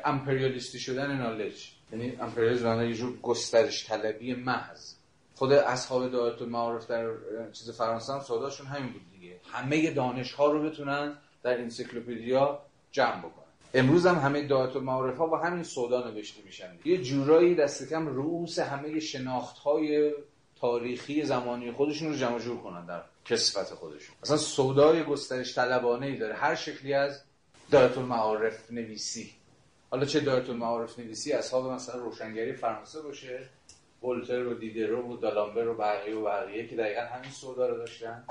امپریالیستی 0.05 0.79
شدن 0.79 1.17
knowledge. 1.17 1.71
یعنی 1.91 2.15
امپریالیزم 2.15 2.81
یه 2.81 2.93
جور 2.93 3.19
گسترش 3.21 3.87
طلبی 3.87 4.33
محض. 4.33 4.93
خود 5.35 5.53
اصحاب 5.53 6.11
دایره 6.11 6.41
المعارف 6.41 6.87
در 6.87 7.11
چیز 7.51 7.69
فرانسه 7.69 8.13
هم 8.13 8.19
سوداشون 8.19 8.67
همین 8.67 8.93
بود 8.93 9.01
دیگه. 9.11 9.39
همه 9.51 9.91
دانش 9.91 10.33
ها 10.33 10.51
رو 10.51 10.63
بتونن 10.63 11.17
در 11.43 11.61
انسیکلوپدیا 11.61 12.59
جمع 12.91 13.19
بکنن. 13.19 13.43
امروز 13.73 14.05
هم 14.05 14.15
همه 14.15 14.47
دایره 14.47 14.75
المعارف 14.75 15.17
ها 15.17 15.27
با 15.27 15.37
همین 15.37 15.63
سودا 15.63 16.09
نوشته 16.09 16.41
میشن 16.45 16.79
یه 16.85 16.97
جورایی 16.97 17.55
دست 17.55 17.89
کم 17.89 18.07
رؤوس 18.07 18.59
همه 18.59 18.99
شناخت 18.99 19.57
های 19.57 20.13
تاریخی 20.55 21.23
زمانی 21.23 21.71
خودشون 21.71 22.09
رو 22.09 22.15
جمع 22.15 22.39
جور 22.39 22.57
کنن 22.57 22.85
در 22.85 23.01
کسفت 23.25 23.73
خودشون. 23.73 24.15
مثلا 24.23 24.37
سودای 24.37 25.03
گسترش 25.03 25.55
طلبانه 25.55 26.05
ای 26.05 26.17
داره. 26.17 26.33
هر 26.33 26.55
شکلی 26.55 26.93
از 26.93 27.21
دایت 27.71 27.97
المعارف 27.97 28.71
نویسی. 28.71 29.31
حالا 29.91 30.05
چه 30.05 30.19
دایت 30.19 30.49
المعارف 30.49 30.99
نویسی؟ 30.99 31.31
اصحاب 31.31 31.71
مثلا 31.71 31.95
روشنگری 31.95 32.53
فرانسه 32.53 33.01
باشه. 33.01 33.49
ولتر 34.03 34.47
و 34.47 34.53
دیدرو 34.53 35.13
و 35.13 35.17
دالامبر 35.17 35.67
و 35.67 35.73
بقیه 35.73 36.15
و 36.15 36.23
بقیه 36.23 36.67
که 36.67 36.75
دقیقا 36.75 37.01
همین 37.01 37.31
سودا 37.31 37.67
رو 37.67 37.77
داشتن. 37.77 38.23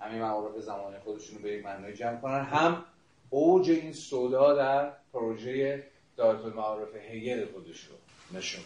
همین 0.00 0.22
معارف 0.22 0.60
زمانی 0.60 0.98
خودشون 0.98 1.36
رو 1.36 1.42
به 1.42 1.50
یک 1.50 1.64
معنی 1.64 1.92
جمع 1.92 2.20
کنن. 2.20 2.44
هم 2.44 2.84
اوج 3.30 3.70
این 3.70 3.92
سودا 3.92 4.54
در 4.54 4.92
پروژه 5.12 5.84
دایت 6.16 6.44
المعارف 6.44 6.96
هگل 6.96 7.46
خودش 7.46 7.84
رو 7.84 7.94
نشون 8.38 8.64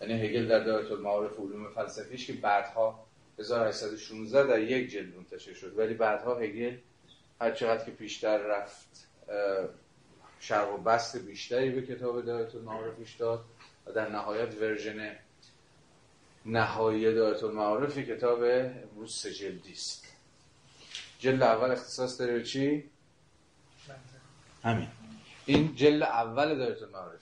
یعنی 0.00 0.26
هگل 0.26 0.48
در 0.48 0.64
دایت 0.64 0.90
المعارف 0.90 1.38
علوم 1.38 1.70
فلسفیش 1.74 2.26
که 2.26 2.32
بعدها 2.32 3.06
1816 3.38 4.46
در 4.46 4.60
یک 4.60 4.90
جلد 4.90 5.16
منتشر 5.16 5.54
شد. 5.54 5.78
ولی 5.78 5.94
بعدها 5.94 6.34
هگل 6.34 6.76
هر 7.40 7.50
چقدر 7.50 7.84
که 7.84 7.90
بیشتر 7.90 8.38
رفت 8.38 9.06
شرق 10.40 10.74
و 10.74 10.76
بست 10.76 11.16
بیشتری 11.16 11.70
به 11.70 11.82
کتاب 11.82 12.24
دایت 12.24 12.54
المعارفش 12.54 13.14
داد 13.14 13.44
و 13.86 13.92
در 13.92 14.08
نهایت 14.08 14.54
ورژن 14.60 15.16
نهایی 16.46 17.14
دایت 17.14 17.44
المعارف 17.44 17.98
کتاب 17.98 18.42
امروز 18.42 19.14
سه 19.14 19.32
جلدی 19.32 19.72
است. 19.72 20.04
جلد 21.18 21.42
اول 21.42 21.70
اختصاص 21.70 22.20
داره 22.20 22.32
به 22.32 22.44
چی؟ 22.44 22.90
همین. 24.62 24.88
این 25.46 25.74
جلد 25.74 26.02
اول 26.02 26.58
دایت 26.58 26.82
المعارف. 26.82 27.20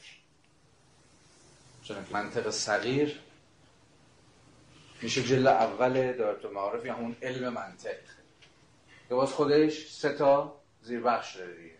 چون 1.82 1.96
منطق 2.10 2.50
صغیر. 2.50 3.20
میشه 5.02 5.22
جلد 5.22 5.46
اول 5.46 6.12
دایت 6.12 6.44
المعارف 6.44 6.86
یا 6.86 6.94
همون 6.94 7.16
علم 7.22 7.52
منطق. 7.52 7.98
که 9.08 9.14
باز 9.14 9.32
خودش 9.32 9.88
سه 9.88 10.12
تا 10.12 10.60
زیربخش 10.82 11.36
داره 11.36 11.54
دیگه. 11.54 11.74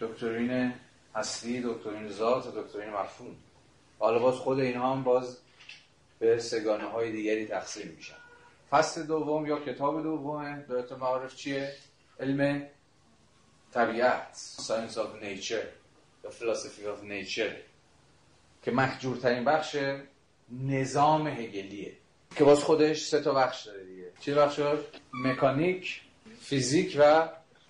دکترین 0.00 0.74
اصلی 1.14 1.62
دکترین 1.62 2.08
ذات 2.08 2.46
و 2.46 2.62
دکترین 2.62 2.90
مفهوم. 2.90 3.36
حالا 3.98 4.18
باز 4.18 4.34
خود 4.34 4.58
اینها 4.58 4.92
هم 4.92 5.02
باز 5.02 5.38
به 6.22 6.38
سگانه 6.38 6.84
های 6.84 7.12
دیگری 7.12 7.46
تقسیم 7.46 7.94
میشن. 7.96 8.14
فصل 8.70 9.02
دوم 9.02 9.46
یا 9.46 9.60
کتاب 9.60 10.02
دوم 10.02 10.64
دایت 10.68 10.92
معارف 10.92 11.36
چیه؟ 11.36 11.72
علم 12.20 12.66
طبیعت 13.74 14.28
science 14.32 14.98
of 14.98 15.22
nature 15.22 15.62
یا 16.24 16.30
philosophy 16.30 16.86
of 16.86 17.04
nature 17.04 17.56
که 18.62 18.70
مهجورترین 18.70 19.44
بخش 19.44 19.76
نظام 20.62 21.26
هگلیه 21.26 21.92
که 22.36 22.44
باز 22.44 22.58
خودش 22.64 23.04
سه 23.04 23.20
تا 23.20 23.34
بخش 23.34 23.66
داره 23.66 23.84
دیگه. 23.84 24.12
چی 24.20 24.34
بخش 24.34 24.60
مکانیک 25.12 26.00
فیزیک 26.40 26.96
و 27.00 27.28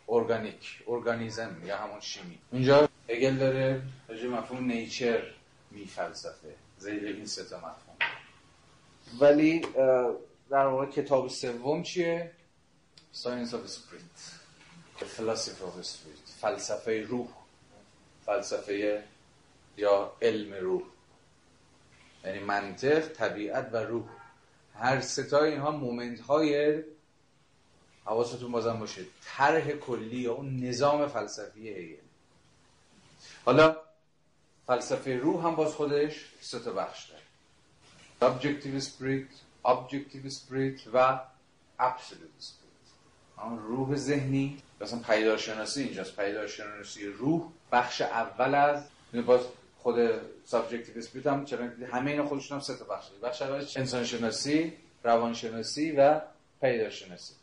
ارگانیک 0.09 0.83
ارگانیزم 0.89 1.57
یا 1.65 1.77
همون 1.77 2.01
شیمی. 2.01 2.39
اونجا 2.51 2.89
هگل 3.09 3.37
داره 3.37 3.83
راجع 4.09 4.29
مفهوم 4.29 4.65
nature 4.65 5.23
می 5.71 5.87
فلسفه 5.87 6.55
زیر 6.79 7.05
این 7.05 7.27
سه 7.27 7.45
تا 7.45 7.57
مفهوم. 7.57 7.92
ولی 9.21 9.61
در 10.51 10.67
واقع 10.67 10.87
کتاب 10.87 11.29
سوم 11.29 11.83
چیه؟ 11.83 12.33
Science 13.15 13.53
of 13.53 13.69
Spirit. 13.69 14.19
Philosophy 14.99 15.63
of 15.63 15.85
Spirit. 15.85 16.29
فلسفه 16.41 17.07
روح. 17.09 17.29
فلسفه 18.27 19.05
یا 19.77 20.13
علم 20.23 20.55
روح. 20.55 20.83
یعنی 22.25 22.39
منطق 22.39 23.09
طبیعت 23.09 23.69
و 23.73 23.77
روح. 23.77 24.05
هر 24.75 25.01
ستا 25.01 25.45
اینها 25.45 25.71
مومنت 25.71 26.21
های 26.21 26.83
حواستون 28.05 28.53
بازم 28.53 28.79
باشه. 28.79 29.05
طرح 29.25 29.71
کلی 29.71 30.17
یا 30.17 30.33
اون 30.33 30.61
نظام 30.65 31.09
فلسفی 31.09 31.69
هگل 31.69 32.03
حالا 33.45 33.77
فلسفه 34.67 35.17
روح 35.17 35.47
هم 35.47 35.55
باز 35.55 35.75
خودش 35.75 36.33
سه 36.41 36.59
تا 36.59 36.73
بخش 36.73 37.11
داره. 37.11 37.22
Subjective 38.23 38.81
spirit 38.91 39.31
objective 39.65 40.27
spirit 40.31 40.79
و 40.95 41.21
spirit. 42.41 42.63
اما 43.39 43.57
روح 43.57 43.97
ذهنی 43.97 44.57
مثلا 44.81 44.99
پیدارشناسی 44.99 45.83
اینجاست 45.83 46.17
پیدارشناسی 46.17 47.07
روح 47.07 47.43
بخش 47.73 48.01
اول 48.01 48.55
از 48.55 48.85
باز 49.27 49.41
خود 49.79 49.97
subjective 50.45 50.99
spirit 50.99 51.27
هم 51.27 51.45
چرا 51.45 51.69
همه 51.93 52.11
اینا 52.11 52.27
خودشون 52.27 52.59
هم 52.59 52.63
سه 52.63 52.77
تا 52.77 52.85
بخش 52.85 53.07
بخش 53.23 53.43
اولش 53.43 53.77
انسان 53.77 54.05
شناسی 54.05 54.73
روانشناسی 55.05 55.93
و 55.93 56.21
پیدارشناسی 56.61 57.35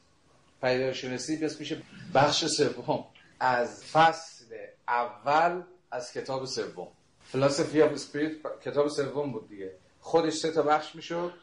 پیدارشناسی 0.61 1.38
بس 1.38 1.60
میشه 1.60 1.81
بخش 2.14 2.45
سوم. 2.45 3.06
از 3.39 3.85
فصل 3.85 4.56
اول 4.88 5.61
از 5.91 6.14
کتاب 6.14 6.45
سوم. 6.45 6.88
philosophy 7.24 7.82
of 7.82 7.91
spirit 7.91 8.32
کتاب 8.65 8.88
سوم 8.88 9.31
بود 9.31 9.49
دیگه. 9.49 9.72
خودش 10.02 10.34
سه 10.34 10.52
تا 10.52 10.62
بخش 10.62 10.96
می‌شد. 10.96 11.34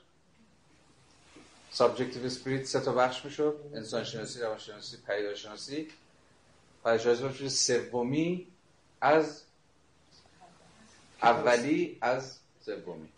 subjective 1.70 2.26
spirit 2.26 2.64
سه 2.64 2.80
تا 2.80 2.92
بخش 2.92 3.24
می‌شد. 3.24 3.60
انسان 3.74 4.04
شناسی 4.04 4.40
روانشناسی 4.40 4.96
پیدارشناسی 5.06 5.88
پیدارشناسی 6.84 7.48
سومی 7.48 8.46
از 9.00 9.42
اولی 11.22 11.98
از 12.00 12.38
سومی. 12.64 13.08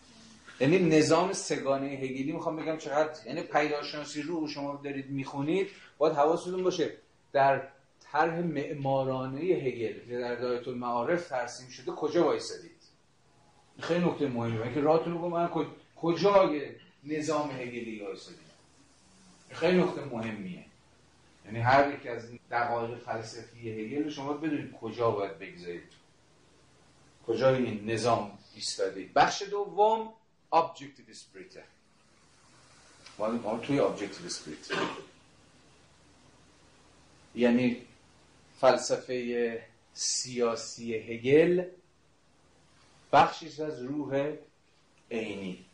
یعنی 0.60 0.78
نظام 0.78 1.32
سه‌گانه 1.32 1.86
هگلی 1.86 2.32
می‌خوام 2.32 2.56
بگم 2.56 2.77
چقدر 2.77 3.27
یعنی 3.27 3.43
پیدارشناسی 3.42 4.22
رو 4.23 4.48
شما 4.48 4.81
دارید 4.85 5.10
می‌خونید 5.10 5.69
باید 5.98 6.15
حواستون 6.15 6.62
باشه. 6.62 6.93
در 7.32 7.69
طرح 8.12 8.40
معمارانه 8.40 9.40
هگل 9.40 10.09
که 10.09 10.19
در 10.19 10.35
دایت 10.35 10.69
المعارف 10.69 11.28
ترسیم 11.28 11.69
شده 11.69 11.93
کجا 11.93 12.24
وایسادید؟ 12.24 12.77
خیلی 13.80 14.05
نکته 14.05 14.28
مهمه. 14.28 14.74
که 14.74 14.80
راهتون 14.80 15.12
رو 15.12 15.28
من 15.28 15.50
کجا 15.96 16.55
نظام 17.05 17.50
هگلی 17.50 18.00
وایسادید 18.00 18.48
خیلی 19.50 19.82
نکته 19.82 20.05
مهمیه. 20.05 20.64
یعنی 21.44 21.59
هر 21.59 21.94
یک 21.94 22.06
از 22.06 22.28
دقایق 22.50 22.98
فلسفی 22.98 23.70
هگل 23.70 24.10
شما 24.10 24.32
بدونید 24.32 24.72
کجا 24.72 25.10
باید 25.10 25.38
بگذارید. 25.38 25.92
کجا 27.26 27.55
این 27.55 27.90
نظام 27.90 28.38
ایستاده 28.55 29.10
بخش 29.14 29.42
دوم 29.42 30.12
objective 30.52 31.14
spirit 31.14 31.59
ما 33.18 33.59
توی 33.59 33.80
objective 33.80 34.32
spirit 34.32 34.74
یعنی 37.34 37.76
فلسفه 38.60 39.62
سیاسی 39.92 40.94
هگل 40.94 41.64
بخشی 43.12 43.62
از 43.62 43.82
روح 43.82 44.36
عینی. 45.10 45.64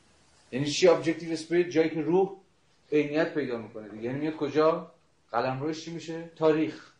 یعنی 0.52 0.66
چی؟ 0.66 0.88
Objective 0.88 1.38
spirit 1.38 1.68
جایی 1.68 1.90
که 1.90 2.02
روح 2.02 2.36
عینیت 2.92 3.34
پیدا 3.34 3.58
می‌کنه 3.58 3.88
دیگه. 3.88 4.04
یعنی 4.04 4.18
میاد 4.18 4.36
کجا؟ 4.36 4.90
قلمروش 5.32 5.84
چی 5.84 5.90
میشه؟ 5.90 6.30
تاریخ. 6.36 6.92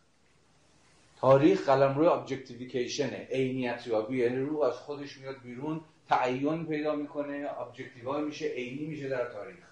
تاریخ 1.19 1.65
قلمروی 1.65 2.07
objectification 2.07 3.09
عینیت 3.13 3.87
یابی. 3.87 4.17
یعنی 4.17 4.37
روح 4.37 4.61
از 4.61 4.73
خودش 4.73 5.17
میاد 5.17 5.41
بیرون 5.43 5.81
تعین 6.09 6.65
پیدا 6.65 6.95
می‌کنه 6.95 7.47
objectify 7.57 8.23
میشه 8.23 8.45
عینی 8.45 8.85
میشه 8.85 9.09
در 9.09 9.25
تاریخ. 9.25 9.65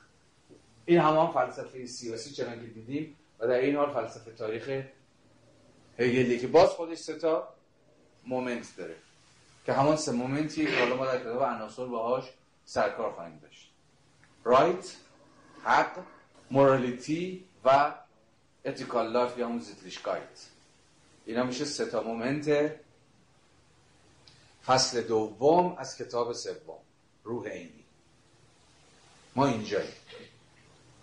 این 0.85 0.99
همان 0.99 1.31
فلسفه 1.31 1.85
سیاسی 1.85 2.31
چنان 2.31 2.61
که 2.61 2.67
دیدیم 2.67 3.15
و 3.39 3.47
در 3.47 3.59
این 3.59 3.75
حال 3.75 3.93
فلسفه 3.93 4.31
تاریخ 4.31 4.83
هگلی 5.99 6.39
که 6.39 6.47
باز 6.47 6.69
خودش 6.69 6.97
سه 6.97 7.13
تا 7.13 7.53
moment 8.27 8.73
داره. 8.77 8.95
که 9.65 9.73
همان 9.73 9.95
سه 9.95 10.11
moment 10.11 10.57
ی 10.57 10.65
که 10.65 10.79
حالا 10.79 10.95
ما 10.95 11.05
در 11.05 11.19
کتاب 11.19 11.43
عناصر 11.43 11.85
باهاش 11.85 12.23
سر 12.65 12.81
و 12.81 12.88
کار 12.88 13.11
خواهیم 13.11 13.39
داشت. 13.41 13.71
right 14.43 14.95
حق 15.63 15.99
morality 16.51 17.45
و 17.65 17.93
ethical 18.65 19.11
life 19.11 19.37
یا 19.37 19.47
همون 19.47 19.59
Sittlichkeit 19.59 20.47
اینا 21.25 21.43
میشه 21.43 21.65
سه 21.65 21.85
تا 21.85 22.03
moment. 22.03 22.71
فصل 24.65 25.01
دوم 25.01 25.75
از 25.77 25.97
کتاب 25.97 26.33
سوم 26.33 26.77
روح 27.23 27.47
عینی. 27.47 27.83
ما 29.35 29.47
اینجاییم. 29.47 29.93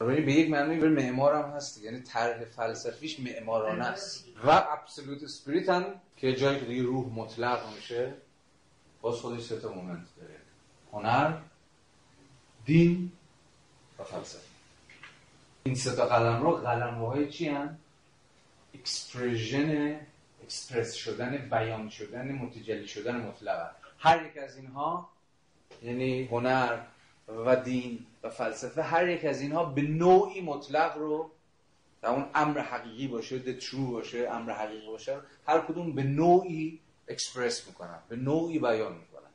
ببینید 0.00 0.26
به 0.26 0.32
یک 0.32 0.50
معنی 0.50 0.76
به 0.76 0.88
معمار 0.88 1.34
هم 1.34 1.50
هست 1.50 1.82
یعنی 1.82 2.00
طرح 2.00 2.44
فلسفیش 2.44 3.20
معمارانه 3.20 3.84
است. 3.84 4.24
و 4.44 4.50
absolute 4.50 5.22
spirit 5.22 5.68
هم 5.68 5.84
که 6.16 6.34
جایی 6.34 6.60
که 6.60 6.66
دیگه 6.66 6.82
روح 6.82 7.06
مطلق 7.14 7.74
میشه 7.74 8.14
باز 9.00 9.16
خودش 9.16 9.42
سه 9.42 9.60
تا 9.60 9.72
moment 9.72 10.06
داره 10.16 10.36
هنر 10.92 11.38
دین 12.64 13.12
و 13.98 14.04
فلسفه 14.04 14.48
این 15.64 15.74
سه 15.74 15.96
تا 15.96 16.06
قلمرو 16.06 16.50
قلمروهای 16.50 17.28
چی 17.28 17.48
هن؟ 17.48 17.78
expression 18.74 20.00
express 20.42 20.94
شدن 20.94 21.48
بیان 21.50 21.88
شدن 21.88 22.32
متجلی 22.32 22.88
شدن 22.88 23.16
مطلق 23.16 23.70
هر 23.98 24.26
یک 24.26 24.38
از 24.38 24.56
اینها 24.56 25.08
یعنی 25.82 26.24
هنر 26.24 26.78
و 27.28 27.56
دین 27.56 28.06
و 28.22 28.30
فلسفه 28.30 28.82
هر 28.82 29.08
یک 29.08 29.24
از 29.24 29.40
اینها 29.40 29.64
به 29.64 29.82
نوعی 29.82 30.40
مطلق 30.40 30.98
رو 30.98 31.30
در 32.02 32.08
اون 32.08 32.26
امر 32.34 32.60
حقیقی 32.60 33.08
باشه 33.08 33.42
the 33.42 33.62
true 33.62 33.90
باشه 33.90 34.28
امر 34.32 34.52
حقیقی 34.52 34.86
باشه 34.86 35.16
هر 35.46 35.60
کدوم 35.60 35.92
به 35.92 36.02
نوعی 36.02 36.80
اکسپرس 37.10 37.66
می‌کنن 37.66 37.98
به 38.08 38.16
نوعی 38.16 38.58
بیان 38.58 38.92
می‌کنن. 38.92 39.30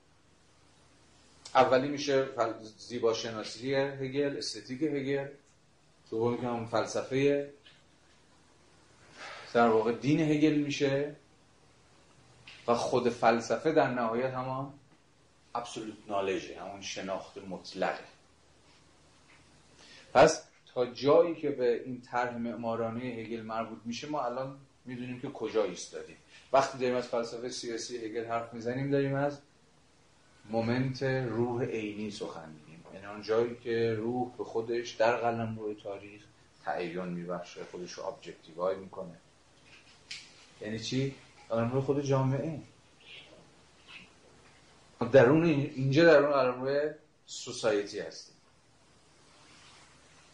اولی 1.55 1.87
میشه 1.87 2.27
زیبا 2.77 3.13
شناسی 3.13 3.75
هگل 3.75 4.37
aesthetic 4.37 4.81
هگل. 4.81 5.27
دومی 6.09 6.37
که 6.37 6.47
هم 6.47 6.65
فلسفه 6.65 7.53
در 9.53 9.67
واقع 9.67 9.91
دین 9.91 10.19
هگل 10.19 10.53
میشه. 10.53 11.15
و 12.67 12.75
خود 12.75 13.09
فلسفه 13.09 13.71
در 13.71 13.89
نهایت 13.89 14.33
همان 14.33 14.73
ابسولوت 15.55 15.97
نالجه 16.07 16.61
همون 16.61 16.81
شناخت 16.81 17.37
مطلقه. 17.37 18.03
پس 20.13 20.43
تا 20.73 20.85
جایی 20.85 21.35
که 21.35 21.49
به 21.49 21.81
این 21.85 22.01
طرح 22.01 22.37
معمارانه 22.37 23.03
هگل 23.03 23.41
مربوط 23.41 23.79
میشه 23.85 24.07
ما 24.07 24.25
الان 24.25 24.57
می‌دونیم 24.85 25.19
که 25.19 25.29
کجا 25.29 25.63
ایستادیم. 25.63 26.17
وقتی 26.53 26.77
داریم 26.77 26.95
از 26.95 27.07
فلسفه 27.07 27.49
سیاسی 27.49 27.97
هگل 27.97 28.25
حرف 28.25 28.53
می‌زنیم 28.53 28.91
داریم 28.91 29.15
از 29.15 29.39
مومنت 30.49 31.03
روح 31.03 31.63
عینی 31.63 32.11
سخن 32.11 32.49
میگیم. 32.49 32.83
یعنی 32.93 33.05
آن 33.05 33.21
جایی 33.21 33.55
که 33.55 33.93
روح 33.93 34.31
به 34.37 34.43
خودش 34.43 34.91
در 34.91 35.15
قلم 35.15 35.59
روی 35.59 35.75
تاریخ 35.75 36.23
تعین 36.65 37.05
میبخشه 37.05 37.63
خودش 37.71 37.91
رو 37.91 38.03
objectify 38.03 38.75
می‌کنه. 38.75 39.17
یعنی 40.61 40.79
چی؟ 40.79 41.15
قلمروی 41.49 41.81
خود 41.81 42.01
جامعه. 42.01 42.59
درون 45.11 45.43
اینجا 45.43 46.05
درون 46.05 46.31
قلمروی 46.31 46.89
society 47.25 47.99
هستیم. 47.99 48.35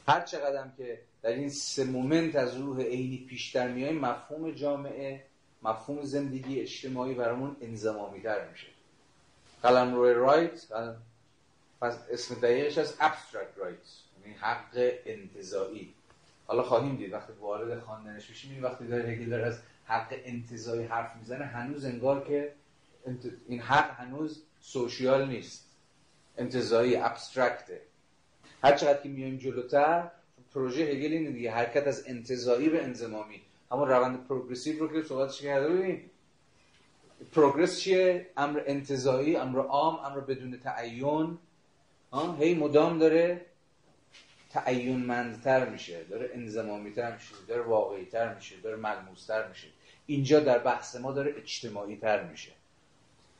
هر 0.08 0.22
چقدر 0.22 0.68
که 0.78 1.02
در 1.22 1.30
این 1.30 1.50
سه 1.50 1.84
moment 1.84 2.36
از 2.36 2.58
روح 2.58 2.82
عینی 2.82 3.18
پیشتر 3.18 3.68
میایم 3.68 4.00
مفهوم 4.00 4.52
جامعه 4.52 5.26
مفهوم 5.62 6.04
زندگی 6.04 6.60
اجتماعی 6.60 7.14
برامون 7.14 7.56
انضمامی 7.62 8.22
تر 8.22 8.50
میشه. 8.50 8.68
قلمروی 9.64 10.14
right 10.14 10.66
پس 11.82 11.98
اسم 12.12 12.36
دقیقش 12.36 12.78
از 12.78 12.96
abstract 13.00 13.58
right 13.58 13.78
یعنی 14.22 14.38
حق 14.38 14.94
انتزاعی. 15.06 15.94
حالا 16.48 16.64
خواهیم 16.64 16.96
دید 16.96 17.14
وقتی 17.14 17.34
وارد 17.34 17.80
خواندنش 17.80 18.30
میشیم 18.30 18.64
وقتی 18.64 18.88
داره 18.88 19.10
هگل 19.10 19.34
از 19.34 19.60
حق 19.86 20.20
انتزاعی 20.24 20.84
حرف 20.84 21.16
می‌زنه 21.16 21.46
هنوز 21.46 21.86
انگار 21.86 22.28
که 22.28 22.54
این 23.48 23.60
حق 23.60 24.00
هنوز 24.00 24.44
social 24.60 25.28
نیست. 25.28 25.66
انتزاعی 26.38 26.96
abstract 26.96 27.72
ه 27.72 27.82
هر 28.64 28.76
چقدر 28.76 29.02
که 29.02 29.10
میایم 29.10 29.38
جلوتر 29.38 30.12
پروژه 30.54 30.84
هگل 30.84 31.14
اینه 31.14 31.32
دیگه 31.32 31.52
حرکت 31.52 31.88
از 31.88 32.08
انتزاعی 32.08 32.70
به 32.70 32.84
انضمامی 32.84 33.42
همون 33.72 33.88
روند 33.88 34.28
progressive 34.28 34.80
رو 34.80 35.02
که 35.02 35.08
صحبتش 35.08 35.42
کرده 35.42 35.70
ببین 35.70 36.10
progress 37.32 37.80
چیه؟ 37.80 38.30
امر 38.38 38.62
انتزاعی 38.66 39.36
امر 39.36 39.60
عام 39.60 39.96
امر 39.96 40.20
بدون 40.20 40.60
تعین. 40.60 41.38
هی 42.40 42.54
مدام 42.54 43.00
داره 43.00 43.46
تعین 44.50 45.06
مندتر 45.06 45.70
میشه 45.70 46.04
داره 46.04 46.30
انضمامی 46.34 46.92
تر 46.92 47.14
میشه 47.14 47.36
داره 47.48 47.62
واقعی 47.62 48.06
تر 48.06 48.36
میشه 48.36 48.56
داره 48.60 48.76
ملموس 48.76 49.26
تر 49.26 49.48
میشه. 49.48 49.68
اینجا 50.06 50.40
در 50.40 50.60
بحث 50.60 50.96
ما 50.96 51.12
داره 51.12 51.34
اجتماعی 51.38 51.96
تر 51.96 52.24
میشه. 52.24 52.52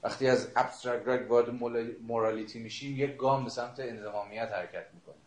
وقتی 0.04 0.28
از 0.28 0.52
abstract 0.56 1.26
وارد 1.30 1.50
morality 2.02 2.60
میشیم 2.60 2.98
یک 2.98 3.18
گام 3.18 3.44
به 3.44 3.50
سمت 3.50 3.80
انضمامیت 3.80 4.50
حرکت 4.54 4.86
می‌کنه 4.94 5.21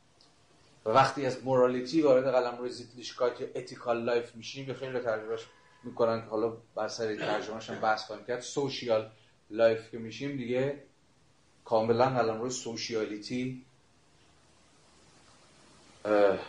و 0.85 0.90
وقتی 0.90 1.27
از 1.27 1.44
morality 1.45 2.03
وارد 2.02 2.24
قلمروی 2.25 2.71
Sittlichkeit 2.71 3.41
یا 3.40 3.47
ethical 3.55 4.05
life 4.05 4.35
میشیم 4.35 4.69
یه 4.69 4.74
خیلی 4.74 4.98
ترجمهش 5.01 5.40
می‌کنن 5.85 6.20
که 6.20 6.27
حالا 6.27 6.56
بر 6.74 6.89
سر 6.89 7.16
ترجمهش 7.16 7.70
هم 7.70 7.81
بحث 7.81 8.05
خواهیم 8.05 8.27
کرد. 8.27 8.40
social 8.41 9.11
life 9.51 9.91
که 9.90 9.98
میشیم 9.98 10.36
دیگه 10.36 10.82
کاملا 11.65 12.11
قلمروی 12.11 12.51
sociality 12.51 13.65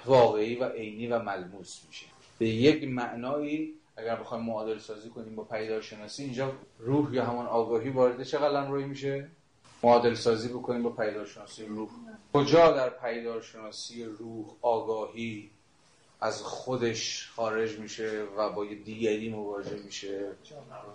واقعی 0.05 0.55
و 0.55 0.69
عینی 0.69 1.07
و 1.07 1.19
ملموس 1.19 1.79
میشه. 1.87 2.05
به 2.39 2.47
یک 2.47 2.83
معنایی 2.83 3.73
اگر 3.97 4.15
بخوایم 4.15 4.43
معادل 4.43 4.79
سازی 4.79 5.09
کنیم 5.09 5.35
با 5.35 5.43
پیدارشناسی 5.43 6.23
اینجا 6.23 6.53
روح 6.79 7.13
یا 7.13 7.25
همان 7.25 7.45
آگاهی 7.45 7.89
وارد 7.89 8.23
چه 8.23 8.37
قلمروی 8.38 8.85
میشه؟ 8.85 9.29
معادل 9.84 10.14
سازی 10.14 10.47
بکنیم 10.47 10.84
با 10.84 10.89
پیدارشناسی 10.89 11.65
روح. 11.65 11.89
کجا 12.34 12.72
در 12.72 12.89
پیدارشناسی 12.89 14.06
روح 14.06 14.45
آگاهی 14.61 15.52
از 16.22 16.41
خودش 16.41 17.31
خارج 17.35 17.80
میشه 17.80 18.23
و 18.38 18.49
با 18.49 18.65
یه 18.65 18.76
دیگری 18.76 19.30
مواجه 19.30 19.77
میشه 19.85 20.31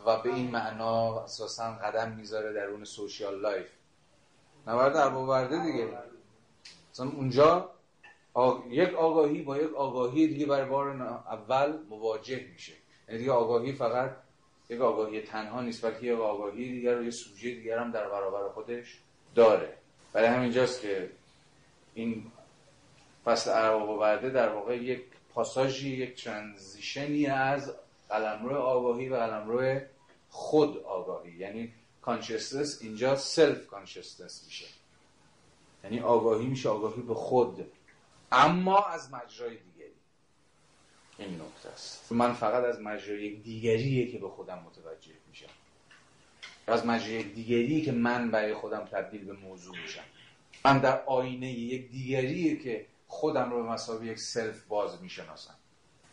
و 0.07 0.23
به 0.23 0.35
این 0.35 0.51
معنا 0.51 1.21
اساسا 1.21 1.73
قدم 1.73 2.13
می‌ذاره 2.13 2.53
درون 2.53 2.85
social 2.85 3.41
life. 3.41 3.67
نبرد 4.67 4.97
ارباب 4.97 5.22
و 5.22 5.31
برده 5.31 5.65
دیگه. 5.65 5.89
مثلا 6.93 7.09
اونجا 7.11 7.71
یک 8.71 8.95
آگاهی 8.95 9.43
با 9.43 9.57
یک 9.59 9.75
آگاهی 9.75 10.27
دیگه 10.27 10.47
برای 10.47 10.69
بار 10.69 11.03
اول 11.03 11.79
مواجه 11.91 12.47
میشه. 12.53 12.73
یعنی 13.09 13.19
دیگه 13.19 13.33
آگاهی 13.33 13.73
فقط 13.73 14.17
یک 14.71 14.81
آگاهی 14.81 15.21
تنها 15.21 15.63
نیست 15.63 15.85
بلکه 15.85 16.07
یک 16.07 16.21
آگاهی 16.21 16.73
دیگر 16.73 16.99
و 16.99 17.05
یه 17.05 17.11
سوژه 17.11 17.55
دیگر 17.55 17.79
هم 17.79 17.91
در 17.91 18.09
برابر 18.09 18.49
خودش 18.49 18.99
داره. 19.35 19.77
برای 20.13 20.29
همینجاست 20.29 20.81
که 20.81 21.11
این 21.95 22.33
فصل 23.25 23.51
ارباب 23.51 24.29
در 24.29 24.49
واقع 24.49 24.77
یک 24.77 25.03
پاساژی 25.35 25.97
یک 25.97 26.25
transition 26.25 27.17
ی 27.17 27.27
از 27.27 27.75
قلمرو 28.09 28.57
آگاهی 28.57 29.09
و 29.09 29.17
قلمرو 29.17 29.81
خود 30.31 30.79
آگاهی. 30.79 31.33
یعنی 31.33 31.73
consciousness 32.03 32.83
اینجا 32.83 33.17
self-consciousness 33.17 34.45
میشه. 34.47 34.67
یعنی 35.85 36.01
آگاهی 36.01 36.47
میشه 36.47 36.69
آگاهی 36.69 37.03
به 37.03 37.15
خود. 37.15 37.67
اما 38.33 38.79
از 38.87 39.13
مجرای 39.13 39.57
این 41.21 41.35
نکته 41.35 41.69
است. 41.69 42.13
من 42.13 42.33
فقط 42.33 42.65
از 42.65 42.81
مجرای 42.81 43.31
دیگریه 43.31 44.13
که 44.13 44.19
به 44.19 44.29
خودم 44.29 44.59
متوجه 44.67 45.13
میشم. 45.29 45.47
از 46.67 46.87
مجرای 46.87 47.23
دیگری 47.23 47.83
که 47.83 47.93
من 47.93 48.31
برای 48.31 48.55
خودم 48.55 48.85
تبدیل 48.85 49.25
به 49.25 49.33
موضوع 49.33 49.77
میشم. 49.83 50.03
من 50.65 50.79
در 50.79 51.05
آینه 51.05 51.53
یک 51.53 51.91
دیگریه 51.91 52.57
که 52.57 52.87
خودم 53.09 53.51
رو 53.51 53.63
به 53.63 53.69
مسابقه 53.69 54.07
یک 54.07 54.19
سلف 54.19 54.63
باز 54.65 55.03
می‌شناسم. 55.03 55.55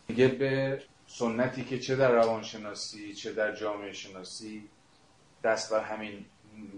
دیگه 0.06 0.28
به 0.28 0.82
سنتی 1.06 1.64
که 1.64 1.78
چه 1.78 1.96
در 1.96 2.10
روانشناسی 2.10 3.14
چه 3.14 3.32
در 3.32 3.54
جامعه 3.54 3.92
شناسی 3.92 4.68
دست 5.44 5.72
بر 5.72 5.80
همین 5.80 6.24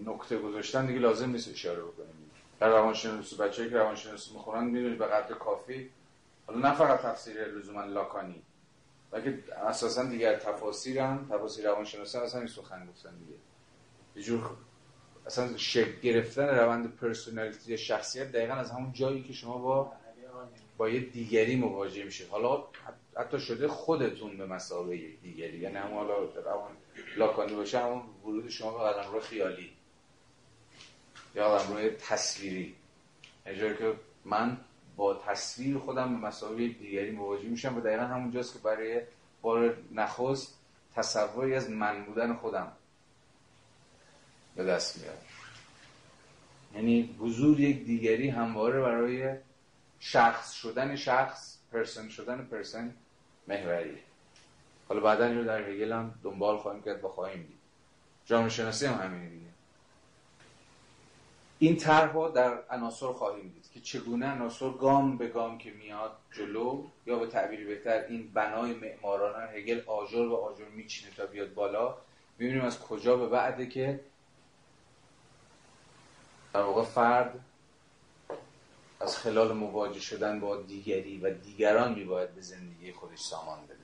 نکته 0.06 0.38
گذاشتن 0.38 0.86
دیگه 0.86 0.98
لازم 0.98 1.30
نیست 1.30 1.50
اشاره 1.50 1.82
بکنیم. 1.82 2.30
در 2.60 2.68
روانشناسی 2.68 3.36
بچه‌ای 3.36 3.70
که 3.70 3.76
روانشناسی 3.76 4.34
می‌خونن 4.34 4.64
می‌دونید 4.64 4.98
به 4.98 5.06
قدر 5.06 5.34
کافی 5.34 5.90
حالا 6.50 6.68
نه 6.68 6.74
فقط 6.74 7.00
تفسیر 7.00 7.44
لزوما 7.44 7.84
لاکانی 7.84 8.42
بلکه 9.10 9.38
اساسا 9.66 10.04
دیگر 10.04 10.36
تفاسیر 10.36 10.98
هم 10.98 11.26
تفاسیر 11.30 11.68
روانشناسی 11.68 12.18
هم 12.18 12.24
اصلا 12.24 12.40
این 12.40 12.48
سخن 12.48 12.86
گفتن 12.86 13.18
دیگه. 13.18 13.38
یه 14.16 14.22
جور 14.22 14.50
اصلا 15.26 15.56
شکل 15.56 16.00
گرفتن 16.00 16.48
روند 16.48 16.96
پرسونالیتی 16.96 17.78
شخصیت 17.78 18.32
دقیقا 18.32 18.54
از 18.54 18.70
همون 18.70 18.92
جایی 18.92 19.22
که 19.22 19.32
شما 19.32 19.58
با 19.58 19.92
با 20.76 20.88
یه 20.88 21.00
دیگری 21.00 21.56
مواجه 21.56 22.04
میشه 22.04 22.24
حالا 22.30 22.64
حتی 23.16 23.40
شده 23.40 23.68
خودتون 23.68 24.36
به 24.36 24.46
مسابقه 24.46 24.96
دیگری 25.22 25.58
یعنی 25.58 25.76
هم 25.76 25.94
حالا 25.94 26.24
روان 26.24 26.70
لاکانی 27.16 27.54
باشه 27.54 27.78
همون 27.78 28.02
ورود 28.24 28.48
شما 28.48 28.78
به 28.78 28.92
قلم 28.92 29.12
رو 29.12 29.20
خیالی 29.20 29.70
یا 31.34 31.58
قلم 31.58 31.76
روی 31.76 31.90
تصویری 31.90 32.74
اینجوری 33.46 33.76
که 33.76 33.94
من 34.24 34.56
با 35.00 35.14
تصویر 35.14 35.78
خودم 35.78 36.20
به 36.20 36.26
مسابقه 36.26 36.68
دیگری 36.68 37.10
مواجه 37.10 37.48
میشم 37.48 37.76
و 37.76 37.80
دقیقا 37.80 38.02
همونجاست 38.02 38.52
که 38.52 38.58
برای 38.58 39.02
بار 39.42 39.76
نخست 39.92 40.58
تصوری 40.94 41.54
از 41.54 41.70
من 41.70 42.04
بودن 42.04 42.34
خودم 42.34 42.72
به 44.56 44.64
دست 44.64 44.98
میاد 44.98 45.18
یعنی 46.74 47.16
حضور 47.20 47.60
یک 47.60 47.84
دیگری 47.84 48.28
همواره 48.28 48.80
برای 48.80 49.36
شخص 50.00 50.52
شدن 50.52 50.96
شخص 50.96 51.58
پرسن 51.72 52.08
شدن 52.08 52.44
پرسن 52.44 52.94
محوریه 53.48 53.98
حالا 54.88 55.00
بعدا 55.00 55.32
رو 55.32 55.44
در 55.44 55.70
هگل 55.70 55.92
هم 55.92 56.14
دنبال 56.22 56.58
خواهیم 56.58 56.82
کرد 56.82 57.04
و 57.04 57.08
خواهیم 57.08 57.42
دید. 57.42 57.58
جامعه 58.24 58.48
شناسی 58.48 58.86
هم 58.86 59.00
همینه 59.00 59.30
دیگه. 59.30 59.46
این 61.58 61.76
طرح 61.76 62.28
در 62.28 62.62
عناصر 62.70 63.12
خواهیم 63.12 63.48
دید. 63.48 63.59
که 63.74 63.80
چگونه 63.80 64.32
عناصر 64.32 64.70
گام 64.70 65.18
به 65.18 65.28
گام 65.28 65.58
که 65.58 65.70
میاد 65.70 66.16
جلو 66.32 66.84
یا 67.06 67.18
به 67.18 67.26
تعبیر 67.26 67.66
بهتر 67.66 68.04
این 68.08 68.32
بنای 68.32 68.74
معمارانه 68.74 69.50
هگل 69.50 69.80
آجر 69.86 70.26
و 70.26 70.34
آجر 70.34 70.64
میچینه 70.64 71.14
تا 71.16 71.26
بیاد 71.26 71.54
بالا. 71.54 71.96
می‌بینیم 72.38 72.64
از 72.64 72.80
کجا 72.80 73.16
به 73.16 73.28
بعده 73.28 73.66
که 73.66 74.00
در 76.54 76.62
واقع 76.62 76.82
فرد 76.82 77.40
از 79.00 79.16
خلال 79.16 79.52
مواجه 79.52 80.00
شدن 80.00 80.40
با 80.40 80.56
دیگری 80.56 81.18
و 81.18 81.34
دیگران 81.34 81.94
میباید 81.94 82.34
به 82.34 82.40
زندگی 82.40 82.92
خودش 82.92 83.18
سامان 83.18 83.64
بده. 83.64 83.76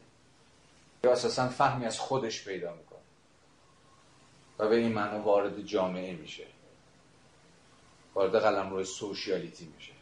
یا 1.05 1.13
اساسا 1.13 1.49
فهمی 1.49 1.87
از 1.87 1.99
خودش 1.99 2.45
پیدا 2.45 2.75
می‌کنه 2.75 2.99
و 4.59 4.69
به 4.69 4.77
این 4.77 4.93
معنا 4.93 5.21
وارد 5.21 5.61
جامعه 5.61 6.17
میشه. 6.17 6.47
وارد 8.17 8.37
قلم 8.37 8.71
روی 8.71 8.85
سوشیالیتی 8.85 9.73
میشه. 9.77 9.93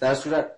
در 0.00 0.14
صورت 0.14 0.52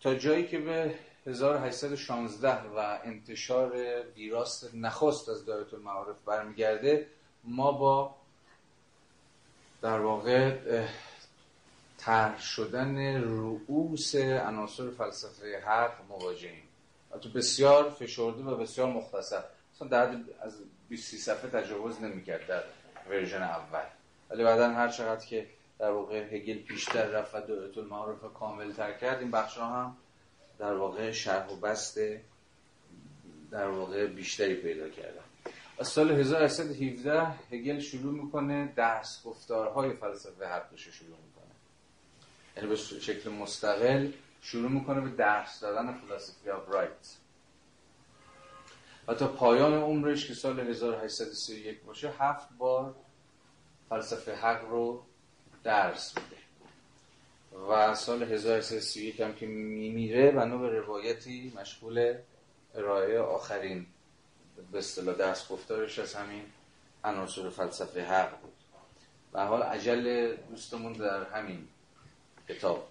تا 0.00 0.14
جایی 0.14 0.46
که 0.46 0.58
به 0.58 0.94
1816 1.26 2.62
و 2.76 2.98
انتشار 3.04 4.02
ویراست 4.16 4.74
نخست 4.74 5.28
از 5.28 5.44
دایره 5.46 5.74
المعارف 5.74 6.16
برمیگرده 6.26 7.06
ما 7.44 7.72
با 7.72 8.14
در 9.82 10.00
واقع 10.00 10.56
طرح 11.98 12.40
شدن 12.40 13.22
رؤوس 13.22 14.14
عناصر 14.16 14.90
فلسفه 14.90 15.62
حق 15.66 15.92
مواجهیم. 16.08 16.62
تو 17.20 17.28
بسیار 17.28 17.90
فشرده 17.90 18.42
و 18.42 18.56
بسیار 18.56 18.86
مختصر. 18.86 19.42
مثلا 19.74 19.88
در 19.88 20.16
از 20.40 20.58
20 20.88 21.16
صفحه 21.16 21.50
تجاوز 21.50 22.00
نمی‌کرد 22.00 22.46
در 22.46 22.62
ورژن 23.10 23.42
اول. 23.42 23.84
ولی 24.30 24.44
بعدا 24.44 24.70
هر 24.70 24.88
چقدر 24.88 25.26
که 25.26 25.46
در 25.80 25.90
واقع 25.90 26.34
هگل 26.34 26.58
پیشتر 26.58 27.06
رفت 27.06 27.34
و 27.34 27.40
دولت 27.40 27.78
المعارف 27.78 28.18
کامل 28.34 28.72
تر 28.72 28.92
کرد. 28.92 29.20
این 29.20 29.30
بخش 29.30 29.58
هم 29.58 29.96
در 30.58 30.74
واقع 30.74 31.10
شرح 31.10 31.48
و 31.52 31.56
بست 31.56 32.00
در 33.50 33.68
واقع 33.68 34.06
بیشتری 34.06 34.54
پیدا 34.54 34.88
کردن. 34.88 35.24
از 35.78 35.88
سال 35.88 36.10
1817 36.10 37.26
هگل 37.26 37.78
شروع 37.78 38.24
می‌کنه 38.24 38.72
درس 38.76 39.22
گفتارهای 39.24 39.92
فلسفه 39.92 40.46
حقش 40.46 40.88
شروع 40.88 41.16
می‌کنه. 41.26 41.54
یعنی 42.56 42.68
به 42.68 42.76
شکل 42.76 43.30
مستقل 43.30 44.12
شروع 44.40 44.70
می‌کنه 44.70 45.00
به 45.00 45.10
درس 45.10 45.60
دادن 45.60 45.92
فلسفی 45.92 46.50
آف 46.50 46.68
رایت 46.68 47.16
و 49.08 49.14
تا 49.14 49.28
پایان 49.28 49.74
عمرش 49.74 50.28
که 50.28 50.34
سال 50.34 50.60
1831 50.60 51.82
باشه 51.82 52.12
هفت 52.18 52.48
بار 52.58 52.94
فلسفه 53.88 54.34
حق 54.34 54.64
رو 54.64 55.06
درس 55.64 56.14
میده. 56.16 56.40
و 57.68 57.94
سال 57.94 58.22
1331 58.22 59.20
هم 59.20 59.34
که 59.34 59.46
میمیره 59.46 60.30
بنا 60.30 60.56
به 60.56 60.68
روایتی 60.68 61.52
مشغول 61.56 62.14
ارائه 62.74 63.18
آخرین 63.18 63.86
به 64.72 64.78
اصطلاح 64.78 65.14
درس 65.14 65.48
گفتارش 65.48 65.98
از 65.98 66.14
همین 66.14 66.44
عناصر 67.04 67.50
فلسفه 67.50 68.04
حق 68.04 68.40
بود. 68.40 68.52
و 69.32 69.46
حال 69.46 69.62
عجل 69.62 70.36
دوستمون 70.36 70.92
در 70.92 71.24
همین 71.24 71.68
کتاب 72.48 72.88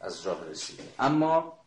از 0.00 0.26
راه 0.26 0.48
رسید 0.48 0.80
اما 0.98 1.58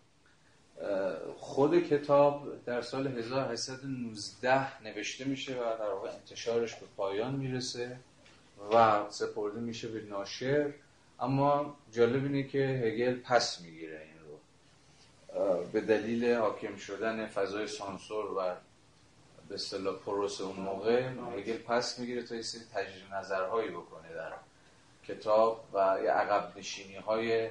خود 1.38 1.80
کتاب 1.80 2.66
در 2.66 2.82
سال 2.82 3.08
1819 3.08 4.82
نوشته 4.84 5.26
میشه 5.26 5.54
و 5.54 5.78
در 5.80 5.90
واقع 5.90 6.10
انتشارش 6.10 6.76
به 6.76 6.86
پایان 6.98 7.36
می‌رسه. 7.36 8.00
و 8.74 9.06
سپرده 9.10 9.60
میشه 9.60 9.88
به 9.88 10.02
ناشر. 10.02 10.74
اما 11.20 11.78
جالب 11.92 12.24
اینه 12.24 12.44
که 12.44 12.60
هگل 12.60 13.20
پس 13.20 13.62
می‌گیره 13.62 14.02
این 14.02 14.20
رو. 14.20 14.40
به 15.72 15.82
دلیل 15.82 16.34
حاکم 16.34 16.76
شدن 16.76 17.28
فضای 17.28 17.68
سانسور 17.68 18.26
و 18.26 18.56
به 19.50 19.56
اصطلاح 19.56 19.96
پروس 19.96 20.42
اون 20.42 20.56
موقع 20.56 21.10
هگل 21.38 21.58
پس 21.58 22.00
می‌گیره 22.00 22.24
تا 22.24 22.36
یه 22.36 22.42
سری 22.42 22.62
تجدید 22.74 23.14
نظرهایی 23.14 23.70
بکنه 23.70 24.14
در 24.14 24.34
کتاب 25.08 25.66
و 25.74 26.00
یه 26.04 26.12
عقب 26.12 26.58
نشینی 26.58 26.96
های 26.96 27.50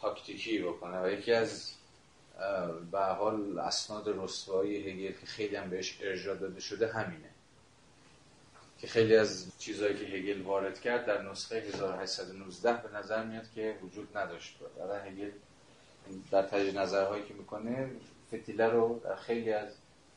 تاکتیکی 0.00 0.58
بکنه. 0.58 1.02
و 1.02 1.10
یکی 1.10 1.32
از 1.32 1.72
به 2.92 3.00
حال 3.00 3.58
اسناد 3.58 4.04
رسوایی 4.08 4.90
هگل 4.90 5.12
که 5.20 5.26
خیلی 5.26 5.56
هم 5.56 5.70
بهش 5.70 5.98
ارجاع 6.02 6.36
داده 6.36 6.60
شده 6.60 6.92
همینه. 6.92 7.25
که 8.78 8.86
خیلی 8.86 9.16
از 9.16 9.46
چیزهایی 9.58 9.94
که 9.94 10.04
هگل 10.04 10.42
وارد 10.42 10.80
کرد 10.80 11.06
در 11.06 11.22
نسخه 11.22 11.56
1819 11.56 12.72
به 12.72 12.98
نظر 12.98 13.24
میاد 13.24 13.50
که 13.54 13.76
وجود 13.82 14.16
نداشت. 14.16 14.58
در 14.78 15.06
هگل 15.06 15.30
در 16.30 16.42
تجدید 16.42 16.78
نظرهایی 16.78 17.24
که 17.24 17.34
می‌کنه 17.34 17.90
فتیله 18.34 18.66
رو 18.66 19.00
در 19.04 19.16
خیلی 19.16 19.52
از 19.52 19.68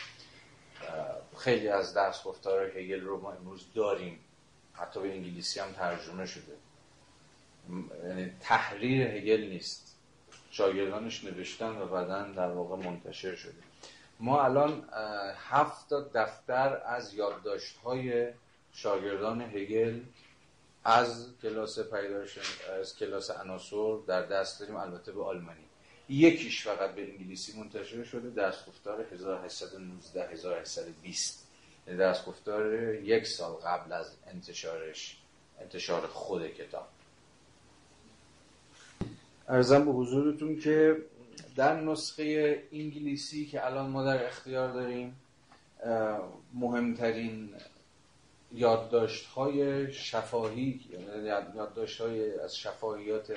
خیلی 1.38 1.68
از 1.68 1.94
درس 1.94 2.24
گفتار 2.24 2.62
هگل 2.78 3.00
رو 3.00 3.20
ما 3.20 3.32
امروز 3.32 3.66
داریم. 3.74 4.20
حتی 4.72 5.00
به 5.00 5.12
انگلیسی 5.12 5.60
هم 5.60 5.72
ترجمه 5.72 6.26
شده. 6.26 6.56
یعنی 8.04 8.32
تحریر 8.40 9.06
هگل 9.06 9.40
نیست. 9.40 9.96
شاگردانش 10.50 11.24
نوشتن 11.24 11.76
و 11.78 11.86
بعدا 11.86 12.22
در 12.22 12.48
واقع 12.48 12.76
منتشر 12.76 13.34
شده. 13.34 13.62
ما 14.20 14.44
الان 14.44 14.88
هفت 15.36 15.88
دفتر 16.14 16.82
از 16.86 17.14
یادداشت 17.14 17.76
های 17.76 18.32
شاگردان 18.72 19.40
هگل 19.40 20.00
از 20.84 21.28
کلاس 21.42 21.78
پیدایش 21.78 22.38
از 22.80 22.96
کلاس 22.96 23.30
عناصر 23.30 23.96
در 24.06 24.22
دست 24.22 24.60
داریم. 24.60 24.76
البته 24.76 25.12
به 25.12 25.24
آلمانی. 25.24 25.65
یکیش 26.08 26.62
فقط 26.62 26.94
به 26.94 27.10
انگلیسی 27.10 27.58
منتشر 27.58 28.04
شده 28.04 28.30
درس 28.30 28.66
گفتار 28.68 29.06
1819 29.12 30.28
1820 30.28 31.46
یعنی 31.86 31.98
درس 31.98 32.24
گفتار 32.24 32.94
یک 32.94 33.26
سال 33.26 33.52
قبل 33.52 33.92
از 33.92 34.16
انتشارش 34.26 35.16
انتشار 35.60 36.06
خود 36.06 36.48
کتاب. 36.48 36.88
ارزم 39.48 39.84
به 39.84 39.92
حضورتون 39.92 40.58
که 40.58 40.96
در 41.56 41.80
نسخه 41.80 42.62
انگلیسی 42.72 43.46
که 43.46 43.66
الان 43.66 43.90
ما 43.90 44.04
در 44.04 44.26
اختیار 44.26 44.72
داریم 44.72 45.20
مهمترین 46.54 47.54
یادداشت 48.52 49.26
های 49.26 49.92
شفاهی 49.92 50.80
یعنی 50.90 51.26
یادداشت 51.56 52.00
های 52.00 52.38
از 52.40 52.56
شفاهیات 52.56 53.32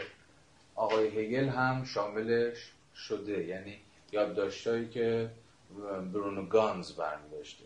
آقای 0.79 1.07
هگل 1.07 1.49
هم 1.49 1.83
شاملش 1.83 2.71
شده. 2.95 3.45
یعنی 3.45 3.79
یادداشتهایی 4.11 4.89
که 4.89 5.29
برونو 6.13 6.45
گانز 6.45 6.91
برمی 6.91 7.29
داشته 7.29 7.63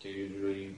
که 0.00 0.08
یه 0.08 0.74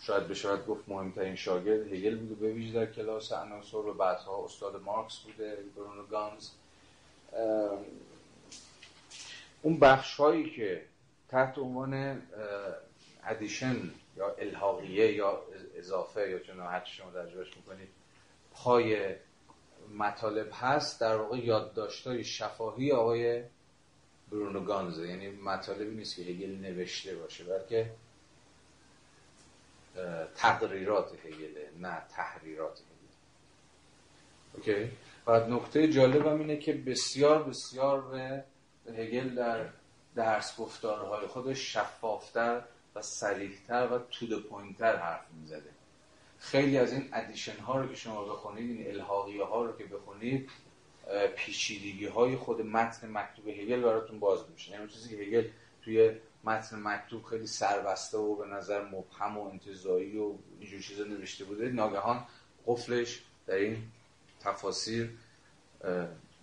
شاید 0.00 0.28
بشود 0.28 0.66
گفت 0.66 0.88
مهمترین 0.88 1.34
شاگرد 1.34 1.92
هگل 1.92 2.16
بوده 2.16 2.34
به 2.34 2.52
ویژه 2.52 2.72
در 2.72 2.92
کلاس 2.92 3.32
عناصر 3.32 3.76
و 3.76 3.94
بعدها 3.94 4.44
استاد 4.44 4.82
مارکس 4.82 5.18
بوده 5.18 5.58
برونو 5.76 6.06
گانز. 6.06 6.50
اون 9.62 9.78
بخش 9.78 10.16
هایی 10.16 10.50
که 10.50 10.84
تحت 11.28 11.58
عنوان 11.58 12.22
ادیشن 13.24 13.90
یا 14.16 14.34
الحاقیه 14.38 15.12
یا 15.12 15.42
اضافه 15.76 16.30
یا 16.30 16.38
چون 16.38 16.60
هر 16.60 16.84
شما 16.84 17.10
درجهش 17.10 17.56
می‌کنید 17.56 17.88
پای 18.52 19.14
مطالب 19.94 20.50
هست 20.52 21.00
در 21.00 21.16
واقع 21.16 21.38
یادداشت‌های 21.38 22.24
شفاهی 22.24 22.92
آقای 22.92 23.42
برونو 24.30 24.64
گانزه. 24.64 25.08
یعنی 25.08 25.28
مطالبی 25.28 25.96
نیست 25.96 26.16
که 26.16 26.22
هگل 26.22 26.50
نوشته 26.50 27.16
باشه 27.16 27.44
بلکه 27.44 27.90
تقریرات 30.36 31.12
هگله 31.26 31.70
نه 31.80 32.02
تحریرات 32.10 32.78
هگل. 32.78 32.88
اوکی؟ 34.54 34.90
بعد 35.26 35.50
نکته 35.50 35.88
جالبم 35.88 36.38
اینه 36.38 36.56
که 36.56 36.72
بسیار 36.72 37.42
بسیار 37.42 38.00
به 38.00 38.44
هگل 38.92 39.34
در 39.34 39.66
درس 40.14 40.56
گفتارهای 40.56 41.26
خودش 41.26 41.72
شفافتر 41.72 42.62
و 42.94 43.02
صریح‌تر 43.02 43.88
و 43.92 43.98
to 43.98 44.15
the 44.15 44.40
point 44.40 44.80
تر 44.80 44.96
حرف 44.96 45.26
می‌زده. 45.40 45.77
خیلی 46.38 46.78
از 46.78 46.92
این 46.92 47.08
edition 47.12 47.58
ها 47.58 47.80
رو 47.80 47.88
که 47.88 47.94
شما 47.94 48.24
بخونید 48.24 48.70
این 48.70 48.90
الحاقیه 48.94 49.44
ها 49.44 49.64
رو 49.64 49.76
که 49.76 49.84
بخونید 49.84 50.50
پیچیدگی 51.36 52.06
های 52.06 52.36
خود 52.36 52.60
متن 52.60 53.10
مکتوب 53.10 53.48
هگل 53.48 53.80
براتون 53.80 54.18
باز 54.18 54.40
میشه. 54.52 54.72
یعنی 54.72 54.88
چیزی 54.88 55.16
که 55.16 55.22
هگل 55.22 55.48
توی 55.82 56.12
متن 56.44 56.82
مکتوب 56.82 57.24
خیلی 57.24 57.46
سربسته 57.46 58.18
و 58.18 58.36
به 58.36 58.46
نظر 58.46 58.84
مبهم 58.84 59.38
و 59.38 59.48
انتزاعی 59.48 60.18
و 60.18 60.32
اینجور 60.60 60.80
چیزا 60.80 61.04
نوشته 61.04 61.44
بوده 61.44 61.68
ناگهان 61.68 62.24
قفلش 62.66 63.22
در 63.46 63.54
این 63.54 63.82
تفاسیر 64.40 65.10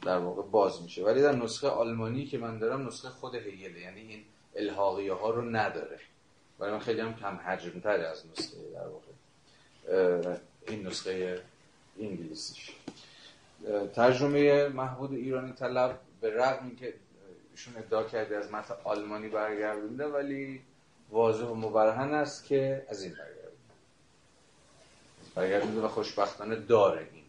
در 0.02 0.18
واقع 0.18 0.42
باز 0.42 0.82
میشه. 0.82 1.04
ولی 1.04 1.22
در 1.22 1.36
نسخه 1.36 1.68
آلمانی 1.68 2.26
که 2.26 2.38
من 2.38 2.58
دارم 2.60 2.88
نسخه 2.88 3.10
خود 3.10 3.36
هگله. 3.36 3.80
یعنی 3.80 4.02
این 4.02 4.24
الحاقیه 4.56 5.14
ها 5.14 5.30
رو 5.30 5.42
نداره. 5.42 6.00
ولی 6.60 6.72
من 6.72 6.80
خیلی 6.80 7.02
هم 7.02 7.16
کم 7.16 7.36
حجم 7.36 7.82
از 7.84 8.24
نسخه 8.32 8.58
در 8.74 8.88
واقع. 8.88 9.05
این 10.68 10.88
نسخه 10.88 11.41
انگلیسیش. 11.99 12.72
ترجمه 13.95 14.68
محمود 14.68 15.14
ایرانی 15.14 15.53
طلب 15.53 15.99
به 16.22 16.34
رغم 16.34 16.68
اینکه 16.68 16.94
ایشون 17.52 17.78
ادعا 17.78 18.03
کرده 18.03 18.38
از 18.38 18.52
متن 18.52 18.74
آلمانی 18.84 19.28
برگردونده 19.28 20.06
ولی 20.06 20.62
واضح 21.12 21.45
و 21.45 21.56
مبرهن 21.56 22.14
است 22.14 22.45
که 22.45 22.86
از 22.90 23.03
این 23.03 23.12
برگردونده. 23.12 23.45
برگردونده 25.36 25.82
و 25.82 25.88
خوشبختانه 25.88 26.56
داره 26.56 27.07
این 27.14 27.24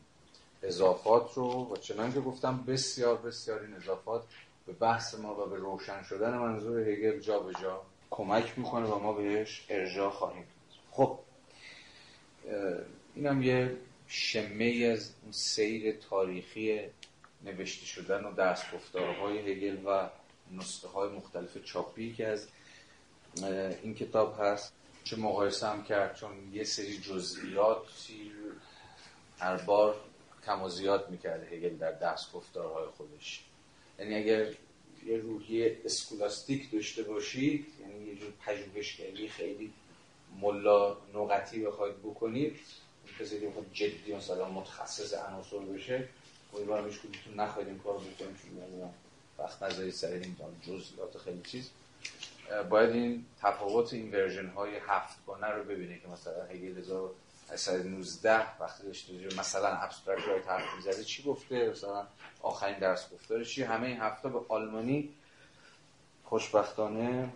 اضافات 0.62 1.34
رو. 1.34 1.44
و 1.44 1.76
چنان 1.76 2.12
که 2.12 2.20
گفتم 2.20 2.64
بسیار 2.66 3.16
بسیار 3.16 3.60
این 3.60 3.74
اضافات 3.74 4.22
به 4.66 4.72
بحث 4.72 5.14
ما 5.14 5.46
و 5.46 5.50
به 5.50 5.56
روشن 5.56 6.02
شدن 6.02 6.38
منظور 6.38 6.88
هگل 6.88 7.20
جا 7.20 7.38
به 7.38 7.52
جا 7.62 7.82
کمک 8.10 8.58
می‌کنه 8.58 8.86
و 8.86 8.98
ما 8.98 9.12
بهش 9.12 9.66
ارجاع 9.68 10.10
خواهیم 10.10 10.46
خب 10.90 11.18
اینم 13.16 13.42
یه 13.42 13.76
شمه 14.06 14.90
از 14.92 15.12
اون 15.22 15.32
سیر 15.32 15.92
تاریخی 15.92 16.80
نوشته 17.44 17.86
شدن 17.86 18.24
و 18.24 18.32
دست 18.32 18.72
گفتارهای 18.74 19.38
هگل 19.38 19.76
و 19.86 20.08
نسخه 20.52 20.88
های 20.88 21.08
مختلف 21.08 21.64
چاپی 21.64 22.14
که 22.14 22.26
از 22.26 22.48
این 23.82 23.94
کتاب 23.94 24.36
هست 24.40 24.72
چه 25.04 25.16
مقایسه 25.16 25.66
هم 25.66 25.84
کرد 25.84 26.16
چون 26.16 26.30
یه 26.52 26.64
سری 26.64 26.98
جزئیاتی 26.98 28.32
هر 29.38 29.56
بار 29.56 29.96
کم 30.46 30.62
و 30.62 30.68
زیاد 30.68 31.10
می‌کرده 31.10 31.46
هگل 31.46 31.76
در 31.76 31.92
دست 31.92 32.30
خودش. 32.96 33.44
یعنی 33.98 34.14
اگر 34.14 34.46
یه 35.06 35.16
روحیه 35.16 35.80
اسکولاستیک 35.84 36.72
داشته 36.72 37.02
باشید 37.02 37.66
یعنی 37.80 38.04
یه 38.04 38.14
جور 38.14 38.32
پژوهشگری 38.46 39.28
خیلی 39.28 39.72
ملا 40.40 40.96
نوقتی 41.14 41.60
بخواید 41.60 41.98
بکنید 41.98 42.56
کسی 43.20 43.40
که 43.40 43.52
جدی 43.72 44.14
مثلا 44.14 44.48
متخصص 44.48 45.14
عناصر 45.14 45.58
بشه 45.58 46.08
امیدوارم 46.54 46.88
هیچ 46.88 47.00
کدومتون 47.00 47.40
نخواهید 47.40 47.68
این 47.68 47.78
کارو 47.78 47.98
بکنید 47.98 48.36
چون 48.42 48.90
وقت 49.38 49.62
نذارید 49.62 49.94
سر 49.94 50.08
این 50.08 50.36
جزئیات 50.62 51.18
خیلی 51.18 51.42
چیز. 51.42 51.70
باید 52.70 52.90
این 52.90 53.24
تفاوت 53.42 53.92
این 53.92 54.10
version 54.12 54.48
های 54.48 54.76
هفت 54.76 55.26
گانه 55.26 55.46
رو 55.46 55.64
ببینید 55.64 56.02
که 56.02 56.08
مثلا 56.08 56.44
هگل 56.44 56.78
1919 56.78 58.60
وقتی 58.60 58.86
داشته 58.86 59.12
مثلا 59.38 59.68
abstract 59.68 60.28
right 60.28 60.48
حرف 60.48 60.74
می‌زده 60.76 61.04
چی 61.04 61.22
گفته؟ 61.22 61.70
مثلا 61.70 62.06
آخرین 62.42 62.78
درس 62.78 63.12
گفتاره 63.12 63.44
چی؟ 63.44 63.62
همه 63.62 63.86
این 63.86 64.00
هفت 64.00 64.21
تا 64.21 64.28
به 64.28 64.40
آلمانی 64.48 65.14
خوشبختانه 66.24 67.32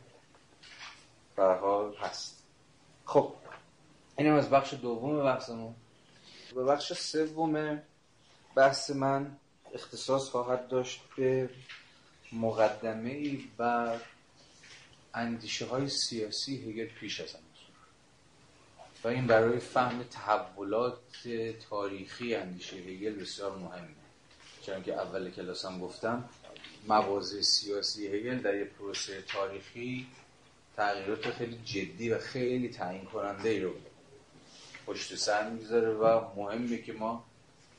به 1.36 1.44
حال 1.44 1.94
هست. 1.94 2.42
خب 3.04 3.34
اینم 4.20 4.34
از 4.34 4.50
بخش 4.50 4.74
دوم 4.74 5.22
بحثمون. 5.22 5.74
به 6.54 6.64
بخش 6.64 6.92
سوم 6.92 7.82
بحث 8.54 8.90
من 8.90 9.36
اختصاص 9.74 10.28
خواهد 10.28 10.68
داشت 10.68 11.00
به 11.16 11.50
مقدمه 12.32 13.10
ای 13.10 13.44
بر 13.56 14.00
اندیشه 15.14 15.66
های 15.66 15.88
سیاسی 15.88 16.56
هگل 16.56 16.86
پیش 16.86 17.20
از 17.20 17.36
و 19.04 19.08
این 19.08 19.26
برای 19.26 19.58
فهم 19.58 20.02
تحولات 20.02 21.28
تاریخی 21.70 22.34
اندیشه 22.34 22.76
هگل 22.76 23.14
بسیار 23.14 23.58
مهمه. 23.58 23.88
چون 24.66 24.82
که 24.82 24.94
اول 24.94 25.30
کلاس 25.30 25.64
هم 25.64 25.80
گفتم 25.80 26.28
مواضع 26.88 27.40
سیاسی 27.40 28.06
هگل 28.06 28.38
در 28.38 28.54
یک 28.54 28.68
پروسه 28.68 29.22
تاریخی 29.22 30.06
تغییرات 30.76 31.30
خیلی 31.30 31.58
جدی 31.64 32.10
و 32.10 32.18
خیلی 32.18 32.68
تعیین 32.68 33.04
کننده 33.04 33.48
ای 33.48 33.60
رو 33.60 33.74
پشت 34.90 35.16
سر 35.16 35.50
می‌ذاره 35.50 35.92
و 35.92 36.20
مهمه 36.36 36.78
که 36.78 36.92
ما 36.92 37.24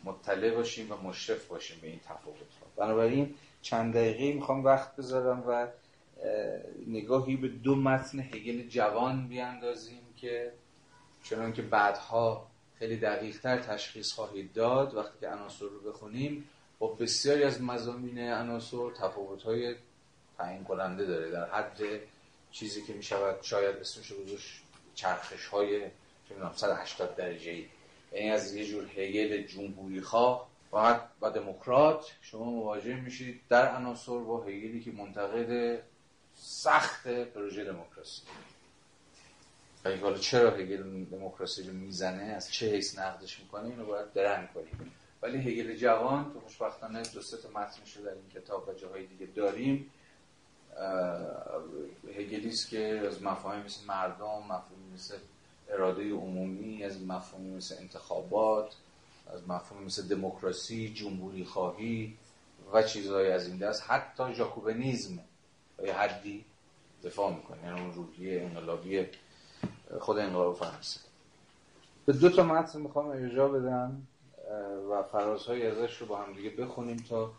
مطلع 0.03 0.55
باشیم 0.55 0.91
و 0.91 0.95
مشرف 0.95 1.45
باشیم 1.45 1.77
به 1.81 1.87
این 1.87 1.99
تفاوت 1.99 2.37
ها 2.37 2.85
بنابراین 2.85 3.35
چند 3.61 3.93
دقیقه 3.93 4.33
می‌خوام 4.33 4.63
وقت 4.63 4.95
بذارم 4.95 5.43
و 5.47 5.67
نگاهی 6.87 7.35
به 7.35 7.47
دو 7.47 7.75
متن 7.75 8.19
هگل 8.19 8.67
جوان 8.67 9.27
بیاندازیم 9.27 10.01
که 10.17 10.51
چنان 11.23 11.53
که 11.53 11.61
بعدها 11.61 12.47
خیلی 12.79 12.97
دقیقتر 12.97 13.57
تشخیص 13.57 14.13
خواهید 14.13 14.53
داد. 14.53 14.95
وقتی 14.95 15.19
که 15.19 15.29
عناصر 15.29 15.65
رو 15.65 15.91
بخونیم 15.91 16.49
با 16.79 16.95
خب 16.95 17.01
از 17.45 17.61
مزامین 17.61 18.19
عناصر 18.19 18.91
تفاوت‌های 18.91 19.75
تعیین 20.37 20.63
کننده 20.63 21.05
داره. 21.05 21.31
در 21.31 21.49
حد 21.49 21.81
چیزی 22.51 22.83
که 22.83 22.93
می 22.93 23.03
شود 23.03 23.37
شاید 23.41 23.75
اسمش 23.75 24.13
گذاشت 24.13 24.61
چرخش 24.95 25.45
های 25.45 25.81
180 26.55 27.15
درجه 27.15 27.51
ای 27.51 27.65
یعنی 28.11 28.29
از 28.29 28.55
یه 28.55 28.65
جور 28.65 28.85
هیل 28.85 29.47
جمهوری 29.47 30.01
خواه 30.01 30.51
و 30.73 30.99
با 31.19 31.29
دموکرات 31.29 32.11
شما 32.21 32.43
مواجه 32.43 32.95
میشید 32.95 33.41
در 33.49 33.75
عناصر 33.75 34.19
با 34.19 34.43
هیلی 34.43 34.79
که 34.81 34.91
منتقد 34.91 35.81
سخت 36.35 37.07
پروژه 37.07 37.63
دموکراسی. 37.63 38.21
و 39.85 39.97
حالا 39.97 40.17
چرا 40.17 40.51
هگل 40.51 41.05
دموکراسی 41.05 41.63
رو 41.63 41.73
می‌زنه 41.73 42.23
از 42.23 42.51
چه 42.51 42.71
حیث 42.71 42.99
نقدش 42.99 43.39
می‌کنه 43.39 43.67
اینو 43.67 43.85
باید 43.85 44.13
درنگ 44.13 44.53
کنیم. 44.53 44.91
ولی 45.21 45.37
هگل 45.37 45.75
جوان 45.75 46.33
که 46.33 46.39
خوشبختانه 46.39 47.01
دو 47.01 47.21
سه 47.21 47.37
متنش 47.49 47.97
در 47.97 48.11
این 48.11 48.29
کتاب 48.35 48.67
و 48.69 48.73
جاهای 48.73 49.05
دیگه 49.05 49.25
داریم. 49.25 49.91
هگلیست 52.17 52.69
که 52.69 53.03
از 53.07 53.23
مفاهیم 53.23 53.63
مثل 53.63 53.85
مردم 53.85 54.25
مفاهیم 54.25 54.91
مثل 54.93 55.17
اراده 55.71 56.11
عمومی 56.11 56.83
از 56.83 57.01
مفاهیم 57.01 57.53
مثل 57.53 57.75
انتخابات 57.79 58.75
از 59.33 59.49
مفاهیم 59.49 59.85
مثل 59.85 60.07
دموکراسی 60.07 60.93
جمهوری 60.93 61.45
خواهی 61.45 62.17
و 62.73 62.83
چیزهایی 62.83 63.31
از 63.31 63.47
این 63.47 63.57
دست. 63.57 63.83
حتی 63.87 64.33
ژاکوبنیزم 64.33 65.19
و 65.79 65.85
یه 65.85 65.93
حدی 65.93 66.45
دفاع 67.03 67.35
می‌کنه 67.35 67.63
یعنی 67.63 67.81
اون 67.81 67.93
روحیه 67.93 68.41
انقلابی 68.41 69.07
خود 69.99 70.17
انقلاب 70.17 70.55
فرانسه. 70.55 70.99
به 72.05 72.13
دو 72.13 72.29
تا 72.29 72.43
متن 72.43 72.81
می‌خوام 72.81 73.07
ارجاع 73.07 73.49
بدم 73.49 74.07
و 74.91 75.03
فرازهای 75.03 75.67
ازش 75.67 75.97
رو 75.97 76.07
با 76.07 76.17
هم 76.17 76.33
دیگه 76.33 76.49
بخونیم 76.49 76.97
تا 77.09 77.31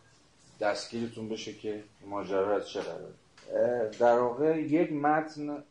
دستگیرتون 0.61 1.29
بشه 1.29 1.53
که 1.53 1.85
ماجرا 2.07 2.57
از 2.57 2.69
چه 2.69 2.81
قرار 2.81 3.13
در 3.89 4.19
واقع 4.19 4.61
یک 4.61 4.93
متن 4.93 5.65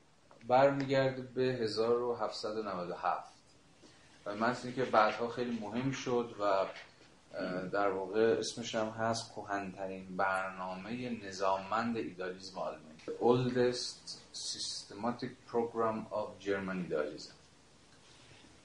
برمیگرده 0.51 1.21
به 1.21 1.43
1797 1.43 3.33
و 4.25 4.35
متنی 4.35 4.73
که 4.73 4.83
بعدها 4.85 5.27
خیلی 5.27 5.59
مهم 5.59 5.91
شد 5.91 6.35
و 6.39 6.65
در 7.69 7.89
واقع 7.89 8.35
اسمش 8.39 8.75
هم 8.75 8.87
هست 8.87 9.31
کهنترین 9.35 10.17
برنامه 10.17 11.25
نظاممند 11.27 11.97
ایدالیزم 11.97 12.59
آلمانی. 12.59 12.97
The 13.05 13.11
oldest 13.23 14.19
systematic 14.33 15.31
program 15.51 15.97
of 16.11 16.45
German 16.45 16.85
idealism. 16.87 17.33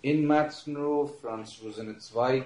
این 0.01 0.27
متن 0.27 0.75
رو 0.75 1.07
فرانس 1.07 1.63
روزنتوایگ 1.63 2.45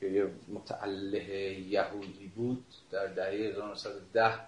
که 0.00 0.06
یه 0.06 0.30
متعله 0.48 1.32
یهودی 1.60 2.32
بود 2.36 2.64
در 2.90 3.06
دهه 3.06 3.30
1910 3.30 4.40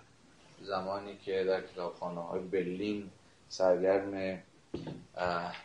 زمانی 0.62 1.16
که 1.16 1.44
در 1.44 1.60
کتابخانه 1.60 2.20
های 2.20 2.40
برلین 2.40 3.10
سرگرم 3.48 4.42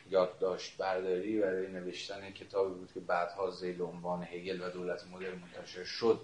یادداشت 0.09 0.77
برداری 0.77 1.39
برای 1.39 1.67
نوشتن 1.67 2.31
کتابی 2.31 2.73
بود 2.73 2.91
که 2.93 2.99
بعدها 2.99 3.51
زیل 3.51 3.81
عنوان 3.81 4.23
هگل 4.23 4.61
و 4.61 4.69
دولت 4.69 5.03
مدرن 5.11 5.39
منتشر 5.39 5.83
شد 5.83 6.21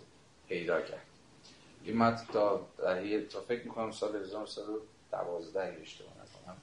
پیدا 0.47 0.81
کرد. 0.81 1.05
این 1.83 1.97
متن 1.97 2.33
تا 2.33 2.67
دهه 2.77 3.21
تا 3.21 3.41
فکر 3.41 3.63
می‌کنم 3.63 3.91
سال 3.91 4.15
1912 4.15 5.77
اشتباه 5.81 6.11
نکنم 6.11 6.57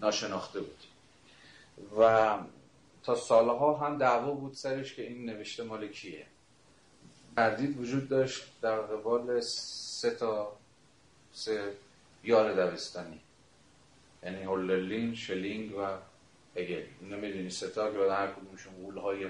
ناشناخته 0.00 0.60
بود. 0.60 0.84
و 1.98 2.38
تا 3.02 3.14
سالها 3.14 3.76
هم 3.76 3.98
دعوا 3.98 4.32
بود 4.32 4.54
سرش 4.54 4.94
که 4.94 5.02
این 5.02 5.26
نوشته 5.26 5.62
مال 5.62 5.88
کیه. 5.88 6.26
تردید 7.36 7.80
وجود 7.80 8.08
داشت 8.08 8.44
در 8.62 8.80
قبال 8.80 9.40
سه 9.40 10.10
تا 10.10 10.56
سه 11.32 11.72
یار 12.24 12.52
دبستانی. 12.52 13.20
یعنی 14.26 14.42
هولرلین، 14.42 15.14
شلینگ 15.14 15.78
و 15.78 15.82
هگل 16.56 16.82
اینا 17.00 17.16
می‌دونی 17.16 17.50
ستا 17.50 17.92
که 17.92 17.98
بعد 17.98 18.10
هر 18.10 18.32
کدومشون 18.32 18.74
غول 18.74 18.98
های 18.98 19.26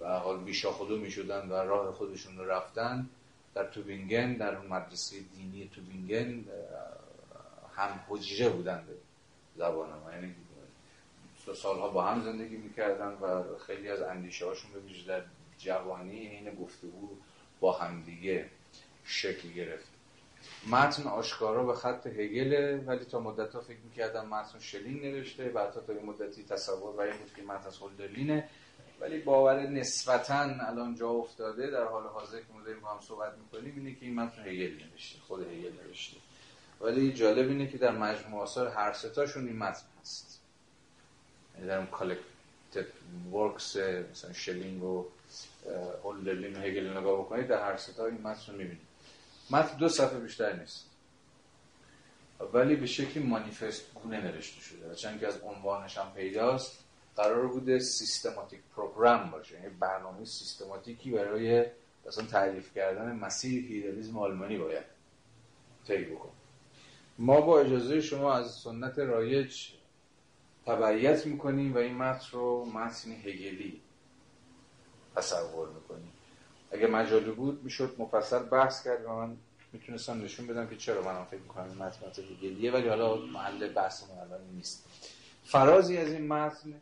و 0.00 0.18
حال 0.18 0.44
بیشا 0.44 0.70
خودو 0.72 0.98
می‌شدن 0.98 1.48
و 1.48 1.52
راه 1.52 1.92
خودشون 1.92 2.38
رو 2.38 2.50
رفتن 2.50 3.08
در 3.54 3.66
توبینگن 3.66 4.34
در 4.34 4.58
مدرسه 4.58 5.16
دینی 5.36 5.70
توبینگن 5.74 6.44
هم 7.76 8.00
حجره 8.08 8.48
بودن 8.48 8.84
به 8.86 8.92
زبان 9.56 9.88
ما. 9.98 10.12
یعنی 10.12 10.34
سالها 11.54 11.88
با 11.88 12.04
هم 12.04 12.22
زندگی 12.22 12.56
می‌کردن 12.56 13.12
و 13.12 13.42
خیلی 13.66 13.88
از 13.88 14.02
اندیشه 14.02 14.46
هاشون 14.46 14.70
به 14.72 14.80
در 15.08 15.22
جوانی 15.58 16.18
این 16.18 16.54
گفتگو 16.54 17.08
با 17.60 17.72
همدیگه 17.72 18.50
شکل 19.04 19.48
گرفت. 19.48 19.97
متن 20.66 21.02
آشکارا 21.02 21.64
به 21.64 21.74
خط 21.74 22.06
هگله 22.06 22.76
ولی 22.76 23.04
تا 23.04 23.20
مدت 23.20 23.54
ها 23.54 23.60
فکر 23.60 23.78
می‌کردم 23.84 24.26
متن 24.26 24.58
شلینگ 24.58 25.06
نوشته 25.06 25.44
بعد 25.44 25.72
تا 25.72 25.92
یه 25.92 26.02
مدتی 26.02 26.44
تصور 26.44 26.96
برای 26.96 27.12
بود 27.12 27.32
که 27.36 27.42
متن 27.42 27.66
از 27.66 27.78
هولدرلینه. 27.78 28.48
ولی 29.00 29.18
باور 29.18 29.66
نسبتا 29.66 30.38
الان 30.40 30.94
جا 30.94 31.08
افتاده 31.08 31.70
در 31.70 31.84
حال 31.84 32.06
حاضر 32.06 32.38
که 32.38 32.44
ما 32.52 32.80
با 32.82 32.88
هم 32.88 33.00
صحبت 33.00 33.32
می‌کنیم 33.38 33.74
اینه 33.76 33.94
که 33.94 34.06
این 34.06 34.14
متن 34.14 34.42
هگل 34.42 34.72
نوشته 34.84 35.18
خود 35.20 35.42
هگل 35.42 35.72
نوشته. 35.86 36.16
ولی 36.80 37.12
جالب 37.12 37.48
اینه 37.48 37.66
که 37.66 37.78
در 37.78 37.90
مجموع 37.90 38.42
آثار 38.42 38.68
هر 38.68 38.92
ستاشون 38.92 39.46
این 39.46 39.56
متن 39.56 39.84
هست. 40.00 40.40
یعنی 41.54 41.68
در 41.68 41.78
اون 41.78 41.86
collective 41.86 42.84
works 43.32 43.76
مثلا 43.76 44.32
شلینگ 44.32 44.82
و 44.82 45.06
هولدرلین 46.04 46.56
و 46.56 46.60
هگل 46.60 46.96
نگاه 46.98 47.20
بکنید 47.20 47.46
در 47.46 47.62
هر 47.62 47.76
ستا 47.76 48.06
این 48.06 48.20
متن 48.22 48.52
رو 48.52 48.58
می‌بینید. 48.58 48.87
متن 49.50 49.76
دو 49.76 49.88
صفحه 49.88 50.18
بیشتر 50.18 50.52
نیست 50.52 50.86
ولی 52.52 52.76
به 52.76 52.86
شکلی 52.86 53.24
مانیفست 53.24 53.94
گونه 53.94 54.20
نوشته 54.20 54.60
شده 54.60 54.90
و 54.90 54.94
چند 54.94 55.20
که 55.20 55.26
از 55.26 55.40
عنوانش 55.40 55.98
هم 55.98 56.12
پیداست. 56.12 56.84
قرار 57.16 57.46
بوده 57.48 57.78
systematic 57.78 58.60
program 58.76 59.30
باشه. 59.30 59.54
یعنی 59.54 59.68
برنامه 59.68 60.24
سیستماتیکی 60.24 61.10
برای 61.10 61.66
مثلا 62.06 62.24
تعریف 62.24 62.74
کردن 62.74 63.16
مسیر 63.16 63.64
هیدالیزم 63.64 64.18
آلمانی 64.18 64.58
باید 64.58 64.84
طی 65.86 66.04
بکن 66.04 66.30
ما 67.18 67.40
با 67.40 67.60
اجازه 67.60 68.00
شما 68.00 68.34
از 68.34 68.54
سنت 68.54 68.98
رایج 68.98 69.68
تبعیت 70.66 71.26
می‌کنیم 71.26 71.74
و 71.74 71.78
این 71.78 71.96
متن 71.96 72.26
رو 72.32 72.64
متن 72.64 73.10
هگلی 73.10 73.80
تصور 75.16 75.68
می‌کنیم. 75.68 76.12
اگه 76.72 76.86
مجالی 76.86 77.30
بود 77.30 77.64
می‌شد 77.64 77.94
مفصل 77.98 78.38
بحث 78.38 78.84
کرد 78.84 79.04
و 79.04 79.08
من 79.08 79.36
می‌تونستم 79.72 80.22
نشون 80.22 80.46
بدم 80.46 80.66
که 80.66 80.76
چرا 80.76 81.02
من 81.02 81.24
فکر 81.24 81.40
می‌کنم 81.40 81.64
این 81.64 81.78
متن 81.78 82.06
متن 82.06 82.22
هگلیه 82.22 82.72
ولی 82.72 82.88
حالا 82.88 83.16
محل 83.16 83.68
بحث 83.72 84.02
الان 84.02 84.40
نیست. 84.54 84.84
فرازی 85.44 85.96
از 85.96 86.08
این 86.08 86.28
متن 86.28 86.74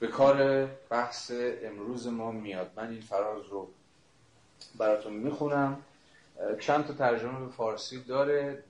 به 0.00 0.06
کار 0.06 0.66
بحث 0.66 1.32
امروز 1.62 2.06
ما 2.06 2.32
میاد. 2.32 2.70
من 2.76 2.90
این 2.90 3.00
فراز 3.00 3.46
رو 3.46 3.68
براتون 4.78 5.12
می‌خونم. 5.12 5.82
چند 6.60 6.86
تا 6.86 6.92
ترجمه 6.92 7.40
به 7.40 7.52
فارسی 7.52 8.02
داره. 8.02 8.64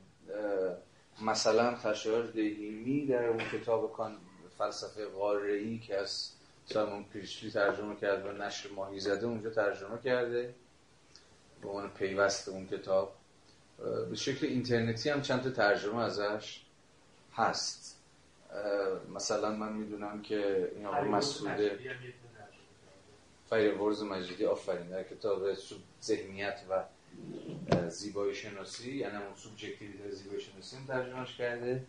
مثلا 1.23 1.77
خشایار 1.77 2.27
دهیمی 2.27 3.07
در 3.07 3.25
اون 3.25 3.39
کتاب 3.53 4.13
فلسفه 4.59 5.07
قاره‌ای 5.07 5.79
که 5.79 5.99
از 5.99 6.31
سایمون 6.67 7.05
پیشلی 7.05 7.51
ترجمه 7.51 7.97
کرد 7.97 8.27
و 8.27 8.33
نشر 8.33 8.69
ماهی 8.71 9.01
زده 9.01 9.27
اونجا 9.27 9.51
ترجمه 9.51 9.99
کرده. 10.05 10.55
به 11.63 11.69
عنوان 11.69 11.91
پیوست 11.91 12.49
اون 12.49 12.67
کتاب. 12.67 13.15
به 14.11 14.17
شکل 14.17 14.47
اینترنتی 14.47 15.11
هم 15.11 15.23
چند 15.23 15.43
تا 15.43 15.51
ترجمه 15.51 16.03
ازش 16.03 16.61
هست. 17.33 17.99
مثلا 19.15 19.51
من 19.51 19.73
می‌دونم 19.73 20.23
که 20.23 20.73
این 20.77 20.87
آقای 20.87 21.09
مسعود 21.09 21.61
ورز 23.51 24.03
مجیدی 24.03 24.47
آفرین. 24.47 24.89
در 24.89 25.03
کتاب 25.03 25.43
ذهنیت 26.03 26.61
و 26.71 26.85
زیبایی 27.89 28.35
شناسی 28.35 28.97
یعنی 28.97 29.17
همون 29.17 29.35
سوبجکتیویته 29.37 30.11
زیبایی 30.11 30.41
شناسی 30.41 30.77
ترجمهش 30.89 31.37
کرده. 31.37 31.85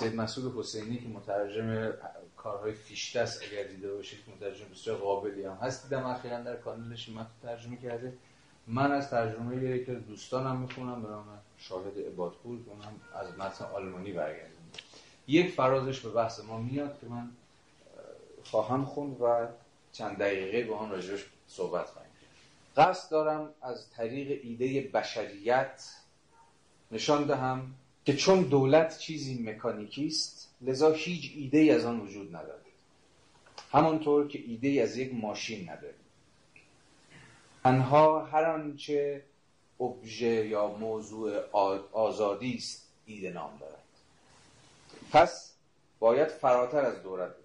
سید 0.00 0.14
مسعود 0.16 0.58
حسینی 0.58 0.98
که 0.98 1.08
مترجم 1.08 1.92
کارهای 2.36 2.72
فیشته 2.72 3.20
است 3.20 3.42
اگر 3.42 3.62
دیده 3.62 3.94
باشید 3.94 4.18
مترجم 4.36 4.64
بسیار 4.72 4.96
قابلی 4.96 5.44
هم 5.44 5.58
هست. 5.62 5.82
دیدم 5.82 6.06
اخیرا 6.06 6.40
در 6.40 6.56
کانالش 6.56 7.08
متن 7.08 7.30
ترجمه 7.42 7.76
کرده. 7.76 8.12
من 8.66 8.92
از 8.92 9.10
ترجمه 9.10 9.64
یکی 9.64 9.94
دوستانم 9.94 10.56
می‌خونم 10.56 11.02
به 11.02 11.08
نام 11.08 11.24
شاهد 11.58 11.98
عبادپور 11.98 12.58
که 12.64 12.70
اونم 12.70 13.00
از 13.14 13.38
متن 13.38 13.64
آلمانی 13.64 14.12
برگردیم 14.12 14.58
یک 15.28 15.54
فرازش 15.54 16.00
به 16.00 16.10
بحث 16.10 16.40
ما 16.40 16.58
میاد 16.58 17.00
که 17.00 17.06
من 17.06 17.30
خواهم 18.44 18.84
خوند 18.84 19.20
و 19.20 19.46
چند 19.92 20.18
دقیقه 20.18 20.70
با 20.70 20.78
هم 20.78 20.90
راجبش 20.90 21.24
صحبت 21.48 21.86
خواهیم 21.86 22.10
قصد 22.76 23.10
دارم 23.10 23.50
از 23.62 23.90
طریق 23.90 24.40
ایده 24.42 24.88
بشریت 24.94 25.90
نشان 26.92 27.24
دهم. 27.26 27.74
که 28.08 28.16
چون 28.16 28.42
دولت 28.42 28.98
چیزی 28.98 29.42
مکانیکی 29.42 30.06
است 30.06 30.50
لذا 30.60 30.90
هیچ 30.90 31.32
ایده 31.36 31.74
از 31.74 31.84
آن 31.84 32.00
وجود 32.00 32.36
ندارد. 32.36 32.64
همانطور 33.70 34.28
که 34.28 34.38
ایده 34.46 34.82
از 34.82 34.96
یک 34.96 35.14
ماشین 35.14 35.70
ندارد 35.70 35.94
تنها 37.64 38.24
هر 38.24 38.44
آنچه 38.44 39.24
ابژه 39.80 40.46
یا 40.46 40.68
موضوع 40.68 41.40
آزادی 41.92 42.54
است 42.54 42.88
ایده 43.06 43.30
نام 43.30 43.58
دارد. 43.60 43.84
پس 45.12 45.54
باید 45.98 46.28
فراتر 46.28 46.84
از 46.84 46.94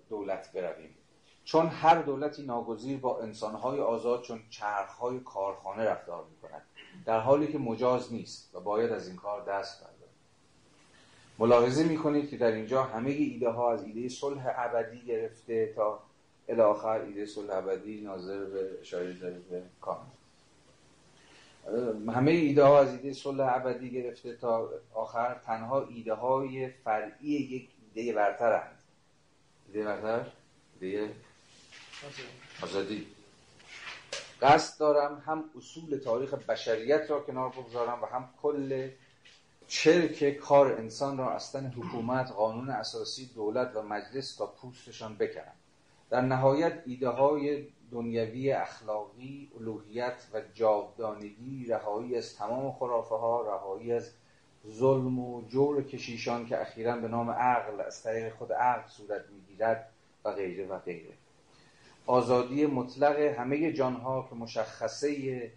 دولت 0.09 0.51
برویم. 0.51 0.95
چون 1.45 1.67
هر 1.67 2.01
دولتی 2.01 2.43
ناگزیر 2.43 2.97
با 2.97 3.21
انسانهای 3.21 3.79
آزاد 3.79 4.21
چون 4.21 4.41
چرخهای 4.49 5.19
کارخانه 5.19 5.83
رفتار 5.83 6.25
می‌کند. 6.31 6.61
در 7.05 7.19
حالی 7.19 7.51
که 7.51 7.57
مجاز 7.57 8.13
نیست 8.13 8.55
و 8.55 8.59
باید 8.59 8.91
از 8.91 9.07
این 9.07 9.15
کار 9.15 9.45
دست 9.45 9.81
بردارد 9.81 9.92
ملاحظه 11.39 11.83
می‌کنید 11.83 12.29
که 12.29 12.37
در 12.37 12.51
اینجا 12.51 12.83
همه 12.83 13.09
ایده 13.09 13.49
ها 13.49 13.73
از 13.73 13.83
ایده 13.83 14.09
صلح 14.09 14.53
ابدی 14.57 15.01
گرفته 15.01 15.73
تا 15.75 15.99
الاخر 16.49 17.01
ایده 17.01 17.25
صلح 17.25 17.53
ابدی 17.53 18.01
ناظر 18.01 18.45
به 18.45 18.69
اشاره 18.81 19.13
داره 19.13 19.35
به 22.05 22.11
همه 22.11 22.31
ایده 22.31 22.63
ها 22.63 22.79
از 22.79 22.91
ایده 22.91 23.13
صلح 23.13 23.55
ابدی 23.55 23.91
گرفته 23.91 24.35
تا 24.35 24.69
آخر 24.93 25.33
تنها 25.45 25.87
ایده 25.87 26.13
های 26.13 26.69
فرعی 26.69 27.29
یک 27.29 27.69
ایده 27.95 28.13
برترند 28.13 28.79
ایده 29.67 29.83
برتر؟ 29.83 30.25
ایده 30.81 31.09
آزادی. 32.63 33.07
قصد 34.41 34.79
دارم 34.79 35.23
هم 35.25 35.43
اصول 35.57 35.97
تاریخ 35.97 36.33
بشریت 36.33 37.05
را 37.09 37.19
کنار 37.19 37.49
بگذارم 37.49 38.01
و 38.01 38.05
هم 38.05 38.29
کل 38.41 38.89
چرک 39.67 40.37
کار 40.37 40.73
انسان 40.73 41.17
را 41.17 41.31
از 41.31 41.55
حکومت 41.55 42.31
قانون 42.31 42.69
اساسی 42.69 43.25
دولت 43.35 43.75
و 43.75 43.81
مجلس 43.81 44.35
تا 44.35 44.47
پوستشان 44.47 45.15
بکنم 45.15 45.53
در 46.09 46.21
نهایت 46.21 46.83
ایده 46.85 47.09
های 47.09 47.67
دنیوی 47.91 48.51
اخلاقی 48.51 49.51
الوهیت 49.59 50.27
و 50.33 50.41
جاودانگی 50.53 51.65
رهایی 51.65 52.15
از 52.15 52.35
تمام 52.35 52.71
خرافه 52.71 53.15
ها 53.15 53.41
رهایی 53.41 53.91
از 53.91 54.11
ظلم 54.69 55.19
و 55.19 55.41
جور 55.47 55.83
کشیشان 55.83 56.45
که 56.45 56.61
اخیرا 56.61 56.97
به 56.97 57.07
نام 57.07 57.29
عقل 57.29 57.81
از 57.81 58.03
طریق 58.03 58.33
خود 58.33 58.53
عقل 58.53 58.89
صورت 58.89 59.21
می‌گیرد 59.29 59.89
و 60.25 60.31
غیره 60.31 60.67
و 60.67 60.79
غیره. 60.79 61.13
آزادی 62.05 62.65
مطلق 62.65 63.19
همه 63.19 63.73
جانها 63.73 64.27
که 64.29 64.35
مشخصه 64.35 65.51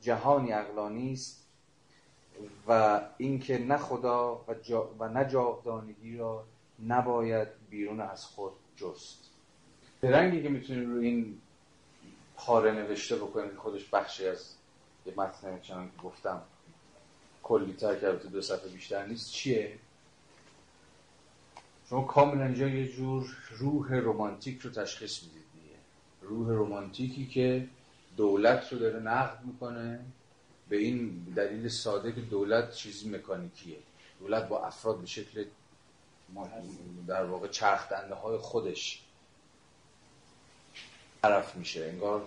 جهانی 0.00 0.50
عقلانی 0.50 1.12
است. 1.12 1.41
و 2.68 3.00
اینکه 3.18 3.58
نه 3.58 3.76
خدا 3.76 4.44
و, 4.48 4.54
جا 4.54 4.90
و 4.98 5.08
نه 5.08 5.24
جاودانگی 5.24 6.16
را 6.16 6.44
نباید 6.86 7.48
بیرون 7.70 8.00
از 8.00 8.24
خود 8.24 8.52
جست. 8.76 9.30
رنگی 10.02 10.42
که 10.42 10.48
می‌تونید 10.48 10.88
رو 10.88 11.00
این 11.00 11.38
پاره 12.36 12.72
نوشته 12.72 13.16
بکنید 13.16 13.56
خودش 13.56 13.88
بخشی 13.88 14.26
از 14.26 14.54
یه 15.06 15.12
متن 15.16 15.60
چنان 15.60 15.86
که 15.86 16.02
گفتم 16.02 16.42
کلی 17.42 17.72
تر 17.72 18.16
که 18.18 18.28
دو 18.28 18.42
صفحه 18.42 18.68
بیشتر 18.68 19.06
نیست 19.06 19.30
چیه؟ 19.30 19.78
شما 21.88 22.04
کاملا 22.04 22.44
اینجا 22.44 22.68
یه 22.68 22.88
جور 22.88 23.36
روح 23.50 23.94
رومانتیک 23.94 24.60
رو 24.60 24.70
تشخیص 24.70 25.22
می‌دید 25.22 25.42
روح 26.22 26.48
رومانتیکی 26.48 27.26
که 27.26 27.68
دولت 28.16 28.72
رو 28.72 28.78
داره 28.78 29.00
نقد 29.00 29.44
می‌کنه 29.44 30.00
به 30.68 30.76
این 30.76 31.26
دلیل 31.36 31.68
ساده 31.68 32.12
که 32.12 32.20
دولت 32.20 32.74
چیزی 32.74 33.08
مکانیکیه. 33.08 33.78
دولت 34.20 34.48
با 34.48 34.66
افراد 34.66 35.00
به 35.00 35.06
شکل 35.06 35.44
در 37.06 37.24
واقع 37.24 37.48
چرخدنده 37.48 38.14
های 38.14 38.38
خودش 38.38 39.02
طرف 41.22 41.56
میشه. 41.56 41.84
انگار 41.84 42.22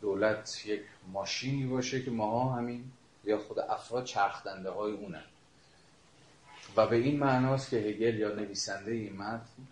دولت 0.00 0.66
یک 0.66 0.82
ماشینی 1.12 1.66
باشه 1.66 2.02
که 2.02 2.10
ماها 2.10 2.54
همین 2.54 2.84
یا 3.24 3.38
خود 3.38 3.58
افراد 3.58 4.04
چرخدنده 4.04 4.70
های 4.70 4.92
اونن 4.92 5.24
و 6.76 6.86
به 6.86 6.96
این 6.96 7.18
معناست 7.18 7.70
که 7.70 7.76
هگل 7.76 8.18
یا 8.18 8.34
نویسنده 8.34 8.92
این 8.92 9.16
متن 9.16 9.66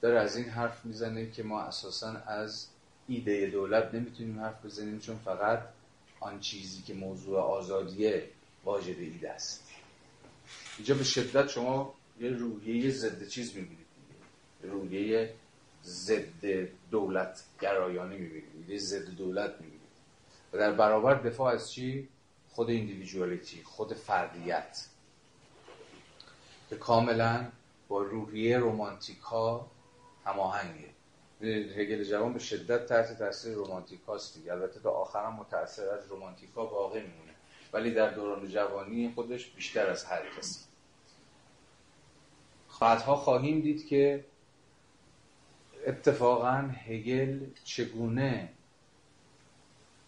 داره 0.00 0.20
از 0.20 0.36
این 0.36 0.48
حرف 0.48 0.84
می‌زنه 0.84 1.30
که 1.30 1.42
ما 1.42 1.60
اساسا 1.62 2.08
از 2.26 2.66
ایده 3.08 3.46
دولت 3.46 3.94
نمی‌تونیم 3.94 4.40
حرف 4.40 4.64
بزنیم 4.64 4.98
چون 4.98 5.18
فقط 5.24 5.60
آن 6.20 6.40
چیزی 6.40 6.82
که 6.82 6.94
موضوع 6.94 7.40
آزادیه 7.40 8.28
واجد 8.64 8.98
ایده 8.98 9.30
است 9.30 9.70
اینجا 10.78 10.94
به 10.94 11.04
شدت 11.04 11.48
شما 11.48 11.94
یه 12.20 12.28
روحیه 12.28 12.90
ضد 12.90 13.28
چیز 13.28 13.56
می‌بینید. 13.56 13.86
روحیه 14.62 15.34
ضد 15.84 16.68
دولت 16.90 17.44
گرایانه 17.60 18.16
می‌بینید. 18.16 18.50
ایده 18.56 18.78
ضد 18.78 19.10
دولت 19.10 19.50
می‌بینید. 19.60 19.80
و 20.52 20.58
در 20.58 20.72
برابر 20.72 21.14
دفاع 21.14 21.54
از 21.54 21.72
چی؟ 21.72 22.08
خود 22.50 22.70
ایندیویدوالیتی 22.70 23.62
خود 23.62 23.94
فردیت. 23.94 24.86
که 26.70 26.76
کاملا 26.76 27.46
با 27.88 28.02
روحیه 28.02 28.58
رومانتیکا 28.58 29.66
هماهنگه. 30.24 30.89
هگل 31.42 32.04
جوان 32.04 32.32
به 32.32 32.38
شدت 32.38 32.86
تحت 32.86 33.18
تاثیر 33.18 33.54
رومانتیک 33.54 34.00
هاست 34.00 34.34
دیگه. 34.34 34.52
البته 34.52 34.80
تا 34.80 34.90
آخر 34.90 35.26
هم 35.26 35.32
متاثر 35.32 35.88
از 35.88 36.06
رومانتیکا 36.06 36.66
باقی 36.66 37.00
میمونه. 37.00 37.30
ولی 37.72 37.94
در 37.94 38.10
دوران 38.10 38.48
جوانی 38.48 39.12
خودش 39.14 39.46
بیشتر 39.46 39.86
از 39.86 40.04
هر 40.04 40.22
کسی. 40.38 40.60
بعدها 42.80 43.16
خواهیم 43.16 43.60
دید 43.60 43.86
که 43.86 44.24
اتفاقا 45.86 46.70
هگل 46.86 47.40
چگونه 47.64 48.48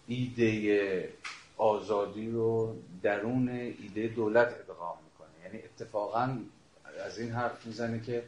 ایده 0.07 1.13
آزادی 1.57 2.31
رو 2.31 2.77
درون 3.03 3.49
ایده 3.49 4.09
دولت 4.09 4.49
ادغام 4.49 4.99
می‌کنه. 5.05 5.45
یعنی 5.45 5.59
اتفاقا 5.65 6.39
از 7.05 7.19
این 7.19 7.31
حرف 7.31 7.67
می‌زنه 7.67 8.01
که 8.01 8.25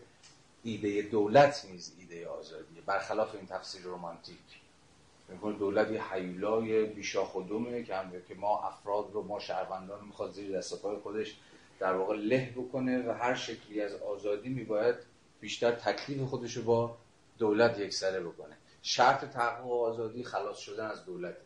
ایده 0.64 1.02
دولت 1.02 1.66
نیز 1.70 1.92
ایده 1.98 2.28
آزادیه 2.28 2.80
برخلاف 2.86 3.34
این 3.34 3.46
تفسیر 3.46 3.82
رومانتیک 3.82 4.36
می‌کنه 5.28 5.58
دولت 5.58 5.90
یه 5.90 6.12
حیولای 6.12 6.84
بیشا 6.84 7.24
خودمه 7.24 7.82
که 7.82 7.96
هم 7.96 8.12
که 8.28 8.34
ما 8.34 8.58
افراد 8.58 9.10
رو 9.12 9.22
ما 9.22 9.40
شهروندان 9.40 10.00
رو 10.00 10.06
می‌خواد 10.06 10.32
زیر 10.32 10.58
دست 10.58 10.74
خودش 10.76 11.36
در 11.78 11.92
واقع 11.92 12.16
له 12.16 12.52
بکنه 12.56 13.08
و 13.08 13.12
هر 13.12 13.34
شکلی 13.34 13.80
از 13.80 13.94
آزادی 13.94 14.48
میباید 14.48 14.96
بیشتر 15.40 15.72
تکلیف 15.72 16.20
خودش 16.20 16.56
رو 16.56 16.62
با 16.62 16.96
دولت 17.38 17.78
یکسره 17.78 18.20
بکنه. 18.20 18.56
شرط 18.82 19.24
تحقق 19.24 19.72
آزادی 19.72 20.24
خلاص 20.24 20.58
شدن 20.58 20.86
از 20.86 21.04
دولت. 21.04 21.36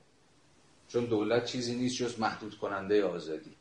چون 0.88 1.04
دولت 1.04 1.44
چیزی 1.44 1.76
نیست 1.76 1.96
جز 1.96 2.20
محدود 2.20 2.58
کننده 2.58 3.04
آزادی 3.04 3.54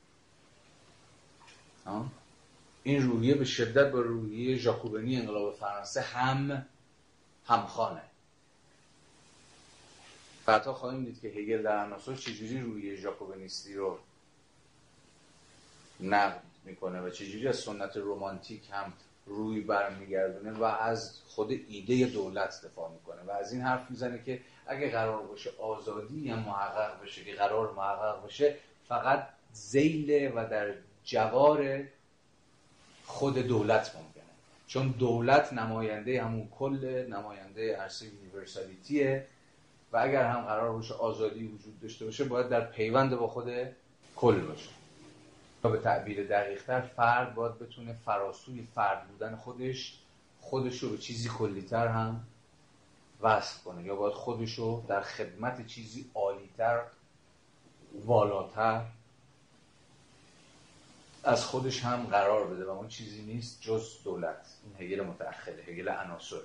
این 2.88 3.04
روحیه 3.04 3.36
به 3.36 3.46
شدت 3.46 3.92
با 3.92 4.00
روحیه 4.00 4.58
ژاکوبنی 4.58 5.18
انقلاب 5.18 5.56
فرانسه 5.56 6.02
هم 6.02 6.66
همخانه 7.46 8.02
بعدها 10.46 10.74
خواهیم 10.74 11.06
دید 11.06 11.22
که 11.22 11.28
هگل 11.28 11.62
در 11.62 11.86
عناصر 11.86 12.16
چجوری 12.16 12.62
روحیه 12.62 12.96
ژاکوبنیستی 12.96 13.76
رو 13.76 14.00
نقد 16.00 16.42
می‌کنه 16.66 17.02
و 17.02 17.10
چجوری 17.10 17.48
از 17.48 17.56
سنت 17.56 17.98
رومانتیک 17.98 18.62
هم 18.72 18.94
روی 19.26 19.62
برمیگردونه 19.62 20.52
و 20.52 20.64
از 20.64 21.20
خود 21.28 21.52
ایده 21.68 22.06
دولت 22.06 22.62
دفاع 22.66 22.92
می‌کنه. 22.92 23.22
و 23.22 23.32
از 23.32 23.54
این 23.54 23.62
حرف 23.62 23.92
می‌زنه 23.92 24.24
که 24.24 24.42
اگه 24.68 24.92
قرار 24.92 25.24
باشه 25.24 25.50
آزادی 25.60 26.30
هم 26.30 26.40
محقق 26.40 27.04
بشه 27.04 27.24
که 27.24 27.34
قرار 27.34 27.74
محقق 27.74 28.26
بشه 28.26 28.56
فقط 28.88 29.28
زیل 29.54 30.32
و 30.36 30.50
در 30.50 30.74
جوار 31.04 31.84
خود 33.08 33.38
دولت 33.38 33.96
ممکنه. 33.96 34.24
چون 34.68 34.88
دولت 34.88 35.54
نماینده 35.54 36.24
همون 36.24 36.50
کل 36.60 37.06
نماینده 37.10 37.76
عرصه 37.76 38.06
یونیورسالیتیه 38.06 39.28
و 39.92 39.98
اگر 39.98 40.26
هم 40.26 40.42
قرار 40.42 40.72
باشه 40.72 40.94
آزادی 40.94 41.48
وجود 41.48 41.80
داشته 41.82 42.06
باشه 42.06 42.24
باید 42.24 42.50
در 42.50 42.66
پیوند 42.66 43.16
با 43.16 43.28
خود 43.28 43.52
کل 44.16 44.40
باشه. 44.40 44.70
تا 45.64 45.70
به 45.70 45.78
تعبیر 45.78 46.28
دقیقتر 46.28 46.82
فرد 46.82 47.36
باید 47.36 47.60
بتونه 47.60 47.94
فراسوی 48.06 48.68
فرد 48.76 49.08
بودن 49.08 49.36
خودش 49.36 50.00
خودش 50.42 50.80
رو 50.80 50.90
به 50.90 50.98
چیزی 50.98 51.30
کلیتر 51.30 51.88
هم 51.88 52.24
وصف 53.22 53.64
کنه. 53.64 53.84
یا 53.84 53.96
باید 53.96 54.14
خودش 54.14 54.54
رو 54.54 54.84
در 54.88 55.02
خدمت 55.02 55.68
چیزی 55.68 56.06
عالیتر 56.16 56.82
والاتر 58.06 58.86
از 61.28 61.46
خودش 61.46 61.84
هم 61.84 62.04
قرار 62.06 62.48
بده 62.48 62.66
و 62.66 62.70
اون 62.70 62.88
چیزی 62.88 63.22
نیست 63.22 63.62
جز 63.62 64.04
دولت. 64.04 64.46
این 64.64 64.88
هگل 64.88 65.02
متأخره 65.04 65.64
هگل 65.64 65.90
عناصره. 65.90 66.40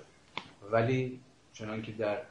ولی 0.71 1.19
چنان 1.53 1.81
که 1.81 1.91
در 1.91 2.21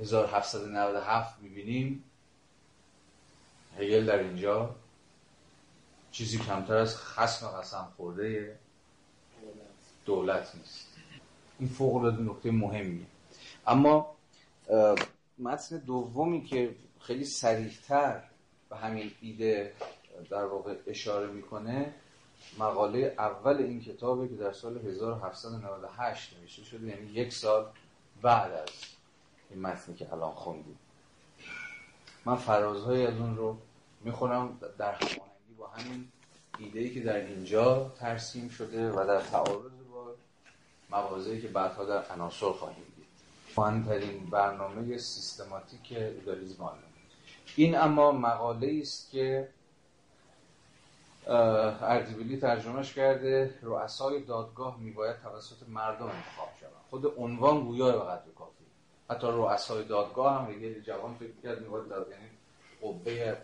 1797 0.00 1.40
می‌بینیم 1.40 2.04
هگل 3.78 4.06
در 4.06 4.18
اینجا 4.18 4.74
چیزی 6.12 6.38
کمتر 6.38 6.76
از 6.76 6.96
خسم 6.96 7.46
قسم 7.46 7.92
خورده 7.96 8.58
دولت 10.04 10.54
نیست. 10.54 10.86
این 11.58 11.68
فوق 11.68 11.96
العاده 11.96 12.22
نکته 12.22 12.50
مهمیه. 12.50 13.06
اما 13.66 14.16
متن 15.38 15.78
دومی 15.78 16.44
که 16.44 16.74
خیلی 17.00 17.24
سریحتر 17.24 18.22
به 18.70 18.76
همین 18.76 19.12
ایده 19.20 19.72
در 20.30 20.44
واقع 20.44 20.74
اشاره 20.86 21.26
می‌کنه 21.26 21.94
مقاله 22.58 23.14
اول 23.18 23.56
این 23.56 23.80
کتابه 23.80 24.28
که 24.28 24.34
در 24.34 24.52
سال 24.52 24.78
1798 24.78 26.36
نوشته 26.40 26.64
شده 26.64 26.86
یعنی 26.86 27.06
یک 27.06 27.32
سال 27.32 27.66
بعد 28.22 28.52
از 28.52 28.68
این 29.50 29.60
متنی 29.60 29.94
که 29.94 30.12
الان 30.12 30.32
خوندیم. 30.32 30.78
من 32.24 32.36
فرازهایی 32.36 33.06
از 33.06 33.14
اون 33.14 33.36
رو 33.36 33.56
می‌خونم 34.00 34.58
در 34.78 34.92
هماهنگی 34.92 35.54
با 35.58 35.66
همین 35.66 36.08
ایده 36.58 36.90
که 36.90 37.00
در 37.00 37.16
اینجا 37.16 37.92
ترسیم 37.98 38.48
شده 38.48 38.90
و 38.90 39.06
در 39.06 39.20
تعارض 39.20 39.72
با 39.92 40.14
موازهی 40.90 41.40
که 41.40 41.48
بعدها 41.48 41.84
در 41.84 42.12
عناصر 42.12 42.52
خواهیم 42.52 42.84
دید. 42.96 43.06
مهمترین 43.58 44.26
برنامه 44.30 44.98
سیستماتیک 44.98 45.92
ایدالیزم 45.92 46.70
این 47.56 47.76
اما 47.78 48.12
مقاله 48.12 48.78
است 48.82 49.10
که 49.10 49.48
اردیبیلی 51.26 52.36
ترجمهش 52.36 52.92
کرده 52.92 53.54
رؤسای 53.62 54.20
دادگاه 54.20 54.80
میباید 54.80 55.16
توسط 55.22 55.68
مردم 55.68 56.06
انتخاب 56.06 56.48
شوند 56.60 56.72
خود 56.90 57.18
عنوان 57.18 57.64
گویا 57.64 57.92
به 57.92 57.98
قدر 57.98 58.30
کافی. 58.38 58.64
حتی 59.10 59.26
رؤسای 59.26 59.84
دادگاه 59.84 60.44
هم 60.44 60.62
یه 60.62 60.80
جوان 60.80 61.14
فکر 61.14 61.40
کرد 61.42 61.62
میباید 61.62 61.88
داد 61.88 62.10
یعنی 62.10 62.28
قبه 62.82 63.36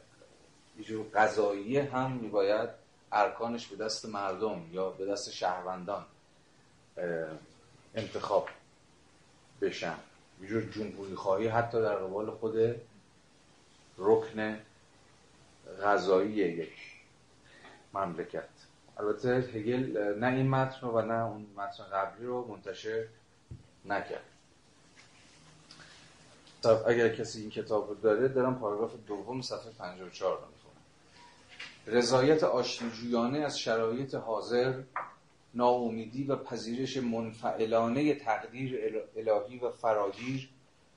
یه 0.89 1.03
قضایی 1.15 1.79
هم 1.79 2.13
میباید 2.13 2.69
ارکانش 3.13 3.67
به 3.67 3.77
دست 3.85 4.07
مردم 4.07 4.63
یا 4.73 4.91
به 4.91 5.07
دست 5.07 5.31
شهروندان 5.31 6.05
انتخاب 7.95 8.49
بشن. 9.61 9.95
یه 10.41 10.49
جور 10.49 10.63
جمهوری 10.63 11.15
خواهی 11.15 11.49
حتی 11.49 11.83
در 11.83 11.95
قبال 11.95 12.31
خود 12.31 12.77
رکن 13.99 14.59
غذایی 15.83 16.33
یک 16.33 16.92
مملکت. 17.95 18.49
البته 18.99 19.29
هگل 19.29 20.15
نه 20.19 20.27
این 20.27 20.49
متن 20.49 20.87
و 20.87 21.03
نه 21.03 21.25
اون 21.25 21.47
متن 21.57 21.85
قبلی 21.85 22.27
رو 22.27 22.47
منتشر 22.49 23.05
نکرد. 23.85 24.25
اگر 26.87 27.09
کسی 27.09 27.41
این 27.41 27.51
کتاب 27.51 27.89
رو 27.89 27.95
داره 27.95 28.29
دارم 28.29 28.59
پاراگراف 28.59 28.93
دوم 29.07 29.43
صفحه 29.43 29.71
54 29.71 30.39
رو 30.39 30.47
می‌خونم. 30.47 31.99
رضایت 31.99 32.45
آشتیجویانه 32.45 33.39
از 33.39 33.59
شرایط 33.59 34.15
حاضر 34.15 34.83
ناامیدی 35.55 36.25
و 36.25 36.37
پذیرش 36.37 36.97
منفعلانه 36.97 38.15
تقدیر 38.15 39.01
الهی 39.17 39.59
و 39.59 39.71
فراگیر 39.71 40.49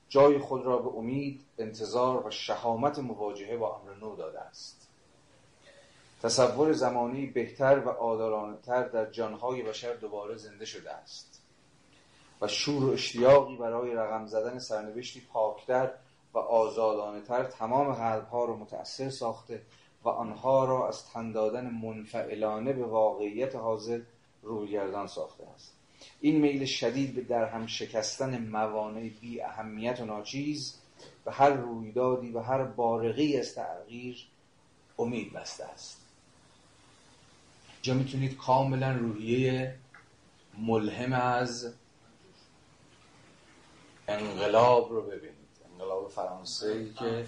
جای 0.08 0.38
خود 0.38 0.64
را 0.64 0.78
به 0.78 0.88
امید، 0.88 1.40
انتظار 1.58 2.26
و 2.26 2.30
شهامت 2.30 2.98
مواجهه 2.98 3.56
با 3.56 3.76
امر 3.76 3.94
نو 3.94 4.16
داده 4.16 4.40
است. 4.40 4.75
تصور 6.26 6.72
زمانی 6.72 7.26
بهتر 7.26 7.78
و 7.78 7.88
عادلانه‌تر 7.88 8.82
در 8.88 9.10
جانهای 9.10 9.62
بشر 9.62 9.94
دوباره 9.94 10.36
زنده 10.36 10.64
شده 10.64 10.92
است. 10.92 11.42
و 12.40 12.48
شور 12.48 12.84
و 12.84 12.90
اشتیاقی 12.90 13.56
برای 13.56 13.94
رقم 13.94 14.26
زدن 14.26 14.58
سرنوشتی 14.58 15.20
پاکتر 15.32 15.90
و 16.34 16.38
آزادانه‌تر 16.38 17.44
تمام 17.44 17.92
قلبها 17.92 18.44
را 18.44 18.56
متأثر 18.56 19.10
ساخته 19.10 19.62
و 20.04 20.08
آنها 20.08 20.64
را 20.64 20.88
از 20.88 21.04
تن 21.04 21.32
دادن 21.32 21.70
منفعلانه 21.70 22.72
به 22.72 22.84
واقعیت 22.84 23.56
حاضر 23.56 24.00
رویگردان 24.42 25.06
ساخته 25.06 25.44
است. 25.54 25.72
این 26.20 26.40
میل 26.40 26.64
شدید 26.64 27.14
به 27.14 27.20
در 27.22 27.44
هم 27.44 27.66
شکستن 27.66 28.48
موانع 28.48 29.08
بی 29.20 29.42
اهمیت 29.42 30.00
و 30.00 30.04
ناچیز 30.04 30.74
به 31.24 31.32
هر 31.32 31.50
رویدادی 31.50 32.32
و 32.32 32.40
هر 32.40 32.64
بارقی 32.64 33.38
از 33.38 33.54
تغییر 33.54 34.26
امید 34.98 35.32
بسته 35.32 35.64
است. 35.64 36.05
جا 37.86 37.94
می‌تونید 37.94 38.36
کاملا 38.36 38.92
روحیه 38.92 39.74
ملهم 40.58 41.12
از 41.12 41.74
انقلاب 44.08 44.92
رو 44.92 45.02
ببینید. 45.02 45.36
انقلاب 45.72 46.08
فرانسه 46.08 46.66
ای 46.66 46.92
که 46.92 47.24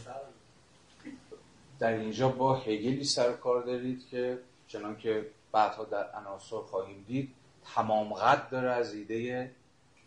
در 1.79 1.93
اینجا 1.93 2.29
با 2.29 2.57
هگلی 2.57 3.05
سر 3.05 3.33
کار 3.33 3.63
دارید 3.63 4.09
که 4.11 4.39
چنان 4.69 4.97
که 4.97 5.27
بعدها 5.53 5.85
در 5.85 6.11
عناصر 6.13 6.57
خواهیم 6.57 7.05
دید 7.09 7.35
تمام 7.75 8.13
قد 8.13 8.51
داره 8.51 8.71
از 8.71 8.95
ایده 8.95 9.51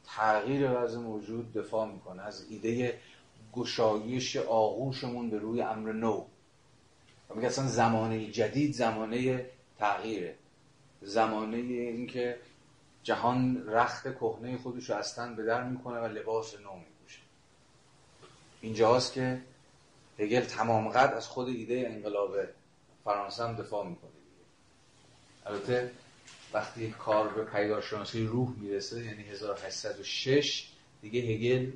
تغییر 0.05 0.71
وضع 0.71 0.99
موجود 0.99 1.53
دفاع 1.53 1.91
می‌کنه. 1.91 2.21
از 2.21 2.45
ایده 2.49 2.99
گشایش 3.53 4.37
آغوشمون 4.37 5.29
به 5.29 5.37
روی 5.37 5.61
امر 5.61 5.91
نو. 5.91 6.25
و 7.29 7.35
میگه 7.35 7.47
اصلا 7.47 7.67
زمانه 7.67 8.31
جدید 8.31 8.73
زمانه 8.73 9.45
تغییره. 9.79 10.35
زمانه 11.01 11.57
اینکه 11.57 12.37
جهان 13.03 13.67
رخت 13.67 14.15
کهنه 14.15 14.57
خودش 14.57 14.89
رو 14.89 14.95
اصلا 14.95 15.33
به 15.35 15.43
در 15.43 15.63
می‌کنه 15.63 15.99
و 15.99 16.05
لباس 16.05 16.55
نو 16.55 16.75
میپوشه. 16.75 17.19
اینجاست 18.61 19.13
که 19.13 19.41
هگل 20.19 20.41
تمام 20.41 20.89
قد 20.89 21.13
از 21.13 21.27
خود 21.27 21.47
ایده 21.47 21.83
انقلاب 21.87 22.35
فرانسه 23.03 23.43
هم 23.43 23.55
دفاع 23.55 23.87
می‌کنه. 23.87 24.11
البته 25.45 25.91
وقتی 26.53 26.91
کار 26.91 27.27
به 27.27 27.43
پیداشناسی 27.43 28.25
روح 28.25 28.49
می‌رسه 28.57 29.05
یعنی 29.05 29.23
1806 29.23 30.67
دیگه 31.01 31.21
هگل 31.21 31.71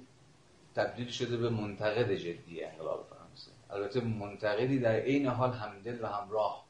تبدیل 0.76 1.10
شده 1.10 1.38
به 1.38 1.50
منتقد 1.50 2.12
جدی 2.12 2.64
انقلاب 2.64 3.08
فرانسه. 3.10 3.52
البته 3.70 4.02
منتقدی 4.02 4.80
در 4.80 4.96
عین 4.96 5.28
حال 5.28 5.52
همدل 5.52 6.04
و 6.04 6.08
همراه 6.08 6.65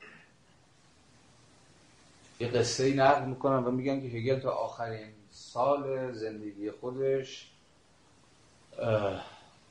یه 2.39 2.47
قصه 2.47 2.83
ای 2.83 2.93
نقل 2.93 3.25
می‌کنن 3.25 3.63
و 3.63 3.71
میگن 3.71 4.01
که 4.01 4.07
هگل 4.07 4.39
تا 4.39 4.51
آخرین 4.51 5.13
سال 5.31 6.13
زندگی 6.13 6.71
خودش 6.71 7.51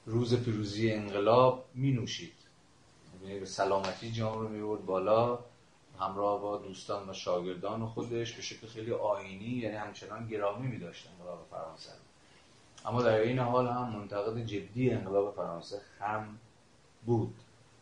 روز 0.07 0.45
پیروزی 0.45 0.93
انقلاب 0.93 1.65
می 1.75 1.93
نوشید 1.93 2.33
یعنی 3.23 3.41
به 3.41 3.47
سلامتی 3.47 4.13
جام 4.13 4.39
رو 4.39 4.49
میورد 4.49 4.87
بالا 4.87 5.39
همراه 6.01 6.43
با 6.43 6.57
دوستان 6.57 7.11
و 7.11 7.13
شاگردان 7.13 7.87
خودش 7.87 8.33
به 8.33 8.43
شکل 8.43 8.67
خیلی 8.67 8.93
آینی 8.93 9.45
یعنی 9.45 9.77
همچنان 9.77 10.29
گرامی 10.29 10.67
می 10.67 10.79
داشت 10.79 11.09
انقلاب 11.09 11.47
فرانسه 11.51 11.91
اما 12.85 13.03
در 13.03 13.21
این 13.21 13.39
حال 13.39 13.69
هم 13.69 13.89
منتقد 13.89 14.39
جدی 14.39 14.91
انقلاب 14.91 15.35
فرانسه 15.35 15.81
هم 16.01 16.39
بود. 17.07 17.35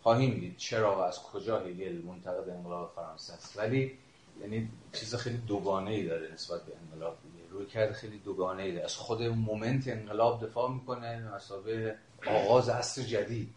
خواهیم 0.02 0.40
دید 0.40 0.56
چرا 0.56 0.96
و 0.96 1.00
از 1.00 1.22
کجا 1.22 1.60
هگل 1.60 2.02
منتقد 2.02 2.48
انقلاب 2.48 2.92
فرانسه 2.96 3.32
است. 3.32 3.58
ولی 3.58 3.98
یعنی 4.40 4.68
چیز 4.92 5.14
خیلی 5.14 5.36
دوگانه 5.36 5.90
ای 5.90 6.06
داره 6.06 6.32
نسبت 6.32 6.62
به 6.62 6.72
انقلاب 6.76 7.18
دیگه. 7.22 7.48
روی 7.50 7.66
کرد 7.66 7.92
خیلی 7.92 8.18
دوگانه 8.18 8.62
ای 8.62 8.72
داره. 8.72 8.84
از 8.84 8.96
خود 8.96 9.22
مومنت 9.22 9.88
انقلاب 9.88 10.46
دفاع 10.46 10.72
می‌کنه 10.72 11.34
مسابه 11.34 11.94
آغاز 12.26 12.68
عصر 12.68 13.02
جدید. 13.02 13.54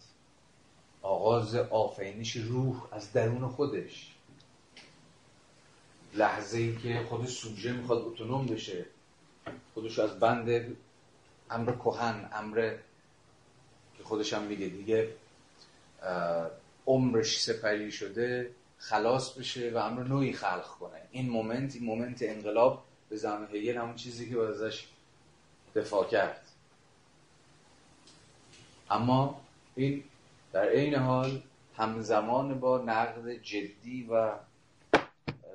آغاز 1.01 1.55
آفرینش 1.55 2.35
روح 2.35 2.87
از 2.91 3.13
درون 3.13 3.47
خودش. 3.47 4.15
لحظه 6.13 6.57
ای 6.57 6.75
که 6.75 7.05
خود 7.09 7.25
سوژه 7.25 7.73
می‌خواد 7.73 8.01
autonome 8.01 8.45
بشه. 8.45 8.85
خودش 9.73 9.99
از 9.99 10.19
بند 10.19 10.77
امر 11.49 11.71
کهن 11.71 12.29
امر 12.33 12.75
که 13.97 14.03
خودش 14.03 14.33
هم 14.33 14.43
میگه 14.43 14.67
دیگه 14.67 15.13
عمرش 16.87 17.43
سپری 17.43 17.91
شده. 17.91 18.51
خلاص 18.89 19.33
بشه 19.33 19.71
و 19.71 19.77
امر 19.77 20.03
نویی 20.03 20.33
خلق 20.33 20.67
کنه. 20.67 21.01
این 21.11 21.29
moment 21.29 21.75
این 21.75 21.85
moment 21.85 22.19
انقلاب 22.21 22.83
به 23.09 23.15
زمان 23.15 23.47
هگل 23.53 23.77
همون 23.77 23.95
چیزی 23.95 24.29
که 24.29 24.39
ازش 24.39 24.87
دفاع 25.75 26.07
کرد. 26.07 26.41
اما 28.89 29.41
این 29.75 30.03
در 30.53 30.69
عین 30.69 30.95
حال 30.95 31.41
همزمان 31.77 32.59
با 32.59 32.77
نقد 32.77 33.29
جدی 33.29 34.07
و 34.11 34.31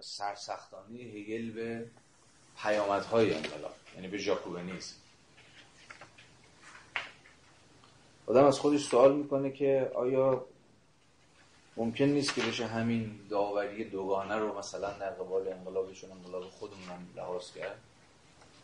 سرسختانه 0.01 0.99
هگل 0.99 1.51
به 1.51 1.87
پیامدهای 2.63 3.35
انقلاب 3.35 3.75
یعنی 3.95 4.09
به 4.09 4.19
ژاکوبنیسم 4.19 4.97
آدم 8.27 8.45
از 8.45 8.59
خودش 8.59 8.85
سوال 8.85 9.17
می‌کنه 9.17 9.51
که 9.51 9.93
آیا 9.95 10.47
ممکن 11.77 12.05
نیست 12.05 12.35
که 12.35 12.43
بشه 12.43 12.67
همین 12.67 13.21
داوری 13.31 13.85
دوگانه 13.85 14.37
رو 14.37 14.59
مثلا 14.59 14.93
در 14.93 15.11
قبال 15.11 15.49
انقلابشون 15.49 16.11
انقلاب 16.11 16.43
خودمون 16.43 17.09
لحاظ 17.17 17.53
کرد. 17.53 17.81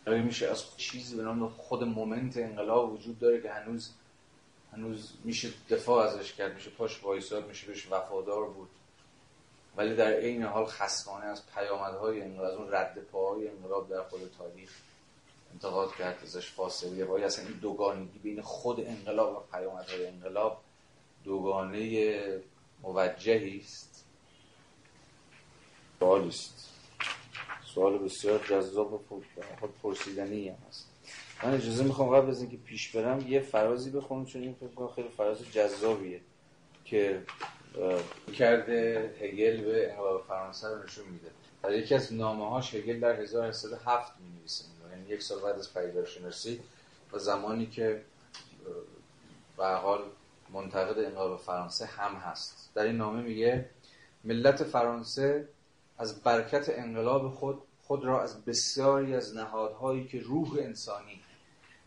آیا 0.07 0.23
میشه 0.23 0.47
از 0.47 0.77
چیزی 0.77 1.15
به 1.15 1.23
نام 1.23 1.49
خود 1.49 1.83
مومنت 1.83 2.37
انقلاب 2.37 2.93
وجود 2.93 3.19
داره 3.19 3.41
که 3.41 3.51
هنوز 3.51 3.91
هنوز 4.73 5.13
میشه 5.23 5.49
دفاع 5.69 6.07
ازش 6.07 6.33
کرد 6.33 6.53
میشه 6.53 6.69
پاش 6.69 7.03
وایساد 7.03 7.47
میشه 7.47 7.67
بهش 7.67 7.91
وفادار 7.91 8.49
بود. 8.49 8.69
ولی 9.77 9.95
در 9.95 10.11
عین 10.11 10.43
حال 10.43 10.65
خصمانه 10.65 11.25
از 11.25 11.43
پیامدهای 11.55 12.21
انقلاب 12.21 12.51
از 12.51 12.57
اون 12.57 12.71
رد 12.71 12.97
پاهای 13.11 13.47
انقلاب 13.47 13.89
در 13.89 14.03
خود 14.03 14.31
تاریخ 14.37 14.71
انتقاد 15.53 15.95
کرد 15.95 16.19
ازش 16.23 16.51
فاصله 16.51 17.05
باید 17.05 17.25
اصلا 17.25 17.45
این 17.45 17.57
دوگانگی 17.57 18.19
بین 18.19 18.41
خود 18.41 18.79
انقلاب 18.79 19.37
و 19.37 19.57
پیامدهای 19.57 20.07
انقلاب 20.07 20.61
دوگانه 21.23 22.41
موجهی 22.83 23.59
است. 23.59 24.05
سوالی 25.99 26.27
است. 26.27 26.69
سوال 27.73 27.97
بسیار 27.97 28.45
جذاب 28.49 28.93
و 28.93 28.97
خود 29.59 29.73
پرسیدنی 29.83 30.49
هم 30.49 30.55
هست. 30.67 30.87
من 31.43 31.53
اجازه 31.53 31.83
می‌خوام 31.83 32.09
قبل 32.09 32.29
از 32.29 32.41
اینکه 32.41 32.57
پیش 32.57 32.95
برم 32.95 33.27
یه 33.27 33.39
فرازی 33.39 33.89
بخونم 33.89 34.25
چون 34.25 34.41
این 34.41 34.53
فکر 34.53 34.87
خیلی 34.95 35.09
فراز 35.17 35.51
جذابیه 35.51 36.21
که 36.85 37.23
کرده 38.33 39.11
هگل 39.21 39.61
به 39.61 39.91
انقلاب 39.91 40.25
فرانسه 40.27 40.67
رو 40.67 40.83
نشون 40.83 41.05
میده. 41.07 41.31
در 41.63 41.73
یکی 41.73 41.95
از 41.95 42.13
نامه 42.13 42.49
هاش 42.49 42.75
هگل 42.75 42.99
در 42.99 43.21
1807 43.21 44.11
می 44.19 44.39
نویسه 44.39 44.63
یعنی 44.91 45.09
یک 45.09 45.23
سال 45.23 45.39
بعد 45.41 45.55
از 45.59 45.73
پیداشناسی 45.73 46.59
و 47.13 47.19
زمانی 47.19 47.65
که 47.65 48.01
به 49.57 49.67
حال 49.67 50.03
منتقد 50.49 50.99
انقلاب 50.99 51.39
فرانسه 51.39 51.85
هم 51.85 52.15
هست. 52.15 52.69
در 52.75 52.83
این 52.83 52.97
نامه 52.97 53.21
میگه 53.21 53.69
ملت 54.23 54.63
فرانسه 54.63 55.47
از 55.97 56.23
برکت 56.23 56.69
انقلاب 56.69 57.29
خود 57.29 57.61
خود 57.83 58.05
را 58.05 58.23
از 58.23 58.45
بسیاری 58.45 59.15
از 59.15 59.35
نهادهایی 59.35 60.07
که 60.07 60.19
روح 60.19 60.57
انسانی 60.59 61.21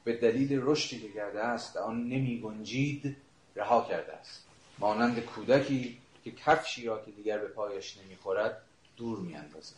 به 0.04 0.16
دلیل 0.16 0.60
رشدی 0.62 1.00
که 1.00 1.08
کرده 1.08 1.42
است 1.44 1.76
آن 1.76 2.08
نمی 2.08 2.40
گنجید 2.40 3.16
رها 3.56 3.86
کرده 3.88 4.12
است. 4.12 4.44
مانند 4.78 5.20
کودکی 5.20 5.98
که 6.24 6.30
کفشی 6.30 6.86
را 6.86 7.04
که 7.04 7.10
دیگر 7.10 7.38
به 7.38 7.48
پایش 7.48 7.98
نمی‌خورد 7.98 8.62
دور 8.96 9.18
میاندازد 9.18 9.76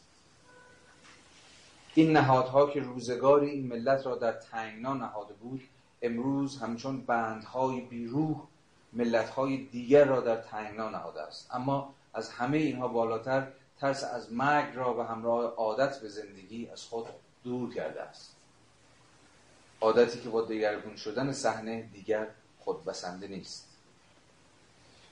این 1.95 2.13
نهادها 2.13 2.71
که 2.71 2.81
روزگاری 2.81 3.51
این 3.51 3.67
ملت 3.67 4.07
را 4.07 4.17
در 4.17 4.33
تنگنا 4.33 4.95
نهاده 4.95 5.35
بود 5.35 5.63
امروز 6.03 6.59
همچون 6.59 7.01
بندهای 7.01 7.81
بیروح 7.81 8.47
ملتهای 8.93 9.56
دیگر 9.56 10.05
را 10.05 10.20
در 10.20 10.36
تنگنا 10.36 10.89
نهاده 10.89 11.23
است. 11.23 11.48
اما 11.55 11.94
از 12.14 12.31
همه 12.31 12.59
اینها 12.59 12.89
بالاتر 12.89 13.48
ترس 13.81 14.05
از 14.05 14.32
مرگ 14.32 14.77
را 14.77 14.93
به 14.93 15.05
همراه 15.05 15.44
عادت 15.44 16.01
به 16.01 16.09
زندگی 16.09 16.69
از 16.73 16.82
خود 16.82 17.06
دور 17.44 17.74
کرده 17.74 18.02
است. 18.02 18.36
عادتی 19.81 20.20
که 20.20 20.28
با 20.28 20.43
دگرگون 20.43 20.97
شدن 20.97 21.32
صحنه 21.32 21.82
دیگر 21.82 22.27
خود 22.59 22.85
بسنده 22.85 23.28
نیست. 23.28 23.69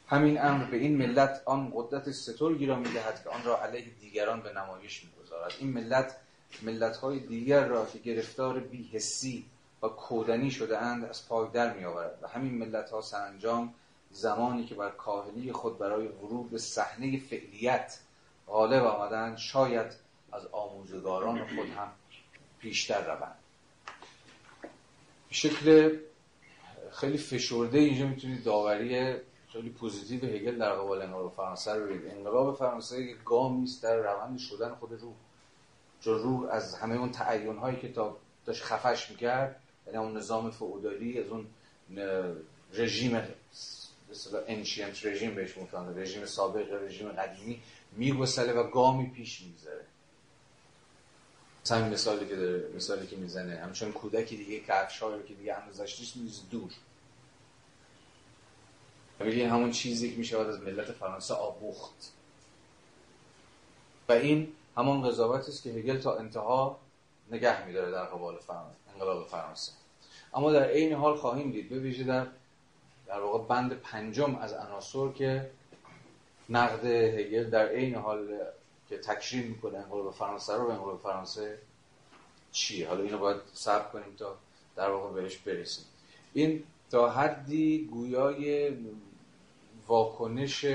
همین 0.09 0.43
امر 0.43 0.65
به 0.65 0.77
این 0.77 0.97
ملت 0.97 1.43
آن 1.45 1.73
قدرت 1.75 2.11
سترگی 2.11 2.67
را 2.67 2.77
می‌دهد 2.77 3.23
که 3.25 3.31
آن 3.31 3.45
را 3.45 3.63
علیه 3.63 3.85
دیگران 4.01 4.41
به 4.41 4.53
نمایش 4.53 5.05
می‌گذارد. 5.05 5.53
این 5.59 5.73
ملت 5.73 6.17
ملت 6.63 6.97
های 6.97 7.21
دیگر 7.21 7.65
را 7.65 7.87
که 7.87 7.99
گرفتار 7.99 8.61
بیهسی 8.61 9.45
و 9.83 9.89
کودنی 9.89 10.51
شده 10.51 10.79
اند 10.79 11.05
از 11.05 11.29
پای 11.29 11.49
در 11.53 11.75
می 11.75 11.85
آورد 11.85 12.19
و 12.23 12.29
همین 12.29 12.55
ملت 12.55 12.91
ها 12.91 13.01
سرانجام 13.01 13.75
زمانی 14.11 14.65
که 14.65 14.75
بر 14.75 14.91
کاهلی 14.91 15.53
خود 15.53 15.79
برای 15.79 16.09
ورود 16.09 16.51
به 16.51 16.59
صحنه 16.59 17.19
فعلیت 17.19 17.99
غالب 18.47 18.85
آمدند 18.85 19.37
شاید 19.37 19.93
از 20.33 20.47
آموزگاران 20.47 21.39
خود 21.39 21.69
هم 21.69 21.93
پیشتر 22.59 23.15
روند. 23.15 23.37
به 25.29 25.35
شکل 25.35 25.97
خیلی 26.91 27.19
فشرده 27.19 27.79
اینجا 27.79 28.07
می‌تونید 28.07 28.45
داوری 28.45 29.17
خیلی 29.53 29.71
positive 29.71 30.31
هگل 30.31 30.59
در 30.59 30.73
قبال 30.73 31.03
انقلاب 31.03 31.35
فرانسه 31.37 31.75
رو 31.75 31.87
بگید 31.87 32.07
انقلاب 32.07 32.57
فرانسه 32.57 33.03
یک 33.03 33.17
گامی 33.25 33.65
است 33.65 33.83
در 33.83 33.97
روند 33.97 34.39
شدن 34.39 34.75
خود 34.75 34.93
روح. 34.93 35.15
چون 36.01 36.19
روح 36.19 36.51
از 36.51 36.75
همه 36.75 36.95
اون 36.95 37.11
تعین 37.11 37.57
هایی 37.57 37.77
که 37.77 37.93
تا 37.93 38.17
داشت 38.47 38.63
خفش 38.63 39.11
می‌کرد 39.11 39.61
یعنی 39.93 40.05
اون 40.07 40.17
نظام 40.17 40.51
فئودالی 40.51 41.19
از 41.19 41.27
اون 41.29 41.47
رژیم 42.73 43.23
مثلا 44.11 44.41
انشینت 44.47 45.07
رژیم 45.07 45.35
بهش 45.35 45.57
میگن 45.57 45.99
رژیم 45.99 46.27
سابق 46.27 46.83
رژیم 46.83 47.09
قدیمی 47.09 47.63
میگسله 47.93 48.53
و 48.53 48.71
گامی 48.71 49.07
پیش 49.07 49.41
میگذره. 49.41 49.85
همین 51.71 51.93
مثالی 51.93 52.27
که 52.27 52.37
داره 52.37 52.71
مثالی 52.77 53.07
که 53.07 53.17
می‌زنه 53.17 53.57
همچون 53.57 53.93
کودکی 53.93 54.37
دیگه 54.37 54.61
کفش 54.61 55.03
رو 55.03 55.23
که 55.23 55.35
دیگه 55.35 55.55
اندازش 55.55 56.01
نیست 56.01 56.17
میز 56.17 56.41
دور. 56.51 56.71
میگه 59.21 59.51
همون 59.51 59.71
چیزی 59.71 60.11
که 60.11 60.17
میشه 60.17 60.39
از 60.39 60.61
ملت 60.61 60.93
فرانسه 60.93 61.35
آبوخت 61.35 62.13
و 64.09 64.13
این 64.13 64.53
همون 64.77 65.09
قضاوت 65.09 65.49
است 65.49 65.63
که 65.63 65.71
هگل 65.71 65.99
تا 65.99 66.17
انتها 66.17 66.81
نگه 67.31 67.67
میداره 67.67 67.91
در 67.91 68.05
قبال 68.05 68.39
فرانسه 68.39 68.77
انقلاب 68.95 69.29
فرانسه. 69.29 69.73
اما 70.35 70.53
در 70.53 70.65
عین 70.65 70.93
حال 70.93 71.17
خواهیم 71.17 71.51
دید. 71.51 71.69
به 71.69 71.79
ویژه 71.79 72.05
در 72.05 72.27
در 73.07 73.21
واقع 73.21 73.49
بند 73.49 73.73
پنجم 73.73 74.35
از 74.35 74.53
عناصر 74.53 75.09
که 75.09 75.51
نقد 76.49 76.85
هگل 76.85 77.51
در 77.51 77.69
عین 77.69 77.95
حال 77.95 78.39
که 78.89 78.99
تکریم 78.99 79.47
می‌کنه 79.47 79.79
انقلاب 79.79 80.15
فرانسه 80.15 80.55
رو 80.57 80.67
به 80.67 80.73
انقلاب 80.73 81.01
فرانسه 81.03 81.59
چیه؟ 82.53 82.89
حالا 82.89 83.03
اینو 83.03 83.19
باید 83.19 83.41
صبر 83.55 83.89
کنیم 83.89 84.15
تا 84.19 84.37
در 84.77 84.91
واقع 84.91 85.23
بهش 85.23 85.37
برسیم. 85.37 85.85
این 86.33 86.63
تا 86.91 87.11
حدی 87.11 87.89
گویای 87.93 88.71
واکنش 89.87 90.67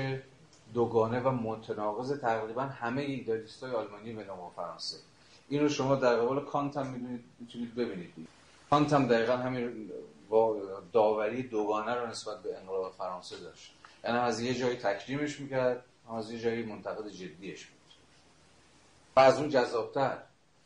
دوگانه 0.74 1.20
و 1.20 1.30
متناقض 1.30 2.20
تقریبا 2.20 2.62
همه 2.62 3.02
ایدالیست 3.02 3.62
های 3.62 3.72
آلمانی 3.72 4.12
به 4.12 4.24
نام 4.24 4.50
فرانسه. 4.56 4.96
این 5.48 5.60
رو 5.60 5.68
شما 5.68 5.94
در 5.94 6.16
قبال 6.16 6.44
کانت 6.44 6.76
هم 6.76 7.18
می‌تونید 7.40 7.74
ببینید. 7.74 8.28
کانت 8.70 8.92
هم 8.92 9.08
دقیقا 9.08 9.36
همین 9.36 9.90
داوری 10.92 11.42
دوگانه 11.42 11.94
رو 11.94 12.06
نسبت 12.06 12.42
به 12.42 12.56
انقلاب 12.56 12.94
فرانسه 12.98 13.36
داشت. 13.36 13.72
یعنی 14.04 14.18
از 14.18 14.40
یه 14.40 14.54
جایی 14.54 14.76
تکریمش 14.76 15.40
می‌کرد 15.40 15.84
از 16.16 16.30
یه 16.30 16.38
جایی 16.38 16.62
منتقد 16.62 17.08
جدیش 17.08 17.66
بود. 17.66 17.76
و 19.16 19.20
از 19.20 19.38
اون 19.38 19.48
جذابتر 19.48 20.18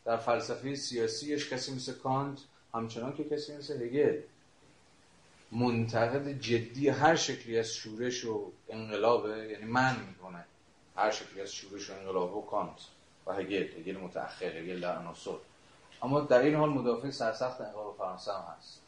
در 0.05 0.17
فلسفه 0.17 0.75
سیاسیش 0.75 1.53
کسی 1.53 1.75
مثل 1.75 1.93
کانت 1.93 2.39
همچنان 2.73 3.15
که 3.15 3.23
کسی 3.23 3.57
مثل 3.57 3.81
هگل 3.83 4.21
منتقد 5.51 6.39
جدی 6.39 6.89
هر 6.89 7.15
شکلی 7.15 7.59
از 7.59 7.73
شورش 7.73 8.25
و 8.25 8.51
انقلابه. 8.69 9.47
یعنی 9.47 9.65
من 9.65 9.95
می‌کنه 10.07 10.45
هر 10.95 11.11
شکلی 11.11 11.41
از 11.41 11.53
شورش 11.53 11.89
و 11.89 11.93
انقلاب 11.93 12.37
و 12.37 12.41
کانت 12.41 12.79
و 13.27 13.33
هگل. 13.33 13.79
هگل 13.79 13.97
متأخر 13.97 14.57
هگل 14.57 14.79
در 14.79 14.97
عناصر. 14.97 15.31
اما 16.01 16.19
در 16.19 16.39
این 16.39 16.55
حال 16.55 16.69
مدافع 16.69 17.09
سرسخت 17.09 17.61
انقلاب 17.61 17.95
فرانسه 17.97 18.33
هم 18.33 18.43
هست. 18.57 18.81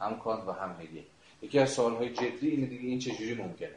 هم 0.00 0.18
کانت 0.18 0.48
و 0.48 0.52
هم 0.52 0.80
هگل. 0.80 1.02
یکی 1.42 1.58
از 1.58 1.70
سوالهای 1.70 2.12
جدی 2.12 2.48
اینه 2.48 2.66
دیگه 2.66 2.88
این 2.88 2.98
چجوری 2.98 3.34
ممکنه؟ 3.34 3.74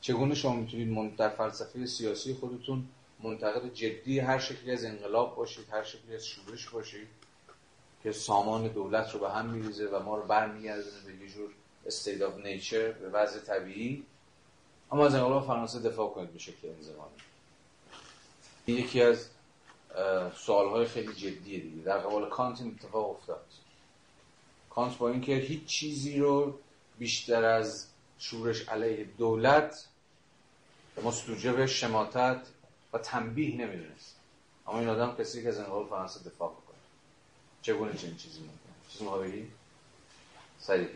چگونه 0.00 0.34
شما 0.34 0.52
می‌تونید 0.52 1.16
در 1.16 1.28
فلسفه 1.28 1.86
سیاسی 1.86 2.34
خودتون 2.34 2.88
منتقد 3.22 3.72
جدی 3.74 4.18
هر 4.18 4.38
شکلی 4.38 4.72
از 4.72 4.84
انقلاب 4.84 5.36
باشید 5.36 5.66
هر 5.70 5.82
شکلی 5.82 6.14
از 6.14 6.26
شورش 6.26 6.68
باشید 6.68 7.08
که 8.02 8.12
سامان 8.12 8.68
دولت 8.68 9.10
رو 9.14 9.20
به 9.20 9.30
هم 9.30 9.46
میریزه 9.46 9.88
و 9.88 10.02
ما 10.02 10.16
رو 10.16 10.22
برمیگردونه 10.22 10.96
به 11.06 11.24
یه 11.24 11.30
جور 11.30 11.50
state 11.86 12.22
of 12.22 12.38
nature 12.44 12.92
به 12.92 13.08
وضع 13.08 13.40
طبیعی. 13.40 14.04
اما 14.92 15.06
از 15.06 15.14
انقلاب 15.14 15.46
فرانسه 15.46 15.80
دفاع 15.80 16.08
کنید 16.10 16.32
به 16.32 16.38
شکل 16.38 16.68
انضمامی 16.68 17.16
یکی 18.66 19.02
از 19.02 19.28
سوالهای 20.36 20.86
خیلی 20.86 21.14
جدیه 21.14 21.60
دیگه. 21.60 21.82
در 21.82 21.98
قبال 21.98 22.28
کانت 22.28 22.60
این 22.60 22.78
اتفاق 22.80 23.10
افتاد. 23.10 23.44
کانت 24.70 24.98
با 24.98 25.08
اینکه 25.08 25.34
هیچ 25.36 25.64
چیزی 25.64 26.18
رو 26.18 26.58
بیشتر 26.98 27.44
از 27.44 27.86
شورش 28.18 28.68
علیه 28.68 29.04
دولت 29.04 29.88
مستوجب 31.04 31.66
شماتت 31.66 32.40
و 32.92 32.98
تنبیه 32.98 33.56
نمی‌دونست. 33.56 34.16
اما 34.66 34.78
این 34.78 34.88
آدم 34.88 35.16
کسی 35.18 35.42
که 35.42 35.48
از 35.48 35.58
انقلاب 35.58 35.88
فرانسه 35.88 36.30
دفاع 36.30 36.50
بکنه. 36.50 36.78
چگونه 37.62 37.96
چنین 37.96 38.16
چیزی 38.16 38.40
ممکنه 38.40 38.74
چیزی 38.92 39.04
ما 39.04 39.18
بگی؟ 39.18 39.50
سریع. 40.58 40.88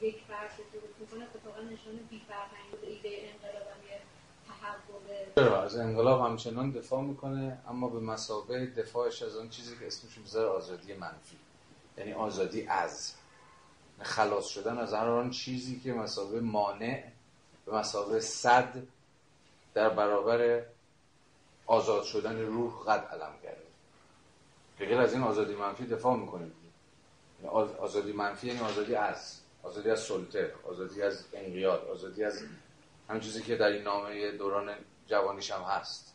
یک 0.00 0.16
فرد 0.28 0.50
درست 0.72 0.94
می‌کنه 1.00 1.24
اتفاقا 1.24 1.60
نشانه 1.60 2.00
بی‌فرهنگی 2.10 2.86
ایده 2.86 3.32
انقلاب 3.32 3.66
چرا 5.36 5.62
از 5.62 5.76
انقلاب 5.76 6.20
همچنان 6.20 6.70
دفاع 6.70 7.02
می‌کنه 7.02 7.58
اما 7.68 7.88
به 7.88 8.00
مسابه 8.00 8.66
دفاعش 8.66 9.22
از 9.22 9.36
آن 9.36 9.48
چیزی 9.48 9.76
که 9.76 9.86
اسمش 9.86 10.18
می‌ذاره 10.18 10.48
آزادی 10.48 10.94
منفی. 10.94 11.36
یعنی 11.98 12.12
آزادی 12.12 12.66
از. 12.66 13.12
خلاص 14.02 14.46
شدن 14.46 14.78
از 14.78 14.94
هر 14.94 15.08
آن 15.08 15.30
چیزی 15.30 15.80
که 15.80 15.92
مسابه 15.92 16.40
مانع 16.40 17.04
به 17.66 17.74
مسابه 17.74 18.20
صد 18.20 18.82
در 19.74 19.88
برابر 19.88 20.62
آزاد 21.66 22.04
شدن 22.04 22.38
روح 22.38 22.84
قد 22.84 23.04
علم 23.04 23.32
کرده 23.42 23.66
غیر 24.78 24.98
از 24.98 25.12
این 25.12 25.22
آزادی 25.22 25.54
منفی 25.54 25.86
دفاع 25.86 26.16
می‌کنه. 26.16 26.50
یعنی 27.42 27.56
آزادی 27.78 28.12
منفی 28.12 28.46
یعنی 28.46 28.60
آزادی 28.60 28.94
از. 28.94 29.40
آزادی 29.62 29.90
از 29.90 30.00
سلطه 30.00 30.54
آزادی 30.68 31.02
از 31.02 31.24
انقیاد 31.32 31.88
آزادی 31.88 32.24
از 32.24 32.42
همین 33.08 33.20
چیزی 33.20 33.42
که 33.42 33.56
در 33.56 33.66
این 33.66 33.82
نامه 33.82 34.30
دوران 34.30 34.74
جوانیش 35.06 35.50
هم 35.50 35.62
هست. 35.62 36.14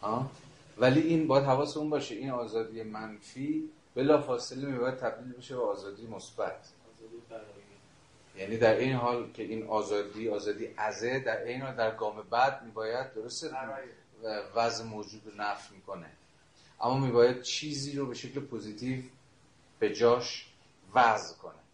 آه؟ 0.00 0.30
ولی 0.78 1.00
این 1.00 1.26
باید 1.26 1.44
اون 1.78 1.90
باشه 1.90 2.14
این 2.14 2.30
آزادی 2.30 2.82
منفی 2.82 3.70
بلا 3.94 4.22
فاصله 4.22 4.66
میباید 4.66 4.96
تبدیل 4.96 5.32
بشه 5.32 5.56
به 5.56 5.62
آزادی 5.62 6.06
مثبت. 6.06 6.68
یعنی 8.36 8.56
در 8.56 8.74
این 8.74 8.92
حال 8.92 9.32
که 9.32 9.42
این 9.42 9.66
آزادی 9.66 10.28
آزادی 10.28 10.68
ازه 10.76 11.18
در 11.18 11.42
این 11.42 11.62
حال 11.62 11.74
در 11.74 11.94
گام 11.94 12.22
بعد 12.30 12.62
میباید 12.62 13.14
درست 13.14 13.54
وضع 14.56 14.84
موجود 14.84 15.22
رو 15.26 15.42
نفت 15.42 15.72
می‌کنه. 15.72 16.10
اما 16.80 16.98
میباید 16.98 17.42
چیزی 17.42 17.96
رو 17.96 18.06
به 18.06 18.14
شکل 18.14 18.40
پوزیتیو 18.40 19.02
به 19.78 19.94
جاش 19.94 20.46
وضع 20.94 21.36
کنه. 21.36 21.65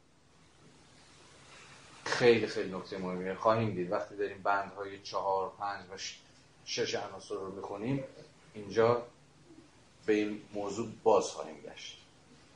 خیلی 2.05 2.47
خیلی 2.47 2.75
نکته 2.75 2.99
مهمیه. 2.99 3.35
خواهیم 3.35 3.75
دید 3.75 3.93
وقتی 3.93 4.17
داریم 4.17 4.43
بندهای 4.43 5.03
چهار 5.03 5.53
پنج 5.59 5.85
و 5.95 5.99
شش 6.65 6.95
عناصر 6.95 7.35
رو 7.35 7.53
می‌خونیم 7.53 8.05
اینجا 8.55 9.03
به 10.07 10.13
این 10.13 10.41
موضوع 10.55 10.89
باز 11.03 11.25
خواهیم 11.25 11.57
گشت. 11.61 11.99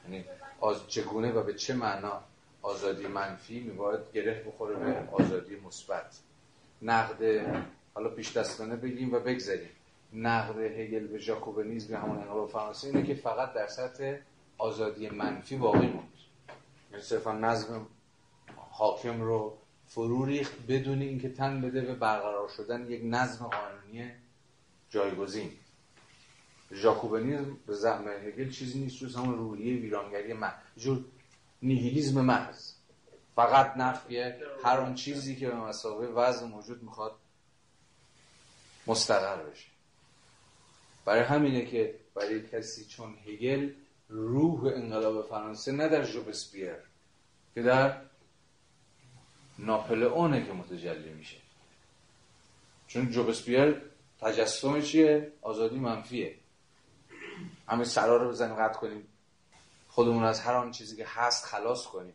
یعنی 0.04 0.24
از 0.62 0.88
چگونه 0.88 1.32
و 1.32 1.42
به 1.42 1.54
چه 1.54 1.74
معنا 1.74 2.20
آزادی 2.62 3.06
منفی 3.06 3.60
میباید 3.60 4.00
گره 4.14 4.44
بخوره 4.46 4.76
به 4.76 5.08
آزادی 5.12 5.56
مثبت. 5.56 6.18
نقد 6.82 7.46
حالا 7.94 8.08
پیش 8.08 8.36
دستانه 8.36 8.76
بگیم 8.76 9.14
و 9.14 9.18
بگذاریم. 9.18 9.70
نقد 10.12 10.58
هگل 10.58 11.06
به 11.06 11.18
ژاکوبنیسم 11.18 11.88
به 11.88 11.98
همون 11.98 12.18
انقلاب 12.18 12.50
فرانسه 12.50 12.86
اینه 12.86 13.02
که 13.02 13.14
فقط 13.14 13.52
در 13.52 13.66
سطح 13.66 14.16
آزادی 14.58 15.08
منفی 15.08 15.56
باقی 15.56 15.86
موند. 15.86 16.12
یعنی 16.90 17.02
صرفا 17.02 17.32
نظم 17.32 17.86
حاکم 18.78 19.22
رو 19.22 19.58
فرو 19.86 20.24
ریخت 20.24 20.52
بدون 20.68 21.02
اینکه 21.02 21.28
تن 21.28 21.60
بده 21.60 21.80
به 21.80 21.94
برقرار 21.94 22.48
شدن 22.48 22.90
یک 22.90 23.00
نظم 23.04 23.46
قانونی 23.46 24.10
جایگزین. 24.90 25.50
ژاکوبنیسم 26.72 27.56
به 27.66 27.74
زعم 27.74 28.08
هگل 28.08 28.50
چیزی 28.50 28.78
نیست 28.78 28.96
جز 28.96 29.16
همون 29.16 29.38
روحیه 29.38 29.80
ویرانگری 29.80 30.32
محض 30.32 30.54
جور 30.76 31.04
نیهیلیزم 31.62 32.20
محض 32.20 32.72
فقط 33.36 33.76
نفی 33.76 34.18
هر 34.64 34.78
آن 34.80 34.94
چیزی 34.94 35.36
که 35.36 35.48
به 35.48 35.54
مسابقه 35.54 36.06
وضع 36.06 36.46
موجود 36.46 36.82
می‌خواد 36.82 37.12
مستقر 38.86 39.42
بشه. 39.42 39.66
برای 41.04 41.22
همینه 41.22 41.64
که 41.66 41.94
برای 42.14 42.48
کسی 42.48 42.84
چون 42.84 43.14
هگل 43.26 43.70
روح 44.08 44.64
انقلاب 44.66 45.28
فرانسه 45.28 45.72
نه 45.72 45.88
در 45.88 46.04
ژوبسپیر 46.04 46.74
که 47.54 47.62
در 47.62 48.00
ناپلئونه 49.58 50.46
که 50.46 50.52
متجلی 50.52 51.12
میشه. 51.12 51.36
چون 52.86 53.10
روبسپیر 53.10 53.82
تجسم 54.20 54.80
چیه؟ 54.80 55.32
آزادی 55.42 55.78
منفیه. 55.78 56.34
همه 57.68 57.84
سرا 57.84 58.16
رو 58.16 58.28
بزنیم 58.28 58.54
قطع 58.54 58.78
کنیم. 58.78 59.08
خودمون 59.88 60.24
از 60.24 60.40
هر 60.40 60.54
آن 60.54 60.70
چیزی 60.70 60.96
که 60.96 61.06
هست 61.08 61.44
خلاص 61.44 61.84
کنیم. 61.84 62.14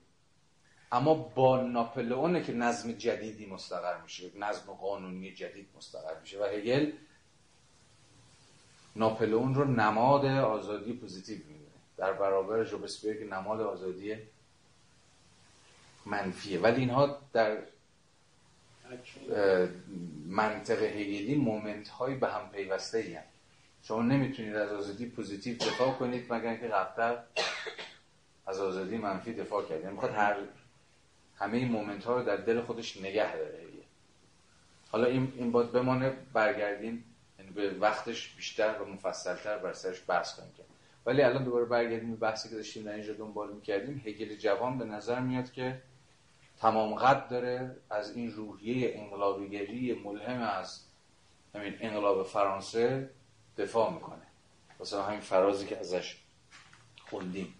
اما 0.91 1.13
با 1.13 1.61
ناپلئونه 1.61 2.43
که 2.43 2.53
نظم 2.53 2.91
جدیدی 2.91 3.45
مستقر 3.45 4.01
میشه 4.01 4.31
نظم 4.37 4.73
قانونی 4.73 5.31
جدید 5.31 5.67
مستقر 5.77 6.19
میشه. 6.21 6.39
و 6.39 6.43
هگل 6.43 6.91
ناپلئون 8.95 9.55
رو 9.55 9.65
نماد 9.65 10.25
آزادی 10.25 10.93
positive 10.93 11.37
می‌بینه 11.37 11.59
در 11.97 12.13
برابر 12.13 12.63
روبسپیر 12.63 13.17
که 13.17 13.25
نماد 13.25 13.61
آزادی 13.61 14.15
منفیه. 16.05 16.59
ولی 16.59 16.79
اینها 16.79 17.21
در 17.33 17.57
منطق 20.25 20.81
هگلی 20.83 21.35
moment 21.35 21.87
های 21.87 22.15
به 22.15 22.27
هم 22.27 22.49
پیوسته 22.49 22.97
ای 22.97 23.13
ان. 23.13 23.23
شما 23.83 24.01
نمی‌تونید 24.01 24.55
از 24.55 24.71
آزادی 24.71 25.05
positive 25.05 25.57
دفاع 25.57 25.91
کنید 25.91 26.33
مگر 26.33 26.49
اینکه 26.49 26.67
قبلتر 26.67 27.23
از 28.47 28.59
آزادی 28.59 28.97
منفی 28.97 29.33
دفاع 29.33 29.63
کردید. 29.63 29.83
یعنی 29.83 29.93
می‌خواد 29.93 30.11
هر 30.11 30.35
همه 31.35 31.57
این 31.57 31.67
moment 31.67 32.03
ها 32.03 32.17
رو 32.17 32.23
در 32.23 32.35
دل 32.35 32.61
خودش 32.61 32.97
نگه 32.97 33.35
داره. 33.35 33.59
حالا 34.89 35.07
این 35.07 35.33
این 35.35 35.51
باید 35.51 35.71
بمانه 35.71 36.13
برگردیم. 36.33 37.03
یعنی 37.39 37.51
به 37.51 37.73
وقتش 37.79 38.33
بیشتر 38.35 38.81
و 38.81 38.85
مفصلتر 38.85 39.57
بر 39.57 39.73
سرش 39.73 40.01
بحث 40.07 40.35
کنیم. 40.35 40.51
ولی 41.05 41.21
الان 41.21 41.43
دوباره 41.43 41.65
برگردیم 41.65 42.11
به 42.11 42.17
بحثی 42.17 42.49
که 42.49 42.55
داشتیم 42.55 42.83
در 42.83 42.93
اینجا 42.93 43.13
دنبال 43.13 43.53
می‌کردیم. 43.53 44.01
هگل 44.05 44.35
جوان 44.35 44.77
به 44.77 44.85
نظر 44.85 45.19
میاد 45.19 45.51
که 45.51 45.81
تمام 46.61 46.95
قد 46.95 47.29
داره 47.29 47.75
از 47.89 48.15
این 48.15 48.31
روحیه 48.31 48.99
انقلابیگری 48.99 49.93
ملهم 49.93 50.41
از 50.41 50.79
همین 51.55 51.77
انقلاب 51.79 52.23
فرانسه 52.23 53.09
دفاع 53.57 53.93
می‌کنه. 53.93 54.27
واسه 54.79 55.03
همین 55.03 55.19
فرازی 55.19 55.65
که 55.65 55.77
ازش 55.77 56.17
خوندیم. 57.09 57.53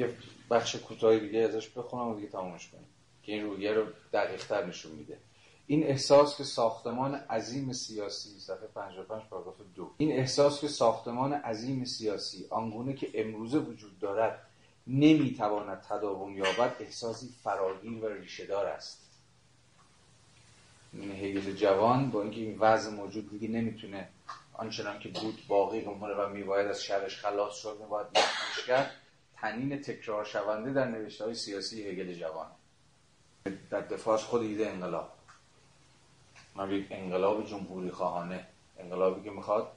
یه 0.00 0.14
بخش 0.50 0.76
کوتاهی 0.76 1.20
دیگه 1.20 1.38
ازش 1.38 1.68
بخونم 1.68 2.08
و 2.08 2.14
دیگه 2.14 2.28
تمامش 2.28 2.68
کنیم 2.68 2.86
که 3.22 3.32
این 3.32 3.44
رویه 3.44 3.72
رو 3.72 3.86
دقیقتر 4.12 4.66
نشون 4.66 4.92
میده. 4.92 5.18
این 5.66 5.86
احساس 5.86 6.36
که 6.36 6.44
ساختمان 6.44 7.14
عظیم 7.14 7.72
سیاسی 7.72 8.40
صفحه 8.40 8.66
55 8.66 9.22
پاراگراف 9.22 9.56
دو. 9.74 9.90
این 9.98 10.12
احساس 10.12 10.60
که 10.60 10.68
ساختمان 10.68 11.32
عظیم 11.32 11.84
سیاسی 11.84 12.46
آنگونه 12.50 12.94
که 12.94 13.10
امروزه 13.14 13.58
وجود 13.58 13.98
دارد 13.98 14.46
نمی‌تواند 14.86 15.80
تداوم 15.80 16.36
یابد 16.36 16.76
احساسی 16.80 17.28
فراگیر 17.44 18.04
و 18.04 18.08
ریشهدار 18.08 18.66
است. 18.66 18.98
این 20.92 21.12
هیگل 21.12 21.54
جوان 21.54 22.10
با 22.10 22.22
اینکه 22.22 22.40
این 22.40 22.58
وضع 22.58 22.90
موجود 22.90 23.30
دیگه 23.30 23.48
نمی‌تونه 23.48 24.08
آنچنان 24.52 24.98
که 24.98 25.08
بود 25.08 25.42
باقی 25.48 25.80
بمونه 25.80 26.14
و 26.14 26.28
میباید 26.28 26.66
از 26.66 26.84
شرش 26.84 27.16
خلاص 27.16 27.54
شد 27.54 27.78
میباید 27.80 28.06
مخنش 28.06 28.66
کرد 28.66 28.90
تنین 29.36 29.82
تکرار 29.82 30.24
شونده 30.24 30.72
در 30.72 30.88
نوشته 30.88 31.24
های 31.24 31.34
سیاسی 31.34 31.88
هگل 31.88 32.14
جوان. 32.14 32.46
در 33.70 33.80
دفاعش 33.80 34.24
خود 34.24 34.42
ایده 34.42 34.68
انقلاب. 34.68 35.12
من 36.54 36.70
یک 36.70 36.86
انقلاب 36.90 37.46
جمهوری 37.46 37.90
خواهانه 37.90 38.46
انقلابی 38.78 39.24
که 39.24 39.30
می‌خواد 39.30 39.72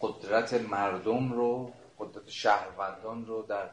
قدرت 0.00 0.54
مردم 0.54 1.32
رو 1.32 1.72
قدرت 2.04 2.28
شهروندان 2.28 3.26
رو 3.26 3.42
در 3.42 3.70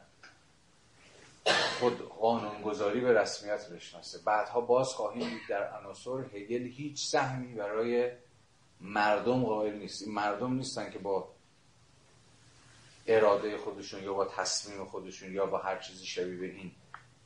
خود 1.80 2.08
قانونگذاری 2.08 3.00
به 3.00 3.12
رسمیت 3.12 3.68
بشناسه. 3.68 4.18
بعدها 4.24 4.60
باز 4.60 4.88
خواهیم 4.88 5.28
دید 5.28 5.48
در 5.48 5.78
عناصر 5.78 6.24
هگل 6.34 6.66
هیچ 6.66 7.06
سهمی 7.06 7.54
برای 7.54 8.12
مردم 8.80 9.44
قائل 9.44 9.74
نیست. 9.74 10.02
این 10.02 10.14
مردم 10.14 10.52
نیستن 10.52 10.90
که 10.90 10.98
با 10.98 11.28
اراده 13.06 13.56
خودشون 13.56 14.02
یا 14.02 14.14
با 14.14 14.24
تصمیم 14.24 14.84
خودشون 14.84 15.32
یا 15.32 15.46
با 15.46 15.58
هر 15.58 15.78
چیزی 15.78 16.06
شبیه 16.06 16.36
به 16.36 16.46
این 16.46 16.72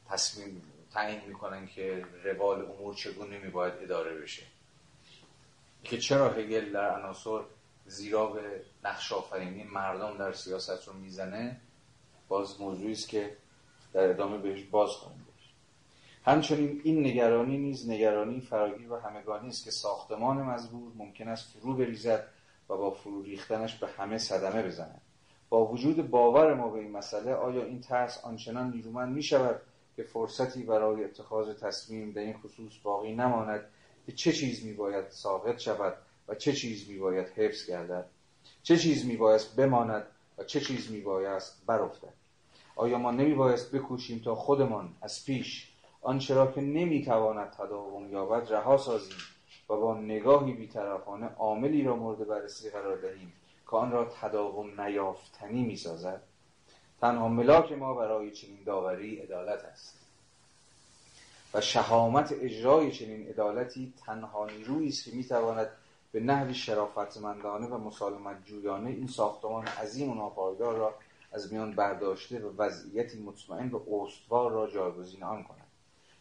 تصمیم 0.08 0.62
تعیین 0.92 1.20
می‌کنن 1.26 1.66
که 1.66 2.06
روال 2.24 2.64
امور 2.64 2.94
چگونه 2.94 3.38
میباید 3.38 3.74
اداره 3.82 4.14
بشه. 4.14 4.42
که 5.84 5.98
چرا 5.98 6.30
هگل 6.30 6.72
در 6.72 6.98
عناصر 6.98 7.40
زیرا 7.86 8.26
به 8.26 8.62
نقش 8.84 9.12
آفرینی 9.12 9.64
مردم 9.64 10.16
در 10.18 10.32
سیاست 10.32 10.88
رو 10.88 10.92
می‌زنه 10.92 11.60
باز 12.28 12.60
موضوعی 12.60 12.92
است 12.92 13.08
که 13.08 13.36
در 13.92 14.10
ادامه 14.10 14.38
بهش 14.38 14.62
باز 14.62 14.90
خواهیم 14.90 15.24
همچنین 16.26 16.80
این 16.84 17.06
نگرانی 17.06 17.58
نیز 17.58 17.90
نگرانی 17.90 18.40
فراگیر 18.40 18.92
و 18.92 18.96
همگانی 18.96 19.48
است 19.48 19.64
که 19.64 19.70
ساختمان 19.70 20.36
مزبور 20.36 20.92
ممکن 20.96 21.28
است 21.28 21.58
فرو 21.58 21.74
بریزد 21.74 22.28
و 22.68 22.76
با 22.76 22.90
فرو 22.90 23.22
ریختنش 23.22 23.74
به 23.74 23.86
همه 23.86 24.18
صدمه 24.18 24.62
بزند. 24.62 25.00
با 25.48 25.66
وجود 25.66 26.10
باور 26.10 26.54
ما 26.54 26.68
به 26.68 26.78
این 26.78 26.90
مسئله 26.90 27.34
آیا 27.34 27.64
این 27.64 27.80
ترس 27.80 28.24
آنچنان 28.24 28.70
نیرومند 28.70 29.14
می 29.14 29.22
شود 29.22 29.60
که 29.96 30.02
فرصتی 30.02 30.62
برای 30.62 31.04
اتخاذ 31.04 31.58
تصمیم 31.58 32.12
در 32.12 32.20
این 32.20 32.38
خصوص 32.38 32.72
باقی 32.82 33.14
نماند 33.14 33.64
که 34.06 34.12
چه 34.12 34.32
چیز 34.32 34.64
می 34.64 34.72
باید 34.72 35.10
ساقط 35.10 35.58
شود؟ 35.58 35.96
و 36.28 36.34
چه 36.34 36.52
چیز 36.52 36.88
می 36.88 36.98
باید 36.98 37.28
حفظ 37.28 37.66
گردد؟ 37.66 38.06
چه 38.62 38.78
چیز 38.78 39.06
می 39.06 39.16
باید 39.16 39.46
بماند 39.56 40.06
و 40.38 40.44
چه 40.44 40.60
چیز 40.60 40.90
می 40.90 41.00
باید 41.00 41.42
برافتد؟ 41.66 42.12
آیا 42.76 42.98
ما 42.98 43.10
نمی 43.10 43.34
باید 43.34 43.70
بکوشیم 43.72 44.18
تا 44.24 44.34
خودمان 44.34 44.94
از 45.02 45.24
پیش 45.24 45.68
آنچه 46.02 46.34
را 46.34 46.52
که 46.52 46.60
نمی 46.60 47.04
تواند 47.04 47.50
تداوم 47.50 48.12
یابد 48.12 48.52
رها 48.52 48.76
سازیم 48.76 49.16
و 49.70 49.76
با 49.76 49.94
نگاهی 49.94 50.52
بیطرفانه 50.52 51.26
عاملی 51.26 51.82
را 51.82 51.96
مورد 51.96 52.28
بررسی 52.28 52.70
قرار 52.70 52.96
دهیم 52.96 53.32
که 53.70 53.76
آن 53.76 53.92
را 53.92 54.04
تداوم 54.04 54.80
نیافتنی 54.80 55.62
می 55.62 55.76
سازد 55.76 56.22
تنها 57.00 57.28
ملاک 57.28 57.72
ما 57.72 57.94
برای 57.94 58.30
چنین 58.30 58.58
داوری 58.66 59.16
عدالت 59.16 59.64
است. 59.64 59.98
و 61.54 61.60
شهامت 61.60 62.34
اجرای 62.40 62.92
چنین 62.92 63.28
عدالتی 63.28 63.92
تنها 64.06 64.46
نیرویی 64.46 64.88
است 64.88 65.04
که 65.04 65.10
می‌تواند 65.16 65.68
به 66.14 66.20
نحوی 66.20 66.54
شرافتمندانه 66.54 67.66
و 67.66 67.78
مسالمت 67.78 68.44
جویانه 68.44 68.90
این 68.90 69.06
ساختمان 69.06 69.66
عظیم 69.66 70.10
و 70.10 70.14
ناپایدار 70.14 70.76
را 70.76 70.94
از 71.32 71.52
میان 71.52 71.72
برداشته 71.72 72.46
و 72.46 72.56
وضعیتی 72.56 73.22
مطمئن 73.22 73.70
و 73.70 73.80
استوار 73.94 74.50
را 74.50 74.70
جایگزین 74.70 75.22
آن 75.22 75.42
کند. 75.42 75.66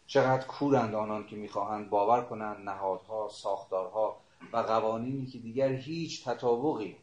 چقدر 0.06 0.46
کورند 0.46 0.94
آنان 0.94 1.26
که 1.26 1.36
می‌خواهند 1.36 1.90
باور 1.90 2.24
کنند 2.24 2.68
نهادها 2.68 3.28
ساختارها 3.28 4.16
و 4.52 4.56
قوانینی 4.56 5.26
که 5.26 5.38
دیگر 5.38 5.68
هیچ 5.68 6.24
تطابقی 6.24 6.96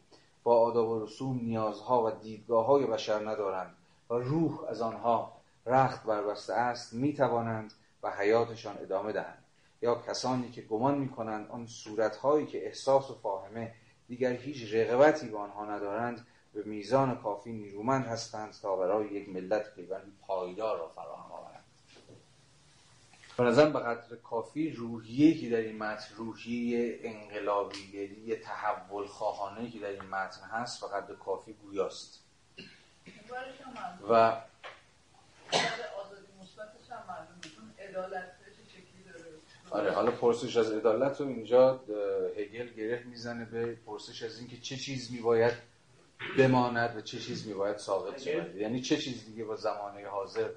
با 0.44 0.60
آداب 0.60 0.90
و 0.90 1.04
رسوم 1.04 1.40
نیازها 1.44 2.04
و 2.04 2.12
دیدگاه 2.12 2.66
های 2.66 2.86
بشر 2.86 3.30
ندارند 3.30 3.76
و 4.10 4.14
روح 4.14 4.64
از 4.70 4.82
آنها 4.82 5.34
رخت 5.66 6.04
بربسته 6.04 6.54
است 6.54 6.94
می‌توانند 6.94 7.74
و 8.04 8.12
حیاتشان 8.12 8.78
ادامه 8.82 9.12
دهند. 9.12 9.41
یا 9.82 9.96
کسانی 9.96 10.52
که 10.52 10.62
گمان 10.62 10.98
می‌کنند 10.98 11.52
آن 11.52 11.68
صورتهایی 11.68 12.46
که 12.46 12.66
احساس 12.66 13.10
و 13.10 13.16
فاهمه 13.16 13.74
دیگر 14.08 14.32
هیچ 14.32 14.74
رقبتی 14.74 15.28
به 15.28 15.38
آنها 15.38 15.66
ندارند 15.66 16.28
به 16.54 16.64
میزان 16.64 17.18
کافی 17.18 17.54
نیرومند 17.54 18.06
هستند 18.06 18.54
تا 18.62 18.76
برای 18.76 19.08
یک 19.08 19.30
ملت 19.30 19.76
پیوند 19.76 20.18
پایدار 20.22 20.78
را 20.78 20.88
فراهم 20.88 21.32
آورند. 21.32 21.64
به 23.38 23.44
نظر 23.44 23.70
به 23.70 23.80
قدر 23.80 24.16
کافی 24.16 24.72
روحیه 24.72 25.42
که 25.42 25.50
در 25.50 25.58
این 25.58 25.78
متن 25.78 26.16
روحیه 26.16 27.00
انقلابی 27.04 28.36
تحول 28.36 29.06
خواهانه 29.08 29.70
که 29.70 29.80
در 29.80 29.88
این 29.88 30.04
متن 30.04 30.44
هست 30.44 30.82
به 30.82 30.88
قدر 30.88 31.16
کافی 31.16 31.54
گویاست. 31.54 32.24
و 34.10 34.42
آره 39.72 39.92
حالا 39.92 40.12
پرسش 40.12 40.58
از 40.58 40.72
عدالت 40.72 41.22
رو 41.22 41.28
اینجا 41.28 41.84
هگل 42.38 42.68
گره 42.78 43.04
می‌زنه 43.10 43.46
به 43.46 43.78
پرسش 43.86 44.24
از 44.24 44.40
اینکه 44.40 44.58
چه 44.58 44.76
چیز 44.76 45.12
میباید 45.12 45.54
بماند 46.38 46.98
و 46.98 47.02
چه 47.02 47.20
چیز 47.20 47.48
میباید 47.48 47.78
ساقط 47.78 48.22
شود. 48.22 48.56
یعنی 48.56 48.82
چه 48.82 48.98
چیز 48.98 49.26
دیگه 49.26 49.44
با 49.44 49.56
زمانه 49.56 50.08
حاضر 50.08 50.50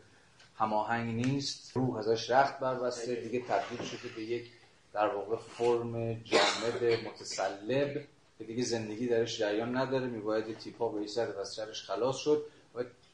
هماهنگ 0.56 1.26
نیست. 1.26 1.76
روح 1.76 1.96
ازش 1.96 2.30
رخت 2.30 2.58
بربسته 2.58 3.14
دیگه 3.14 3.40
تبدیل 3.40 3.82
شده 3.82 4.08
به 4.16 4.22
یک 4.22 4.50
در 4.92 5.14
واقع 5.14 5.36
فرم 5.36 6.14
جامد 6.14 6.84
متسلب 7.06 8.04
که 8.38 8.44
دیگه 8.44 8.62
زندگی 8.62 9.06
درش 9.06 9.38
جریان 9.38 9.76
نداره. 9.76 10.06
میباید 10.06 10.58
تیپا 10.58 10.88
به 10.88 11.06
سر 11.06 11.40
از 11.40 11.56
شرش 11.56 11.82
خلاص 11.82 12.16
شد. 12.16 12.44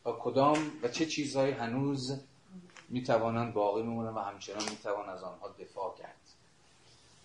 و 0.07 0.13
کدام 0.13 0.73
و 0.83 0.89
چه 0.89 1.07
چیزهایی 1.07 1.53
هنوز 1.53 2.21
می‌توانند 2.91 3.55
باقی 3.55 3.83
میمونن 3.83 4.09
و 4.09 4.21
همچنان 4.21 4.63
می‌توان 4.71 5.09
از 5.09 5.23
آنها 5.23 5.49
دفاع 5.49 5.95
کرد. 5.99 6.17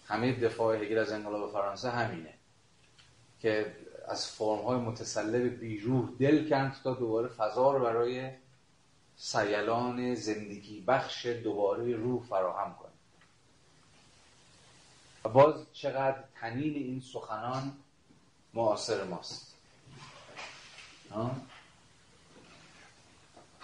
همه 0.07 0.33
دفاع 0.33 0.75
هگل 0.75 0.97
از 0.97 1.11
انقلاب 1.11 1.51
فرانسه 1.51 1.89
همینه 1.89 2.33
که 3.41 3.75
از 4.07 4.27
فرم 4.27 4.59
های 4.59 4.77
متسلب 4.77 5.59
بیروح 5.59 6.09
دل 6.19 6.49
کند 6.49 6.75
تا 6.83 6.93
دوباره 6.93 7.27
فضا 7.27 7.71
رو 7.71 7.83
برای 7.83 8.31
سیلان 9.17 10.15
زندگی 10.15 10.81
بخش 10.81 11.25
دوباره 11.25 11.95
روح 11.95 12.23
فراهم 12.23 12.75
کنه. 12.75 12.91
و 15.25 15.29
باز 15.29 15.65
چقدر 15.73 16.23
تنین 16.41 16.75
این 16.75 16.99
سخنان 16.99 17.77
معاصر 18.53 19.03
ماست. 19.03 19.55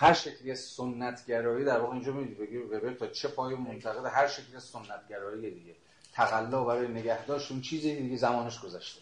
هر 0.02 0.14
شکلی 0.14 0.56
سنتگرایی 0.56 1.66
در 1.66 1.80
واقع 1.80 1.94
اینجا 1.94 2.12
می‌دید 2.12 2.38
بگیر 2.38 2.94
تا 2.94 3.08
چه 3.08 3.28
پای 3.28 3.56
منتقد 3.56 4.06
هر 4.06 4.28
شکلی 4.28 4.60
سنتگرایی 4.60 5.52
دیگه. 5.52 5.76
تقلا 6.14 6.64
برای 6.64 6.88
نگهداشت 6.88 7.52
اون 7.52 7.62
چیزی 7.62 7.96
دیگه 7.96 8.18
زمانش 8.18 8.62
گذشته. 8.62 9.02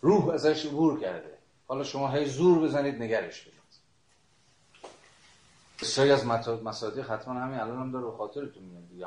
روح 0.00 0.28
ازش 0.28 0.66
عبور 0.66 1.00
کرده. 1.00 1.38
حالا 1.68 1.84
شما 1.84 2.10
هی 2.10 2.24
زور 2.24 2.58
بزنید 2.58 3.02
نگرش 3.02 3.40
بدید. 3.40 3.58
بسیاری 5.80 6.10
از 6.10 6.26
مصادیق 6.26 7.10
حتما 7.10 7.34
همین 7.34 7.60
الان 7.60 7.78
هم 7.78 7.92
داره 7.92 8.16
خاطرتون 8.16 8.62
میاد 8.62 8.88
دیگه 8.88 9.06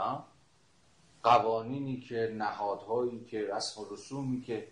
قوانینی 1.23 1.99
که 1.99 2.35
نهادهایی 2.37 3.25
که 3.25 3.47
رسم 3.55 3.81
و 3.81 3.85
رسومی 3.91 4.41
که 4.41 4.67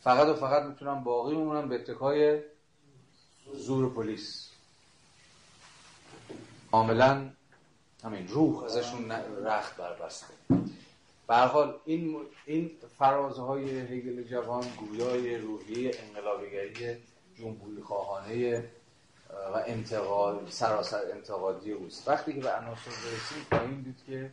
فقط 0.00 0.28
و 0.28 0.34
فقط 0.34 0.62
می‌تونن 0.62 1.04
باقی 1.04 1.34
بمونن 1.34 1.68
به 1.68 1.74
اتکای 1.74 2.42
زور 3.54 3.94
پلیس. 3.94 4.49
کاملا 6.70 7.30
همین 8.04 8.28
روح 8.28 8.64
ازشون 8.64 9.12
رخت 9.44 9.76
بربسته. 9.76 10.34
به 11.28 11.36
حال 11.36 11.80
این 11.84 12.16
این 12.46 12.70
فرازهای 12.98 13.80
هگل 13.80 14.22
جوان 14.22 14.64
گویای 14.78 15.38
روحیه 15.38 15.94
انقلابیگری 16.06 16.96
جمهوری 17.34 17.82
خواهانه 17.82 18.64
و 19.54 19.62
انتقاد 19.66 20.48
سراسر 20.50 21.00
انتقادی 21.12 21.72
اوست 21.72 22.08
وقتی 22.08 22.32
که 22.32 22.40
به 22.40 22.52
عناصر 22.52 22.90
برسیم 22.90 23.46
خواهیم 23.48 23.82
دید 23.82 24.04
که 24.06 24.30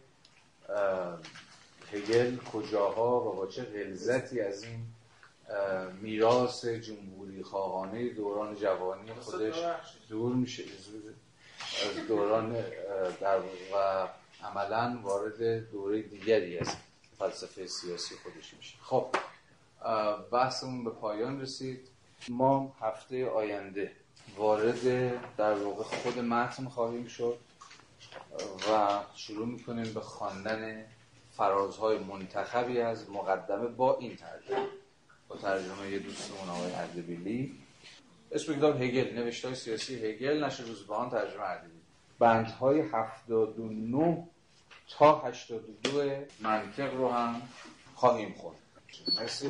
هگل 1.91 2.37
کجاها 2.37 3.21
و 3.21 3.35
با 3.35 3.47
چه 3.47 3.63
غلظتی 3.63 4.41
از 4.41 4.63
این 4.63 4.85
میراث 6.01 6.65
جمهوری 6.65 7.43
خواهانه 7.43 8.09
دوران 8.09 8.55
جوانی 8.55 9.13
خودش 9.13 9.55
دور 10.09 10.35
میشه. 10.35 10.63
دوران 12.07 12.53
در 13.21 13.39
و 13.73 14.07
عملا 14.43 14.99
وارد 15.03 15.71
دوره 15.71 16.01
دیگری 16.01 16.59
از 16.59 16.75
فلسفه 17.19 17.67
سیاسی 17.67 18.15
خودش 18.15 18.53
میشه. 18.53 18.75
خب 18.81 19.15
بحثمون 20.31 20.83
به 20.83 20.89
پایان 20.89 21.41
رسید. 21.41 21.87
ما 22.29 22.75
هفته 22.81 23.29
آینده 23.29 23.91
وارد 24.37 24.83
در 25.35 25.53
واقع 25.53 25.83
خود 25.83 26.19
متن 26.19 26.67
خواهیم 26.67 27.07
شد 27.07 27.37
و 28.71 28.99
شروع 29.15 29.47
می‌کنیم 29.47 29.93
به 29.93 30.01
خواندن 30.01 30.85
فرازهای 31.31 31.99
منتخبی 31.99 32.81
از 32.81 33.09
مقدمه 33.09 33.67
با 33.67 33.97
این 33.97 34.15
ترجمه. 34.15 34.67
با 35.27 35.37
ترجمه 35.37 35.99
دوستمون 35.99 36.49
آقای 36.49 36.71
اردبیلی 36.71 37.66
اسم 38.31 38.55
کتاب 38.55 38.81
هگل 38.81 39.13
نوشته 39.13 39.53
سیاسی 39.53 39.95
هگل 39.95 40.43
نشه 40.43 40.63
روزبان 40.63 41.09
ترجمه 41.09 41.41
اردبیلی 41.41 41.81
بندهای 42.19 42.81
79 42.81 44.27
تا 44.89 45.19
82 45.19 46.25
منطق 46.39 46.93
رو 46.93 47.09
هم 47.09 47.41
خواهیم 47.95 48.33
خوند 48.33 48.57
مرسی. 49.19 49.49